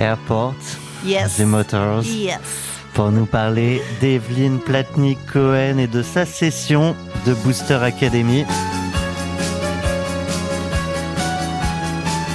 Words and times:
Airport, 0.00 0.54
Yes. 1.04 1.36
The 1.36 1.40
Motors, 1.40 2.02
Yes. 2.04 2.38
pour 2.94 3.10
nous 3.12 3.26
parler 3.26 3.80
d'Evelyne 4.00 4.58
Platnik-Cohen 4.58 5.78
et 5.78 5.86
de 5.86 6.02
sa 6.02 6.26
session 6.26 6.96
de 7.26 7.34
Booster 7.34 7.74
Academy. 7.82 8.44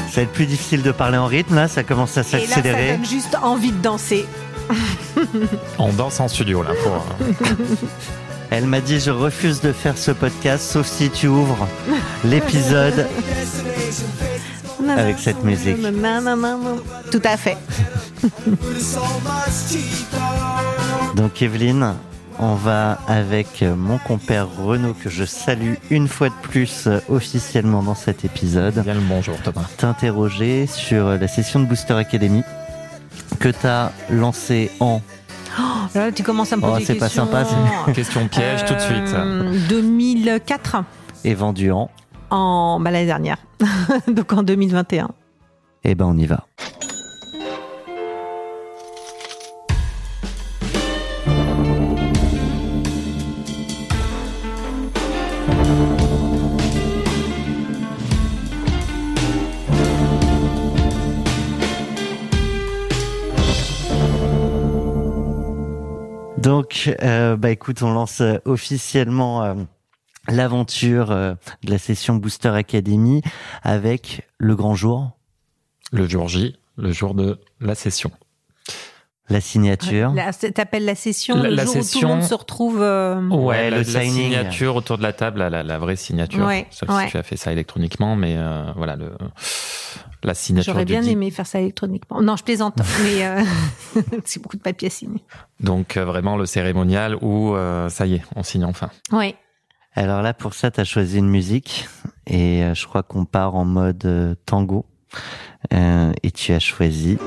Ça 0.10 0.22
va 0.22 0.24
être 0.24 0.32
plus 0.32 0.46
difficile 0.46 0.82
de 0.82 0.92
parler 0.92 1.18
en 1.18 1.26
rythme, 1.26 1.56
là, 1.56 1.68
ça 1.68 1.84
commence 1.84 2.18
à 2.18 2.22
Et 2.22 2.24
là, 2.24 2.40
ça 2.40 2.48
s'accélérer. 2.56 2.92
donne 2.94 3.06
juste 3.06 3.36
envie 3.42 3.72
de 3.74 3.82
danser. 3.82 4.26
On 5.78 5.92
danse 5.92 6.20
en 6.20 6.28
studio 6.28 6.64
là 6.64 6.72
pour. 6.84 7.06
euh, 7.22 7.56
Elle 8.50 8.66
m'a 8.66 8.80
dit 8.80 9.00
je 9.00 9.12
refuse 9.12 9.60
de 9.62 9.72
faire 9.74 9.98
ce 9.98 10.12
podcast 10.12 10.72
sauf 10.72 10.88
si 10.88 11.10
tu 11.10 11.28
ouvres 11.28 11.68
l'épisode 12.24 13.08
avec 14.90 15.20
cette 15.20 15.44
musique. 15.44 15.78
Tout 17.12 17.22
à 17.24 17.38
fait. 17.38 17.58
Donc 21.16 21.42
Evelyne, 21.42 21.94
on 22.40 22.56
va 22.56 23.00
avec 23.08 23.64
mon 23.64 23.98
compère 23.98 24.48
Renaud 24.58 24.94
que 24.94 25.10
je 25.10 25.24
salue 25.24 25.76
une 25.90 26.08
fois 26.08 26.30
de 26.30 26.34
plus 26.42 26.88
euh, 26.88 27.00
officiellement 27.10 27.82
dans 27.84 27.96
cet 27.96 28.26
épisode. 28.26 28.82
Bien 28.84 28.96
le 28.96 29.00
bonjour 29.02 29.38
Thomas. 29.44 29.66
t'interroger 29.78 30.68
sur 30.68 31.10
la 31.10 31.28
session 31.28 31.60
de 31.62 31.66
Booster 31.66 31.94
Academy 31.94 32.44
que 33.40 33.50
tu 33.50 33.68
as 33.68 33.92
lancée 34.10 34.72
en 34.80 35.02
Là, 35.94 36.12
tu 36.12 36.24
commences 36.24 36.52
à 36.52 36.58
me 36.58 36.64
Oh, 36.66 36.72
poser 36.74 36.86
c'est 36.86 36.94
des 36.94 37.00
pas 37.00 37.08
sympa, 37.08 37.46
Question 37.94 38.28
piège 38.28 38.66
tout 38.66 38.74
de 38.74 38.80
suite. 38.80 39.14
Euh, 39.14 39.58
2004, 39.70 40.84
et 41.24 41.34
vendue 41.34 41.72
en. 41.72 41.90
En 42.36 42.80
bah, 42.80 42.92
l'année 42.92 43.06
dernière. 43.06 43.38
Donc 44.08 44.34
en 44.34 44.44
2021. 44.44 45.10
Eh 45.84 45.96
ben 45.96 46.06
on 46.06 46.18
y 46.18 46.26
va. 46.26 46.46
Donc, 66.46 66.96
euh, 67.02 67.36
bah 67.38 67.50
écoute, 67.50 67.82
on 67.82 67.92
lance 67.92 68.22
euh, 68.22 68.38
officiellement 68.46 69.44
euh, 69.44 69.56
l'aventure 70.28 71.12
euh, 71.12 71.34
de 71.64 71.72
la 71.72 71.78
session 71.78 72.16
Booster 72.16 72.50
Academy 72.50 73.22
avec 73.64 74.28
le 74.38 74.56
grand 74.56 74.76
jour, 74.76 75.12
Le 75.92 76.08
jour 76.08 76.28
J, 76.28 76.58
le 76.78 76.92
jour 76.92 77.14
de 77.16 77.40
la 77.62 77.76
session. 77.76 78.12
la 79.30 79.42
signature. 79.42 80.14
T'appelles 80.54 80.86
la 80.86 80.94
session 80.96 81.36
La- 81.42 81.50
le 81.50 81.56
la 81.56 81.66
jour 81.66 81.76
où 81.76 81.78
tout 81.80 81.84
session- 81.84 82.02
le 82.10 82.16
monde 82.16 82.24
se 82.24 82.34
retrouve. 82.36 82.82
euh, 82.82 83.20
Ouais, 83.30 83.70
la, 83.72 83.78
le 83.82 83.84
la 83.84 84.02
signing. 84.02 84.26
signature 84.32 84.76
autour 84.76 84.98
de 84.98 85.04
la 85.04 85.14
table, 85.14 85.40
la, 85.40 85.50
la, 85.50 85.64
la 85.64 85.80
vraie 85.80 85.96
signature. 85.96 86.46
Ouais, 86.46 86.68
Sauf 86.70 86.90
ouais. 86.90 87.06
si 87.06 87.12
tu 87.12 87.18
as 87.18 87.24
fait 87.24 87.38
ça 87.38 87.52
électroniquement, 87.52 88.16
mais 88.16 88.36
euh, 88.38 88.72
voilà 88.76 88.96
le 88.96 89.14
la 90.24 90.34
signature. 90.34 90.74
J'aurais 90.74 90.86
bien 90.86 91.04
aimé 91.04 91.30
faire 91.32 91.46
ça 91.46 91.60
électroniquement. 91.60 92.20
Non, 92.22 92.36
je 92.36 92.44
plaisante, 92.44 92.78
mais 93.04 93.26
euh, 93.26 93.42
c'est 94.26 94.42
beaucoup 94.42 94.58
de 94.58 94.62
papier 94.62 94.88
à 94.88 94.92
signer. 94.92 95.24
Donc 95.60 95.98
euh, 95.98 96.06
vraiment 96.06 96.36
le 96.38 96.46
cérémonial 96.48 97.16
où 97.22 97.56
euh, 97.56 97.90
ça 97.90 98.06
y 98.08 98.16
est, 98.16 98.22
on 98.36 98.42
signe 98.44 98.66
enfin. 98.66 98.90
Oui. 99.12 99.36
Alors 99.98 100.22
là, 100.22 100.34
pour 100.34 100.54
ça, 100.54 100.72
tu 100.72 100.84
choisi 100.84 101.20
une 101.20 101.30
musique 101.30 101.88
et 102.28 102.64
euh, 102.64 102.74
je 102.74 102.86
crois 102.86 103.02
qu'on 103.02 103.24
part 103.24 103.56
en 103.56 103.64
mode 103.64 104.06
euh, 104.06 104.36
tango. 104.46 104.86
Euh, 105.74 106.12
et 106.22 106.32
tu 106.32 106.52
as 106.52 106.60
choisi 106.60 107.18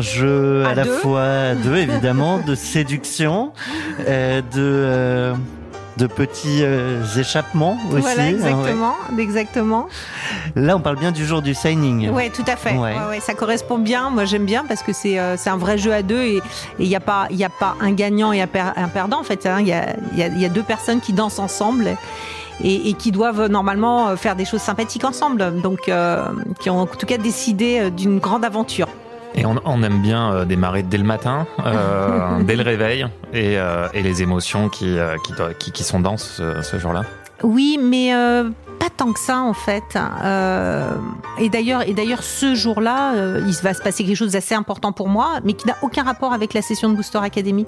un 0.00 0.02
jeu 0.02 0.64
à, 0.64 0.70
À 0.70 0.74
la 0.74 0.84
deux 0.84 0.90
fois 0.96 1.22
à 1.22 1.54
deux 1.54 1.76
évidemment 1.86 2.38
de 2.38 2.54
séduction, 2.54 3.52
euh, 4.08 4.40
de 4.40 4.46
euh, 4.58 5.34
de 5.96 6.06
petits 6.06 6.60
euh, 6.62 7.04
échappements 7.18 7.76
aussi. 7.92 8.00
Voilà, 8.00 8.22
hein, 8.22 8.24
ouais. 8.26 8.30
exactement. 8.32 8.94
exactement. 9.18 9.88
Là, 10.56 10.76
on 10.76 10.80
parle 10.80 10.96
bien 10.98 11.12
du 11.12 11.26
jour 11.26 11.42
du 11.42 11.52
signing. 11.54 12.08
Ouais, 12.10 12.30
tout 12.30 12.44
à 12.46 12.56
fait. 12.56 12.74
Ouais. 12.78 12.94
Ça 13.20 13.34
correspond 13.34 13.76
bien. 13.76 14.08
Moi, 14.08 14.24
j'aime 14.24 14.46
bien 14.46 14.64
parce 14.66 14.82
que 14.82 14.92
c'est 14.94 15.18
un 15.18 15.56
vrai 15.58 15.76
jeu 15.76 15.92
à 15.92 16.02
deux 16.02 16.22
et 16.22 16.40
il 16.78 16.88
n'y 16.88 16.96
a 16.96 17.00
pas 17.00 17.26
il 17.30 17.36
y 17.36 17.44
a 17.44 17.50
pas 17.50 17.76
un 17.80 17.92
gagnant 17.92 18.32
et 18.32 18.40
un, 18.40 18.46
per- 18.46 18.72
un 18.76 18.88
perdant 18.88 19.20
en 19.20 19.24
fait. 19.24 19.44
hein. 19.44 19.58
Il 19.60 19.68
y, 19.68 19.72
a, 19.74 19.94
il 20.12 20.18
y, 20.18 20.22
a, 20.22 20.28
y 20.28 20.44
a 20.46 20.48
deux 20.48 20.62
personnes 20.62 21.00
qui 21.00 21.12
dansent 21.12 21.38
ensemble. 21.38 21.96
Et, 22.62 22.90
et 22.90 22.92
qui 22.92 23.10
doivent 23.10 23.46
normalement 23.46 24.14
faire 24.18 24.36
des 24.36 24.44
choses 24.44 24.60
sympathiques 24.60 25.04
ensemble, 25.06 25.62
donc 25.62 25.88
euh, 25.88 26.26
qui 26.60 26.68
ont 26.68 26.80
en 26.80 26.86
tout 26.86 27.06
cas 27.06 27.16
décidé 27.16 27.90
d'une 27.90 28.18
grande 28.18 28.44
aventure. 28.44 28.86
Et 29.34 29.46
on, 29.46 29.56
on 29.64 29.82
aime 29.82 30.02
bien 30.02 30.32
euh, 30.32 30.44
démarrer 30.44 30.82
dès 30.82 30.98
le 30.98 31.04
matin, 31.04 31.46
euh, 31.64 32.40
dès 32.42 32.56
le 32.56 32.62
réveil, 32.62 33.06
et, 33.32 33.58
euh, 33.58 33.88
et 33.94 34.02
les 34.02 34.22
émotions 34.22 34.68
qui, 34.68 34.96
qui, 35.24 35.32
doivent- 35.32 35.54
qui, 35.58 35.70
qui 35.72 35.84
sont 35.84 36.00
dans 36.00 36.16
ce, 36.16 36.62
ce 36.62 36.78
jour-là. 36.78 37.02
Oui, 37.42 37.78
mais 37.82 38.12
pas 38.78 38.90
tant 38.94 39.12
que 39.14 39.18
ça 39.18 39.38
en 39.38 39.54
fait. 39.54 39.82
Euh, 40.22 40.90
et 41.38 41.48
d'ailleurs, 41.48 41.88
et 41.88 41.94
d'ailleurs, 41.94 42.22
ce 42.22 42.54
jour-là, 42.54 43.14
euh, 43.14 43.42
il 43.46 43.54
va 43.62 43.72
se 43.72 43.80
passer 43.82 44.04
quelque 44.04 44.16
chose 44.16 44.32
d'assez 44.32 44.54
important 44.54 44.92
pour 44.92 45.08
moi, 45.08 45.38
mais 45.44 45.54
qui 45.54 45.66
n'a 45.66 45.76
aucun 45.80 46.02
rapport 46.02 46.34
avec 46.34 46.52
la 46.52 46.60
session 46.60 46.90
de 46.90 46.94
Booster 46.96 47.18
Academy. 47.22 47.64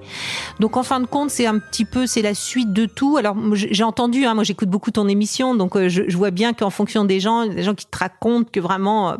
Donc, 0.60 0.76
en 0.76 0.82
fin 0.82 1.00
de 1.00 1.06
compte, 1.06 1.30
c'est 1.30 1.46
un 1.46 1.58
petit 1.58 1.86
peu, 1.86 2.06
c'est 2.06 2.20
la 2.22 2.34
suite 2.34 2.74
de 2.74 2.84
tout. 2.84 3.16
Alors, 3.16 3.34
j'ai 3.54 3.84
entendu, 3.84 4.26
hein, 4.26 4.34
moi, 4.34 4.44
j'écoute 4.44 4.68
beaucoup 4.68 4.90
ton 4.90 5.08
émission, 5.08 5.54
donc 5.54 5.74
euh, 5.76 5.88
je, 5.88 6.02
je 6.06 6.16
vois 6.18 6.30
bien 6.30 6.52
qu'en 6.52 6.70
fonction 6.70 7.06
des 7.06 7.20
gens, 7.20 7.46
des 7.46 7.62
gens 7.62 7.74
qui 7.74 7.86
te 7.86 7.96
racontent 7.96 8.48
que 8.52 8.60
vraiment. 8.60 9.16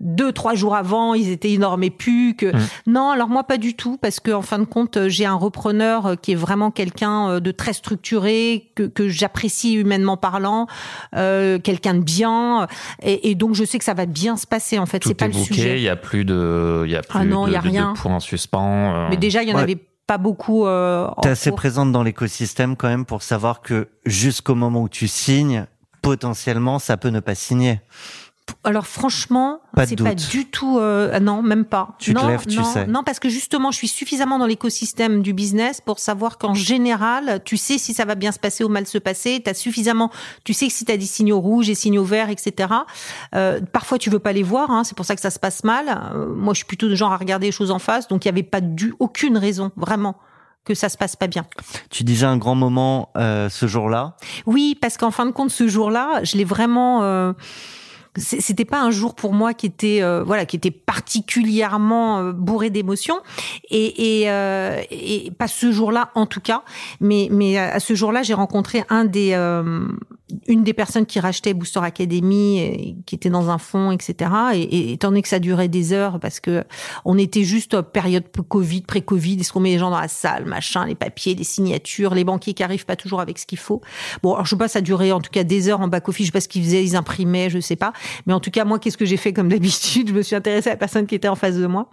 Euh, 0.00 0.04
deux 0.04 0.32
trois 0.32 0.54
jours 0.54 0.74
avant 0.76 1.14
ils 1.14 1.30
étaient 1.30 1.52
énormes 1.52 1.82
et 1.84 1.90
pu 1.90 2.34
que 2.36 2.46
Mm. 2.54 2.58
non 2.86 3.10
alors 3.10 3.28
moi 3.28 3.44
pas 3.44 3.56
du 3.56 3.74
tout 3.74 3.96
parce 3.96 4.20
que 4.20 4.30
en 4.30 4.42
fin 4.42 4.58
de 4.58 4.64
compte 4.64 4.96
euh, 4.96 5.08
j'ai 5.08 5.24
un 5.26 5.34
repreneur 5.34 6.06
euh, 6.06 6.14
qui 6.16 6.32
est 6.32 6.36
vraiment 6.36 6.70
quelqu'un 6.70 7.30
euh, 7.30 7.40
de 7.40 7.50
très 7.50 7.72
structuré 7.72 8.70
que, 8.74 8.82
que 8.84 9.08
j'apprécie 9.08 9.74
humainement 9.74 10.16
parlant 10.16 10.66
euh, 11.14 11.58
quelqu'un 11.58 11.94
de 11.94 12.00
bien 12.02 12.66
et, 13.02 13.30
et 13.30 13.34
donc 13.34 13.54
je 13.54 13.64
sais 13.64 13.78
que 13.78 13.84
ça 13.84 13.94
va 13.94 14.06
bien 14.06 14.36
se 14.36 14.46
passer 14.46 14.78
en 14.78 14.86
fait 14.86 14.98
Tout 14.98 15.08
c'est 15.08 15.14
pas 15.14 15.26
est 15.26 15.28
le 15.28 15.34
bouqué, 15.34 15.48
il 15.50 15.54
sujet 15.54 15.80
y 15.80 15.88
a 15.88 15.96
plus 15.96 16.24
de, 16.24 16.82
il 16.84 16.90
y 16.92 16.96
a 16.96 17.02
plus 17.02 17.18
Ah 17.18 17.24
non, 17.24 17.44
de, 17.44 17.50
il 17.50 17.52
y 17.54 17.56
a 17.56 17.60
de- 17.60 17.64
de 17.66 17.70
rien. 17.70 17.94
points 17.96 18.14
en 18.16 18.20
suspens. 18.20 18.94
euh. 18.94 19.06
mais 19.10 19.16
déjà 19.16 19.42
il 19.42 19.48
y 19.48 19.52
en 19.52 19.56
Ouais. 19.56 19.62
avait 19.62 19.78
pas 20.06 20.18
beaucoup 20.18 20.66
euh, 20.66 21.06
en 21.16 21.20
T'es 21.22 21.30
assez 21.30 21.50
cours. 21.50 21.56
présente 21.56 21.90
dans 21.90 22.02
l'écosystème 22.02 22.76
quand 22.76 22.86
même 22.88 23.04
pour 23.06 23.22
savoir 23.22 23.60
que 23.62 23.88
jusqu'au 24.04 24.54
moment 24.54 24.82
où 24.82 24.88
tu 24.88 25.08
signes, 25.08 25.66
potentiellement, 26.02 26.78
ça 26.78 26.96
peut 26.96 27.08
ne 27.08 27.18
pas 27.20 27.34
signer. 27.34 27.80
Alors 28.64 28.86
franchement, 28.86 29.60
de 29.76 29.84
c'est 29.84 29.96
pas 29.96 30.14
du 30.14 30.44
tout. 30.46 30.78
euh, 30.78 31.18
non, 31.20 31.42
même 31.42 31.64
pas. 31.64 31.94
Tu 31.98 32.12
te 32.12 32.18
non, 32.18 32.36
tu 32.36 32.56
non, 32.56 32.64
sais. 32.64 32.86
Non, 32.86 33.02
parce 33.04 33.20
que 33.20 33.28
justement, 33.28 33.70
je 33.70 33.76
suis 33.76 33.88
suffisamment 33.88 34.38
dans 34.38 34.46
l'écosystème 34.46 35.22
du 35.22 35.32
business 35.32 35.80
pour 35.80 35.98
savoir 35.98 36.38
qu'en 36.38 36.54
général, 36.54 37.40
tu 37.44 37.56
sais 37.56 37.78
si 37.78 37.94
ça 37.94 38.04
va 38.04 38.14
bien 38.14 38.32
se 38.32 38.38
passer 38.38 38.64
ou 38.64 38.68
mal 38.68 38.86
se 38.86 38.98
passer. 38.98 39.40
T'as 39.44 39.54
suffisamment. 39.54 40.10
Tu 40.44 40.52
sais 40.52 40.66
que 40.66 40.72
si 40.72 40.84
t'as 40.84 40.96
des 40.96 41.06
signaux 41.06 41.40
rouges 41.40 41.68
et 41.68 41.74
signaux 41.74 42.04
verts, 42.04 42.30
etc. 42.30 42.72
Euh, 43.34 43.60
parfois, 43.72 43.98
tu 43.98 44.10
veux 44.10 44.18
pas 44.18 44.32
les 44.32 44.42
voir. 44.42 44.70
Hein, 44.70 44.84
c'est 44.84 44.96
pour 44.96 45.06
ça 45.06 45.14
que 45.14 45.22
ça 45.22 45.30
se 45.30 45.38
passe 45.38 45.64
mal. 45.64 45.86
Euh, 46.14 46.26
moi, 46.34 46.52
je 46.54 46.58
suis 46.58 46.66
plutôt 46.66 46.88
du 46.88 46.96
genre 46.96 47.12
à 47.12 47.16
regarder 47.16 47.46
les 47.46 47.52
choses 47.52 47.70
en 47.70 47.78
face. 47.78 48.08
Donc, 48.08 48.24
il 48.24 48.28
y 48.28 48.30
avait 48.30 48.42
pas 48.42 48.60
du 48.60 48.94
aucune 48.98 49.38
raison 49.38 49.70
vraiment 49.76 50.16
que 50.64 50.74
ça 50.74 50.88
se 50.88 50.96
passe 50.96 51.14
pas 51.14 51.28
bien. 51.28 51.46
Tu 51.90 52.02
disais 52.02 52.26
un 52.26 52.36
grand 52.36 52.56
moment 52.56 53.10
euh, 53.16 53.48
ce 53.48 53.66
jour-là. 53.66 54.16
Oui, 54.46 54.76
parce 54.80 54.96
qu'en 54.96 55.12
fin 55.12 55.24
de 55.24 55.30
compte, 55.30 55.50
ce 55.50 55.68
jour-là, 55.68 56.24
je 56.24 56.36
l'ai 56.36 56.44
vraiment. 56.44 57.32
C'était 58.16 58.64
pas 58.64 58.80
un 58.80 58.90
jour 58.90 59.14
pour 59.14 59.32
moi 59.32 59.54
qui 59.54 59.66
était 59.66 60.02
euh, 60.02 60.22
voilà 60.24 60.46
qui 60.46 60.56
était 60.56 60.70
particulièrement 60.70 62.20
euh, 62.20 62.32
bourré 62.32 62.70
d'émotions. 62.70 63.20
Euh, 63.72 64.82
et 64.90 65.30
pas 65.38 65.48
ce 65.48 65.72
jour-là 65.72 66.10
en 66.14 66.26
tout 66.26 66.40
cas. 66.40 66.62
Mais 67.00 67.28
mais 67.30 67.58
à 67.58 67.80
ce 67.80 67.94
jour-là 67.94 68.22
j'ai 68.22 68.34
rencontré 68.34 68.84
un 68.88 69.04
des 69.04 69.34
une 70.48 70.64
des 70.64 70.72
personnes 70.72 71.06
qui 71.06 71.20
rachetait 71.20 71.54
Booster 71.54 71.80
Academy, 71.82 72.58
et, 72.58 72.96
qui 73.06 73.14
était 73.14 73.30
dans 73.30 73.50
un 73.50 73.58
fond, 73.58 73.92
etc. 73.92 74.30
Et, 74.54 74.62
et, 74.62 74.92
étant 74.92 75.08
donné 75.08 75.22
que 75.22 75.28
ça 75.28 75.38
durait 75.38 75.68
des 75.68 75.92
heures, 75.92 76.18
parce 76.18 76.40
que 76.40 76.64
on 77.04 77.16
était 77.16 77.44
juste 77.44 77.80
période 77.80 78.24
Covid, 78.48 78.82
pré-Covid, 78.82 79.40
est-ce 79.40 79.52
qu'on 79.52 79.60
met 79.60 79.70
les 79.70 79.78
gens 79.78 79.90
dans 79.90 80.00
la 80.00 80.08
salle, 80.08 80.44
machin, 80.46 80.86
les 80.86 80.94
papiers, 80.94 81.34
les 81.34 81.44
signatures, 81.44 82.14
les 82.14 82.24
banquiers 82.24 82.54
qui 82.54 82.62
arrivent 82.62 82.86
pas 82.86 82.96
toujours 82.96 83.20
avec 83.20 83.38
ce 83.38 83.46
qu'il 83.46 83.58
faut. 83.58 83.80
Bon, 84.22 84.34
alors 84.34 84.46
je 84.46 84.50
sais 84.50 84.56
pas, 84.56 84.68
ça 84.68 84.80
durait 84.80 85.12
en 85.12 85.20
tout 85.20 85.30
cas 85.30 85.44
des 85.44 85.68
heures 85.68 85.80
en 85.80 85.88
back 85.88 86.08
office, 86.08 86.26
je 86.26 86.32
sais 86.32 86.32
pas 86.32 86.40
ce 86.40 86.48
qu'ils 86.48 86.64
faisaient, 86.64 86.84
ils 86.84 86.96
imprimaient, 86.96 87.50
je 87.50 87.60
sais 87.60 87.76
pas. 87.76 87.92
Mais 88.26 88.32
en 88.32 88.40
tout 88.40 88.50
cas, 88.50 88.64
moi, 88.64 88.78
qu'est-ce 88.78 88.96
que 88.96 89.06
j'ai 89.06 89.16
fait 89.16 89.32
comme 89.32 89.48
d'habitude? 89.48 90.08
Je 90.08 90.14
me 90.14 90.22
suis 90.22 90.34
intéressée 90.34 90.70
à 90.70 90.72
la 90.72 90.78
personne 90.78 91.06
qui 91.06 91.14
était 91.14 91.28
en 91.28 91.36
face 91.36 91.56
de 91.56 91.66
moi, 91.66 91.88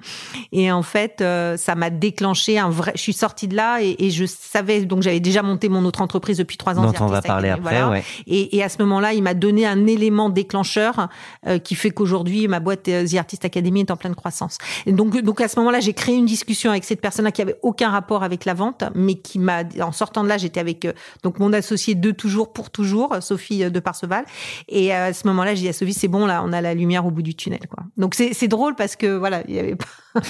et 0.51 0.71
en 0.71 0.83
fait, 0.83 1.21
euh, 1.21 1.57
ça 1.57 1.75
m'a 1.75 1.91
déclenché 1.91 2.57
un 2.57 2.69
vrai. 2.69 2.93
Je 2.95 3.01
suis 3.01 3.13
sortie 3.13 3.47
de 3.47 3.55
là 3.55 3.81
et, 3.81 3.95
et 3.99 4.09
je 4.09 4.25
savais 4.25 4.85
donc 4.85 5.03
j'avais 5.03 5.19
déjà 5.19 5.43
monté 5.43 5.69
mon 5.69 5.85
autre 5.85 6.01
entreprise 6.01 6.37
depuis 6.37 6.57
trois 6.57 6.79
ans. 6.79 6.91
Dont 6.91 6.93
on 7.01 7.07
va 7.07 7.21
parler 7.21 7.49
après, 7.49 7.83
ouais. 7.83 8.03
Et, 8.27 8.57
et, 8.57 8.63
à 8.63 8.69
ce 8.69 8.81
moment-là, 8.83 9.13
il 9.13 9.23
m'a 9.23 9.33
donné 9.33 9.65
un 9.65 9.85
élément 9.87 10.29
déclencheur 10.29 11.09
euh, 11.47 11.59
qui 11.59 11.75
fait 11.75 11.91
qu'aujourd'hui, 11.91 12.47
ma 12.47 12.59
boîte 12.59 12.87
euh, 12.87 13.05
The 13.05 13.15
Artist 13.15 13.45
Academy 13.45 13.81
est 13.81 13.91
en 13.91 13.97
pleine 13.97 14.15
croissance. 14.15 14.57
Et 14.85 14.91
donc, 14.91 15.19
donc 15.21 15.41
à 15.41 15.47
ce 15.47 15.59
moment-là, 15.59 15.79
j'ai 15.79 15.93
créé 15.93 16.15
une 16.15 16.25
discussion 16.25 16.71
avec 16.71 16.83
cette 16.83 17.01
personne-là 17.01 17.31
qui 17.31 17.41
avait 17.41 17.57
aucun 17.61 17.89
rapport 17.89 18.23
avec 18.23 18.45
la 18.45 18.53
vente, 18.53 18.83
mais 18.95 19.15
qui 19.15 19.39
m'a, 19.39 19.63
en 19.81 19.91
sortant 19.91 20.23
de 20.23 20.29
là, 20.29 20.37
j'étais 20.37 20.59
avec 20.59 20.85
euh, 20.85 20.93
donc 21.23 21.39
mon 21.39 21.53
associé 21.53 21.95
de 21.95 22.11
toujours 22.11 22.53
pour 22.53 22.69
toujours, 22.69 23.17
Sophie 23.21 23.69
de 23.69 23.79
Parseval. 23.79 24.25
Et 24.67 24.93
à 24.93 25.13
ce 25.13 25.27
moment-là, 25.27 25.55
j'ai 25.55 25.63
dit 25.63 25.69
à 25.69 25.73
Sophie, 25.73 25.93
c'est 25.93 26.07
bon, 26.07 26.25
là, 26.25 26.43
on 26.45 26.53
a 26.53 26.61
la 26.61 26.73
lumière 26.73 27.05
au 27.05 27.11
bout 27.11 27.21
du 27.21 27.35
tunnel. 27.35 27.61
Quoi. 27.69 27.83
Donc 27.97 28.15
c'est 28.15 28.47
drôle 28.47 28.75
parce 28.75 28.95
que 28.95 29.17
voilà, 29.17 29.43
il 29.47 29.55
y 29.55 29.59
avait 29.59 29.75
pas. 29.75 29.85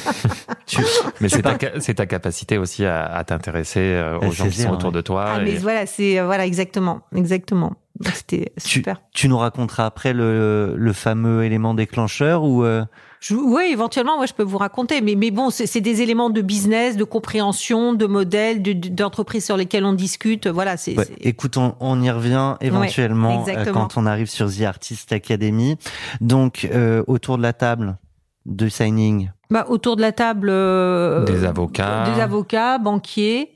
mais 1.20 1.28
c'est 1.28 1.42
ta, 1.42 1.56
ta, 1.58 2.06
capacité 2.06 2.58
aussi 2.58 2.86
à, 2.86 3.04
à 3.06 3.24
t'intéresser 3.26 4.02
aux 4.22 4.32
gens 4.32 4.48
qui 4.48 4.62
sont 4.62 4.72
autour 4.72 4.92
de 4.94 5.02
toi. 5.02 5.26
Ah, 5.28 5.40
mais 5.40 5.56
voilà, 5.56 5.86
c'est 5.86 6.22
voilà 6.22 6.46
exactement, 6.46 7.02
exactement. 7.14 7.74
C'était 8.02 8.52
super. 8.58 8.98
Tu, 9.12 9.22
tu, 9.22 9.30
nous 9.30 9.38
raconteras 9.38 9.86
après 9.86 10.14
le, 10.14 10.74
le 10.76 10.94
fameux 10.94 11.44
élément 11.44 11.74
déclencheur 11.74 12.44
ou 12.44 12.64
euh... 12.64 12.84
Oui, 13.32 13.70
éventuellement, 13.72 14.18
moi, 14.18 14.26
je 14.26 14.34
peux 14.34 14.44
vous 14.44 14.58
raconter. 14.58 15.00
Mais, 15.00 15.16
mais 15.16 15.32
bon, 15.32 15.50
c'est 15.50 15.80
des 15.80 16.02
éléments 16.02 16.30
de 16.30 16.42
business, 16.42 16.98
de 16.98 17.04
compréhension, 17.04 17.94
de 17.94 18.06
modèles, 18.06 18.62
d'entreprises 18.62 19.46
sur 19.46 19.56
lesquelles 19.56 19.86
on 19.86 19.94
discute. 19.94 20.48
Voilà. 20.48 20.76
c'est 20.76 20.98
ouais, 20.98 21.08
écoute, 21.22 21.56
on, 21.56 21.76
on, 21.80 22.02
y 22.02 22.12
revient 22.12 22.56
éventuellement 22.60 23.44
ouais, 23.46 23.58
euh, 23.58 23.72
quand 23.72 23.96
on 23.96 24.06
arrive 24.06 24.28
sur 24.28 24.52
The 24.52 24.64
Artist 24.64 25.14
Academy. 25.14 25.78
Donc, 26.20 26.68
euh, 26.74 27.04
autour 27.08 27.38
de 27.38 27.44
la 27.44 27.54
table 27.54 27.98
de 28.46 28.68
signing. 28.68 29.32
Bah, 29.50 29.68
autour 29.70 29.96
de 29.96 30.02
la 30.02 30.12
table. 30.12 30.50
Euh, 30.50 31.24
des 31.24 31.46
avocats. 31.46 32.12
Des 32.14 32.20
avocats, 32.20 32.78
banquiers 32.78 33.54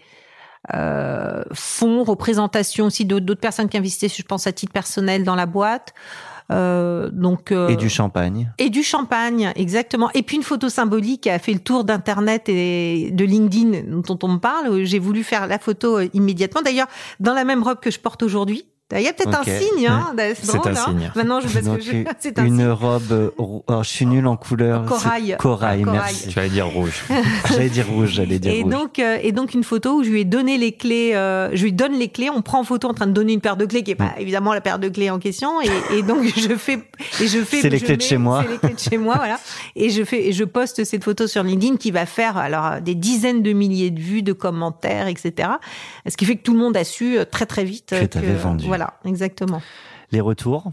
euh, 0.74 1.44
fonds, 1.54 2.04
représentation 2.04 2.86
aussi 2.86 3.06
d'autres 3.06 3.36
personnes 3.36 3.70
qui 3.70 3.78
investissaient, 3.78 4.14
je 4.22 4.26
pense 4.26 4.48
à 4.48 4.52
titre 4.52 4.74
personnel 4.74 5.24
dans 5.24 5.36
la 5.36 5.46
boîte. 5.46 5.94
Euh, 6.50 7.10
donc 7.12 7.52
euh, 7.52 7.68
et 7.68 7.76
du 7.76 7.90
champagne. 7.90 8.50
et 8.58 8.70
du 8.70 8.82
champagne 8.82 9.52
exactement. 9.58 10.10
Et 10.14 10.24
puis 10.24 10.38
une 10.38 10.44
photo 10.44 10.70
symbolique 10.70 11.24
qui 11.24 11.30
a 11.30 11.40
fait 11.40 11.52
le 11.52 11.60
tour 11.60 11.84
d'internet 11.84 12.48
et 12.48 13.12
de 13.12 13.26
LinkedIn 13.26 13.82
dont 14.02 14.18
on 14.24 14.30
me 14.30 14.38
parle. 14.38 14.86
J'ai 14.86 15.00
voulu 15.00 15.24
faire 15.24 15.48
la 15.48 15.60
photo 15.60 16.00
immédiatement. 16.14 16.62
D'ailleurs 16.62 16.88
dans 17.20 17.34
la 17.34 17.44
même 17.44 17.64
robe 17.64 17.82
que 17.82 17.92
je 17.92 18.00
porte 18.00 18.24
aujourd'hui 18.24 18.66
il 18.96 19.02
y 19.02 19.08
a 19.08 19.14
peut-être 19.14 19.42
okay. 19.42 19.52
un 19.52 19.60
signe, 19.60 19.88
hein. 19.88 20.16
C'est 20.42 20.56
un 20.56 20.60
hein. 20.66 20.76
signe. 20.76 21.12
Maintenant, 21.14 21.42
je, 21.42 21.48
parce 21.50 21.78
que 21.78 21.82
je, 21.82 21.92
c'est 22.20 22.40
un 22.40 22.46
une 22.46 22.58
signe. 22.60 22.70
robe, 22.70 23.34
oh, 23.38 23.64
je 23.82 23.88
suis 23.88 24.06
nul 24.06 24.26
en 24.28 24.38
couleur. 24.38 24.86
Corail. 24.86 25.36
Corail, 25.38 25.82
corail. 25.82 26.00
merci. 26.00 26.32
J'allais 26.32 26.50
dire 26.50 26.68
rouge. 26.68 27.04
j'allais 27.50 27.70
dire 27.70 27.86
rouge, 27.88 28.12
j'allais 28.12 28.40
dire 28.40 28.54
et 28.54 28.64
rouge. 28.64 28.72
donc, 28.72 29.00
euh, 29.00 29.18
et 29.22 29.34
donc 29.34 29.54
une 29.54 29.66
photo 29.66 30.00
où 30.00 30.04
je 30.04 30.10
lui 30.10 30.22
ai 30.22 30.26
donné 30.26 30.58
les 30.58 30.72
clés, 30.72 31.16
euh, 31.16 31.50
je 31.54 31.64
lui 31.64 31.74
donne 31.74 31.94
les 31.94 32.08
clés, 32.08 32.30
on 32.30 32.42
prend 32.42 32.60
en 32.60 32.64
photo 32.64 32.88
en 32.88 32.94
train 32.94 33.08
de 33.08 33.12
donner 33.12 33.34
une 33.34 33.42
paire 33.42 33.58
de 33.58 33.66
clés 33.66 33.84
qui 33.84 33.92
est 33.92 33.96
pas 33.96 34.14
évidemment 34.18 34.54
la 34.54 34.62
paire 34.62 34.80
de 34.80 34.88
clés 34.88 35.10
en 35.10 35.20
question, 35.20 35.62
et, 35.62 35.98
et 35.98 36.04
donc 36.04 36.24
je 36.38 36.56
fais, 36.56 36.80
et 37.22 37.28
je 37.28 37.40
fais. 37.44 37.62
C'est 37.62 37.70
les 37.70 37.82
clés 37.82 37.98
de 37.98 38.02
chez 38.02 38.18
moi. 38.18 38.44
C'est 38.46 38.52
les 38.52 38.58
clés 38.60 38.74
de 38.74 38.80
chez 38.80 38.98
moi, 38.98 39.16
voilà. 39.18 39.38
Et 39.76 39.90
je 39.90 40.04
fais, 40.06 40.28
et 40.28 40.32
je 40.32 40.46
poste 40.46 40.86
cette 40.86 41.04
photo 41.04 41.28
sur 41.28 41.44
LinkedIn 41.44 41.76
qui 41.76 41.92
va 41.92 42.06
faire 42.06 42.38
alors 42.38 42.80
des 42.82 42.96
dizaines 42.96 43.44
de 43.44 43.52
milliers 43.52 43.92
de 43.92 44.00
vues, 44.00 44.24
de 44.24 44.34
commentaires, 44.34 45.08
etc. 45.08 45.50
Ce 46.08 46.16
qui 46.16 46.26
fait 46.26 46.38
que 46.38 46.44
tout 46.44 46.54
le 46.54 46.60
monde 46.60 46.78
a 46.78 46.86
su 46.86 47.18
euh, 47.18 47.26
très 47.26 47.46
très 47.46 47.66
vite 47.66 47.90
Que 47.90 48.06
t'avais 48.06 48.34
vendu. 48.34 48.66
Voilà, 48.66 48.77
exactement. 49.06 49.62
Les 50.12 50.22
retours 50.22 50.72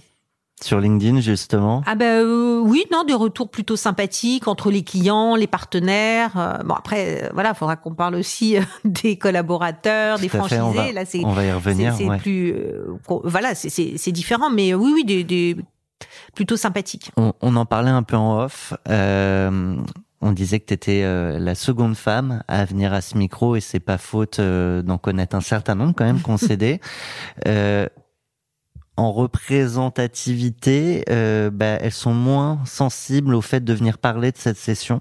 sur 0.63 0.79
LinkedIn, 0.81 1.21
justement. 1.21 1.83
Ah 1.85 1.97
ben 1.97 2.23
euh, 2.25 2.61
oui, 2.61 2.85
non, 2.93 3.03
des 3.05 3.13
retours 3.13 3.51
plutôt 3.51 3.75
sympathiques 3.77 4.47
entre 4.47 4.71
les 4.71 4.85
clients, 4.85 5.35
les 5.35 5.49
partenaires. 5.49 6.39
Euh, 6.39 6.59
bon 6.65 6.75
après, 6.75 7.25
euh, 7.25 7.29
voilà, 7.35 7.51
il 7.51 7.55
faudra 7.57 7.75
qu'on 7.77 7.93
parle 7.95 8.15
aussi 8.15 8.57
des 8.85 9.17
collaborateurs, 9.19 10.19
des 10.19 10.29
fait, 10.29 10.39
on 10.39 10.47
franchisés. 10.47 10.77
va- 10.87 10.93
Là, 10.93 11.05
c'est 11.05 11.25
On 11.25 11.33
va 11.33 11.45
y 11.45 11.53
revenir. 11.53 11.93
c'est 11.95 12.07
ouais. 12.09 12.19
plus 12.19 12.53
euh, 12.53 12.87
voilà, 13.25 13.55
c'est 13.57 14.13
différent, 14.13 14.49
mais 14.49 14.73
oui, 14.75 14.93
oui, 14.95 15.05
des, 15.05 15.25
des 15.25 15.57
plutôt 16.35 16.57
sympathiques. 16.57 17.11
On, 17.17 17.33
on 17.43 17.57
en 17.57 17.67
parlait 17.67 17.91
un 17.91 18.05
peu 18.05 18.17
en 18.17 18.39
off. 18.45 18.73
Euh, 20.25 20.29
on 20.29 20.33
disait 20.33 20.61
que 20.61 20.67
tu 20.67 20.75
étais 20.75 21.03
la 21.39 21.55
seconde 21.55 21.97
femme 21.97 22.43
à 22.49 22.65
venir 22.65 22.93
à 22.93 23.01
ce 23.01 23.17
micro 23.17 23.57
et 23.57 23.61
c'est 23.61 23.81
pas 23.81 23.99
faute 23.99 24.39
euh, 24.39 24.83
d'en 24.83 24.99
connaître 24.99 25.37
un 25.37 25.41
certain 25.41 25.75
nombre 25.75 25.95
quand 25.95 26.05
même 26.05 26.21
concédé. 26.21 26.81
euh, 27.47 27.87
en 28.97 29.11
représentativité, 29.11 31.05
euh, 31.11 31.51
bah, 31.51 31.79
elles 31.81 31.93
sont 31.93 32.15
moins 32.15 32.61
sensibles 32.65 33.35
au 33.35 33.41
fait 33.41 33.65
de 33.65 33.73
venir 33.73 33.99
parler 33.99 34.31
de 34.31 34.37
cette 34.37 34.57
session. 34.57 35.01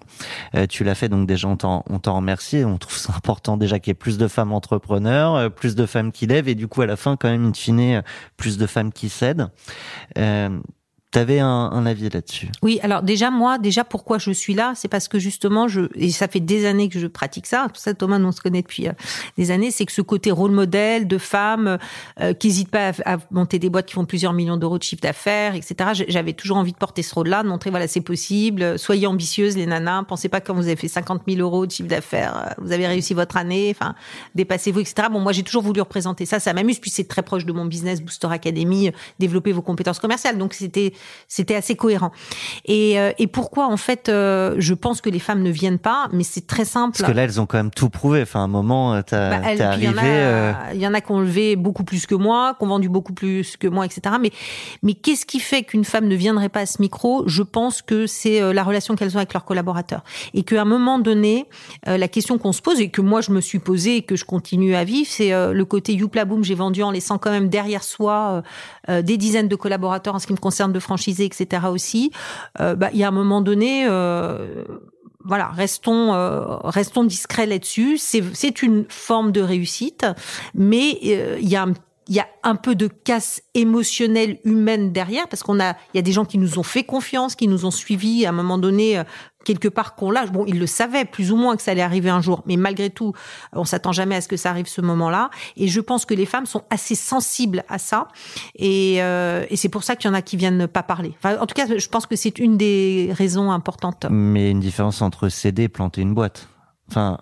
Euh, 0.55 0.65
tu 0.65 0.83
l'as 0.83 0.95
fait 0.95 1.09
donc 1.09 1.27
déjà, 1.27 1.47
on 1.47 1.57
t'en 1.57 1.83
on 1.89 1.99
t'en 1.99 2.15
remercie. 2.15 2.57
et 2.57 2.65
On 2.65 2.77
trouve 2.77 2.97
ça 2.97 3.13
important 3.15 3.55
déjà 3.55 3.79
qu'il 3.79 3.91
y 3.91 3.93
ait 3.93 3.95
plus 3.95 4.17
de 4.17 4.27
femmes 4.27 4.51
entrepreneurs, 4.51 5.35
euh, 5.35 5.49
plus 5.49 5.75
de 5.75 5.85
femmes 5.85 6.11
qui 6.11 6.25
lèvent 6.25 6.49
et 6.49 6.55
du 6.55 6.67
coup 6.67 6.81
à 6.81 6.87
la 6.87 6.95
fin 6.95 7.17
quand 7.17 7.29
même 7.29 7.45
in 7.45 7.53
fine 7.53 7.79
euh, 7.79 8.01
plus 8.35 8.57
de 8.57 8.65
femmes 8.65 8.91
qui 8.91 9.09
cèdent. 9.09 9.49
Euh, 11.15 11.19
T'avais 11.19 11.39
un, 11.39 11.47
un 11.47 11.85
avis 11.85 12.09
là-dessus? 12.09 12.49
Oui, 12.61 12.79
alors 12.83 13.01
déjà 13.03 13.31
moi, 13.31 13.57
déjà 13.57 13.83
pourquoi 13.83 14.17
je 14.17 14.31
suis 14.31 14.53
là, 14.53 14.73
c'est 14.75 14.87
parce 14.87 15.07
que 15.07 15.19
justement 15.19 15.67
je 15.67 15.81
et 15.95 16.11
ça 16.11 16.27
fait 16.27 16.39
des 16.39 16.65
années 16.65 16.89
que 16.89 16.99
je 16.99 17.07
pratique 17.07 17.45
ça. 17.45 17.67
Pour 17.67 17.77
ça 17.77 17.93
Thomas, 17.93 18.19
on 18.19 18.31
se 18.31 18.41
connaît 18.41 18.61
depuis 18.61 18.87
euh, 18.87 18.93
des 19.37 19.51
années, 19.51 19.71
c'est 19.71 19.85
que 19.85 19.91
ce 19.91 20.01
côté 20.01 20.31
rôle 20.31 20.51
modèle 20.51 21.07
de 21.07 21.17
femmes 21.17 21.77
euh, 22.19 22.33
qui 22.33 22.47
n'hésitent 22.47 22.71
pas 22.71 22.89
à, 23.05 23.13
à 23.13 23.17
monter 23.31 23.59
des 23.59 23.69
boîtes 23.69 23.85
qui 23.85 23.93
font 23.93 24.05
plusieurs 24.05 24.33
millions 24.33 24.57
d'euros 24.57 24.77
de 24.77 24.83
chiffre 24.83 25.01
d'affaires, 25.01 25.55
etc. 25.55 26.03
J'avais 26.07 26.33
toujours 26.33 26.57
envie 26.57 26.73
de 26.73 26.77
porter 26.77 27.03
ce 27.03 27.13
rôle-là, 27.13 27.43
de 27.43 27.47
montrer 27.47 27.69
voilà 27.69 27.87
c'est 27.87 28.01
possible. 28.01 28.77
Soyez 28.79 29.07
ambitieuses 29.07 29.55
les 29.55 29.65
nanas. 29.65 30.03
Pensez 30.03 30.29
pas 30.29 30.41
que 30.41 30.47
quand 30.47 30.55
vous 30.55 30.67
avez 30.67 30.75
fait 30.75 30.87
50 30.87 31.23
000 31.27 31.39
euros 31.39 31.65
de 31.65 31.71
chiffre 31.71 31.89
d'affaires, 31.89 32.37
euh, 32.37 32.63
vous 32.63 32.71
avez 32.71 32.87
réussi 32.87 33.13
votre 33.13 33.37
année. 33.37 33.75
Enfin, 33.75 33.95
dépassez-vous, 34.35 34.79
etc. 34.79 35.07
Bon, 35.11 35.19
moi 35.19 35.31
j'ai 35.31 35.43
toujours 35.43 35.63
voulu 35.63 35.81
représenter 35.81 36.25
ça. 36.25 36.39
Ça 36.39 36.53
m'amuse 36.53 36.79
puis 36.79 36.89
c'est 36.89 37.07
très 37.07 37.21
proche 37.21 37.45
de 37.45 37.53
mon 37.53 37.65
business 37.65 38.01
Booster 38.01 38.27
Academy, 38.31 38.87
euh, 38.87 38.91
développer 39.19 39.51
vos 39.51 39.61
compétences 39.61 39.99
commerciales. 39.99 40.37
Donc 40.37 40.53
c'était 40.53 40.93
c'était 41.27 41.55
assez 41.55 41.75
cohérent. 41.75 42.11
Et, 42.65 42.99
euh, 42.99 43.11
et 43.17 43.27
pourquoi 43.27 43.67
en 43.67 43.77
fait 43.77 44.09
euh, 44.09 44.55
je 44.59 44.73
pense 44.73 45.01
que 45.01 45.09
les 45.09 45.19
femmes 45.19 45.41
ne 45.41 45.49
viennent 45.51 45.79
pas, 45.79 46.07
mais 46.11 46.23
c'est 46.23 46.45
très 46.47 46.65
simple. 46.65 46.97
Parce 46.97 47.11
que 47.11 47.15
là, 47.15 47.23
elles 47.23 47.39
ont 47.41 47.45
quand 47.45 47.57
même 47.57 47.71
tout 47.71 47.89
prouvé. 47.89 48.21
Enfin, 48.21 48.41
à 48.41 48.43
un 48.43 48.47
moment, 48.47 48.93
euh, 48.93 49.01
t'as 49.05 49.29
Bah, 49.29 49.37
t'es 49.55 49.55
puis 49.55 49.77
il 49.77 49.83
y 49.85 49.87
en 49.89 49.97
arrivé. 49.97 49.99
a- 50.01 50.15
euh, 50.15 50.53
Il 50.73 50.81
y 50.81 50.87
en 50.87 50.93
a 50.93 51.01
qui 51.01 51.11
ont 51.11 51.19
levé 51.19 51.55
beaucoup 51.55 51.83
plus 51.83 52.05
que 52.05 52.15
moi, 52.15 52.55
qui 52.57 52.63
ont 52.65 52.67
vendu 52.67 52.89
beaucoup 52.89 53.13
plus 53.13 53.57
que 53.57 53.67
moi, 53.67 53.85
etc. 53.85 54.15
Mais, 54.21 54.31
mais 54.83 54.93
qu'est-ce 54.93 55.25
qui 55.25 55.39
fait 55.39 55.63
qu'une 55.63 55.85
femme 55.85 56.07
ne 56.07 56.15
viendrait 56.15 56.49
pas 56.49 56.61
à 56.61 56.65
ce 56.65 56.81
micro? 56.81 57.23
Je 57.27 57.43
pense 57.43 57.81
que 57.81 58.07
c'est 58.07 58.53
la 58.53 58.63
relation 58.63 58.95
qu'elles 58.95 59.13
ont 59.15 59.17
avec 59.19 59.33
leurs 59.33 59.45
collaborateurs. 59.45 60.03
Et 60.33 60.43
qu'à 60.43 60.61
un 60.61 60.65
moment 60.65 60.99
donné, 60.99 61.45
la 61.85 62.07
question 62.07 62.37
qu'on 62.37 62.51
se 62.51 62.61
pose, 62.61 62.79
et 62.79 62.89
que 62.89 63.01
moi 63.01 63.21
je 63.21 63.31
me 63.31 63.41
suis 63.41 63.59
posée 63.59 63.97
et 63.97 64.01
que 64.03 64.15
je 64.15 64.25
continue 64.25 64.75
à 64.75 64.83
vivre, 64.83 65.07
c'est 65.09 65.31
le 65.31 65.65
côté 65.65 65.93
youpla 65.93 66.25
boom, 66.25 66.43
j'ai 66.43 66.55
vendu 66.55 66.83
en 66.83 66.91
laissant 66.91 67.17
quand 67.17 67.31
même 67.31 67.49
derrière 67.49 67.83
soi 67.83 68.43
des 68.89 69.17
dizaines 69.17 69.47
de 69.47 69.55
collaborateurs 69.55 70.15
en 70.15 70.19
ce 70.19 70.27
qui 70.27 70.33
me 70.33 70.37
concerne 70.37 70.71
de 70.73 70.79
franchisés, 70.93 71.25
etc. 71.25 71.67
aussi. 71.71 72.11
Euh, 72.59 72.75
bah, 72.75 72.89
il 72.93 72.99
y 72.99 73.03
a 73.03 73.07
un 73.07 73.11
moment 73.11 73.41
donné... 73.41 73.85
Euh, 73.87 74.63
voilà, 75.25 75.47
restons 75.47 76.13
euh, 76.13 76.57
restons 76.63 77.05
discrets 77.05 77.45
là-dessus. 77.45 77.97
C'est 77.97 78.61
une 78.61 78.85
forme 78.89 79.31
de 79.31 79.39
réussite, 79.39 80.05
mais 80.53 80.99
euh, 81.05 81.37
il 81.41 81.47
y 81.47 81.55
a 81.55 81.63
un 81.63 81.73
il 82.09 82.15
y 82.15 82.19
a 82.19 82.27
un 82.43 82.55
peu 82.55 82.75
de 82.75 82.87
casse 82.87 83.41
émotionnelle 83.53 84.39
humaine 84.43 84.91
derrière 84.91 85.27
parce 85.29 85.43
qu'on 85.43 85.59
a 85.61 85.71
il 85.93 85.95
y 85.95 85.99
a 85.99 86.01
des 86.01 86.11
gens 86.11 86.25
qui 86.25 86.37
nous 86.37 86.59
ont 86.59 86.63
fait 86.63 86.83
confiance, 86.83 87.35
qui 87.35 87.47
nous 87.47 87.65
ont 87.65 87.71
suivis 87.71 88.25
à 88.25 88.29
un 88.29 88.33
moment 88.33 88.57
donné 88.57 88.97
euh, 88.97 89.03
quelque 89.43 89.67
part 89.67 89.95
qu'on 89.95 90.11
lâche. 90.11 90.31
Bon, 90.31 90.45
ils 90.47 90.59
le 90.59 90.67
savaient 90.67 91.05
plus 91.05 91.31
ou 91.31 91.35
moins 91.37 91.55
que 91.55 91.61
ça 91.61 91.71
allait 91.71 91.81
arriver 91.81 92.09
un 92.09 92.21
jour, 92.21 92.43
mais 92.45 92.55
malgré 92.57 92.89
tout, 92.89 93.13
on 93.53 93.65
s'attend 93.65 93.91
jamais 93.91 94.15
à 94.15 94.21
ce 94.21 94.27
que 94.27 94.37
ça 94.37 94.49
arrive 94.49 94.67
ce 94.67 94.81
moment-là. 94.81 95.29
Et 95.57 95.67
je 95.67 95.81
pense 95.81 96.05
que 96.05 96.13
les 96.13 96.25
femmes 96.25 96.45
sont 96.45 96.63
assez 96.69 96.95
sensibles 96.95 97.63
à 97.69 97.77
ça, 97.77 98.07
et, 98.55 98.97
euh, 99.03 99.45
et 99.49 99.55
c'est 99.57 99.69
pour 99.69 99.83
ça 99.83 99.95
qu'il 99.95 100.09
y 100.09 100.11
en 100.11 100.15
a 100.15 100.21
qui 100.21 100.37
viennent 100.37 100.67
pas 100.67 100.83
parler. 100.83 101.13
Enfin, 101.17 101.37
en 101.39 101.45
tout 101.45 101.55
cas, 101.55 101.65
je 101.77 101.87
pense 101.87 102.05
que 102.05 102.15
c'est 102.15 102.39
une 102.39 102.57
des 102.57 103.09
raisons 103.13 103.51
importantes. 103.51 104.05
Mais 104.09 104.51
une 104.51 104.59
différence 104.59 105.01
entre 105.01 105.29
céder 105.29 105.63
et 105.63 105.69
planter 105.69 106.01
une 106.01 106.13
boîte. 106.13 106.47
Enfin, 106.89 107.17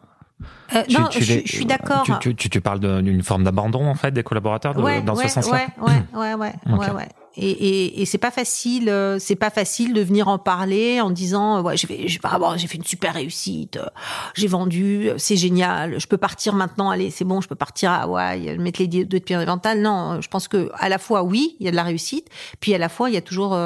Euh, 0.75 0.83
Tu- 0.87 0.95
non, 0.99 1.07
tu 1.07 1.21
je, 1.23 1.39
suis 1.45 1.65
d'accord. 1.65 2.03
Tu, 2.03 2.13
tu, 2.19 2.35
tu, 2.35 2.49
tu 2.49 2.61
parles 2.61 2.79
d'une 2.79 3.21
forme 3.23 3.43
d'abandon 3.43 3.87
en 3.87 3.93
fait 3.93 4.11
des 4.11 4.23
collaborateurs 4.23 4.73
de- 4.73 4.81
ouais, 4.81 5.01
dans 5.01 5.15
ouais, 5.15 5.27
ce 5.27 5.33
sens-là. 5.35 5.53
ouais, 5.53 5.67
ouais, 6.15 6.33
ouais, 6.35 6.51
ouais, 6.77 6.89
ouais. 6.91 7.07
Et, 7.37 7.49
et, 7.49 8.01
et 8.01 8.05
c'est 8.05 8.17
pas 8.17 8.31
facile, 8.31 8.89
euh, 8.89 9.17
c'est 9.17 9.37
pas 9.37 9.49
facile 9.49 9.93
de 9.93 10.01
venir 10.01 10.27
en 10.27 10.37
parler 10.37 10.99
en 10.99 11.09
disant 11.09 11.57
euh, 11.57 11.61
ouais 11.61 11.77
j'ai 11.77 11.87
fait, 11.87 12.05
vraiment 12.21 12.57
j'ai 12.57 12.67
fait 12.67 12.77
une 12.77 12.83
super 12.83 13.13
réussite, 13.13 13.77
euh, 13.77 13.85
j'ai 14.35 14.47
vendu, 14.47 15.09
c'est 15.17 15.37
génial, 15.37 15.97
je 15.97 16.07
peux 16.07 16.17
partir 16.17 16.53
maintenant, 16.55 16.89
allez 16.89 17.09
c'est 17.09 17.23
bon, 17.23 17.39
je 17.39 17.47
peux 17.47 17.55
partir 17.55 17.91
à 17.91 18.01
Hawaï, 18.03 18.57
mettre 18.57 18.81
les 18.81 18.87
deux 18.87 19.05
de 19.05 19.19
pied 19.19 19.37
Non, 19.77 20.19
je 20.19 20.27
pense 20.27 20.49
que 20.49 20.69
à 20.73 20.89
la 20.89 20.97
fois 20.97 21.23
oui, 21.23 21.55
il 21.61 21.65
y 21.65 21.69
a 21.69 21.71
de 21.71 21.77
la 21.77 21.83
réussite, 21.83 22.27
puis 22.59 22.73
à 22.75 22.77
la 22.77 22.89
fois 22.89 23.09
il 23.09 23.13
y 23.13 23.17
a 23.17 23.21
toujours 23.21 23.57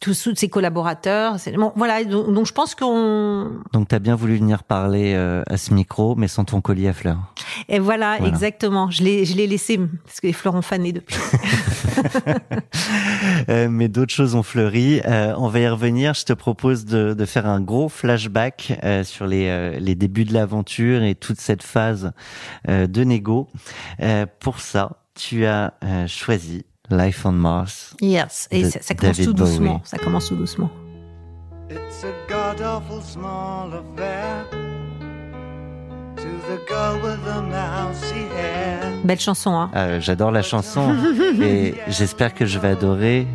tous, 0.00 0.22
tous 0.22 0.34
ses 0.34 0.48
collaborateurs. 0.48 1.36
Bon, 1.56 1.72
voilà, 1.76 2.02
donc, 2.04 2.32
donc 2.32 2.46
je 2.46 2.52
pense 2.52 2.74
qu'on 2.74 3.50
Donc 3.72 3.88
t'as 3.88 3.98
bien 3.98 4.16
voulu 4.16 4.36
venir 4.36 4.64
parler 4.64 5.12
euh, 5.14 5.42
à 5.46 5.56
ce 5.58 5.72
micro, 5.74 6.14
mais 6.16 6.26
sans 6.28 6.44
ton 6.44 6.60
collier 6.60 6.88
à 6.88 6.92
fleurs. 6.92 7.18
et 7.68 7.78
voilà, 7.78 8.16
Voilà. 8.18 8.32
exactement. 8.32 8.90
Je 8.90 9.02
l'ai 9.02 9.24
je 9.24 9.36
l'ai 9.36 9.46
laissé 9.46 9.78
parce 10.04 10.20
que 10.20 10.26
les 10.26 10.32
fleurs 10.32 10.54
ont 10.54 10.62
fané 10.62 10.92
depuis. 10.92 11.16
Euh, 13.48 13.68
mais 13.70 13.88
d'autres 13.88 14.12
choses 14.12 14.34
ont 14.34 14.42
fleuri. 14.42 15.00
Euh, 15.04 15.34
on 15.36 15.48
va 15.48 15.60
y 15.60 15.68
revenir. 15.68 16.14
Je 16.14 16.24
te 16.24 16.32
propose 16.32 16.84
de, 16.84 17.14
de 17.14 17.24
faire 17.24 17.46
un 17.46 17.60
gros 17.60 17.88
flashback 17.88 18.78
euh, 18.84 19.04
sur 19.04 19.26
les, 19.26 19.48
euh, 19.48 19.78
les 19.78 19.94
débuts 19.94 20.24
de 20.24 20.32
l'aventure 20.32 21.02
et 21.02 21.14
toute 21.14 21.40
cette 21.40 21.62
phase 21.62 22.12
euh, 22.68 22.86
de 22.86 23.04
négo. 23.04 23.48
Euh, 24.00 24.26
pour 24.40 24.60
ça, 24.60 25.02
tu 25.14 25.44
as 25.46 25.74
euh, 25.84 26.06
choisi 26.06 26.64
Life 26.90 27.24
on 27.24 27.32
Mars. 27.32 27.94
Yes, 28.00 28.48
et 28.50 28.64
ça, 28.64 28.80
ça 28.82 28.94
commence 28.94 29.16
David 29.16 29.30
tout 29.30 29.32
doucement. 29.32 29.72
Bowie. 29.74 29.80
Ça 29.84 29.98
commence 29.98 30.28
tout 30.28 30.36
doucement. 30.36 30.70
It's 31.70 32.04
a 32.04 32.12
god 32.28 32.60
awful 32.60 33.00
small 33.00 33.72
affair 33.72 34.59
Belle 39.04 39.20
chanson, 39.20 39.52
hein. 39.52 39.70
Euh, 39.74 40.00
J'adore 40.00 40.30
la 40.30 40.42
chanson 40.42 40.94
et 41.42 41.74
j'espère 41.88 42.34
que 42.34 42.46
je 42.46 42.58
vais 42.58 42.68
adorer 42.68 43.26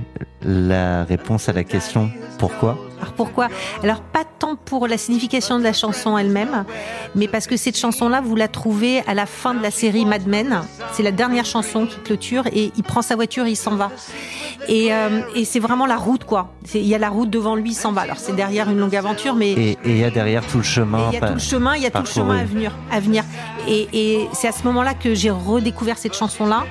la 0.42 1.04
réponse 1.04 1.50
à 1.50 1.54
la 1.54 1.64
question 1.64 2.12
pourquoi. 2.38 2.78
Alors 3.02 3.14
pourquoi? 3.14 3.48
Alors 3.84 4.02
pas 4.02 4.24
tant 4.40 4.56
pour 4.56 4.88
la 4.88 4.98
signification 4.98 5.58
de 5.58 5.64
la 5.64 5.74
chanson 5.74 6.18
elle-même, 6.18 6.66
mais 7.16 7.28
parce 7.28 7.48
que 7.48 7.58
cette 7.58 7.78
chanson-là, 7.78 8.22
vous 8.22 8.36
la 8.36 8.48
trouvez 8.48 9.02
à 9.08 9.14
la 9.14 9.26
fin 9.26 9.54
de 9.54 9.62
la 9.62 9.72
série 9.72 10.06
Mad 10.06 10.28
Men. 10.28 10.62
C'est 10.92 11.04
la 11.04 11.12
dernière 11.12 11.46
chanson 11.46 11.86
qui 11.86 12.00
clôture 12.00 12.48
et 12.48 12.72
il 12.76 12.84
prend 12.84 13.02
sa 13.02 13.16
voiture 13.16 13.46
et 13.46 13.52
il 13.52 13.56
s'en 13.56 13.76
va. 13.76 13.92
Et, 14.68 14.94
euh, 14.94 15.22
et 15.36 15.46
c'est 15.46 15.60
vraiment 15.60 15.86
la 15.86 15.98
route, 15.98 16.24
quoi. 16.24 16.56
Il 16.74 16.86
y 16.86 16.96
a 16.96 16.98
la 16.98 17.10
route 17.10 17.30
devant 17.30 17.56
lui, 17.56 17.72
il 17.72 17.76
s'en 17.76 17.92
va. 17.92 18.02
Alors 18.02 18.18
c'est 18.18 18.36
derrière 18.36 18.70
une 18.70 18.80
longue 18.80 18.96
aventure, 18.96 19.36
mais 19.36 19.52
Et 19.52 19.78
il 19.86 19.98
y 19.98 20.04
a 20.04 20.10
derrière 20.10 20.46
tout 20.46 20.58
le 20.58 20.64
chemin. 20.64 21.10
Il 21.12 21.20
y 21.20 21.24
a 21.24 21.28
tout 21.28 21.34
le 21.34 21.40
chemin, 21.40 21.76
il 21.76 21.84
y 21.84 21.86
a 21.86 21.92
tout 21.92 22.00
le 22.00 22.06
chemin 22.06 22.38
à 22.38 22.44
venir, 22.44 22.72
à 22.92 23.00
venir. 23.00 23.24
Et, 23.68 23.88
et 23.94 24.28
c'est 24.34 24.48
à 24.48 24.52
ce 24.52 24.64
moment-là 24.64 24.94
que 24.94 25.14
j'ai 25.14 25.32
redécouvert 25.32 25.98
cette 25.98 26.16
chanson-là, 26.16 26.66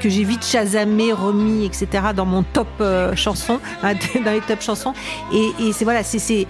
que 0.00 0.08
j'ai 0.08 0.24
vite 0.24 0.44
chasamé, 0.44 1.12
remis, 1.12 1.64
etc. 1.64 1.88
dans 2.14 2.26
mon 2.26 2.42
top 2.42 2.68
euh, 2.80 3.14
chanson, 3.16 3.60
dans 3.82 4.32
les 4.32 4.40
top 4.40 4.62
chansons. 4.62 4.92
Et, 5.32 5.50
et 5.60 5.72
c'est 5.72 5.84
voilà, 5.84 6.02
c'est 6.02 6.46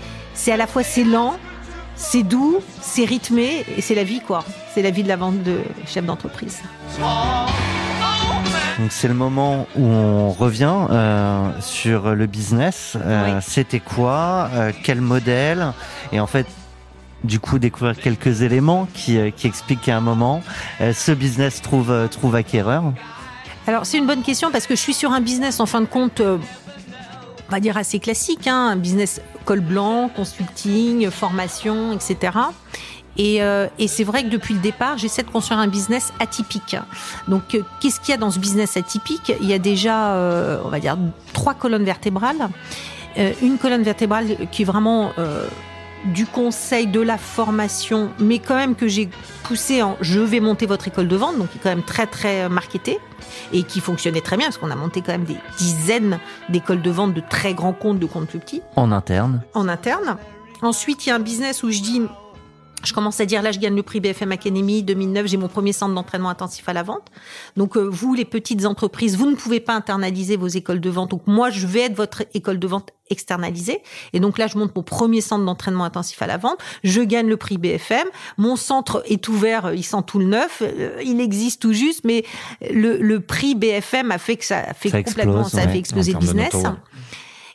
à 0.52 0.56
la 0.56 0.66
fois 0.66 0.82
c'est 0.82 1.04
lent, 1.04 1.36
c'est 1.94 2.22
doux, 2.22 2.58
c'est 2.80 3.04
rythmé 3.04 3.64
et 3.76 3.80
c'est 3.80 3.94
la 3.94 4.04
vie 4.04 4.20
quoi. 4.20 4.44
C'est 4.74 4.82
la 4.82 4.90
vie 4.90 5.02
de 5.02 5.08
la 5.08 5.16
vente 5.16 5.42
de 5.42 5.60
chef 5.86 6.04
d'entreprise. 6.04 6.60
Donc 8.78 8.92
c'est 8.92 9.08
le 9.08 9.14
moment 9.14 9.66
où 9.74 9.84
on 9.84 10.30
revient 10.30 10.86
euh, 10.90 11.50
sur 11.60 12.14
le 12.14 12.26
business. 12.26 12.96
Euh, 12.96 13.36
Oui. 13.36 13.42
C'était 13.46 13.80
quoi 13.80 14.50
euh, 14.52 14.72
Quel 14.82 15.00
modèle? 15.00 15.72
Et 16.12 16.20
en 16.20 16.26
fait, 16.26 16.46
du 17.24 17.40
coup, 17.40 17.58
découvrir 17.58 17.96
quelques 17.96 18.42
éléments 18.42 18.86
qui, 18.92 19.18
qui 19.32 19.46
expliquent 19.46 19.80
qu'à 19.80 19.96
un 19.96 20.00
moment, 20.00 20.42
ce 20.80 21.12
business 21.12 21.62
trouve, 21.62 22.08
trouve 22.10 22.34
acquéreur. 22.34 22.92
Alors 23.66 23.86
c'est 23.86 23.98
une 23.98 24.06
bonne 24.06 24.22
question 24.22 24.52
parce 24.52 24.66
que 24.66 24.76
je 24.76 24.80
suis 24.80 24.94
sur 24.94 25.10
un 25.10 25.20
business 25.20 25.58
en 25.58 25.66
fin 25.66 25.80
de 25.80 25.86
compte, 25.86 26.20
on 26.20 26.38
va 27.50 27.58
dire 27.58 27.76
assez 27.76 27.98
classique, 27.98 28.46
hein, 28.46 28.68
un 28.72 28.76
business 28.76 29.20
col 29.44 29.60
blanc, 29.60 30.08
consulting, 30.14 31.10
formation, 31.10 31.92
etc. 31.92 32.38
Et, 33.18 33.42
euh, 33.42 33.66
et 33.78 33.88
c'est 33.88 34.04
vrai 34.04 34.24
que 34.24 34.28
depuis 34.28 34.54
le 34.54 34.60
départ, 34.60 34.98
j'essaie 34.98 35.22
de 35.22 35.30
construire 35.30 35.60
un 35.60 35.68
business 35.68 36.12
atypique. 36.20 36.76
Donc, 37.28 37.54
euh, 37.54 37.62
qu'est-ce 37.80 38.00
qu'il 38.00 38.10
y 38.10 38.14
a 38.14 38.18
dans 38.18 38.30
ce 38.30 38.38
business 38.38 38.76
atypique? 38.76 39.32
Il 39.40 39.48
y 39.48 39.54
a 39.54 39.58
déjà, 39.58 40.14
euh, 40.14 40.60
on 40.64 40.68
va 40.68 40.80
dire, 40.80 40.96
trois 41.32 41.54
colonnes 41.54 41.84
vertébrales. 41.84 42.48
Une 43.40 43.56
colonne 43.56 43.82
vertébrale 43.82 44.36
qui 44.52 44.60
est 44.60 44.64
vraiment 44.66 45.12
du 46.04 46.26
conseil, 46.26 46.86
de 46.86 47.00
la 47.00 47.16
formation, 47.16 48.10
mais 48.18 48.38
quand 48.40 48.56
même 48.56 48.74
que 48.74 48.88
j'ai 48.88 49.08
poussé 49.44 49.82
en 49.82 49.96
je 50.02 50.20
vais 50.20 50.38
monter 50.38 50.66
votre 50.66 50.86
école 50.88 51.08
de 51.08 51.16
vente, 51.16 51.38
donc 51.38 51.50
qui 51.50 51.56
est 51.56 51.60
quand 51.62 51.70
même 51.70 51.82
très 51.82 52.06
très 52.06 52.46
marketé 52.50 52.98
et 53.54 53.62
qui 53.62 53.80
fonctionnait 53.80 54.20
très 54.20 54.36
bien 54.36 54.48
parce 54.48 54.58
qu'on 54.58 54.70
a 54.70 54.76
monté 54.76 55.00
quand 55.00 55.12
même 55.12 55.24
des 55.24 55.38
dizaines 55.56 56.18
d'écoles 56.50 56.82
de 56.82 56.90
vente 56.90 57.14
de 57.14 57.22
très 57.26 57.54
grands 57.54 57.72
comptes, 57.72 57.98
de 57.98 58.04
comptes 58.04 58.28
plus 58.28 58.38
petits 58.38 58.60
En 58.76 58.92
interne. 58.92 59.42
en 59.54 59.66
interne. 59.66 60.18
Ensuite, 60.62 61.06
il 61.06 61.10
y 61.10 61.12
a 61.12 61.16
un 61.16 61.20
business 61.20 61.62
où 61.62 61.70
je 61.70 61.80
dis, 61.80 62.02
je 62.84 62.92
commence 62.92 63.20
à 63.20 63.26
dire 63.26 63.42
là, 63.42 63.52
je 63.52 63.58
gagne 63.58 63.74
le 63.74 63.82
prix 63.82 64.00
BFM 64.00 64.32
Academy 64.32 64.82
2009, 64.82 65.26
j'ai 65.26 65.36
mon 65.36 65.48
premier 65.48 65.72
centre 65.72 65.94
d'entraînement 65.94 66.28
intensif 66.28 66.68
à 66.68 66.72
la 66.72 66.82
vente. 66.82 67.10
Donc, 67.56 67.76
euh, 67.76 67.88
vous, 67.90 68.14
les 68.14 68.24
petites 68.24 68.64
entreprises, 68.66 69.16
vous 69.16 69.28
ne 69.28 69.34
pouvez 69.34 69.60
pas 69.60 69.74
internaliser 69.74 70.36
vos 70.36 70.46
écoles 70.46 70.80
de 70.80 70.90
vente. 70.90 71.10
Donc, 71.10 71.22
moi, 71.26 71.50
je 71.50 71.66
vais 71.66 71.80
être 71.80 71.94
votre 71.96 72.22
école 72.34 72.58
de 72.58 72.66
vente 72.66 72.90
externalisée. 73.10 73.82
Et 74.12 74.20
donc 74.20 74.38
là, 74.38 74.46
je 74.46 74.58
monte 74.58 74.74
mon 74.74 74.82
premier 74.82 75.20
centre 75.20 75.44
d'entraînement 75.44 75.84
intensif 75.84 76.20
à 76.22 76.26
la 76.26 76.38
vente. 76.38 76.58
Je 76.82 77.00
gagne 77.02 77.28
le 77.28 77.36
prix 77.36 77.58
BFM. 77.58 78.06
Mon 78.36 78.56
centre 78.56 79.02
est 79.06 79.28
ouvert, 79.28 79.66
euh, 79.66 79.74
il 79.74 79.84
sent 79.84 80.02
tout 80.06 80.18
le 80.18 80.26
neuf. 80.26 80.62
Euh, 80.62 81.00
Il 81.04 81.20
existe 81.20 81.62
tout 81.62 81.72
juste, 81.72 82.04
mais 82.04 82.24
le, 82.70 82.98
le 82.98 83.20
prix 83.20 83.54
BFM 83.54 84.10
a 84.10 84.18
fait 84.18 84.36
que 84.36 84.44
ça 84.44 84.58
a 84.58 84.74
fait 84.74 84.88
Ça 84.88 85.02
complètement, 85.02 85.40
explose, 85.40 85.52
ça 85.52 85.62
a 85.62 85.66
ouais, 85.66 85.72
fait 85.72 85.78
exploser 85.78 86.12
le 86.12 86.18
business. 86.18 86.54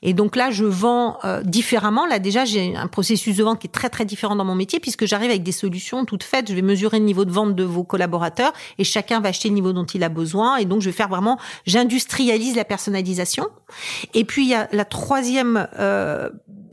Et 0.04 0.14
donc 0.14 0.36
là, 0.36 0.50
je 0.50 0.66
vends 0.66 1.18
euh, 1.24 1.42
différemment. 1.44 2.06
Là, 2.06 2.20
déjà, 2.20 2.46
j'ai 2.46 2.76
un 2.76 2.88
processus 2.88 3.38
de 3.38 3.44
vente 3.44 3.60
qui 3.60 3.68
est 3.68 3.72
très 3.72 3.90
très 3.90 4.06
différent 4.06 4.36
dans 4.36 4.46
mon 4.46 4.56
métier 4.56 4.80
puisque 4.80 5.06
j'arrive 5.06 5.30
avec 5.30 5.44
des 5.44 5.52
solutions 5.52 6.06
toutes 6.06 6.24
faites. 6.24 6.50
Je 6.50 6.56
vais 6.56 6.62
mesurer 6.62 7.00
le 7.00 7.06
niveau 7.06 7.26
de 7.26 7.32
vente 7.32 7.56
de 7.56 7.64
vos 7.64 7.84
collaborateurs 7.84 8.54
et 8.78 8.84
chacun 8.84 9.20
va 9.20 9.30
acheter 9.30 9.50
le 9.50 9.56
niveau 9.56 9.74
dont 9.74 9.86
il 9.86 10.04
a 10.04 10.10
besoin. 10.10 10.58
Et 10.58 10.66
donc, 10.66 10.82
je 10.82 10.90
vais 10.90 10.96
faire 10.96 11.10
vraiment, 11.10 11.38
j'industrialise 11.66 12.56
la 12.56 12.66
personnalisation. 12.66 13.48
Et 14.14 14.26
puis, 14.26 14.44
il 14.44 14.50
y 14.50 14.56
a 14.56 14.68
la 14.72 14.86
troisième 14.86 15.68
euh, 15.80 16.30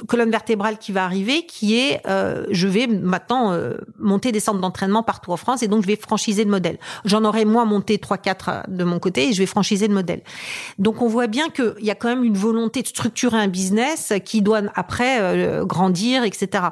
colonne 0.07 0.31
vertébrale 0.31 0.79
qui 0.79 0.93
va 0.93 1.05
arriver, 1.05 1.47
qui 1.47 1.79
est, 1.79 2.01
euh, 2.07 2.47
je 2.51 2.69
vais 2.69 2.87
maintenant 2.87 3.53
euh, 3.53 3.75
monter 3.99 4.33
des 4.33 4.41
centres 4.41 4.61
d'entraînement 4.61 5.03
partout 5.03 5.33
en 5.33 5.37
France 5.37 5.63
et 5.63 5.69
donc 5.69 5.83
je 5.83 5.87
vais 5.87 5.97
franchiser 5.97 6.45
le 6.45 6.51
modèle. 6.51 6.79
J'en 7.05 7.25
aurai 7.25 7.45
moi 7.45 7.65
monté 7.65 7.99
trois 7.99 8.19
quatre 8.19 8.65
de 8.69 8.85
mon 8.85 8.99
côté 8.99 9.29
et 9.29 9.33
je 9.33 9.39
vais 9.39 9.47
franchiser 9.47 9.89
le 9.89 9.95
modèle. 9.95 10.23
Donc 10.79 11.03
on 11.03 11.09
voit 11.09 11.27
bien 11.27 11.49
qu'il 11.51 11.75
y 11.81 11.91
a 11.91 11.95
quand 11.95 12.09
même 12.09 12.25
une 12.25 12.37
volonté 12.37 12.83
de 12.83 12.87
structurer 12.87 13.39
un 13.39 13.49
business 13.49 14.13
qui 14.25 14.43
doit 14.43 14.63
après 14.75 15.21
euh, 15.21 15.65
grandir, 15.65 16.25
etc. 16.25 16.65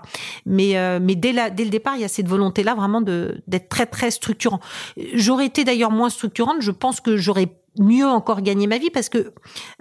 Mais 0.45 0.77
euh, 0.77 0.99
mais 1.01 1.15
dès 1.15 1.33
la 1.33 1.51
dès 1.51 1.65
le 1.65 1.71
départ, 1.71 1.97
il 1.97 2.03
y 2.03 2.05
a 2.05 2.09
cette 2.09 2.29
volonté 2.29 2.63
là 2.63 2.75
vraiment 2.75 3.01
d'être 3.01 3.69
très 3.69 3.87
très 3.87 4.11
structurant. 4.11 4.61
J'aurais 5.15 5.47
été 5.47 5.65
d'ailleurs 5.65 5.91
moins 5.91 6.11
structurante. 6.11 6.57
Je 6.61 6.71
pense 6.71 7.01
que 7.01 7.17
j'aurais 7.17 7.49
mieux 7.79 8.07
encore 8.07 8.43
gagné 8.43 8.67
ma 8.67 8.79
vie 8.79 8.91
parce 8.91 9.09
que 9.09 9.33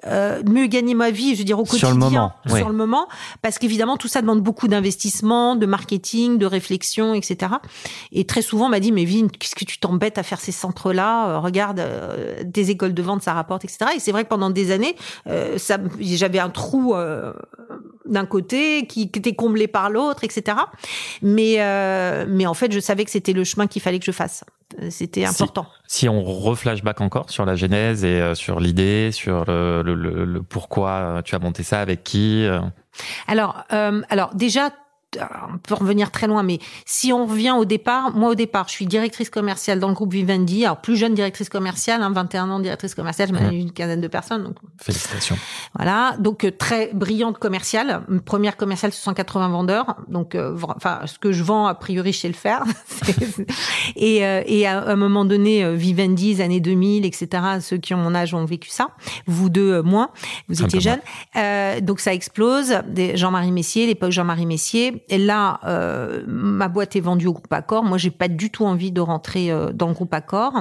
euh, 0.05 0.41
mieux 0.45 0.67
gagner 0.67 0.93
ma 0.93 1.11
vie, 1.11 1.33
je 1.33 1.39
veux 1.39 1.45
dire 1.45 1.59
au 1.59 1.65
Sur 1.65 1.89
quotidien, 1.89 1.93
le 1.93 1.99
moment, 1.99 2.33
oui. 2.49 2.59
sur 2.59 2.69
le 2.69 2.75
moment, 2.75 3.07
parce 3.41 3.57
qu'évidemment 3.59 3.97
tout 3.97 4.07
ça 4.07 4.21
demande 4.21 4.41
beaucoup 4.41 4.67
d'investissement, 4.67 5.55
de 5.55 5.65
marketing, 5.65 6.37
de 6.37 6.45
réflexion, 6.45 7.13
etc. 7.13 7.53
Et 8.11 8.25
très 8.25 8.41
souvent 8.41 8.67
on 8.67 8.69
m'a 8.69 8.79
dit 8.79 8.91
mais 8.91 9.05
Vine, 9.05 9.29
qu'est-ce 9.31 9.55
que 9.55 9.65
tu 9.65 9.79
t'embêtes 9.79 10.17
à 10.17 10.23
faire 10.23 10.39
ces 10.39 10.51
centres-là? 10.51 11.29
Euh, 11.29 11.39
Regarde, 11.39 11.79
euh, 11.79 12.43
des 12.43 12.71
écoles 12.71 12.93
de 12.93 13.01
vente 13.01 13.21
ça 13.21 13.33
rapporte, 13.33 13.65
etc. 13.65 13.91
Et 13.95 13.99
c'est 13.99 14.11
vrai 14.11 14.23
que 14.23 14.29
pendant 14.29 14.49
des 14.49 14.71
années, 14.71 14.95
euh, 15.27 15.57
ça, 15.57 15.77
j'avais 15.99 16.39
un 16.39 16.49
trou 16.49 16.95
euh, 16.95 17.33
d'un 18.05 18.25
côté 18.25 18.85
qui, 18.87 19.11
qui 19.11 19.19
était 19.19 19.35
comblé 19.35 19.67
par 19.67 19.89
l'autre, 19.89 20.23
etc. 20.23 20.57
Mais 21.21 21.55
euh, 21.59 22.25
mais 22.27 22.45
en 22.45 22.53
fait 22.53 22.71
je 22.71 22.79
savais 22.79 23.05
que 23.05 23.11
c'était 23.11 23.33
le 23.33 23.43
chemin 23.43 23.67
qu'il 23.67 23.81
fallait 23.81 23.99
que 23.99 24.05
je 24.05 24.11
fasse. 24.11 24.43
C'était 24.89 25.21
Si. 25.21 25.27
important. 25.27 25.67
Si 25.87 26.09
on 26.09 26.23
reflashback 26.23 27.01
encore 27.01 27.29
sur 27.29 27.45
la 27.45 27.55
genèse 27.55 28.03
et 28.03 28.19
euh, 28.21 28.35
sur 28.35 28.59
l'idée, 28.59 29.11
sur 29.11 29.45
le, 29.45 29.81
le, 29.83 29.93
le- 29.95 30.25
le 30.25 30.41
pourquoi 30.43 30.89
euh, 30.91 31.21
tu 31.21 31.35
as 31.35 31.39
monté 31.39 31.63
ça, 31.63 31.79
avec 31.81 32.03
qui. 32.03 32.45
euh, 32.45 32.59
Alors, 33.27 33.63
euh, 33.73 34.01
alors 34.09 34.33
déjà, 34.35 34.69
on 35.19 35.57
peut 35.57 35.75
revenir 35.75 36.11
très 36.11 36.27
loin, 36.27 36.43
mais 36.43 36.59
si 36.85 37.13
on 37.13 37.25
revient 37.25 37.55
au 37.57 37.65
départ, 37.65 38.15
moi 38.15 38.29
au 38.29 38.35
départ, 38.35 38.67
je 38.67 38.73
suis 38.73 38.85
directrice 38.85 39.29
commerciale 39.29 39.79
dans 39.79 39.87
le 39.87 39.93
groupe 39.93 40.13
Vivendi, 40.13 40.65
alors 40.65 40.77
plus 40.77 40.95
jeune 40.95 41.13
directrice 41.13 41.49
commerciale, 41.49 42.01
hein, 42.01 42.11
21 42.11 42.49
ans 42.49 42.59
directrice 42.59 42.95
commerciale, 42.95 43.29
je 43.29 43.33
manage 43.33 43.53
une 43.53 43.71
quinzaine 43.71 44.01
de 44.01 44.07
personnes, 44.07 44.43
donc 44.43 44.55
Félicitations. 44.81 45.37
voilà, 45.75 46.15
donc 46.19 46.43
euh, 46.43 46.51
très 46.51 46.91
brillante 46.93 47.37
commerciale, 47.37 48.01
première 48.25 48.57
commerciale 48.57 48.91
sur 48.91 49.03
180 49.03 49.49
vendeurs, 49.49 49.95
donc 50.07 50.35
euh, 50.35 50.57
enfin 50.75 51.01
ce 51.05 51.19
que 51.19 51.31
je 51.31 51.43
vends 51.43 51.67
a 51.67 51.75
priori 51.75 52.13
je 52.13 52.19
sais 52.19 52.27
le 52.27 52.33
faire. 52.33 52.63
Et, 53.95 54.25
euh, 54.25 54.41
et 54.45 54.65
à 54.65 54.83
un 54.87 54.95
moment 54.95 55.25
donné, 55.25 55.63
euh, 55.63 55.73
Vivendi, 55.73 56.41
années 56.41 56.59
2000, 56.59 57.05
etc. 57.05 57.27
Ceux 57.61 57.77
qui 57.77 57.93
ont 57.93 57.97
mon 57.97 58.15
âge 58.15 58.33
ont 58.33 58.45
vécu 58.45 58.69
ça. 58.69 58.89
Vous 59.27 59.49
deux 59.49 59.73
euh, 59.73 59.83
moins, 59.83 60.09
vous 60.49 60.61
étiez 60.63 60.79
jeunes. 60.79 60.99
Euh, 61.35 61.79
donc 61.81 61.99
ça 61.99 62.13
explose. 62.13 62.75
Jean-Marie 63.15 63.51
Messier, 63.51 63.87
l'époque 63.87 64.11
Jean-Marie 64.11 64.45
Messier, 64.45 65.04
Et 65.09 65.17
là, 65.17 65.59
euh, 65.65 66.23
ma 66.27 66.67
boîte 66.67 66.95
est 66.95 67.01
vendue 67.01 67.27
au 67.27 67.33
groupe 67.33 67.51
Accor. 67.51 67.83
Moi, 67.83 67.97
j'ai 67.97 68.11
pas 68.11 68.27
du 68.27 68.49
tout 68.49 68.65
envie 68.65 68.91
de 68.91 69.01
rentrer 69.01 69.51
euh, 69.51 69.71
dans 69.71 69.87
le 69.87 69.93
groupe 69.93 70.13
Accor. 70.13 70.53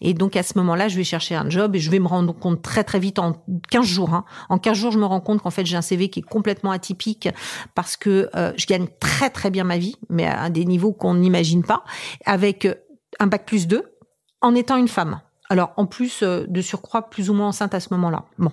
Et 0.00 0.14
donc, 0.14 0.36
à 0.36 0.42
ce 0.42 0.58
moment-là, 0.58 0.88
je 0.88 0.96
vais 0.96 1.04
chercher 1.04 1.34
un 1.34 1.48
job 1.48 1.76
et 1.76 1.78
je 1.78 1.90
vais 1.90 1.98
me 1.98 2.08
rendre 2.08 2.34
compte 2.34 2.62
très, 2.62 2.84
très 2.84 2.98
vite 2.98 3.18
en 3.18 3.44
15 3.70 3.84
jours. 3.84 4.14
Hein. 4.14 4.24
En 4.48 4.58
15 4.58 4.76
jours, 4.76 4.92
je 4.92 4.98
me 4.98 5.04
rends 5.04 5.20
compte 5.20 5.42
qu'en 5.42 5.50
fait, 5.50 5.66
j'ai 5.66 5.76
un 5.76 5.82
CV 5.82 6.08
qui 6.08 6.20
est 6.20 6.24
complètement 6.24 6.70
atypique 6.70 7.28
parce 7.74 7.96
que 7.96 8.28
euh, 8.36 8.52
je 8.56 8.66
gagne 8.66 8.86
très, 9.00 9.30
très 9.30 9.50
bien 9.50 9.64
ma 9.64 9.78
vie, 9.78 9.96
mais 10.08 10.26
à 10.26 10.50
des 10.50 10.64
niveaux 10.64 10.92
qu'on 10.92 11.14
n'imagine 11.14 11.62
pas, 11.62 11.84
avec 12.24 12.68
un 13.18 13.26
bac 13.26 13.46
plus 13.46 13.66
2 13.66 13.84
en 14.40 14.54
étant 14.54 14.76
une 14.76 14.88
femme. 14.88 15.20
Alors 15.52 15.74
en 15.76 15.84
plus 15.84 16.22
euh, 16.22 16.46
de 16.48 16.62
surcroît 16.62 17.10
plus 17.10 17.28
ou 17.28 17.34
moins 17.34 17.48
enceinte 17.48 17.74
à 17.74 17.80
ce 17.80 17.88
moment-là. 17.90 18.24
Bon, 18.38 18.50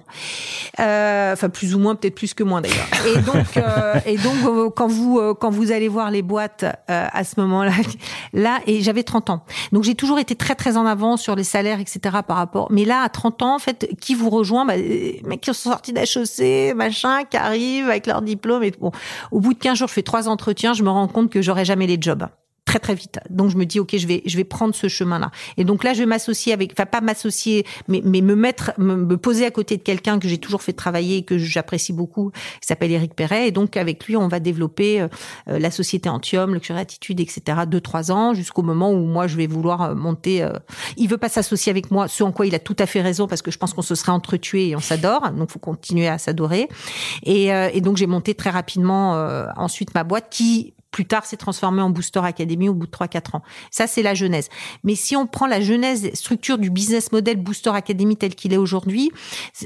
euh, 0.81 1.31
enfin 1.31 1.47
plus 1.47 1.73
ou 1.73 1.79
moins 1.79 1.95
peut-être 1.95 2.13
plus 2.13 2.33
que 2.33 2.43
moins 2.43 2.59
d'ailleurs. 2.59 2.87
Et 3.05 3.17
donc 3.21 3.55
euh, 3.55 4.69
quand 4.75 4.87
vous 4.87 5.33
quand 5.35 5.49
vous 5.49 5.71
allez 5.71 5.87
voir 5.87 6.11
les 6.11 6.21
boîtes 6.21 6.65
à 6.89 7.23
ce 7.23 7.39
moment-là, 7.39 7.71
là 8.33 8.59
et 8.67 8.81
j'avais 8.81 9.03
30 9.03 9.29
ans. 9.29 9.45
Donc 9.71 9.85
j'ai 9.85 9.95
toujours 9.95 10.19
été 10.19 10.35
très 10.35 10.55
très 10.55 10.75
en 10.75 10.85
avant 10.85 11.15
sur 11.15 11.37
les 11.37 11.45
salaires 11.45 11.79
etc 11.79 12.17
par 12.27 12.35
rapport. 12.35 12.67
Mais 12.69 12.83
là 12.83 12.99
à 13.01 13.07
30 13.07 13.43
ans 13.43 13.55
en 13.55 13.59
fait 13.59 13.95
qui 14.01 14.13
vous 14.13 14.29
rejoint 14.29 14.65
bah, 14.65 14.75
les 14.75 15.21
mecs 15.25 15.39
qui 15.39 15.53
sont 15.53 15.69
sortis 15.69 15.93
d'HEC 15.93 16.75
machin 16.75 17.23
qui 17.23 17.37
arrivent 17.37 17.87
avec 17.87 18.07
leur 18.07 18.21
diplôme 18.21 18.63
et 18.63 18.71
bon 18.71 18.91
au 19.31 19.39
bout 19.39 19.53
de 19.53 19.59
15 19.59 19.77
jours 19.77 19.87
je 19.87 19.93
fais 19.93 20.03
trois 20.03 20.27
entretiens 20.27 20.73
je 20.73 20.83
me 20.83 20.89
rends 20.89 21.07
compte 21.07 21.29
que 21.29 21.41
j'aurai 21.41 21.63
jamais 21.63 21.87
les 21.87 21.97
jobs 21.97 22.27
très 22.69 22.77
très 22.79 22.93
vite. 22.93 23.19
Donc 23.31 23.49
je 23.49 23.57
me 23.57 23.65
dis 23.65 23.79
ok, 23.79 23.97
je 23.97 24.05
vais 24.05 24.21
je 24.27 24.37
vais 24.37 24.43
prendre 24.43 24.75
ce 24.75 24.87
chemin-là. 24.87 25.31
Et 25.57 25.63
donc 25.63 25.83
là, 25.83 25.93
je 25.93 25.99
vais 25.99 26.05
m'associer 26.05 26.53
avec, 26.53 26.71
enfin 26.73 26.85
pas 26.85 27.01
m'associer, 27.01 27.65
mais 27.87 28.01
mais 28.05 28.21
me 28.21 28.35
mettre, 28.35 28.73
me, 28.77 29.17
poser 29.17 29.43
à 29.47 29.49
côté 29.49 29.75
de 29.77 29.81
quelqu'un 29.81 30.19
que 30.19 30.27
j'ai 30.27 30.37
toujours 30.37 30.61
fait 30.61 30.73
travailler 30.73 31.17
et 31.17 31.23
que 31.23 31.39
j'apprécie 31.39 31.93
beaucoup, 31.93 32.29
qui 32.61 32.67
s'appelle 32.67 32.91
Eric 32.91 33.15
Perret. 33.15 33.47
Et 33.47 33.51
donc 33.51 33.75
avec 33.75 34.05
lui, 34.05 34.15
on 34.15 34.27
va 34.27 34.39
développer 34.39 35.01
euh, 35.01 35.07
euh, 35.47 35.57
la 35.57 35.71
société 35.71 36.09
Antium, 36.09 36.53
le 36.53 36.59
curé 36.59 36.79
attitude, 36.79 37.19
etc. 37.19 37.61
Deux 37.65 37.81
trois 37.81 38.11
ans 38.11 38.35
jusqu'au 38.35 38.61
moment 38.61 38.91
où 38.91 39.03
moi 39.03 39.25
je 39.25 39.35
vais 39.35 39.47
vouloir 39.47 39.81
euh, 39.81 39.95
monter. 39.95 40.47
il 40.95 41.09
veut 41.09 41.17
pas 41.17 41.29
s'associer 41.29 41.71
avec 41.71 41.89
moi, 41.89 42.07
ce 42.07 42.21
en 42.21 42.31
quoi 42.31 42.45
il 42.45 42.53
a 42.53 42.59
tout 42.59 42.75
à 42.77 42.85
fait 42.85 43.01
raison 43.01 43.25
parce 43.25 43.41
que 43.41 43.49
je 43.49 43.57
pense 43.57 43.73
qu'on 43.73 43.81
se 43.81 43.95
serait 43.95 44.11
entretués 44.11 44.69
et 44.69 44.75
on 44.75 44.79
s'adore. 44.79 45.31
Donc 45.31 45.49
faut 45.49 45.57
continuer 45.57 46.07
à 46.07 46.19
s'adorer. 46.19 46.67
Et, 47.23 47.47
et 47.47 47.81
donc 47.81 47.97
j'ai 47.97 48.07
monté 48.07 48.35
très 48.35 48.51
rapidement 48.51 49.13
ensuite 49.57 49.95
ma 49.95 50.03
boîte 50.03 50.27
qui 50.29 50.73
plus 50.91 51.05
tard 51.05 51.25
s'est 51.25 51.37
transformé 51.37 51.81
en 51.81 51.89
Booster 51.89 52.21
Academy 52.23 52.69
au 52.69 52.73
bout 52.73 52.87
de 52.87 52.91
3-4 52.91 53.37
ans. 53.37 53.41
Ça, 53.71 53.87
c'est 53.87 54.01
la 54.01 54.13
genèse. 54.13 54.49
Mais 54.83 54.95
si 54.95 55.15
on 55.15 55.27
prend 55.27 55.47
la 55.47 55.61
genèse, 55.61 56.09
structure 56.13 56.57
du 56.57 56.69
business 56.69 57.11
model 57.11 57.37
Booster 57.37 57.71
Academy 57.71 58.15
tel 58.15 58.35
qu'il 58.35 58.53
est 58.53 58.57
aujourd'hui, 58.57 59.11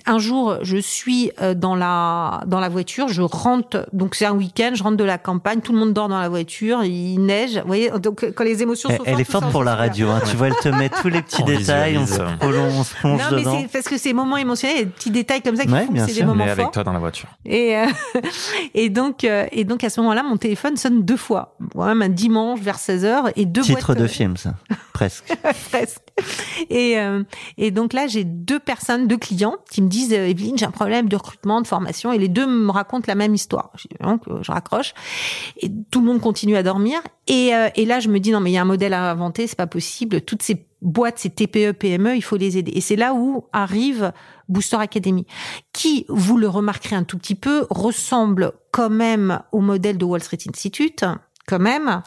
un 0.06 0.20
jour, 0.20 0.58
je 0.62 0.78
suis 0.78 1.32
euh, 1.42 1.54
dans 1.54 1.76
la, 1.76 2.44
dans 2.48 2.60
la 2.60 2.70
voiture, 2.70 3.08
je 3.08 3.22
rentre, 3.22 3.88
donc 3.94 4.16
c'est 4.16 4.26
un 4.26 4.34
week-end, 4.34 4.72
je 4.74 4.84
rentre 4.84 4.98
de 4.98 5.04
la 5.04 5.18
campagne, 5.18 5.62
tout 5.62 5.72
le 5.72 5.80
monde 5.80 5.94
dort 5.94 6.10
dans 6.10 6.20
la 6.20 6.30
voiture, 6.30 6.84
il 6.84 7.20
neige, 7.20 7.58
vous 7.58 7.68
voyez, 7.68 7.90
donc 8.00 8.26
quand 8.36 8.44
les 8.44 8.62
émotions 8.62 8.90
sont 8.90 8.98
fortes. 8.98 9.08
Elle 9.08 9.22
est 9.22 9.30
forte 9.32 9.50
pour 9.52 9.64
la 9.64 9.76
radio, 9.76 10.10
hein, 10.10 10.22
tu 10.30 10.36
vois, 10.36 10.48
elle 10.48 10.56
te 10.56 10.70
met 10.70 10.90
tous 10.90 11.10
les 11.10 11.22
petits 11.22 11.44
détails, 11.46 11.98
on 11.98 12.06
se, 12.06 12.22
on 12.22 12.84
se 12.84 12.96
plonge 12.96 13.22
non, 13.22 13.38
dedans. 13.38 13.54
mais 13.54 13.62
c'est 13.62 13.72
parce 13.72 13.86
que 13.86 13.98
ces 13.98 14.14
moments 14.14 14.38
émotionnels, 14.38 14.78
les 14.78 14.86
petits 14.86 15.12
détails 15.12 15.42
comme 15.42 15.56
ça 15.56 15.64
qui 15.64 15.70
font 15.70 15.88
que 15.88 16.00
c'est 16.06 16.14
des 16.14 16.26
moments 16.26 16.44
avec 16.44 16.72
toi 16.72 16.84
dans 16.84 16.94
la 16.94 17.00
voiture. 17.00 17.30
Et, 17.46 17.78
euh, 17.78 17.86
et 18.74 18.90
donc, 18.90 19.24
euh, 19.24 19.46
et 19.52 19.64
donc 19.64 19.84
à 19.84 19.90
ce 19.90 20.02
moment-là, 20.02 20.24
mon 20.24 20.38
téléphone 20.38 20.78
sonne 20.78 21.04
deux 21.04 21.13
fois. 21.18 21.56
Ouais, 21.76 21.88
même 21.88 22.02
un 22.02 22.10
dimanche 22.10 22.60
vers 22.60 22.78
16h 22.78 23.32
et 23.36 23.46
deux 23.46 23.62
Titre 23.62 23.88
boîtes, 23.88 24.00
de 24.00 24.08
film, 24.08 24.38
ça. 24.38 24.56
Presque. 24.94 25.36
presque. 25.72 26.02
Et, 26.70 27.00
euh, 27.00 27.24
et 27.58 27.72
donc 27.72 27.94
là, 27.94 28.06
j'ai 28.06 28.24
deux 28.24 28.60
personnes, 28.60 29.08
deux 29.08 29.18
clients 29.18 29.56
qui 29.70 29.82
me 29.82 29.88
disent 29.88 30.14
euh, 30.14 30.28
Evelyne, 30.28 30.58
j'ai 30.58 30.66
un 30.66 30.72
problème 30.72 31.10
de 31.10 31.16
recrutement, 31.16 31.62
de 31.62 31.68
formation, 31.68 32.14
et 32.14 32.20
les 32.20 32.28
deux 32.28 32.46
me 32.46 32.72
racontent 32.72 33.06
la 33.08 33.16
même 33.16 33.34
histoire. 33.34 33.72
Donc, 34.02 34.22
euh, 34.28 34.44
je 34.44 34.52
raccroche 34.52 34.94
et 35.62 35.72
tout 35.92 36.00
le 36.00 36.06
monde 36.06 36.22
continue 36.22 36.56
à 36.56 36.64
dormir. 36.64 37.02
Et, 37.28 37.56
euh, 37.56 37.70
et 37.76 37.86
là, 37.86 38.00
je 38.00 38.10
me 38.10 38.20
dis 38.20 38.32
non, 38.32 38.40
mais 38.40 38.52
il 38.52 38.54
y 38.54 38.58
a 38.58 38.62
un 38.62 38.66
modèle 38.66 38.94
à 38.94 39.12
inventer, 39.12 39.48
c'est 39.48 39.58
pas 39.58 39.68
possible. 39.68 40.22
Toutes 40.22 40.44
ces 40.44 40.66
boîtes, 40.84 41.20
ces 41.20 41.30
TPE, 41.30 41.72
PME, 41.72 42.16
il 42.16 42.22
faut 42.22 42.38
les 42.38 42.58
aider. 42.58 42.72
Et 42.76 42.82
c'est 42.82 42.96
là 42.96 43.14
où 43.14 43.46
arrive 43.54 44.12
Booster 44.50 44.78
Academy, 44.78 45.26
qui, 45.72 46.06
vous 46.10 46.38
le 46.38 46.48
remarquerez 46.48 46.96
un 46.96 47.04
tout 47.04 47.18
petit 47.18 47.36
peu, 47.36 47.66
ressemble 47.70 48.52
quand 48.72 48.90
même 48.90 49.40
au 49.52 49.62
modèle 49.62 49.98
de 49.98 50.06
Wall 50.06 50.22
Street 50.22 50.40
Institute 50.48 51.06
quand 51.46 51.60
même, 51.60 52.02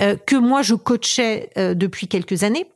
euh, 0.00 0.16
que 0.16 0.36
moi 0.36 0.62
je 0.62 0.74
coachais 0.74 1.50
euh, 1.56 1.74
depuis 1.74 2.06
quelques 2.06 2.42
années. 2.42 2.66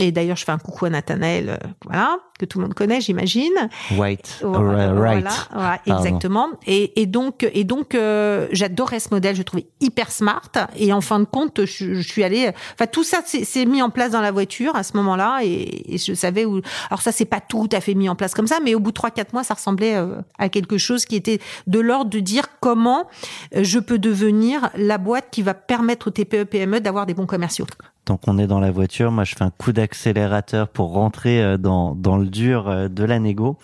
Et 0.00 0.10
d'ailleurs, 0.10 0.36
je 0.36 0.44
fais 0.44 0.50
un 0.50 0.58
coucou 0.58 0.86
à 0.86 0.90
Nathanaël, 0.90 1.50
euh, 1.50 1.68
voilà, 1.84 2.18
que 2.36 2.44
tout 2.44 2.58
le 2.58 2.64
monde 2.64 2.74
connaît, 2.74 3.00
j'imagine. 3.00 3.52
White. 3.96 4.40
Voilà, 4.42 4.92
right. 4.92 5.24
voilà, 5.52 5.78
Pardon. 5.84 6.04
exactement. 6.04 6.48
Et, 6.66 7.00
et 7.00 7.06
donc, 7.06 7.48
et 7.54 7.62
donc, 7.62 7.94
euh, 7.94 8.48
j'adorais 8.50 8.98
ce 8.98 9.10
modèle. 9.12 9.36
Je 9.36 9.40
le 9.40 9.44
trouvais 9.44 9.68
hyper 9.80 10.10
smart. 10.10 10.50
Et 10.76 10.92
en 10.92 11.00
fin 11.00 11.20
de 11.20 11.26
compte, 11.26 11.64
je, 11.64 11.94
je 11.94 12.00
suis 12.08 12.24
allée. 12.24 12.50
Enfin, 12.72 12.88
tout 12.88 13.04
ça 13.04 13.20
s'est 13.24 13.66
mis 13.66 13.82
en 13.82 13.90
place 13.90 14.10
dans 14.10 14.20
la 14.20 14.32
voiture 14.32 14.74
à 14.74 14.82
ce 14.82 14.96
moment-là, 14.96 15.40
et, 15.44 15.94
et 15.94 15.98
je 15.98 16.12
savais 16.12 16.44
où. 16.44 16.60
Alors 16.90 17.00
ça, 17.00 17.12
c'est 17.12 17.24
pas 17.24 17.40
tout 17.40 17.68
à 17.70 17.80
fait 17.80 17.94
mis 17.94 18.08
en 18.08 18.16
place 18.16 18.34
comme 18.34 18.48
ça, 18.48 18.58
mais 18.64 18.74
au 18.74 18.80
bout 18.80 18.90
de 18.90 18.94
trois, 18.96 19.12
quatre 19.12 19.32
mois, 19.32 19.44
ça 19.44 19.54
ressemblait 19.54 19.94
euh, 19.94 20.20
à 20.38 20.48
quelque 20.48 20.76
chose 20.76 21.04
qui 21.04 21.14
était 21.14 21.38
de 21.68 21.78
l'ordre 21.78 22.10
de 22.10 22.18
dire 22.18 22.46
comment 22.58 23.06
euh, 23.54 23.62
je 23.62 23.78
peux 23.78 24.00
devenir 24.00 24.70
la 24.74 24.98
boîte 24.98 25.26
qui 25.30 25.42
va 25.42 25.54
permettre 25.54 26.08
aux 26.08 26.10
TPE 26.10 26.42
PME 26.44 26.80
d'avoir 26.80 27.06
des 27.06 27.14
bons 27.14 27.26
commerciaux. 27.26 27.66
Tant 28.04 28.18
qu'on 28.18 28.36
est 28.36 28.46
dans 28.46 28.60
la 28.60 28.70
voiture, 28.70 29.10
moi 29.10 29.24
je 29.24 29.34
fais 29.34 29.44
un 29.44 29.50
coup 29.50 29.72
d'accélérateur 29.72 30.68
pour 30.68 30.92
rentrer 30.92 31.42
euh, 31.42 31.56
dans, 31.56 31.94
dans 31.94 32.18
le 32.18 32.26
dur 32.26 32.68
euh, 32.68 32.88
de 32.88 33.02
la 33.02 33.18
négo. 33.18 33.56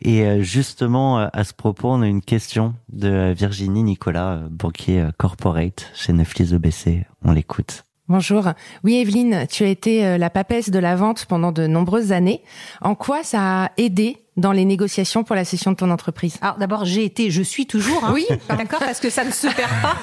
Et 0.00 0.22
euh, 0.22 0.40
justement, 0.42 1.18
à 1.18 1.44
ce 1.44 1.52
propos, 1.52 1.88
on 1.88 2.02
a 2.02 2.06
une 2.06 2.22
question 2.22 2.74
de 2.92 3.32
Virginie 3.32 3.82
Nicolas, 3.82 4.42
banquier 4.50 5.08
corporate 5.18 5.90
chez 5.94 6.12
Neuflis 6.12 6.54
EBC. 6.54 7.04
On 7.24 7.32
l'écoute. 7.32 7.84
Bonjour. 8.08 8.52
Oui, 8.84 8.96
Evelyne, 8.96 9.46
tu 9.50 9.64
as 9.64 9.68
été 9.68 10.18
la 10.18 10.30
papesse 10.30 10.70
de 10.70 10.78
la 10.78 10.94
vente 10.94 11.24
pendant 11.26 11.50
de 11.50 11.66
nombreuses 11.66 12.12
années. 12.12 12.42
En 12.82 12.94
quoi 12.94 13.24
ça 13.24 13.64
a 13.64 13.70
aidé 13.78 14.21
dans 14.36 14.52
les 14.52 14.64
négociations 14.64 15.24
pour 15.24 15.36
la 15.36 15.44
cession 15.44 15.72
de 15.72 15.76
ton 15.76 15.90
entreprise 15.90 16.36
Alors 16.40 16.56
d'abord, 16.56 16.84
j'ai 16.86 17.04
été, 17.04 17.30
je 17.30 17.42
suis 17.42 17.66
toujours. 17.66 18.04
Hein, 18.04 18.12
Oui. 18.14 18.26
d'accord, 18.48 18.78
parce 18.80 18.98
que 19.00 19.10
ça 19.10 19.24
ne 19.24 19.30
se 19.30 19.46
perd 19.48 19.70
pas. 19.82 19.96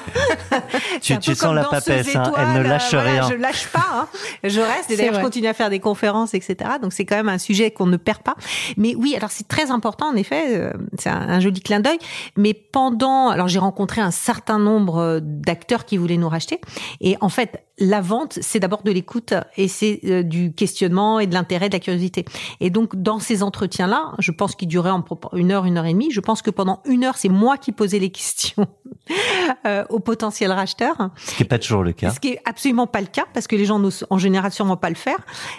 Tu- 1.02 1.18
tu 1.20 1.34
sens 1.36 1.54
la 1.56 1.64
papesse, 1.64 2.16
hein, 2.16 2.32
elle 2.38 2.54
ne 2.62 2.68
lâche 2.68 2.94
euh, 2.94 3.02
voilà, 3.02 3.22
rien. 3.22 3.30
Je 3.30 3.36
lâche 3.36 3.68
pas. 3.68 3.86
Hein. 3.94 4.08
Je 4.44 4.60
reste. 4.60 4.92
Et 4.92 4.98
d'ailleurs, 4.98 5.16
je 5.16 5.22
continue 5.22 5.48
à 5.48 5.54
faire 5.54 5.70
des 5.70 5.80
conférences, 5.80 6.34
etc. 6.34 6.58
Donc 6.82 6.94
c'est 6.94 7.06
quand 7.06 7.16
même 7.16 7.30
un 7.30 7.38
sujet 7.38 7.72
qu'on 7.72 7.86
ne 7.88 7.98
perd 7.98 8.20
pas. 8.22 8.36
Mais 8.78 8.96
oui, 8.96 9.16
alors 9.16 9.32
c'est 9.32 9.48
très 9.48 9.72
important 9.72 10.08
en 10.10 10.16
effet. 10.16 10.58
euh, 10.58 10.74
C'est 10.98 11.10
un, 11.10 11.22
un 11.30 11.40
joli 11.40 11.62
clin 11.62 11.80
d'œil. 11.80 11.98
Mais 12.38 12.54
pendant, 12.54 13.30
alors 13.30 13.48
j'ai 13.48 13.60
rencontré 13.60 14.02
un 14.02 14.12
certain 14.12 14.60
nombre 14.60 14.98
euh, 14.98 15.20
d'acteurs 15.24 15.86
qui 15.86 15.98
voulaient 15.98 16.18
nous 16.18 16.30
racheter. 16.30 16.60
Et 17.02 17.18
en 17.22 17.30
fait, 17.30 17.64
la 17.80 18.02
vente, 18.02 18.38
c'est 18.42 18.60
d'abord 18.60 18.84
de 18.84 18.92
l'écoute 18.92 19.34
et 19.56 19.68
c'est 19.70 20.02
euh, 20.06 20.22
du 20.24 20.52
questionnement 20.54 21.20
et 21.20 21.28
de 21.28 21.34
l'intérêt, 21.34 21.70
de 21.70 21.74
la 21.76 21.80
curiosité. 21.80 22.26
Et 22.60 22.70
donc, 22.70 22.96
dans 22.96 23.20
ces 23.20 23.42
entretiens-là, 23.42 24.12
je 24.20 24.32
pense 24.32 24.56
qu'ils 24.56 24.68
duraient 24.68 24.90
en 24.92 25.04
une 25.34 25.52
heure, 25.52 25.66
une 25.66 25.78
heure 25.78 25.86
et 25.86 25.94
demie. 25.94 26.12
Je 26.12 26.20
pense 26.20 26.42
que 26.42 26.52
pendant 26.52 26.82
une 26.86 27.04
heure, 27.04 27.18
c'est 27.18 27.30
moi 27.30 27.58
qui 27.58 27.72
posais 27.72 28.00
les 28.00 28.10
questions 28.20 28.68
euh, 29.66 29.84
aux 29.90 30.00
potentiels 30.00 30.52
racheteurs. 30.52 31.10
Ce 31.16 31.36
qui 31.36 31.44
n'est 31.44 31.48
pas 31.48 31.60
toujours 31.60 31.84
le 31.84 31.92
cas. 31.94 32.12
Ce 32.12 32.20
qui 32.20 32.30
est 32.30 32.42
absolument 32.46 32.88
pas 32.88 33.02
le 33.02 33.08
cas 33.08 33.26
parce 33.34 33.48
que 33.48 33.56
les 33.56 33.66
gens 33.66 33.80
n'osent 33.80 34.06
en 34.10 34.18
général 34.18 34.52
sûrement 34.52 34.78
pas 34.78 34.90
le 34.90 34.96
faire. 34.96 35.18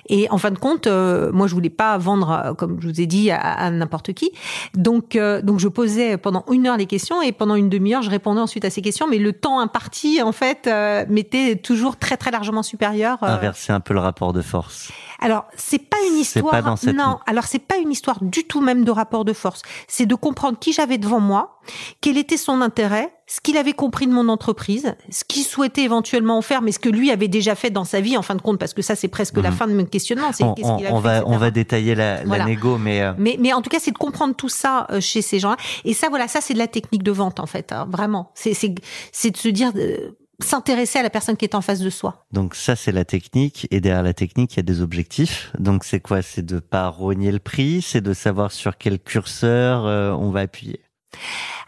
Et 0.09 0.29
en 0.31 0.39
fin 0.39 0.51
de 0.51 0.59
compte, 0.59 0.87
euh, 0.87 1.33
moi 1.33 1.47
je 1.47 1.55
voulais 1.55 1.71
pas 1.71 1.97
vendre, 1.99 2.31
euh, 2.31 2.55
comme 2.55 2.81
je 2.81 2.89
vous 2.89 3.01
ai 3.01 3.07
dit, 3.07 3.31
à, 3.31 3.39
à 3.41 3.71
n'importe 3.71 4.13
qui. 4.13 4.31
Donc 4.75 5.17
euh, 5.17 5.43
donc 5.43 5.59
je 5.59 5.69
posais 5.69 6.17
pendant 6.17 6.45
une 6.51 6.67
heure 6.67 6.77
les 6.77 6.87
questions 6.87 7.23
et 7.23 7.33
pendant 7.33 7.55
une 7.55 7.69
demi-heure 7.69 8.03
je 8.03 8.11
répondais 8.11 8.41
ensuite 8.41 8.65
à 8.65 8.71
ces 8.71 8.83
questions. 8.83 9.07
Mais 9.09 9.19
le 9.19 9.33
temps 9.33 9.61
imparti 9.61 10.23
en 10.23 10.33
fait 10.33 10.67
euh, 10.67 11.05
m'était 11.09 11.57
toujours 11.57 11.97
très 11.97 12.17
très 12.17 12.31
largement 12.31 12.63
supérieur. 12.63 13.19
euh, 13.23 13.27
Inverser 13.29 13.73
un 13.73 13.81
peu 13.81 13.95
le 13.95 14.01
rapport 14.01 14.33
de 14.33 14.43
force. 14.43 14.91
Alors, 15.21 15.45
c'est 15.57 15.79
pas 15.89 15.97
une 16.11 16.19
histoire. 16.19 16.51
pas 16.51 16.63
dans 16.63 16.77
cette- 16.77 16.95
Non, 16.97 17.19
alors 17.27 17.45
c'est 17.45 17.59
pas 17.59 17.77
une 17.77 17.91
histoire 17.93 18.19
du 18.23 18.45
tout 18.45 18.61
même 18.61 18.85
de 18.85 18.91
rapport 18.91 19.25
de 19.25 19.33
force. 19.33 19.63
C'est 19.89 20.07
de 20.07 20.15
comprendre 20.15 20.59
qui 20.59 20.73
j'avais 20.73 20.99
devant 20.99 21.21
moi, 21.21 21.59
quel 22.01 22.17
était 22.19 22.37
son 22.37 22.61
intérêt, 22.63 23.13
ce 23.27 23.41
qu'il 23.41 23.57
avait 23.57 23.75
compris 23.75 24.07
de 24.09 24.13
mon 24.13 24.29
entreprise, 24.29 24.95
ce 25.11 25.23
qu'il 25.25 25.45
souhaitait 25.45 25.83
éventuellement 25.83 26.39
en 26.39 26.43
faire, 26.43 26.63
mais 26.63 26.73
ce 26.73 26.79
que 26.81 26.89
lui 26.89 27.11
avait 27.13 27.29
déjà 27.29 27.55
fait 27.55 27.71
dans 27.71 27.85
sa 27.85 28.01
vie, 28.01 28.17
en 28.17 28.23
fin 28.23 28.35
de 28.35 28.43
compte, 28.43 28.59
parce 28.59 28.75
que 28.75 28.83
ça, 28.83 28.97
c'est 28.97 29.07
presque 29.09 29.37
la 29.37 29.51
Mhm. 29.51 29.57
fin 29.57 29.67
de 29.69 29.75
mon 29.75 29.85
questionnement. 29.85 30.31
On, 30.41 30.55
on- 30.91 30.99
va, 31.01 31.23
on 31.27 31.37
va 31.37 31.51
détailler 31.53 31.95
la, 31.95 32.25
la 32.25 32.45
négo, 32.45 32.77
mais 32.79 33.03
euh, 33.03 33.13
Mais, 33.19 33.37
mais 33.39 33.53
en 33.53 33.63
tout 33.63 33.71
cas, 33.71 33.79
c'est 33.81 33.93
de 33.93 33.99
comprendre 33.99 34.35
tout 34.35 34.49
ça 34.49 34.87
euh, 34.91 35.01
chez 35.01 35.23
ces 35.23 35.39
gens-là. 35.39 35.57
Et 35.85 35.95
ça, 35.95 36.09
voilà, 36.09 36.27
ça, 36.27 36.41
c'est 36.41 36.55
de 36.55 36.59
la 36.59 36.67
technique 36.67 37.03
de 37.05 37.13
vente, 37.13 37.39
en 37.39 37.47
fait, 37.47 37.71
hein, 37.73 37.87
vraiment. 37.91 38.33
C'est, 38.35 38.55
c'est, 38.55 38.75
c'est 39.13 39.31
de 39.31 39.37
se 39.37 39.49
dire, 39.49 39.71
euh, 39.77 40.11
s'intéresser 40.43 40.99
à 40.99 41.03
la 41.03 41.11
personne 41.11 41.37
qui 41.37 41.45
est 41.45 41.55
en 41.55 41.61
face 41.61 41.81
de 41.81 41.91
soi. 41.91 42.27
donc 42.33 42.55
ça 42.55 42.77
c'est 42.77 42.93
la 42.93 43.05
technique. 43.05 43.67
Et 43.71 43.81
derrière 43.81 44.03
la 44.03 44.15
technique, 44.15 44.55
il 44.55 44.57
y 44.59 44.61
a 44.61 44.65
des 44.65 44.81
objectifs. 44.81 45.53
Donc 45.59 45.85
c'est 45.85 46.01
quoi? 46.01 46.23
C'est 46.23 46.45
de 46.45 46.59
pas 46.59 46.89
rogner 46.89 47.33
le 47.33 47.39
prix, 47.39 47.83
c'est 47.83 48.01
de 48.01 48.13
savoir 48.13 48.53
sur 48.53 48.77
quel 48.79 48.99
curseur 48.99 49.87
euh, 49.87 50.13
on 50.13 50.31
va 50.31 50.41
appuyer. 50.41 50.81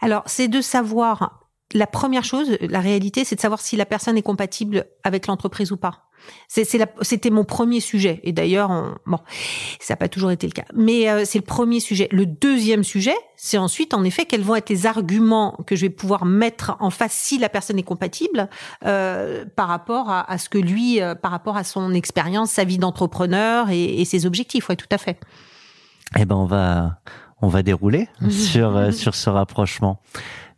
Alors, 0.01 0.23
c'est 0.25 0.47
de 0.47 0.61
savoir 0.61 1.43
la 1.73 1.87
première 1.87 2.23
chose, 2.23 2.57
la 2.61 2.79
réalité, 2.79 3.23
c'est 3.25 3.35
de 3.35 3.41
savoir 3.41 3.61
si 3.61 3.75
la 3.75 3.85
personne 3.85 4.17
est 4.17 4.21
compatible 4.23 4.85
avec 5.03 5.27
l'entreprise 5.27 5.71
ou 5.71 5.77
pas. 5.77 6.09
C'est, 6.47 6.63
c'est 6.65 6.77
la- 6.77 6.87
c'était 7.01 7.29
mon 7.31 7.43
premier 7.43 7.79
sujet. 7.79 8.19
Et 8.23 8.31
d'ailleurs, 8.31 8.69
on- 8.69 8.95
bon, 9.05 9.17
ça 9.79 9.93
n'a 9.93 9.97
pas 9.97 10.07
toujours 10.07 10.31
été 10.31 10.45
le 10.47 10.53
cas. 10.53 10.65
Mais 10.75 11.09
euh, 11.09 11.23
c'est 11.25 11.39
le 11.39 11.43
premier 11.45 11.79
sujet. 11.79 12.07
Le 12.11 12.25
deuxième 12.25 12.83
sujet, 12.83 13.15
c'est 13.35 13.57
ensuite, 13.57 13.93
en 13.93 14.03
effet, 14.03 14.25
quels 14.25 14.41
vont 14.43 14.55
être 14.55 14.69
les 14.69 14.85
arguments 14.85 15.57
que 15.65 15.75
je 15.75 15.81
vais 15.81 15.89
pouvoir 15.89 16.25
mettre 16.25 16.77
en 16.79 16.89
face 16.89 17.13
si 17.13 17.37
la 17.39 17.49
personne 17.49 17.77
est 17.79 17.83
compatible 17.83 18.47
euh, 18.85 19.45
par 19.55 19.67
rapport 19.67 20.09
à, 20.09 20.29
à 20.31 20.37
ce 20.37 20.49
que 20.49 20.57
lui, 20.59 21.01
euh, 21.01 21.15
par 21.15 21.31
rapport 21.31 21.57
à 21.57 21.63
son 21.63 21.93
expérience, 21.93 22.51
sa 22.51 22.63
vie 22.63 22.77
d'entrepreneur 22.77 23.69
et, 23.69 24.01
et 24.01 24.05
ses 24.05 24.25
objectifs. 24.25 24.69
Ouais, 24.69 24.75
tout 24.75 24.87
à 24.91 24.97
fait. 24.97 25.19
Eh 26.19 26.25
ben, 26.25 26.35
on 26.35 26.45
va, 26.45 26.99
on 27.41 27.47
va 27.47 27.63
dérouler 27.63 28.07
sur, 28.29 28.77
euh, 28.77 28.91
sur 28.91 29.15
ce 29.15 29.29
rapprochement. 29.29 29.99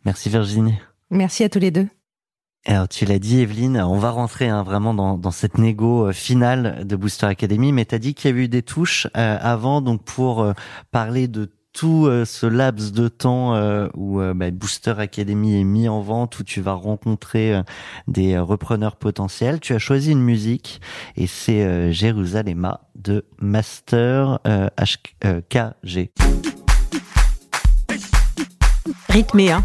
Merci 0.04 0.28
Virginie. 0.28 0.74
Merci 1.10 1.42
à 1.44 1.48
tous 1.48 1.58
les 1.58 1.70
deux. 1.70 1.88
Alors 2.68 2.88
tu 2.88 3.04
l'as 3.04 3.20
dit 3.20 3.40
Evelyne, 3.40 3.80
on 3.80 3.98
va 3.98 4.10
rentrer 4.10 4.48
hein, 4.48 4.64
vraiment 4.64 4.92
dans, 4.92 5.16
dans 5.16 5.30
cette 5.30 5.56
négo 5.56 6.08
euh, 6.08 6.12
finale 6.12 6.84
de 6.84 6.96
Booster 6.96 7.26
Academy, 7.26 7.70
mais 7.72 7.84
tu 7.84 7.94
as 7.94 7.98
dit 7.98 8.12
qu'il 8.12 8.28
y 8.28 8.32
avait 8.32 8.44
eu 8.44 8.48
des 8.48 8.62
touches 8.62 9.06
euh, 9.16 9.38
avant, 9.40 9.80
donc 9.80 10.02
pour 10.02 10.42
euh, 10.42 10.52
parler 10.90 11.28
de 11.28 11.48
tout 11.76 12.06
euh, 12.06 12.24
ce 12.24 12.46
laps 12.46 12.92
de 12.92 13.06
temps 13.06 13.54
euh, 13.54 13.86
où 13.94 14.20
euh, 14.20 14.32
bah, 14.34 14.50
Booster 14.50 14.94
Academy 14.98 15.60
est 15.60 15.64
mis 15.64 15.88
en 15.88 16.00
vente, 16.00 16.38
où 16.38 16.42
tu 16.42 16.60
vas 16.60 16.72
rencontrer 16.72 17.62
des 18.08 18.38
repreneurs 18.38 18.96
potentiels, 18.96 19.60
tu 19.60 19.74
as 19.74 19.78
choisi 19.78 20.10
une 20.10 20.22
musique 20.22 20.80
et 21.16 21.26
c'est 21.26 21.92
Jérusalem 21.92 22.72
de 22.94 23.26
Master 23.40 24.40
HKG. 24.44 26.10
Rythmé, 29.08 29.52
hein. 29.52 29.64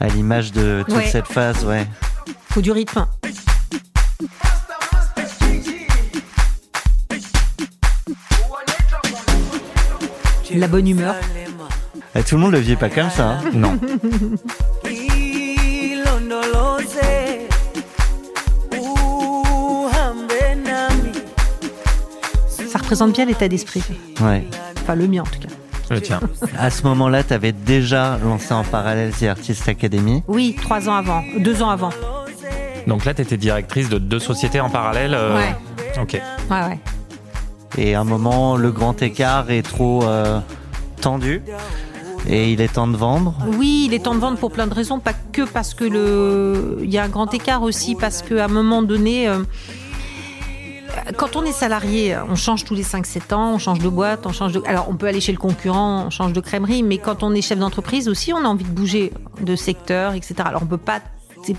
À 0.00 0.08
l'image 0.08 0.52
de 0.52 0.84
toute 0.86 0.96
Ouais. 0.96 1.08
cette 1.08 1.26
phase, 1.26 1.64
ouais. 1.64 1.86
Faut 2.50 2.60
du 2.60 2.70
rythme. 2.72 3.06
La 10.54 10.68
bonne 10.68 10.88
humeur. 10.88 11.14
Eh, 12.14 12.22
tout 12.22 12.36
le 12.36 12.40
monde 12.40 12.52
le 12.52 12.58
vit 12.58 12.76
pas 12.76 12.88
comme 12.88 13.10
ça. 13.10 13.30
hein. 13.30 13.40
Non. 13.54 13.78
Ça 22.48 22.78
représente 22.78 23.12
bien 23.12 23.24
l'état 23.24 23.48
d'esprit. 23.48 23.82
Ouais. 24.20 24.44
Enfin, 24.82 24.94
le 24.94 25.06
mien 25.06 25.22
en 25.22 25.26
tout 25.26 25.40
cas. 25.40 25.48
Le 25.90 26.00
tien. 26.00 26.20
À 26.58 26.70
ce 26.70 26.82
moment-là, 26.84 27.22
tu 27.22 27.32
avais 27.32 27.52
déjà 27.52 28.18
lancé 28.24 28.52
en 28.52 28.64
parallèle 28.64 29.12
The 29.12 29.24
Artist 29.24 29.68
Academy. 29.68 30.22
Oui, 30.26 30.56
trois 30.60 30.88
ans 30.88 30.94
avant, 30.96 31.22
deux 31.38 31.62
ans 31.62 31.70
avant. 31.70 31.90
Donc 32.86 33.04
là, 33.04 33.14
tu 33.14 33.22
étais 33.22 33.36
directrice 33.36 33.88
de 33.88 33.98
deux 33.98 34.18
sociétés 34.18 34.60
en 34.60 34.70
parallèle. 34.70 35.14
euh, 35.14 35.36
Ouais. 35.36 35.54
Ok. 36.00 36.20
Ouais, 36.50 36.56
ouais. 36.68 36.78
Et 37.78 37.94
à 37.94 38.00
un 38.00 38.04
moment, 38.04 38.56
le 38.56 38.70
grand 38.72 39.00
écart 39.02 39.50
est 39.50 39.62
trop 39.62 40.02
euh, 40.04 40.38
tendu. 41.00 41.42
Et 42.28 42.52
il 42.52 42.60
est 42.60 42.72
temps 42.74 42.88
de 42.88 42.96
vendre. 42.96 43.34
Oui, 43.56 43.84
il 43.88 43.94
est 43.94 44.00
temps 44.00 44.14
de 44.14 44.18
vendre 44.20 44.38
pour 44.38 44.50
plein 44.50 44.66
de 44.66 44.74
raisons, 44.74 44.98
pas 44.98 45.12
que 45.32 45.42
parce 45.42 45.74
que 45.74 45.84
le, 45.84 46.78
il 46.82 46.90
y 46.92 46.98
a 46.98 47.04
un 47.04 47.08
grand 47.08 47.32
écart 47.32 47.62
aussi, 47.62 47.94
parce 47.94 48.22
qu'à 48.22 48.46
un 48.46 48.48
moment 48.48 48.82
donné, 48.82 49.28
euh, 49.28 49.44
quand 51.16 51.36
on 51.36 51.44
est 51.44 51.52
salarié, 51.52 52.16
on 52.28 52.34
change 52.36 52.64
tous 52.64 52.74
les 52.74 52.82
5-7 52.84 53.34
ans, 53.34 53.54
on 53.54 53.58
change 53.58 53.78
de 53.80 53.88
boîte, 53.88 54.26
on 54.26 54.32
change 54.32 54.52
de. 54.52 54.62
Alors, 54.66 54.88
on 54.88 54.96
peut 54.96 55.06
aller 55.06 55.20
chez 55.20 55.32
le 55.32 55.38
concurrent, 55.38 56.04
on 56.06 56.10
change 56.10 56.32
de 56.32 56.40
crèmerie, 56.40 56.82
mais 56.82 56.98
quand 56.98 57.22
on 57.22 57.32
est 57.34 57.42
chef 57.42 57.58
d'entreprise 57.58 58.08
aussi, 58.08 58.32
on 58.32 58.38
a 58.44 58.48
envie 58.48 58.64
de 58.64 58.70
bouger 58.70 59.12
de 59.40 59.56
secteur, 59.56 60.14
etc. 60.14 60.34
Alors, 60.44 60.62
on 60.62 60.66
peut 60.66 60.76
pas. 60.78 61.00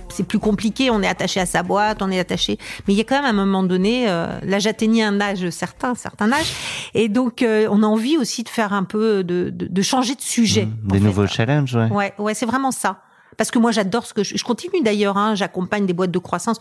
c'est- 0.10 0.24
plus 0.28 0.40
compliqué, 0.40 0.90
on 0.92 1.02
est 1.02 1.08
attaché 1.08 1.40
à 1.40 1.46
sa 1.46 1.64
boîte, 1.64 2.02
on 2.02 2.12
est 2.12 2.20
attaché. 2.20 2.58
Mais 2.88 2.94
il 2.94 2.98
y 2.98 3.02
a 3.02 3.06
quand 3.06 3.22
même 3.22 3.26
un 3.40 3.46
moment 3.46 3.64
donné, 3.64 4.10
euh, 4.10 4.38
là 4.44 4.60
j'atteignais 4.60 5.04
un 5.04 5.22
âge 5.22 5.50
certain, 5.52 5.92
un 5.92 5.96
certain 5.96 6.30
âge, 6.34 6.52
et 6.94 7.08
donc 7.08 7.42
euh, 7.42 7.68
on 7.72 7.84
a 7.84 7.86
envie 7.88 8.18
aussi 8.18 8.44
de 8.44 8.50
faire 8.50 8.74
un 8.74 8.84
peu 8.84 9.24
de, 9.24 9.50
de, 9.50 9.68
de 9.68 9.82
changer 9.82 10.16
de 10.16 10.22
sujet. 10.22 10.66
Mmh, 10.66 10.88
Des 10.92 10.98
fait. 11.00 11.06
nouveaux 11.06 11.28
challenges, 11.28 11.74
ouais. 11.76 11.90
Ouais, 11.90 12.14
ouais, 12.18 12.34
c'est 12.34 12.46
vraiment 12.48 12.72
ça. 12.72 12.98
Parce 13.38 13.50
que 13.52 13.60
moi, 13.60 13.72
j'adore 13.72 14.06
ce 14.08 14.14
que 14.16 14.24
je, 14.24 14.36
je 14.36 14.44
continue 14.44 14.82
d'ailleurs. 14.84 15.16
Hein, 15.16 15.36
J'accompagne 15.36 15.86
des 15.86 15.94
boîtes 15.94 16.10
de 16.12 16.18
croissance 16.20 16.58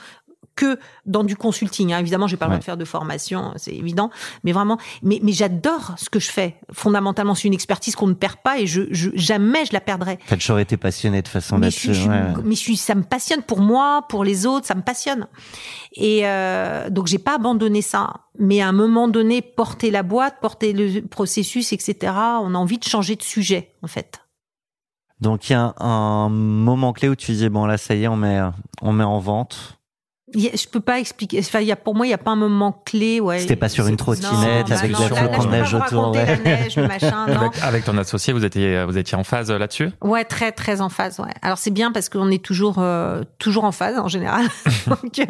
que 0.56 0.78
dans 1.04 1.22
du 1.22 1.36
consulting. 1.36 1.92
Hein. 1.92 1.98
Évidemment, 2.00 2.26
j'ai 2.26 2.36
pas 2.36 2.46
le 2.46 2.50
droit 2.50 2.58
de 2.58 2.64
faire 2.64 2.76
de 2.78 2.84
formation, 2.84 3.52
c'est 3.56 3.74
évident. 3.74 4.10
Mais 4.42 4.52
vraiment, 4.52 4.78
mais, 5.02 5.20
mais 5.22 5.32
j'adore 5.32 5.94
ce 5.98 6.08
que 6.10 6.18
je 6.18 6.30
fais. 6.30 6.56
Fondamentalement, 6.72 7.34
c'est 7.34 7.46
une 7.46 7.54
expertise 7.54 7.94
qu'on 7.94 8.06
ne 8.08 8.14
perd 8.14 8.36
pas 8.42 8.58
et 8.58 8.66
je, 8.66 8.82
je 8.90 9.10
jamais 9.14 9.64
je 9.66 9.72
la 9.74 9.80
perdrai. 9.80 10.18
T'as 10.26 10.36
toujours 10.36 10.58
été 10.58 10.76
passionné 10.76 11.20
de 11.22 11.28
façon 11.28 11.58
là-dessus. 11.58 11.90
ouais. 12.08 12.32
mais 12.42 12.54
je 12.54 12.60
suis- 12.60 12.76
ça 12.76 12.94
me 12.94 13.02
passionne 13.02 13.42
pour 13.42 13.60
moi, 13.60 14.06
pour 14.08 14.24
les 14.24 14.46
autres, 14.46 14.66
ça 14.66 14.74
me 14.74 14.82
passionne. 14.82 15.26
Et 15.92 16.22
euh, 16.24 16.88
donc 16.90 17.06
j'ai 17.06 17.18
pas 17.18 17.34
abandonné 17.36 17.82
ça. 17.82 18.14
Mais 18.38 18.60
à 18.60 18.68
un 18.68 18.72
moment 18.72 19.08
donné, 19.08 19.42
porter 19.42 19.90
la 19.90 20.02
boîte, 20.02 20.40
porter 20.40 20.72
le 20.72 21.00
processus, 21.06 21.72
etc. 21.72 22.12
On 22.14 22.54
a 22.54 22.58
envie 22.58 22.78
de 22.78 22.84
changer 22.84 23.16
de 23.16 23.22
sujet, 23.22 23.74
en 23.82 23.86
fait. 23.86 24.20
Donc 25.20 25.48
il 25.48 25.52
y 25.52 25.56
a 25.56 25.60
un, 25.62 25.74
un 25.78 26.28
moment 26.28 26.92
clé 26.92 27.08
où 27.08 27.16
tu 27.16 27.32
dis 27.32 27.48
bon 27.48 27.64
là 27.64 27.78
ça 27.78 27.94
y 27.94 28.04
est 28.04 28.08
on 28.08 28.16
met 28.16 28.38
on 28.82 28.92
met 28.92 29.04
en 29.04 29.18
vente. 29.18 29.75
Je 30.34 30.68
peux 30.68 30.80
pas 30.80 30.98
expliquer. 30.98 31.38
Enfin, 31.38 31.60
il 31.60 31.66
y 31.68 31.72
a, 31.72 31.76
pour 31.76 31.94
moi, 31.94 32.06
il 32.06 32.10
y 32.10 32.14
a 32.14 32.18
pas 32.18 32.32
un 32.32 32.36
moment 32.36 32.82
clé. 32.84 33.20
Ouais. 33.20 33.38
C'était 33.38 33.54
pas 33.54 33.68
sur 33.68 33.86
une 33.86 33.96
trottinette 33.96 34.70
avec 34.72 34.90
de 34.90 34.96
peux 34.96 35.50
neige 35.50 35.70
pas 35.70 35.78
vous 35.78 35.84
autour, 35.84 36.10
ouais. 36.10 36.26
la 36.26 36.36
neige, 36.36 36.76
le 36.76 36.88
machin, 36.88 37.26
non. 37.28 37.34
Avec, 37.34 37.62
avec 37.62 37.84
ton 37.84 37.96
associé, 37.96 38.32
vous 38.32 38.44
étiez, 38.44 38.84
vous 38.84 38.98
étiez 38.98 39.16
en 39.16 39.22
phase 39.22 39.50
euh, 39.50 39.58
là-dessus? 39.58 39.90
Ouais, 40.02 40.24
très 40.24 40.50
très 40.50 40.80
en 40.80 40.88
phase. 40.88 41.20
Ouais. 41.20 41.32
Alors 41.42 41.58
c'est 41.58 41.70
bien 41.70 41.92
parce 41.92 42.08
qu'on 42.08 42.30
est 42.30 42.44
toujours 42.44 42.78
euh, 42.78 43.22
toujours 43.38 43.64
en 43.64 43.72
phase 43.72 43.98
en 43.98 44.08
général. 44.08 44.46
Donc 44.88 45.18
euh, 45.20 45.24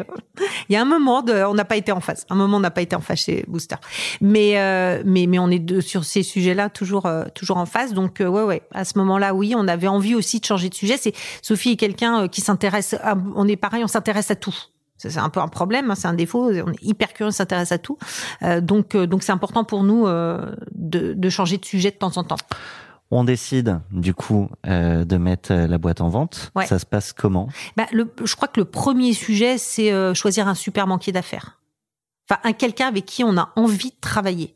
il 0.69 0.73
y 0.73 0.75
a 0.75 0.81
un 0.81 0.85
moment 0.85 1.21
de, 1.21 1.43
on 1.43 1.53
n'a 1.53 1.65
pas 1.65 1.75
été 1.75 1.91
en 1.91 1.99
phase. 1.99 2.25
Un 2.29 2.35
moment 2.35 2.57
on 2.57 2.61
n'a 2.61 2.71
pas 2.71 2.81
été 2.81 2.95
en 2.95 3.01
phase 3.01 3.19
chez 3.19 3.45
Booster. 3.47 3.75
Mais 4.21 4.57
euh, 4.57 5.03
mais 5.05 5.27
mais 5.27 5.39
on 5.39 5.49
est 5.49 5.59
de, 5.59 5.79
sur 5.79 6.03
ces 6.03 6.23
sujets-là 6.23 6.69
toujours 6.69 7.05
euh, 7.05 7.25
toujours 7.33 7.57
en 7.57 7.65
phase. 7.65 7.93
Donc 7.93 8.21
euh, 8.21 8.27
ouais 8.27 8.43
ouais. 8.43 8.61
À 8.73 8.85
ce 8.85 8.97
moment-là, 8.97 9.33
oui, 9.33 9.53
on 9.55 9.67
avait 9.67 9.87
envie 9.87 10.15
aussi 10.15 10.39
de 10.39 10.45
changer 10.45 10.69
de 10.69 10.73
sujet. 10.75 10.97
C'est 10.97 11.13
Sophie 11.41 11.71
est 11.71 11.75
quelqu'un 11.75 12.23
euh, 12.23 12.27
qui 12.27 12.41
s'intéresse. 12.41 12.95
On 13.35 13.47
est 13.47 13.55
pareil, 13.55 13.83
on 13.83 13.87
s'intéresse 13.87 14.31
à 14.31 14.35
tout. 14.35 14.55
C'est 14.97 15.17
un 15.17 15.29
peu 15.29 15.39
un 15.39 15.47
problème, 15.47 15.91
hein, 15.91 15.95
c'est 15.95 16.07
un 16.07 16.13
défaut. 16.13 16.51
On 16.51 16.71
est 16.71 16.83
hyper 16.83 17.13
curieux, 17.13 17.29
on 17.29 17.31
s'intéresse 17.31 17.71
à 17.71 17.77
tout. 17.77 17.97
Euh, 18.41 18.61
donc, 18.61 18.95
euh, 18.95 19.05
donc 19.05 19.21
c'est 19.21 19.31
important 19.31 19.63
pour 19.63 19.83
nous 19.83 20.07
euh, 20.07 20.55
de, 20.73 21.13
de 21.13 21.29
changer 21.29 21.57
de 21.57 21.65
sujet 21.65 21.91
de 21.91 21.97
temps 21.97 22.17
en 22.17 22.23
temps. 22.23 22.37
On 23.09 23.23
décide 23.23 23.79
du 23.91 24.13
coup 24.13 24.49
euh, 24.65 25.05
de 25.05 25.17
mettre 25.17 25.53
euh, 25.53 25.67
la 25.67 25.77
boîte 25.77 26.01
en 26.01 26.09
vente. 26.09 26.51
Ouais. 26.55 26.65
Ça 26.65 26.79
se 26.79 26.85
passe 26.85 27.13
comment? 27.13 27.47
Bah, 27.77 27.85
le, 27.93 28.11
je 28.23 28.35
crois 28.35 28.47
que 28.47 28.59
le 28.59 28.65
premier 28.65 29.13
sujet, 29.13 29.57
c'est 29.57 29.93
euh, 29.93 30.13
choisir 30.13 30.47
un 30.47 30.55
super 30.55 30.87
banquier 30.87 31.13
d'affaires. 31.13 31.59
Enfin, 32.29 32.41
un 32.43 32.53
quelqu'un 32.53 32.87
avec 32.87 33.05
qui 33.05 33.23
on 33.23 33.37
a 33.37 33.53
envie 33.55 33.91
de 33.91 33.99
travailler. 34.01 34.55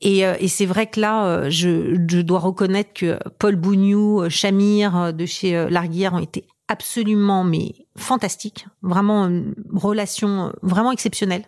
Et, 0.00 0.20
et 0.20 0.48
c'est 0.48 0.66
vrai 0.66 0.86
que 0.86 1.00
là, 1.00 1.48
je, 1.48 1.98
je 2.08 2.20
dois 2.20 2.38
reconnaître 2.38 2.92
que 2.92 3.18
Paul 3.38 3.56
Bougnou, 3.56 4.28
Chamir 4.28 5.14
de 5.14 5.24
chez 5.24 5.70
Larguière 5.70 6.12
ont 6.12 6.18
été 6.18 6.46
absolument 6.68 7.44
mais 7.44 7.86
fantastiques, 7.96 8.66
vraiment 8.82 9.26
une 9.26 9.54
relation 9.72 10.46
euh, 10.46 10.50
vraiment 10.62 10.92
exceptionnelle. 10.92 11.44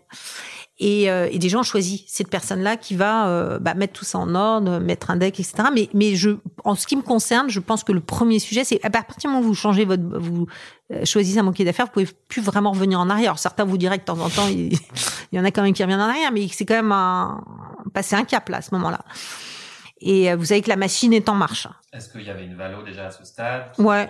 Et, 0.78 1.10
euh, 1.10 1.28
et 1.30 1.38
des 1.38 1.48
gens 1.48 1.60
ont 1.60 1.62
choisi 1.62 2.04
cette 2.06 2.28
personne-là 2.28 2.76
qui 2.76 2.94
va 2.96 3.28
euh, 3.28 3.58
bah, 3.58 3.72
mettre 3.72 3.94
tout 3.94 4.04
ça 4.04 4.18
en 4.18 4.34
ordre, 4.34 4.78
mettre 4.78 5.10
un 5.10 5.16
deck, 5.16 5.40
etc. 5.40 5.68
Mais, 5.72 5.88
mais 5.94 6.16
je, 6.16 6.30
en 6.64 6.74
ce 6.74 6.86
qui 6.86 6.96
me 6.96 7.02
concerne, 7.02 7.48
je 7.48 7.60
pense 7.60 7.82
que 7.82 7.92
le 7.92 8.00
premier 8.00 8.38
sujet, 8.38 8.62
c'est 8.62 8.84
à 8.84 8.90
partir 8.90 9.16
du 9.16 9.26
moment 9.28 9.40
où 9.40 9.48
vous 9.48 9.54
changez 9.54 9.86
votre, 9.86 10.02
vous 10.02 10.46
euh, 10.92 11.06
choisissez 11.06 11.38
un 11.38 11.44
banquier 11.44 11.64
d'affaires, 11.64 11.86
vous 11.86 11.92
pouvez 11.92 12.08
plus 12.28 12.42
vraiment 12.42 12.72
revenir 12.72 13.00
en 13.00 13.08
arrière. 13.08 13.38
Certains 13.38 13.64
vous 13.64 13.78
diraient 13.78 13.96
que 13.96 14.02
de 14.02 14.06
temps 14.06 14.20
en 14.20 14.28
temps, 14.28 14.48
il, 14.48 14.74
il 15.32 15.36
y 15.36 15.40
en 15.40 15.44
a 15.44 15.50
quand 15.50 15.62
même 15.62 15.72
qui 15.72 15.82
reviennent 15.82 16.00
en 16.00 16.08
arrière, 16.08 16.30
mais 16.30 16.46
c'est 16.52 16.66
quand 16.66 16.74
même 16.74 16.92
un, 16.92 17.42
passer 17.94 18.14
un 18.14 18.24
cap 18.24 18.46
là 18.50 18.58
à 18.58 18.62
ce 18.62 18.74
moment-là. 18.74 19.00
Et 20.00 20.30
euh, 20.30 20.36
vous 20.36 20.46
savez 20.46 20.62
que 20.62 20.68
la 20.68 20.76
machine 20.76 21.12
est 21.12 21.28
en 21.28 21.34
marche. 21.34 21.66
Est-ce 21.92 22.10
qu'il 22.10 22.22
y 22.22 22.30
avait 22.30 22.44
une 22.44 22.56
valo 22.56 22.82
déjà 22.82 23.06
à 23.06 23.10
ce 23.10 23.24
stade 23.24 23.72
Ouais. 23.78 24.08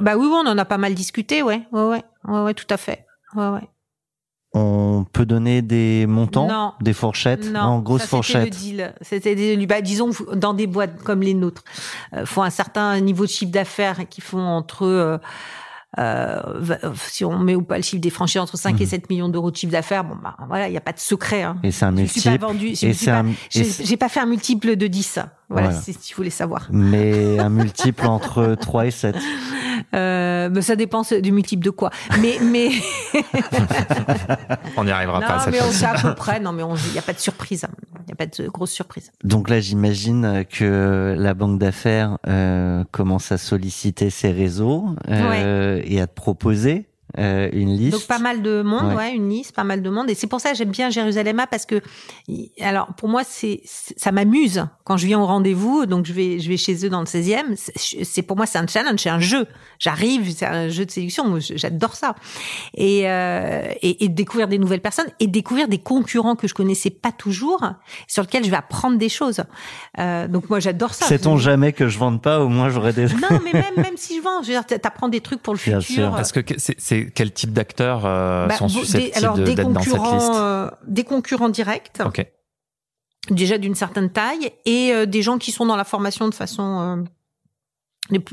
Bah 0.00 0.16
oui, 0.16 0.26
oui, 0.26 0.32
on 0.44 0.46
en 0.48 0.56
a 0.58 0.64
pas 0.64 0.78
mal 0.78 0.94
discuté, 0.94 1.42
ouais, 1.42 1.62
ouais, 1.72 1.82
ouais, 1.82 2.02
ouais, 2.26 2.40
ouais 2.42 2.54
tout 2.54 2.66
à 2.70 2.76
fait. 2.78 3.06
Ouais, 3.34 3.48
ouais. 3.48 3.68
On 4.52 5.04
peut 5.12 5.26
donner 5.26 5.62
des 5.62 6.06
montants, 6.08 6.48
Non. 6.48 6.72
des 6.80 6.92
fourchettes, 6.92 7.44
Non, 7.52 7.78
grosse 7.78 8.00
ça, 8.02 8.20
C'était 8.22 8.46
le 8.46 8.50
fourchette. 8.50 9.36
deal. 9.36 9.66
Bah, 9.68 9.80
disons 9.80 10.10
dans 10.34 10.54
des 10.54 10.66
boîtes 10.66 11.00
comme 11.04 11.20
les 11.22 11.34
nôtres, 11.34 11.62
euh, 12.14 12.26
font 12.26 12.42
un 12.42 12.50
certain 12.50 12.98
niveau 12.98 13.26
de 13.26 13.30
chiffre 13.30 13.52
d'affaires 13.52 14.08
qui 14.08 14.20
font 14.20 14.40
entre 14.42 14.84
euh, 14.86 14.88
euh, 15.14 15.18
si 17.08 17.24
on 17.24 17.38
met 17.38 17.54
ou 17.54 17.62
pas 17.62 17.76
le 17.76 17.82
chiffre 17.82 18.00
des 18.00 18.10
franchises 18.10 18.40
entre 18.40 18.56
5 18.56 18.80
et 18.80 18.84
Mhm. 18.84 18.90
7 18.90 19.10
millions 19.10 19.28
d'euros 19.28 19.50
de 19.50 19.56
chiffre 19.56 19.72
d'affaires, 19.72 20.04
bon 20.04 20.16
bah 20.22 20.36
voilà, 20.48 20.68
il 20.68 20.70
n'y 20.70 20.76
a 20.76 20.80
pas 20.82 20.92
de 20.92 20.98
secret. 21.00 21.42
Hein. 21.42 21.56
Et 21.62 21.72
c'est 21.72 21.84
un 21.84 21.96
Je 21.96 22.04
suis 22.06 22.20
pas 22.22 22.30
multiple. 22.30 22.46
vendu, 22.46 22.74
je 22.76 22.86
Et 22.86 23.06
pas- 23.06 23.18
un, 23.18 23.26
et 23.28 23.64
j'ai 23.84 23.96
pas 23.96 24.08
fait 24.08 24.20
un 24.20 24.26
multiple 24.26 24.76
de 24.76 24.86
10. 24.86 25.18
Voilà, 25.48 25.68
Voilà. 25.70 25.82
si 25.82 25.92
vous 25.92 26.16
voulez 26.16 26.30
savoir. 26.30 26.68
mais 26.70 27.38
un 27.40 27.48
multiple 27.48 28.06
entre 28.06 28.54
3 28.60 28.86
et 28.86 28.90
7. 28.92 29.16
Euh, 29.94 30.48
ben, 30.48 30.62
ça 30.62 30.76
dépend 30.76 31.02
du 31.02 31.32
multiple 31.32 31.64
de 31.64 31.70
quoi. 31.70 31.90
Mais, 32.20 32.38
mais. 32.42 32.70
on 34.76 34.84
n'y 34.84 34.90
arrivera 34.90 35.20
non, 35.20 35.26
pas. 35.26 35.46
mais 35.50 35.60
on 35.60 35.70
sait 35.70 35.86
à 35.86 35.94
peu 35.94 36.14
près. 36.14 36.40
Non, 36.40 36.52
mais 36.52 36.62
il 36.86 36.92
n'y 36.92 36.98
a 36.98 37.02
pas 37.02 37.12
de 37.12 37.18
surprise. 37.18 37.66
Il 38.00 38.06
n'y 38.06 38.12
a 38.12 38.16
pas 38.16 38.26
de 38.26 38.48
grosse 38.48 38.70
surprise. 38.70 39.12
Donc 39.24 39.48
là, 39.48 39.60
j'imagine 39.60 40.44
que 40.50 41.14
la 41.18 41.34
banque 41.34 41.58
d'affaires 41.58 42.18
euh, 42.26 42.84
commence 42.92 43.32
à 43.32 43.38
solliciter 43.38 44.10
ses 44.10 44.32
réseaux 44.32 44.86
euh, 45.08 45.80
et 45.84 46.00
à 46.00 46.06
te 46.06 46.14
proposer 46.14 46.89
euh, 47.18 47.48
une 47.52 47.76
liste. 47.76 47.92
Donc 47.92 48.06
pas 48.06 48.18
mal 48.18 48.42
de 48.42 48.62
monde, 48.62 48.94
ouais. 48.94 49.14
une 49.14 49.28
liste, 49.28 49.54
pas 49.54 49.64
mal 49.64 49.82
de 49.82 49.90
monde. 49.90 50.08
Et 50.10 50.14
c'est 50.14 50.26
pour 50.26 50.40
ça 50.40 50.50
que 50.52 50.56
j'aime 50.56 50.70
bien 50.70 50.90
Jérusalem 50.90 51.42
parce 51.50 51.66
que, 51.66 51.80
alors 52.60 52.88
pour 52.96 53.08
moi 53.08 53.22
c'est 53.24 53.60
ça 53.64 54.12
m'amuse 54.12 54.66
quand 54.84 54.96
je 54.96 55.06
viens 55.06 55.20
au 55.20 55.26
rendez-vous. 55.26 55.86
Donc 55.86 56.06
je 56.06 56.12
vais 56.12 56.38
je 56.38 56.48
vais 56.48 56.56
chez 56.56 56.84
eux 56.84 56.90
dans 56.90 57.00
le 57.00 57.06
16e. 57.06 57.56
C'est 57.76 58.22
pour 58.22 58.36
moi 58.36 58.46
c'est 58.46 58.58
un 58.58 58.66
challenge, 58.66 59.00
c'est 59.00 59.10
un 59.10 59.20
jeu. 59.20 59.46
J'arrive, 59.78 60.30
c'est 60.34 60.46
un 60.46 60.68
jeu 60.68 60.84
de 60.86 60.90
séduction. 60.90 61.38
J'adore 61.40 61.96
ça. 61.96 62.14
Et, 62.74 63.08
euh, 63.08 63.62
et, 63.82 64.04
et 64.04 64.08
découvrir 64.08 64.48
des 64.48 64.58
nouvelles 64.58 64.80
personnes 64.80 65.08
et 65.18 65.26
découvrir 65.26 65.68
des 65.68 65.78
concurrents 65.78 66.36
que 66.36 66.46
je 66.48 66.54
connaissais 66.54 66.90
pas 66.90 67.12
toujours, 67.12 67.64
sur 68.06 68.22
lesquels 68.22 68.44
je 68.44 68.50
vais 68.50 68.56
apprendre 68.56 68.98
des 68.98 69.08
choses. 69.08 69.42
Euh, 69.98 70.28
donc 70.28 70.50
moi 70.50 70.60
j'adore 70.60 70.94
ça. 70.94 71.06
Sait-on 71.06 71.36
jamais 71.36 71.72
que 71.72 71.88
je 71.88 71.98
vende 71.98 72.22
pas 72.22 72.40
Au 72.40 72.48
moins 72.48 72.68
j'aurais 72.68 72.92
des. 72.92 73.06
Non 73.06 73.40
mais 73.44 73.52
même 73.52 73.74
même 73.76 73.96
si 73.96 74.16
je 74.16 74.22
vends, 74.22 74.42
je 74.42 74.52
veux 74.52 74.54
dire 74.54 74.66
t'apprends 74.80 75.08
des 75.08 75.20
trucs 75.20 75.42
pour 75.42 75.54
le 75.54 75.60
Bien 75.64 75.80
futur. 75.80 76.04
sûr. 76.04 76.10
Parce 76.12 76.32
que 76.32 76.40
c'est 76.56 76.99
quel 77.06 77.32
type 77.32 77.52
d'acteurs 77.52 78.04
euh, 78.04 78.46
bah, 78.46 78.56
sont 78.56 78.68
susceptibles 78.68 79.16
alors, 79.16 79.36
des 79.36 79.54
d'être 79.54 79.72
dans 79.72 79.80
cette 79.82 79.92
liste 79.92 79.98
concurrents, 79.98 80.36
euh, 80.36 80.68
des 80.86 81.04
concurrents 81.04 81.48
directs, 81.48 81.98
déjà 83.30 83.58
d'une 83.58 83.74
certaine 83.74 84.10
taille, 84.10 84.52
et 84.64 84.92
euh, 84.92 85.06
des 85.06 85.22
gens 85.22 85.38
qui 85.38 85.52
sont 85.52 85.66
dans 85.66 85.76
la 85.76 85.84
formation 85.84 86.28
de 86.28 86.34
façon 86.34 87.04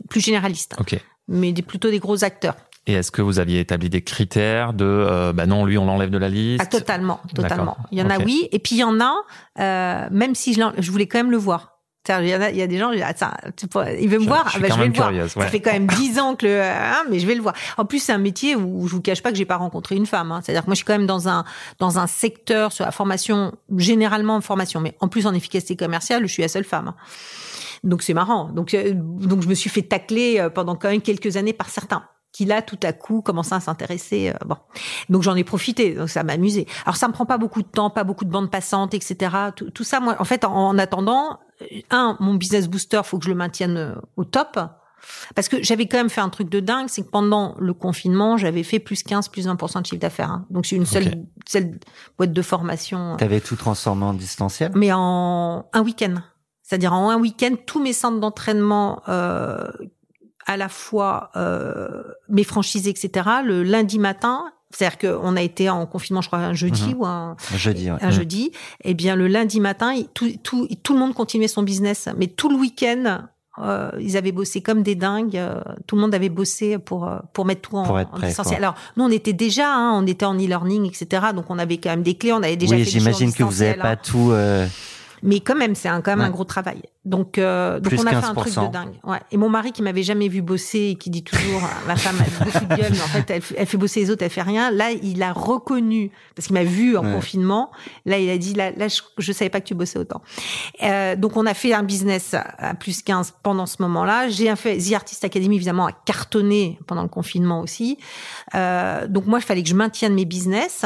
plus, 0.10 0.21
généraliste, 0.21 0.75
mais 1.27 1.51
des, 1.51 1.62
plutôt 1.62 1.89
des 1.89 1.99
gros 1.99 2.23
acteurs. 2.23 2.56
Et 2.88 2.93
est-ce 2.93 3.12
que 3.12 3.21
vous 3.21 3.39
aviez 3.39 3.60
établi 3.60 3.89
des 3.89 4.01
critères 4.01 4.73
de 4.73 4.86
euh, 4.86 5.34
bah 5.34 5.45
non 5.45 5.65
lui 5.65 5.77
on 5.77 5.86
l'enlève 5.86 6.10
de 6.10 6.17
la 6.17 6.30
liste? 6.30 6.62
Ah, 6.63 6.65
totalement, 6.65 7.19
totalement. 7.36 7.65
D'accord. 7.65 7.88
Il 7.91 7.99
y 7.99 8.01
en 8.01 8.10
a 8.10 8.17
oui, 8.17 8.47
et 8.53 8.60
puis 8.60 8.75
il 8.75 8.80
y 8.80 8.84
en 8.84 9.01
a, 9.01 9.13
euh, 9.60 10.08
même 10.10 10.36
si 10.36 10.53
je, 10.53 10.62
je 10.77 10.89
voulais 10.89 11.06
quand 11.06 11.19
même 11.19 11.32
le 11.32 11.38
voir. 11.38 11.77
Il 12.10 12.28
y, 12.28 12.34
a, 12.34 12.50
il 12.50 12.56
y 12.58 12.62
a 12.62 12.67
des 12.67 12.78
gens, 12.78 12.89
peux- 12.91 13.84
il 14.00 14.10
veut 14.10 14.17
me 14.17 14.24
Je- 14.24 14.28
voir, 14.30 14.50
je 14.50 14.58
ah, 14.58 14.60
bah, 14.62 14.67
je 14.72 14.80
vais 14.80 14.88
le 14.88 14.93
voir. 14.93 15.10
curieuse, 15.10 15.32
Ça 15.32 15.39
ouais. 15.41 15.48
fait 15.48 15.60
quand 15.60 15.72
même 15.74 15.88
dix 15.88 16.20
ans 16.20 16.36
que 16.36 16.46
le, 16.46 16.62
hein, 16.62 17.04
mais 17.10 17.20
je 17.20 17.28
vais 17.28 17.36
le 17.36 17.41
voir. 17.41 17.54
En 17.78 17.86
plus, 17.86 18.00
c'est 18.00 18.13
un 18.13 18.17
métier 18.17 18.56
où 18.56 18.88
je 18.88 18.93
vous 18.96 19.02
cache 19.02 19.22
pas 19.22 19.32
que 19.32 19.38
j'ai 19.38 19.46
pas 19.46 19.58
rencontré 19.58 19.96
une 19.96 20.06
femme. 20.06 20.32
Hein. 20.32 20.41
C'est-à-dire 20.43 20.63
que 20.63 20.67
moi, 20.67 20.74
je 20.74 20.78
suis 20.78 20.86
quand 20.86 20.93
même 20.98 21.08
dans 21.08 21.28
un 21.30 21.43
dans 21.80 22.00
un 22.00 22.08
secteur 22.08 22.72
sur 22.72 22.86
la 22.86 22.91
formation, 22.91 23.54
généralement 23.78 24.36
en 24.36 24.41
formation, 24.41 24.80
mais 24.80 24.96
en 25.00 25.08
plus 25.08 25.28
en 25.28 25.34
efficacité 25.34 25.76
commerciale, 25.76 26.22
je 26.26 26.32
suis 26.32 26.41
la 26.41 26.48
seule 26.50 26.63
femme. 26.63 26.88
hein. 26.89 26.96
Donc 27.84 28.02
c'est 28.02 28.13
marrant. 28.13 28.46
Donc 28.46 28.74
euh, 28.74 28.93
donc 28.96 29.41
je 29.43 29.48
me 29.48 29.54
suis 29.54 29.70
fait 29.70 29.84
tacler 29.84 30.39
euh, 30.39 30.50
pendant 30.50 30.76
quand 30.76 30.89
même 30.89 31.02
quelques 31.02 31.38
années 31.38 31.54
par 31.54 31.70
certains 31.70 32.04
qui 32.34 32.46
là 32.46 32.62
tout 32.62 32.78
à 32.84 32.91
coup 32.93 33.22
commençaient 33.22 33.56
à 33.56 33.60
s'intéresser. 33.60 34.30
euh, 34.30 34.34
bon, 34.46 34.58
donc 35.10 35.22
j'en 35.24 35.36
ai 35.36 35.43
profité. 35.43 35.93
Donc 35.93 36.10
ça 36.10 36.24
m'amusait. 36.24 36.65
Alors 36.86 36.96
ça 36.98 37.08
me 37.08 37.13
prend 37.13 37.26
pas 37.26 37.38
beaucoup 37.38 37.62
de 37.62 37.67
temps, 37.67 37.89
pas 37.89 38.04
beaucoup 38.04 38.26
de 38.26 38.30
bandes 38.32 38.52
passantes, 38.52 38.93
etc. 38.93 39.32
Tout, 39.56 39.70
tout 39.72 39.84
ça, 39.84 40.00
moi, 40.00 40.15
en 40.20 40.24
fait, 40.26 40.43
en, 40.43 40.54
en 40.54 40.78
attendant, 40.78 41.32
euh, 41.32 41.36
un, 41.89 42.17
mon 42.20 42.36
business 42.36 42.67
booster, 42.67 43.02
faut 43.04 43.17
que 43.17 43.26
je 43.26 43.30
le 43.30 43.36
maintienne 43.36 43.78
euh, 43.78 43.96
au 44.15 44.24
top. 44.24 44.60
Parce 45.36 45.48
que 45.48 45.62
j'avais 45.63 45.88
quand 45.88 45.98
même 45.98 46.10
fait 46.10 46.22
un 46.22 46.30
truc 46.30 46.50
de 46.50 46.60
dingue, 46.60 46.88
c'est 46.89 47.04
que 47.04 47.10
pendant 47.10 47.56
le 47.60 47.74
confinement, 47.74 48.36
j'avais 48.36 48.63
fait 48.63 48.80
plus 48.80 49.04
15, 49.04 49.30
plus 49.30 49.48
20% 49.48 49.82
de 49.82 49.86
chiffre 49.86 50.02
d'affaires. 50.02 50.32
hein. 50.32 50.46
Donc 50.50 50.65
c'est 50.65 50.76
une 50.76 50.86
seule, 50.86 51.26
seule 51.48 51.80
boîte 52.17 52.34
de 52.34 52.41
formation. 52.41 53.15
T'avais 53.17 53.39
tout 53.39 53.56
transformé 53.56 54.04
en 54.06 54.13
distanciel? 54.13 54.72
Mais 54.76 54.91
en 54.91 55.65
un 55.72 55.82
week-end. 55.82 56.15
C'est-à-dire 56.63 56.93
en 56.93 57.10
un 57.10 57.17
week-end, 57.17 57.56
tous 57.65 57.82
mes 57.82 57.93
centres 57.93 58.20
d'entraînement, 58.20 59.02
euh, 59.08 59.70
à 60.46 60.58
la 60.58 60.67
fois 60.67 61.30
euh, 61.36 62.04
mes 62.28 62.43
franchisés, 62.43 62.89
etc., 62.89 63.30
le 63.46 63.63
lundi 63.63 64.00
matin, 64.00 64.52
c'est-à-dire 64.71 64.97
qu'on 64.97 65.36
a 65.38 65.41
été 65.41 65.69
en 65.69 65.86
confinement, 65.86 66.21
je 66.21 66.27
crois, 66.27 66.39
un 66.39 66.53
jeudi 66.53 66.88
Mhm. 66.89 66.95
ou 66.97 67.06
un, 67.06 67.36
Jeudi, 67.56 67.89
ouais. 67.91 67.97
un 68.01 68.12
jeudi, 68.12 68.51
eh 68.84 68.93
bien 68.93 69.15
le 69.15 69.27
lundi 69.27 69.60
matin, 69.60 69.95
tout, 70.13 70.30
tout, 70.43 70.67
tout 70.84 70.93
le 70.93 70.99
monde 70.99 71.13
continuait 71.13 71.47
son 71.47 71.63
business, 71.63 72.10
mais 72.17 72.27
tout 72.27 72.49
le 72.49 72.56
week-end, 72.58 73.21
euh, 73.60 73.89
ils 73.99 74.17
avaient 74.17 74.32
bossé 74.32 74.62
comme 74.62 74.84
des 74.84 74.93
dingues. 74.95 75.36
euh, 75.38 75.62
tout 75.88 75.95
le 75.95 76.01
monde 76.01 76.13
avait 76.13 76.30
bossé 76.30 76.77
pour 76.77 77.08
euh, 77.08 77.17
pour 77.34 77.45
mettre 77.45 77.62
tout 77.69 77.77
en, 77.77 77.97
être 77.97 78.13
en 78.13 78.19
distanciel. 78.19 78.58
Alors 78.58 78.75
nous, 78.97 79.03
on 79.06 79.10
était 79.10 79.34
déjà, 79.34 79.73
hein, 79.73 79.93
on 79.95 80.06
était 80.06 80.25
en 80.25 80.36
e-learning, 80.36 80.86
etc. 80.86 81.27
Donc 81.34 81.45
on 81.49 81.58
avait 81.58 81.77
quand 81.77 81.89
même 81.89 82.03
des 82.03 82.13
clés, 82.15 82.34
on 82.34 82.43
avait 82.43 82.56
déjà 82.58 82.75
oui, 82.75 82.84
j'imagine 82.84 83.34
que 83.34 83.43
vous 83.43 83.49
n'avez 83.63 83.73
distanciel, 83.73 83.80
hein. 83.80 83.84
pas 83.84 83.95
tout. 83.95 84.30
euh, 84.32 84.67
Mais 85.23 85.39
quand 85.39 85.56
même, 85.56 85.73
c'est 85.73 85.89
quand 85.89 86.06
même 86.08 86.19
Ouais. 86.19 86.25
un 86.25 86.30
gros 86.30 86.43
travail. 86.43 86.82
Donc, 87.08 87.38
euh, 87.38 87.80
donc 87.80 87.93
on 87.98 88.06
a 88.06 88.10
fait 88.10 88.15
un 88.28 88.36
truc 88.36 88.54
15%. 88.54 88.67
de 88.67 88.72
dingue. 88.74 88.93
Ouais. 89.04 89.20
Et 89.32 89.38
mon 89.38 89.50
mari 89.50 89.72
qui 89.72 89.82
m'avait 89.82 90.04
jamais 90.04 90.28
vu 90.28 90.41
bosser 90.41 90.89
et 90.91 90.96
qui 90.96 91.10
dit 91.10 91.24
toujours, 91.24 91.62
ma 91.88 91.96
femme 91.96 92.17
a 92.20 92.43
beaucoup 92.43 92.65
de 92.65 92.76
gueule, 92.76 92.91
mais 92.91 93.02
en 93.02 93.08
fait, 93.08 93.30
elle, 93.32 93.41
elle 93.58 93.65
fait 93.65 93.78
bosser 93.78 94.02
les 94.02 94.12
autres, 94.12 94.24
elle 94.24 94.30
fait 94.30 94.41
rien. 94.41 94.70
Là, 94.72 94.91
il 94.91 95.24
a 95.24 95.32
reconnu 95.34 96.12
parce 96.36 96.48
qu'il 96.48 96.54
m'a 96.56 96.63
vu 96.63 96.98
en 96.98 97.06
Ouais. 97.06 97.13
confinement. 97.13 97.72
Là, 98.06 98.17
il 98.20 98.30
a 98.30 98.38
dit, 98.38 98.54
là, 98.54 98.72
là, 98.72 98.88
je, 98.89 99.02
je 99.17 99.32
savais 99.32 99.50
pas 99.50 99.62
que 99.62 99.65
tu 99.67 99.74
bossais 99.76 99.98
autant. 100.00 100.22
Euh, 100.84 101.15
donc, 101.15 101.38
on 101.38 101.46
a 101.46 101.54
fait 101.54 101.74
un 101.74 101.84
business 101.84 102.34
à 102.34 102.74
plus 102.76 103.02
15 103.02 103.34
pendant 103.41 103.65
ce 103.65 103.82
moment-là. 103.82 104.28
J'ai 104.30 104.54
fait 104.58 104.78
The 104.78 104.93
Artist 104.93 105.24
Academy, 105.24 105.56
évidemment, 105.56 105.86
a 105.88 105.91
cartonné 105.93 106.78
pendant 106.88 107.04
le 107.04 107.08
confinement 107.10 107.62
aussi. 107.62 107.98
Euh, 108.56 109.08
donc, 109.08 109.26
moi, 109.28 109.39
il 109.39 109.43
fallait 109.46 109.63
que 109.63 109.70
je 109.70 109.76
maintienne 109.76 110.13
mes 110.13 110.26
business. 110.26 110.84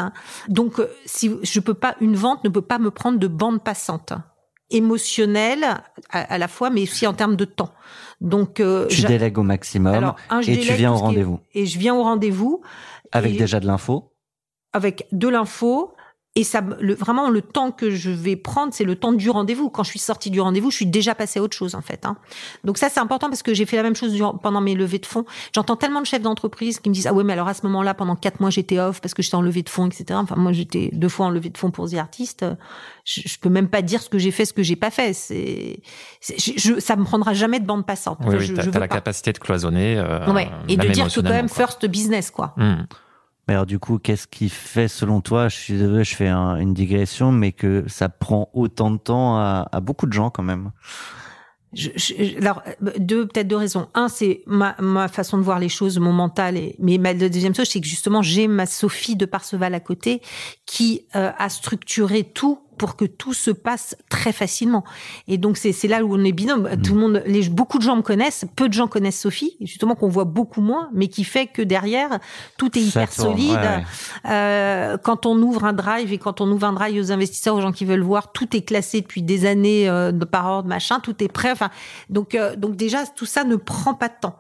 Donc, 0.47 0.79
euh, 0.79 0.87
si 1.05 1.31
je 1.41 1.59
peux 1.59 1.73
pas, 1.73 1.95
une 1.99 2.15
vente 2.15 2.43
ne 2.43 2.49
peut 2.49 2.61
pas 2.61 2.77
me 2.79 2.91
prendre 2.91 3.17
de 3.17 3.27
bande 3.27 3.63
passante 3.63 4.13
émotionnelle 4.71 5.63
à, 5.63 5.81
à 6.33 6.37
la 6.37 6.47
fois, 6.47 6.69
mais 6.69 6.83
aussi 6.83 7.05
en 7.07 7.13
termes 7.13 7.35
de 7.35 7.45
temps. 7.45 7.71
Donc, 8.21 8.59
euh, 8.59 8.87
tu 8.87 9.01
délègues 9.03 9.37
au 9.37 9.43
maximum 9.43 9.93
alors, 9.93 10.15
un, 10.29 10.41
et 10.41 10.57
tu 10.59 10.73
viens 10.73 10.91
au 10.93 10.97
est- 10.97 10.99
rendez-vous 11.01 11.39
Et 11.53 11.65
je 11.65 11.79
viens 11.79 11.95
au 11.95 12.03
rendez-vous 12.03 12.61
avec 13.11 13.33
et- 13.33 13.37
déjà 13.37 13.59
de 13.59 13.67
l'info. 13.67 14.13
avec 14.73 15.07
de 15.11 15.27
l'info. 15.27 15.93
Et 16.37 16.45
ça, 16.45 16.61
le, 16.79 16.93
vraiment, 16.95 17.29
le 17.29 17.41
temps 17.41 17.71
que 17.71 17.89
je 17.91 18.09
vais 18.09 18.37
prendre, 18.37 18.73
c'est 18.73 18.85
le 18.85 18.95
temps 18.95 19.11
du 19.11 19.29
rendez-vous. 19.29 19.69
Quand 19.69 19.83
je 19.83 19.89
suis 19.89 19.99
sortie 19.99 20.29
du 20.31 20.39
rendez-vous, 20.39 20.71
je 20.71 20.77
suis 20.77 20.85
déjà 20.85 21.13
passée 21.13 21.39
à 21.39 21.43
autre 21.43 21.57
chose, 21.57 21.75
en 21.75 21.81
fait. 21.81 22.05
Hein. 22.05 22.15
Donc 22.63 22.77
ça, 22.77 22.87
c'est 22.87 23.01
important 23.01 23.27
parce 23.27 23.43
que 23.43 23.53
j'ai 23.53 23.65
fait 23.65 23.75
la 23.75 23.83
même 23.83 23.97
chose 23.97 24.13
durant- 24.13 24.37
pendant 24.37 24.61
mes 24.61 24.73
levées 24.73 24.99
de 24.99 25.05
fonds. 25.05 25.25
J'entends 25.53 25.75
tellement 25.75 25.99
de 25.99 26.05
chefs 26.05 26.21
d'entreprise 26.21 26.79
qui 26.79 26.87
me 26.87 26.93
disent 26.93 27.07
ah 27.07 27.13
ouais, 27.13 27.25
mais 27.25 27.33
alors 27.33 27.49
à 27.49 27.53
ce 27.53 27.65
moment-là, 27.65 27.93
pendant 27.93 28.15
quatre 28.15 28.39
mois, 28.39 28.49
j'étais 28.49 28.79
off 28.79 29.01
parce 29.01 29.13
que 29.13 29.21
j'étais 29.21 29.35
en 29.35 29.41
levée 29.41 29.61
de 29.61 29.67
fonds, 29.67 29.87
etc. 29.87 30.05
Enfin, 30.13 30.35
moi, 30.37 30.53
j'étais 30.53 30.89
deux 30.93 31.09
fois 31.09 31.25
en 31.25 31.31
levée 31.31 31.49
de 31.49 31.57
fonds 31.57 31.69
pour 31.69 31.89
The 31.89 31.95
Artist. 31.95 32.45
Je, 33.03 33.21
je 33.25 33.37
peux 33.37 33.49
même 33.49 33.67
pas 33.67 33.81
dire 33.81 34.01
ce 34.01 34.07
que 34.07 34.17
j'ai 34.17 34.31
fait, 34.31 34.45
ce 34.45 34.53
que 34.53 34.63
j'ai 34.63 34.77
pas 34.77 34.89
fait. 34.89 35.11
C'est, 35.11 35.81
je, 36.37 36.79
ça 36.79 36.95
me 36.95 37.03
prendra 37.03 37.33
jamais 37.33 37.59
de 37.59 37.65
bande 37.65 37.85
passante. 37.85 38.19
Oui, 38.21 38.35
oui, 38.39 38.45
je, 38.45 38.53
veux 38.53 38.71
la 38.71 38.79
pas. 38.79 38.87
capacité 38.87 39.33
de 39.33 39.37
cloisonner. 39.37 39.97
euh, 39.97 40.31
Ouais. 40.31 40.49
Et 40.69 40.77
de 40.77 40.87
dire 40.87 41.07
que 41.13 41.19
quand 41.19 41.27
même 41.29 41.49
quoi. 41.49 41.67
first 41.67 41.85
business, 41.87 42.31
quoi. 42.31 42.53
Hmm. 42.55 42.83
Alors 43.51 43.65
du 43.65 43.79
coup, 43.79 43.99
qu'est-ce 43.99 44.27
qui 44.27 44.47
fait 44.47 44.87
selon 44.87 45.19
toi, 45.19 45.49
je 45.49 45.57
suis 45.57 45.73
désolé, 45.73 46.05
je 46.05 46.15
fais 46.15 46.29
un- 46.29 46.55
une 46.55 46.73
digression, 46.73 47.33
mais 47.33 47.51
que 47.51 47.83
ça 47.87 48.07
prend 48.07 48.49
autant 48.53 48.91
de 48.91 48.97
temps 48.97 49.37
à, 49.37 49.67
beaucoup 49.81 50.05
de 50.05 50.13
gens 50.13 50.29
quand 50.29 50.43
même? 50.43 50.71
Alors, 52.41 52.63
euh, 52.67 52.91
deux, 52.97 53.27
peut-être 53.27 53.47
deux 53.47 53.57
raisons. 53.57 53.89
Un, 53.93 54.07
c'est 54.07 54.41
ma, 54.45 54.75
façon 55.09 55.37
de 55.37 55.43
voir 55.43 55.59
les 55.59 55.69
choses, 55.69 55.99
mon 55.99 56.13
mental. 56.13 56.57
Mais 56.79 56.97
ma, 56.97 57.13
deuxième 57.13 57.53
chose, 57.53 57.67
c'est 57.67 57.81
que 57.81 57.87
justement, 57.87 58.21
j'ai 58.21 58.47
ma 58.47 58.65
Sophie 58.65 59.17
de 59.17 59.25
Parseval 59.25 59.73
à 59.73 59.79
côté 59.81 60.21
qui 60.65 61.07
euh, 61.15 61.31
a 61.37 61.49
structuré 61.49 62.23
tout 62.23 62.59
pour 62.77 62.95
que 62.95 63.05
tout 63.05 63.33
se 63.33 63.51
passe 63.51 63.95
très 64.09 64.31
facilement. 64.31 64.83
Et 65.27 65.37
donc, 65.37 65.57
c'est 65.57 65.87
là 65.87 66.03
où 66.03 66.15
on 66.15 66.23
est 66.23 66.31
binôme. 66.31 66.69
Tout 66.83 66.93
le 66.93 66.99
monde, 66.99 67.23
les, 67.25 67.47
beaucoup 67.49 67.77
de 67.77 67.83
gens 67.83 67.95
me 67.95 68.01
connaissent, 68.01 68.45
peu 68.55 68.67
de 68.67 68.73
gens 68.73 68.87
connaissent 68.87 69.19
Sophie, 69.19 69.57
justement 69.61 69.95
qu'on 69.95 70.09
voit 70.09 70.25
beaucoup 70.25 70.61
moins, 70.61 70.89
mais 70.93 71.07
qui 71.07 71.23
fait 71.23 71.47
que 71.47 71.61
derrière, 71.61 72.19
tout 72.57 72.77
est 72.77 72.81
hyper 72.81 73.09
tourne, 73.09 73.37
solide. 73.37 73.51
ouais. 73.51 73.83
Euh, 74.25 74.97
quand 74.97 75.25
on 75.25 75.37
ouvre 75.41 75.65
un 75.65 75.73
drive 75.73 76.13
et 76.13 76.17
quand 76.17 76.41
on 76.41 76.49
ouvre 76.51 76.65
un 76.65 76.73
drive 76.73 76.99
aux 76.99 77.11
investisseurs, 77.11 77.55
aux 77.55 77.61
gens 77.61 77.71
qui 77.71 77.85
veulent 77.85 78.01
voir, 78.01 78.31
tout 78.31 78.55
est 78.55 78.61
classé 78.61 79.01
depuis 79.01 79.21
des 79.21 79.45
années 79.45 79.87
euh, 79.87 80.11
de 80.11 80.25
par 80.25 80.45
ordre, 80.47 80.69
machin, 80.69 80.99
tout 80.99 81.23
est 81.23 81.31
prêt. 81.31 81.51
Enfin, 81.51 81.69
donc 82.09 82.35
euh, 82.35 82.55
donc 82.55 82.75
déjà 82.75 83.05
tout 83.05 83.25
ça 83.25 83.43
ne 83.43 83.55
prend 83.55 83.93
pas 83.93 84.09
de 84.09 84.15
temps. 84.19 84.37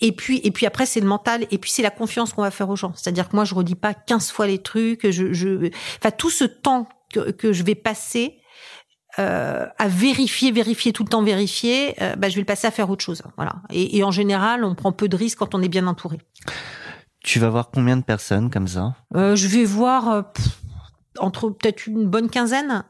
Et 0.00 0.12
puis 0.12 0.40
et 0.44 0.50
puis 0.50 0.66
après 0.66 0.86
c'est 0.86 1.00
le 1.00 1.06
mental 1.06 1.46
et 1.50 1.58
puis 1.58 1.70
c'est 1.70 1.82
la 1.82 1.90
confiance 1.90 2.32
qu'on 2.32 2.42
va 2.42 2.50
faire 2.50 2.68
aux 2.68 2.76
gens. 2.76 2.92
C'est-à-dire 2.94 3.28
que 3.28 3.36
moi 3.36 3.44
je 3.44 3.54
redis 3.54 3.74
pas 3.74 3.94
15 3.94 4.30
fois 4.30 4.46
les 4.46 4.58
trucs. 4.58 5.08
Je 5.10 5.32
je 5.32 5.70
enfin 5.98 6.10
tout 6.10 6.30
ce 6.30 6.44
temps 6.44 6.88
que 7.12 7.30
que 7.30 7.52
je 7.52 7.62
vais 7.62 7.74
passer. 7.76 8.38
euh, 9.18 9.66
à 9.78 9.88
vérifier, 9.88 10.52
vérifier 10.52 10.94
tout 10.94 11.04
le 11.04 11.08
temps, 11.10 11.22
vérifier, 11.22 11.94
euh, 12.02 12.16
bah, 12.16 12.30
je 12.30 12.34
vais 12.36 12.40
le 12.40 12.46
passer 12.46 12.66
à 12.66 12.70
faire 12.70 12.88
autre 12.88 13.04
chose. 13.04 13.22
Voilà. 13.36 13.56
Et, 13.70 13.98
et 13.98 14.04
en 14.04 14.10
général, 14.10 14.64
on 14.64 14.74
prend 14.74 14.90
peu 14.90 15.06
de 15.06 15.16
risques 15.16 15.38
quand 15.38 15.54
on 15.54 15.60
est 15.60 15.68
bien 15.68 15.86
entouré. 15.86 16.16
Tu 17.22 17.38
vas 17.38 17.50
voir 17.50 17.70
combien 17.70 17.98
de 17.98 18.02
personnes 18.04 18.48
comme 18.48 18.66
ça? 18.68 18.96
Euh, 19.14 19.36
je 19.36 19.48
vais 19.48 19.64
voir 19.66 20.32
pff, 20.32 20.48
entre 21.18 21.50
peut-être 21.50 21.86
une 21.86 22.06
bonne 22.06 22.30
quinzaine. 22.30 22.84